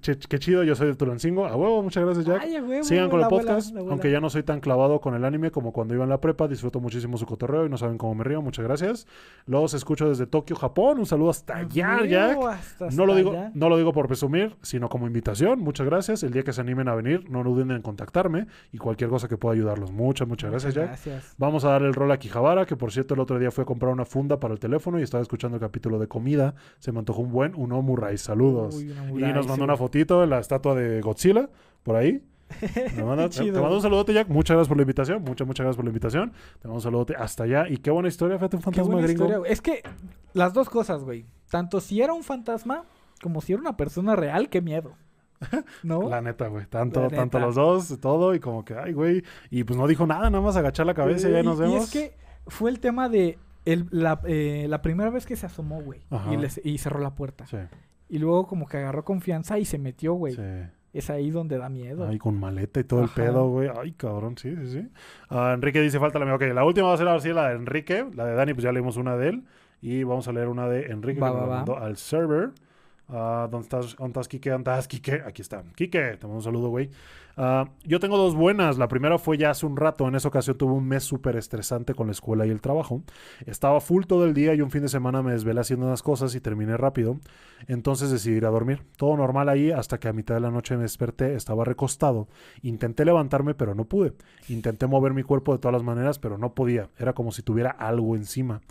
[0.00, 1.46] qué, chido, yo soy de Tulancingo.
[1.46, 2.40] A huevo, muchas gracias, Jack.
[2.42, 5.24] Ay, huevo, Sigan con el abuela, podcast, aunque ya no soy tan clavado con el
[5.24, 8.14] anime como cuando iba en la prepa, disfruto muchísimo su cotorreo y no saben cómo
[8.14, 9.06] me río, muchas gracias.
[9.46, 12.38] Los escucho desde Tokio, Japón, un saludo hasta allá, Jack.
[12.42, 13.50] hasta- No lo, digo, allá.
[13.54, 15.60] no lo digo por presumir, sino como invitación.
[15.60, 16.22] Muchas gracias.
[16.22, 19.36] El día que se animen a venir, no duden en contactarme y cualquier cosa que
[19.36, 19.92] pueda ayudarlos.
[19.92, 20.86] Muchas, muchas gracias, Jack.
[20.86, 21.34] Gracias.
[21.38, 23.64] Vamos a darle el rol a Quijabara, que por cierto el otro día fue a
[23.66, 26.54] comprar una funda para el teléfono y estaba escuchando el capítulo de comida.
[26.78, 28.16] Se me antojó un buen uno Murai.
[28.18, 28.74] Saludos.
[28.76, 29.78] Uy, y nos sí, mandó una güey.
[29.86, 31.48] Fotito de la estatua de Godzilla
[31.82, 32.22] por ahí.
[32.96, 34.28] Me manda- te mando un saludote, Jack.
[34.28, 35.22] Muchas gracias por la invitación.
[35.22, 36.32] Muchas, muchas gracias por la invitación.
[36.60, 37.68] Te mando un saludote hasta allá.
[37.68, 39.24] Y qué buena historia, fíjate, un fantasma gringo.
[39.24, 39.38] historia.
[39.52, 39.82] Es que
[40.32, 41.26] las dos cosas, güey.
[41.50, 42.84] Tanto si era un fantasma
[43.22, 44.92] como si era una persona real, qué miedo.
[45.82, 46.08] ¿No?
[46.08, 46.66] La neta, güey.
[46.66, 47.46] Tanto, La tanto neta.
[47.46, 48.34] los dos, todo.
[48.34, 49.22] Y como que, ay, güey.
[49.50, 51.62] Y pues no dijo nada, nada más agachar la cabeza y ya Y- nos y,
[51.62, 51.84] vemos.
[51.84, 55.82] es que fue el tema de el- la, eh, la primera vez que se asomó,
[55.82, 56.00] güey.
[56.30, 57.44] Y, les- y cerró la puerta.
[57.46, 57.56] Sí,
[58.08, 60.34] Y luego como que agarró confianza y se metió, güey.
[60.34, 60.42] sí.
[60.92, 62.08] Es ahí donde da miedo.
[62.08, 63.68] Ay, con maleta y todo el pedo, güey.
[63.78, 64.88] Ay, cabrón, sí, sí, sí.
[65.28, 66.36] Ah, Enrique dice, falta la mía.
[66.36, 68.06] Ok, la última va a ser ahora sí la de Enrique.
[68.14, 69.44] La de Dani, pues ya leímos una de él.
[69.82, 72.52] Y vamos a leer una de Enrique Va, que va, mandó al server.
[73.10, 73.94] Ah, ¿Dónde estás?
[73.96, 74.48] ¿Dónde estás, Quique?
[74.48, 75.22] ¿Dónde estás, Quique?
[75.26, 75.64] Aquí está.
[75.74, 76.88] Quique, te mando un saludo, güey.
[77.38, 78.78] Ah, yo tengo dos buenas.
[78.78, 80.08] La primera fue ya hace un rato.
[80.08, 83.02] En esa ocasión tuve un mes súper estresante con la escuela y el trabajo.
[83.44, 86.34] Estaba full todo el día y un fin de semana me desvelé haciendo unas cosas
[86.34, 87.18] y terminé rápido.
[87.68, 88.84] Entonces decidí ir a dormir.
[88.96, 91.34] Todo normal ahí hasta que a mitad de la noche me desperté.
[91.34, 92.26] Estaba recostado.
[92.62, 94.14] Intenté levantarme, pero no pude.
[94.48, 96.88] Intenté mover mi cuerpo de todas las maneras, pero no podía.
[96.98, 98.62] Era como si tuviera algo encima.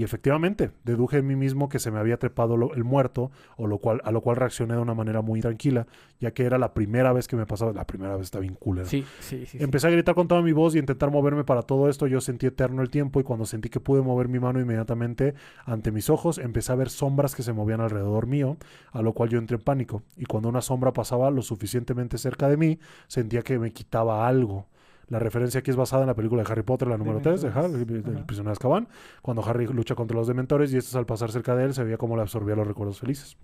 [0.00, 3.66] Y efectivamente, deduje en mí mismo que se me había trepado lo- el muerto, o
[3.66, 5.86] lo cual, a lo cual reaccioné de una manera muy tranquila,
[6.18, 7.74] ya que era la primera vez que me pasaba.
[7.74, 8.54] La primera vez estaba bien
[8.86, 9.44] sí, sí.
[9.44, 9.58] sí.
[9.60, 12.06] Empecé a gritar con toda mi voz y intentar moverme para todo esto.
[12.06, 15.34] Yo sentí eterno el tiempo y cuando sentí que pude mover mi mano inmediatamente
[15.66, 18.56] ante mis ojos, empecé a ver sombras que se movían alrededor mío,
[18.92, 20.02] a lo cual yo entré en pánico.
[20.16, 24.66] Y cuando una sombra pasaba lo suficientemente cerca de mí, sentía que me quitaba algo.
[25.10, 27.48] La referencia aquí es basada en la película de Harry Potter, la número 3, de.
[27.48, 27.84] Harry, el
[28.24, 28.88] prisionero de Azkaban,
[29.22, 31.98] cuando Harry lucha contra los dementores y estos al pasar cerca de él se veía
[31.98, 33.36] como le absorbía los recuerdos felices.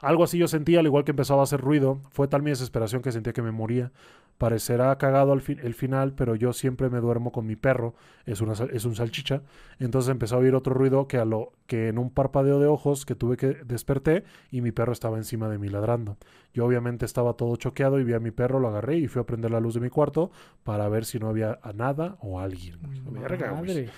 [0.00, 2.02] Algo así yo sentía, al igual que empezaba a hacer ruido.
[2.10, 3.90] Fue tal mi desesperación que sentía que me moría.
[4.38, 7.94] Parecerá cagado al fin, el final, pero yo siempre me duermo con mi perro.
[8.26, 9.42] Es, una, es un salchicha.
[9.78, 13.06] Entonces empezó a oír otro ruido que a lo que en un parpadeo de ojos
[13.06, 16.18] que tuve que desperté y mi perro estaba encima de mí ladrando.
[16.52, 19.24] Yo obviamente estaba todo choqueado y vi a mi perro, lo agarré y fui a
[19.24, 20.30] prender la luz de mi cuarto
[20.64, 22.78] para ver si no había a nada o alguien.
[23.10, 23.60] Verga, güey.
[23.68, 23.90] Madre.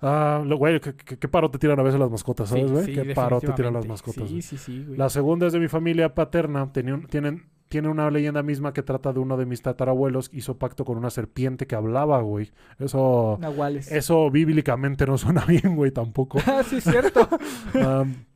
[0.00, 2.84] Ah, lo- güey, ¿qué, paro te tiran a veces las mascotas, ¿sabes, güey?
[2.84, 4.28] sí, qué paro te tiran las mascotas.
[4.28, 4.98] Sí, sí, sí, güey.
[4.98, 6.70] La segunda es de mi familia paterna.
[6.72, 10.30] Tenía un- tienen, tiene una leyenda misma que trata de uno de mis tatarabuelos.
[10.32, 12.52] Hizo pacto con una serpiente que hablaba, güey.
[12.78, 13.90] Eso, Nahuales.
[13.90, 16.38] eso bíblicamente no suena bien, güey, tampoco.
[16.46, 17.28] Ah, sí, es cierto.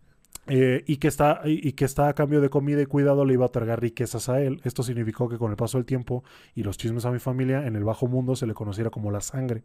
[0.49, 3.45] eh, y, que está, y, que está a cambio de comida y cuidado le iba
[3.45, 4.61] a otorgar riquezas a él.
[4.65, 7.77] Esto significó que con el paso del tiempo y los chismes a mi familia, en
[7.77, 9.65] el bajo mundo se le conociera como la sangre.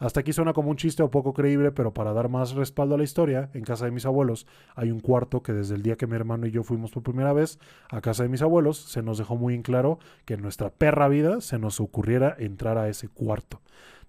[0.00, 2.98] Hasta aquí suena como un chiste o poco creíble, pero para dar más respaldo a
[2.98, 6.06] la historia, en casa de mis abuelos hay un cuarto que desde el día que
[6.06, 7.58] mi hermano y yo fuimos por primera vez
[7.90, 11.08] a casa de mis abuelos, se nos dejó muy en claro que en nuestra perra
[11.08, 13.60] vida se nos ocurriera entrar a ese cuarto.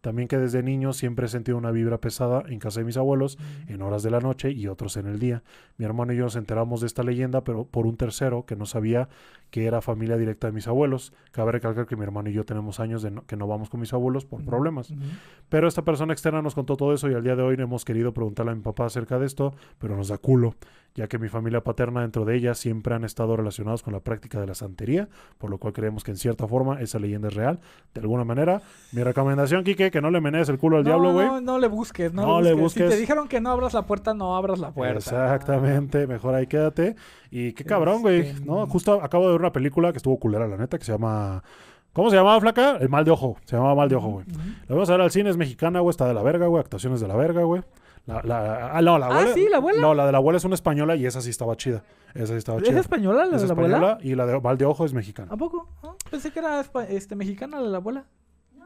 [0.03, 3.37] También que desde niño siempre he sentido una vibra pesada en casa de mis abuelos
[3.69, 5.43] en horas de la noche y otros en el día.
[5.77, 8.65] Mi hermano y yo nos enteramos de esta leyenda, pero por un tercero que no
[8.65, 9.07] sabía
[9.49, 11.13] que era familia directa de mis abuelos.
[11.31, 13.79] Cabe recalcar que mi hermano y yo tenemos años de no- que no vamos con
[13.79, 14.93] mis abuelos por problemas.
[15.47, 17.85] Pero esta persona externa nos contó todo eso y al día de hoy no hemos
[17.85, 20.55] querido preguntarle a mi papá acerca de esto, pero nos da culo,
[20.95, 24.39] ya que mi familia paterna dentro de ella siempre han estado relacionados con la práctica
[24.41, 25.07] de la santería,
[25.37, 27.59] por lo cual creemos que en cierta forma esa leyenda es real.
[27.93, 28.61] De alguna manera,
[28.91, 31.25] mi recomendación, Quique, que no le menees el culo al no, diablo, güey.
[31.27, 32.83] No, no le busques, no, No le le busques.
[32.83, 34.97] Si te dijeron que no abras la puerta, no abras la puerta.
[34.99, 36.95] Exactamente, mejor ahí quédate.
[37.31, 38.67] Y qué cabrón, güey, Este, ¿no?
[38.67, 41.43] Justo acabo de ver una película que estuvo culera, la neta, que se llama...
[41.93, 42.77] ¿Cómo se llamaba, flaca?
[42.81, 43.37] El mal de ojo.
[43.45, 44.25] Se llamaba mal de ojo, güey.
[44.27, 44.39] Ujú.
[44.67, 46.99] La vamos a ver al cine, es mexicana, güey, está de la verga, güey, actuaciones
[46.99, 47.61] de la verga, güey.
[48.07, 49.33] La, la, ah, no, la Ah, abuela.
[49.33, 49.79] sí, la abuela.
[49.81, 51.83] No, la de la abuela es una española y esa sí estaba chida.
[52.15, 52.79] Esa sí estaba ¿Es chida.
[52.81, 53.77] española la Es de la abuela?
[53.77, 55.29] española y la de mal de ojo es mexicana.
[55.31, 55.69] ¿A poco?
[55.83, 58.05] Ah, Pensé que era este, mexicana la de la abuela.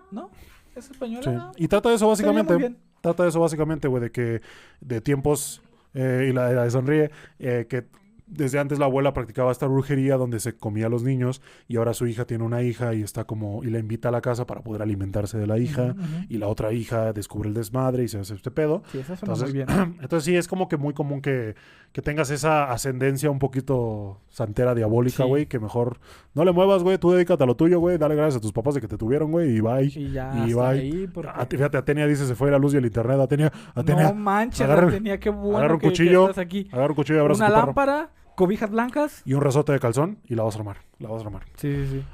[0.09, 0.29] ¿No?
[0.77, 1.23] ¿Es española?
[1.23, 1.29] Sí.
[1.33, 2.75] Ah, Y trata de eso básicamente.
[3.01, 4.41] Trata de eso básicamente, güey, de que
[4.81, 5.61] de tiempos
[5.93, 7.85] eh, y la, la de sonríe, eh, que
[8.27, 11.93] desde antes la abuela practicaba esta brujería donde se comía a los niños y ahora
[11.93, 14.61] su hija tiene una hija y está como y la invita a la casa para
[14.61, 15.95] poder alimentarse de la hija
[16.29, 18.83] y la otra hija descubre el desmadre y se hace este pedo.
[18.91, 19.95] Sí, esa suena Entonces, muy bien.
[20.01, 21.55] entonces sí, es como que muy común que,
[21.93, 25.29] que tengas esa ascendencia un poquito santera, diabólica, Sí.
[25.29, 25.99] güey, que mejor
[26.33, 28.75] no le muevas, güey, tú dedícate a lo tuyo, güey, dale gracias a tus papás
[28.75, 29.85] de que te tuvieron, güey, y bye.
[29.85, 30.63] Y ya y bye.
[30.65, 31.07] ahí.
[31.11, 31.29] Porque...
[31.33, 34.61] A- fíjate, Atenia dice se fue la luz y el internet, Atenia, Atenia, No manches,
[34.61, 36.67] agarra- tenía que bueno agarra un que- que cuchillo, estás aquí.
[36.71, 39.21] agarra un cuchillo y abraza Una lámpara, cobijas blancas.
[39.25, 41.43] Y un resorte de calzón y la vas a armar, la vas a armar.
[41.57, 42.05] Sí, sí, sí.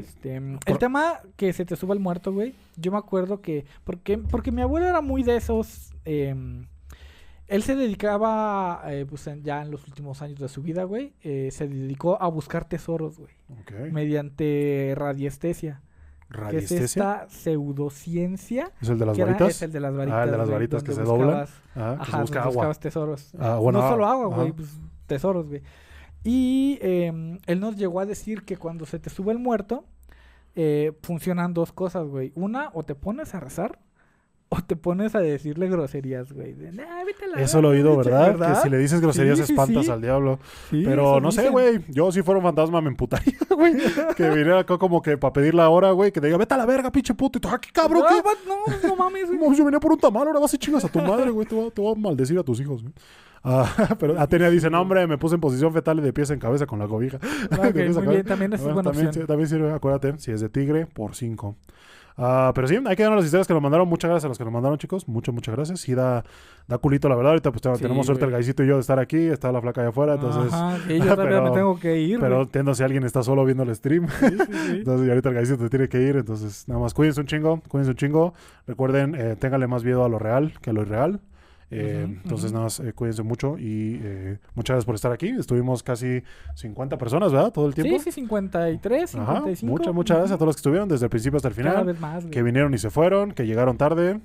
[0.00, 2.54] Este, el tema que se te suba el muerto, güey.
[2.76, 3.64] Yo me acuerdo que.
[3.84, 5.92] Porque, porque mi abuelo era muy de esos.
[6.04, 6.66] em,
[7.48, 11.12] él se dedicaba, eh, pues en- ya en los últimos años de su vida, güey.
[11.22, 13.30] eh, se dedicó a buscar tesoros, güey.
[13.60, 13.92] ok.
[13.92, 15.80] Mediante radiestesia.
[16.28, 16.84] Que es Radiestesia.
[16.84, 18.72] esta pseudociencia.
[18.80, 19.54] ¿Es el de las que era- varitas?
[19.56, 20.18] es el de las varitas.
[20.20, 21.28] Ah, el de las varitas que se doblan.
[21.46, 22.52] buscabas- Ah, que se Ajá, busca agua.
[22.52, 23.30] buscabas tesoros.
[23.38, 24.56] Ah, bueno, no solo ah, agua, güey, ajá.
[24.56, 24.68] pues,
[25.06, 25.62] tesoros, güey.
[26.24, 29.84] Y em, él nos llegó a decir que cuando se te sube el muerto,
[30.56, 32.32] eh, funcionan dos cosas, güey.
[32.34, 33.78] Una, o te pones a rezar,
[34.48, 36.52] o te pones a decirle groserías, güey.
[36.54, 38.54] De, "Nah, vete la Eso lo he oído, pinche", ¿verdad?
[38.54, 39.90] Que si le dices groserías Sí, espantas sí.
[39.90, 40.38] al diablo.
[40.70, 41.80] Sí, Pero no sé, güey.
[41.88, 43.74] Yo si fuera un fantasma me emputaría, güey.
[44.16, 46.10] que viniera acá como que para pedir la hora, güey.
[46.12, 47.38] Que te diga, vete a la verga, pinche puto.
[47.38, 48.22] Y tú, ah, qué cabrón, No, ¿qué?
[48.48, 49.54] no, no mames, güey.
[49.58, 51.46] Yo venía por un tamal, ahora vas y chingas a tu madre, güey.
[51.46, 52.94] Te te voy a maldecir a tus hijos, güey.
[53.44, 56.38] Ah, pero Atenia dice, no, hombre, me puse en posición fetal y de pies en
[56.38, 57.18] cabeza con la cobija.
[57.56, 58.10] Ok, De pies a muy cabeza.
[58.10, 59.26] bien, también es Bueno, buena también, opción.
[59.26, 61.56] también sirve, acuérdate, si es de tigre, por 5.
[62.18, 63.86] Ah, pero sí, hay que dar las historias que nos mandaron.
[63.86, 65.06] Muchas gracias a los que nos mandaron, chicos.
[65.06, 65.80] Muchas, muchas gracias.
[65.80, 66.24] Sí, da,
[66.66, 67.32] da culito, la verdad.
[67.32, 69.18] Ahorita pues tenemos Sí, suerte el gaisito y yo de estar aquí.
[69.18, 70.14] Está la flaca allá afuera.
[70.14, 72.18] Entonces, Ajá, y yo también me tengo que ir.
[72.18, 74.08] pero entiendo si alguien está solo viendo el stream.
[74.08, 74.76] Sí, sí, sí.
[74.78, 76.16] Entonces, y ahorita el gaisito tiene que ir.
[76.16, 77.60] Entonces, nada más, cuídense un chingo.
[77.68, 78.32] Cuídense un chingo.
[78.66, 81.20] Recuerden, eh, ténganle más miedo a lo real que a lo irreal.
[81.70, 85.28] Eh, entonces, nada más, eh, cuídense mucho y eh, muchas gracias por estar aquí.
[85.30, 86.22] Estuvimos casi
[86.54, 87.52] 50 personas, ¿verdad?
[87.52, 87.98] Todo el tiempo.
[87.98, 89.32] Sí, sí, 53, Ajá.
[89.38, 89.70] 55.
[89.72, 91.86] Muchas, muchas gracias a todos los que estuvieron desde el principio hasta el Cada final.
[91.86, 92.24] vez más.
[92.26, 94.20] Que vinieron y se fueron, que llegaron tarde.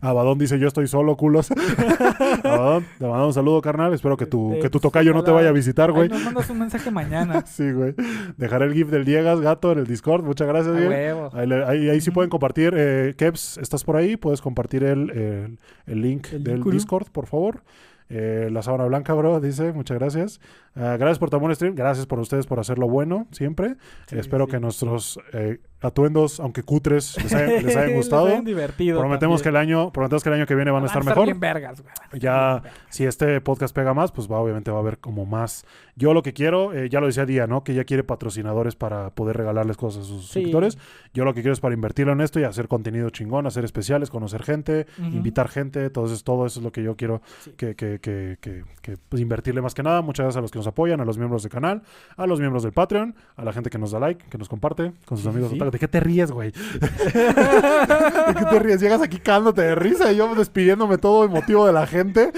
[0.00, 1.50] Abadón dice yo estoy solo, culos.
[2.44, 3.92] Abadón, te mando un saludo, carnal.
[3.94, 6.08] Espero que tu, Este, que tu pues, tocayo no te vaya a visitar, güey.
[6.08, 7.44] nos mandas un mensaje mañana.
[7.54, 7.94] Sí, güey.
[8.36, 10.24] Dejaré el GIF del Diegas, gato, en el Discord.
[10.24, 11.30] Muchas gracias, Diego.
[11.32, 12.74] Ahí, ahí- ahí sí pueden compartir.
[12.76, 14.16] Eh, Kevs, ¿estás por ahí?
[14.16, 17.62] Puedes compartir el, el, el link El del Discord, por favor.
[18.10, 19.72] Eh, la sábana blanca, bro, dice.
[19.72, 20.40] Muchas gracias.
[20.74, 21.74] Ah, gracias por tu amor stream.
[21.74, 23.76] Gracias por ustedes por hacerlo bueno siempre.
[24.06, 24.52] Sí, Espero sí.
[24.52, 28.26] que nuestros eh, atuendos, aunque cutres, les, haya- les hayan Les gustado.
[28.26, 28.98] hayan divertido.
[29.00, 31.24] prometemos, que el año, prometemos que el año que viene van a estar Van mejor.
[31.26, 31.92] bien vergas, güey.
[32.12, 35.26] Estar Ya, bien si este podcast pega más, pues va, obviamente va a haber como
[35.26, 35.64] más.
[35.96, 37.62] Yo lo que quiero, eh, ya lo decía Día, ¿no?
[37.62, 40.26] Que ella quiere patrocinadores para poder regalarles cosas a sus Sí.
[40.32, 40.78] suscriptores.
[41.12, 44.10] Yo lo que quiero es para invertirlo en esto y hacer contenido chingón, hacer especiales,
[44.10, 45.08] conocer gente, Ujú.
[45.08, 45.84] invitar gente.
[45.84, 47.52] Entonces, todo eso es lo que yo quiero Sí.
[47.56, 50.02] que, que, que, que, que, pues, invertirle más que nada.
[50.02, 51.82] Muchas gracias a los que nos apoyan, a los miembros del canal,
[52.16, 54.92] a los miembros del Patreon, a la gente que nos da like, que nos comparte
[55.04, 55.50] con sus amigos.
[55.50, 55.58] sí.
[55.74, 56.52] ¿De qué te ríes, güey?
[56.80, 58.80] ¿De qué te ríes?
[58.80, 62.30] Llegas aquí cagándote de risa y yo despidiéndome todo emotivo de la gente.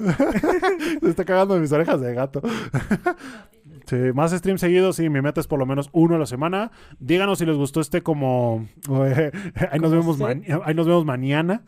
[1.00, 2.42] Se está cagando de mis orejas de gato.
[3.84, 6.70] Sí, más streams seguidos, sí, mi meta es por lo menos uno a la semana.
[6.98, 8.66] Díganos si les gustó este como...
[8.88, 11.62] ahí, nos vemos ahí nos vemos mañana.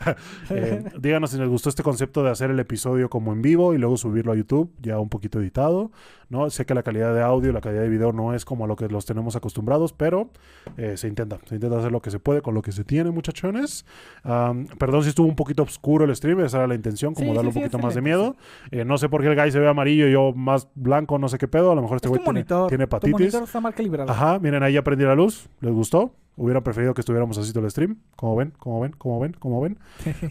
[0.48, 3.78] Eh, díganos si les gustó este concepto de hacer el episodio como en vivo y
[3.78, 5.90] luego subirlo a YouTube, ya un poquito editado.
[6.28, 6.48] ¿No?
[6.50, 8.76] Sé que la calidad de audio, la calidad de video no es como a lo
[8.76, 10.30] que los tenemos acostumbrados, pero
[10.76, 11.38] eh, se intenta.
[11.46, 13.84] Se intenta hacer lo que se puede con lo que se tiene, muchachones.
[14.22, 17.36] Am, perdón si estuvo un poquito oscuro el stream, esa era la intención, como Sí,
[17.36, 18.36] darle sí, un sí, poquito más de miedo.
[18.70, 21.28] Eh, no sé por qué el guy se ve amarillo y yo más blanco, no
[21.28, 21.72] sé qué pedo.
[21.72, 23.12] A lo mejor este Es güey tu tiene, tiene Tu hepatitis.
[23.12, 24.10] monitor está mal calibrado.
[24.10, 25.48] Ajá, miren, ahí ya prendí la luz.
[25.60, 26.12] ¿Les gustó?
[26.36, 27.98] Hubieran preferido que estuviéramos así todo el stream.
[28.16, 29.78] Como ven, como ven, como ven, como ven.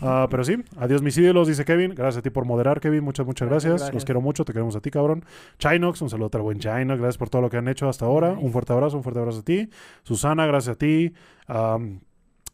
[0.01, 1.95] Ah, pero sí, adiós mis ídolos, dice Kevin.
[1.95, 3.03] Gracias a ti por moderar, Kevin.
[3.03, 3.93] Muchas, muchas Gracias.
[3.93, 5.23] Los quiero mucho, te queremos a ti, cabrón.
[5.59, 6.99] Chinox, un saludo al buen Chinox.
[6.99, 8.31] Gracias por todo lo que han hecho hasta ahora.
[8.31, 9.69] Un fuerte abrazo, un fuerte abrazo a ti.
[10.03, 11.13] Susana, gracias a ti.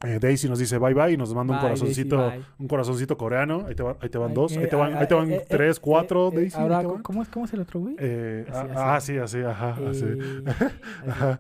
[0.04, 3.18] Eh, Daisy nos dice bye bye y nos manda un Bye, corazoncito, Daisy, un corazoncito
[3.18, 3.66] coreano.
[3.68, 5.32] Ahí te, van- ahí te van dos, eh, ahí te van, ah, ahí te van
[5.32, 6.56] eh, eh, tres, eh, cuatro, eh, Daisy.
[6.58, 7.02] ahí Ahora, te van.
[7.04, 7.96] ¿cómo es, ¿cómo es el otro, güey?
[8.00, 9.18] Eh, Así, ah, así.
[9.18, 10.06] ah, sí, así, ajá, así.
[10.06, 10.66] Así.
[11.10, 11.40] Ajá.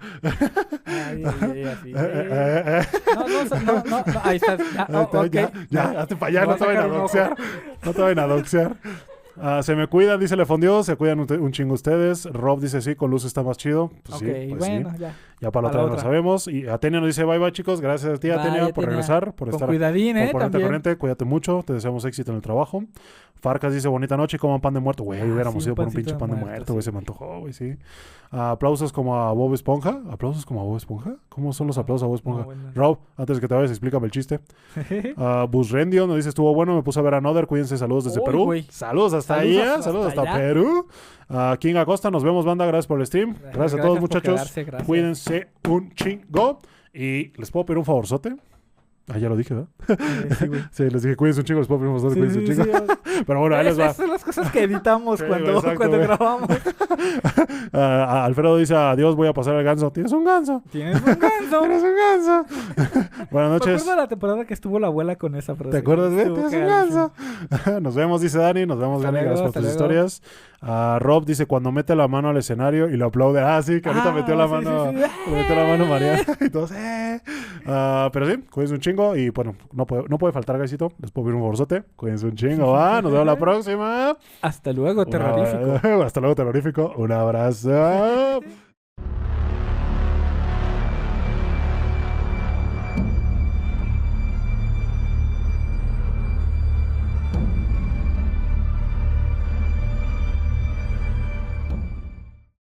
[0.85, 1.91] Así.
[1.93, 4.57] No, no, no, no, ahí está.
[4.57, 7.35] Ya, oh, ya, ya, hazte para allá, no te vayan a un doxear.
[7.85, 8.75] No te vayan a doxear.
[9.41, 12.25] Ah, se me cuidan, dice Le Fondió, se cuidan un, un chingo ustedes.
[12.25, 13.89] Rob dice sí, con luz está más chido.
[14.03, 14.71] Pues sí, pues sí.
[14.83, 15.15] bueno, ya.
[15.41, 16.03] Ya para la para otra la no lo otra.
[16.03, 16.47] sabemos.
[16.47, 19.55] Y Atenia nos dice bye bye chicos, gracias a ti Atenia por regresar, por Con
[19.55, 20.29] estar cuidadín, por ¿eh?
[20.31, 22.83] ponerte corriente, cuídate mucho, te deseamos éxito en el trabajo.
[23.41, 25.05] Farcas dice bonita noche coman pan de muerto.
[25.05, 26.87] Güey, Ah, hubiéramos sí, ido por un pinche pan de muerto, güey, sí.
[26.87, 27.77] se me antojó, güey, sí.
[28.31, 30.01] Ah, aplausos como a Bob Esponja.
[30.11, 31.15] ¿Aplausos como a Bob Esponja?
[31.29, 32.45] ¿Cómo son los No, aplausos a Bob Esponja?
[32.75, 34.41] Rob, antes de que te vayas, explícame el chiste.
[35.15, 38.19] Uh, Busrendio nos dice estuvo bueno, me puse a ver a Another, cuídense, saludos desde
[38.21, 38.53] Perú.
[38.69, 40.33] Saludos hasta Saludos allá, hasta saludos hasta.
[40.37, 40.87] Perú.
[41.29, 43.35] Uh, King Acosta, nos vemos banda, gracias por el stream.
[43.53, 44.33] Gracias, a todos por muchachos.
[44.33, 44.87] quedarse, gracias.
[44.87, 46.59] Cuídense un chingo.
[46.91, 48.35] Y les puedo pedir un favorzote.
[49.11, 49.69] Ah, ya lo dije, ¿verdad?
[50.71, 52.93] Sí, les dije, cuídense un chingo, les puedo pedir un favorzote, cuídense un chingo.
[53.27, 53.85] Pero bueno, ahí les va.
[53.85, 56.49] Esas son las cosas que editamos cuando, exacto, cuando grabamos.
[57.73, 59.91] Ah, Alfredo dice, adiós, voy a pasar al ganso.
[59.91, 60.63] ¿Tienes un ganso?
[60.71, 61.59] Tienes un ganso.
[61.61, 62.45] ¿Tienes un ganso?
[63.31, 63.81] Buenas Me noches.
[63.81, 65.71] acuerdo de la temporada que estuvo la abuela con esa frase.
[65.71, 67.11] ¿Te acuerdas de ¿Tienes un ganso?
[67.81, 68.65] Nos vemos, dice Dani.
[68.65, 69.19] Nos vemos, Dani.
[69.21, 70.21] Gracias por tus historias.
[70.61, 73.41] Ah, Rob dice, cuando mete la mano al escenario y lo aplaude.
[73.41, 74.91] Ah, sí, que ahorita Ah, metió la sí, mano.
[74.91, 75.31] sí, sí.
[75.31, 76.21] Metió la mano Mariana.
[76.41, 77.21] y todos, eh.
[77.65, 79.15] Ah, pero sí, cuídense un chingo.
[79.15, 80.91] Y bueno, no puede, no puede faltar, Gaisito.
[80.99, 81.83] Les puedo pedir un forzote.
[81.95, 82.75] Cuídense un chingo.
[83.01, 84.17] Nos vemos la próxima.
[84.41, 86.03] Hasta luego, terrorífico.
[86.03, 86.93] Hasta luego, terrorífico.
[86.97, 88.41] Un abrazo.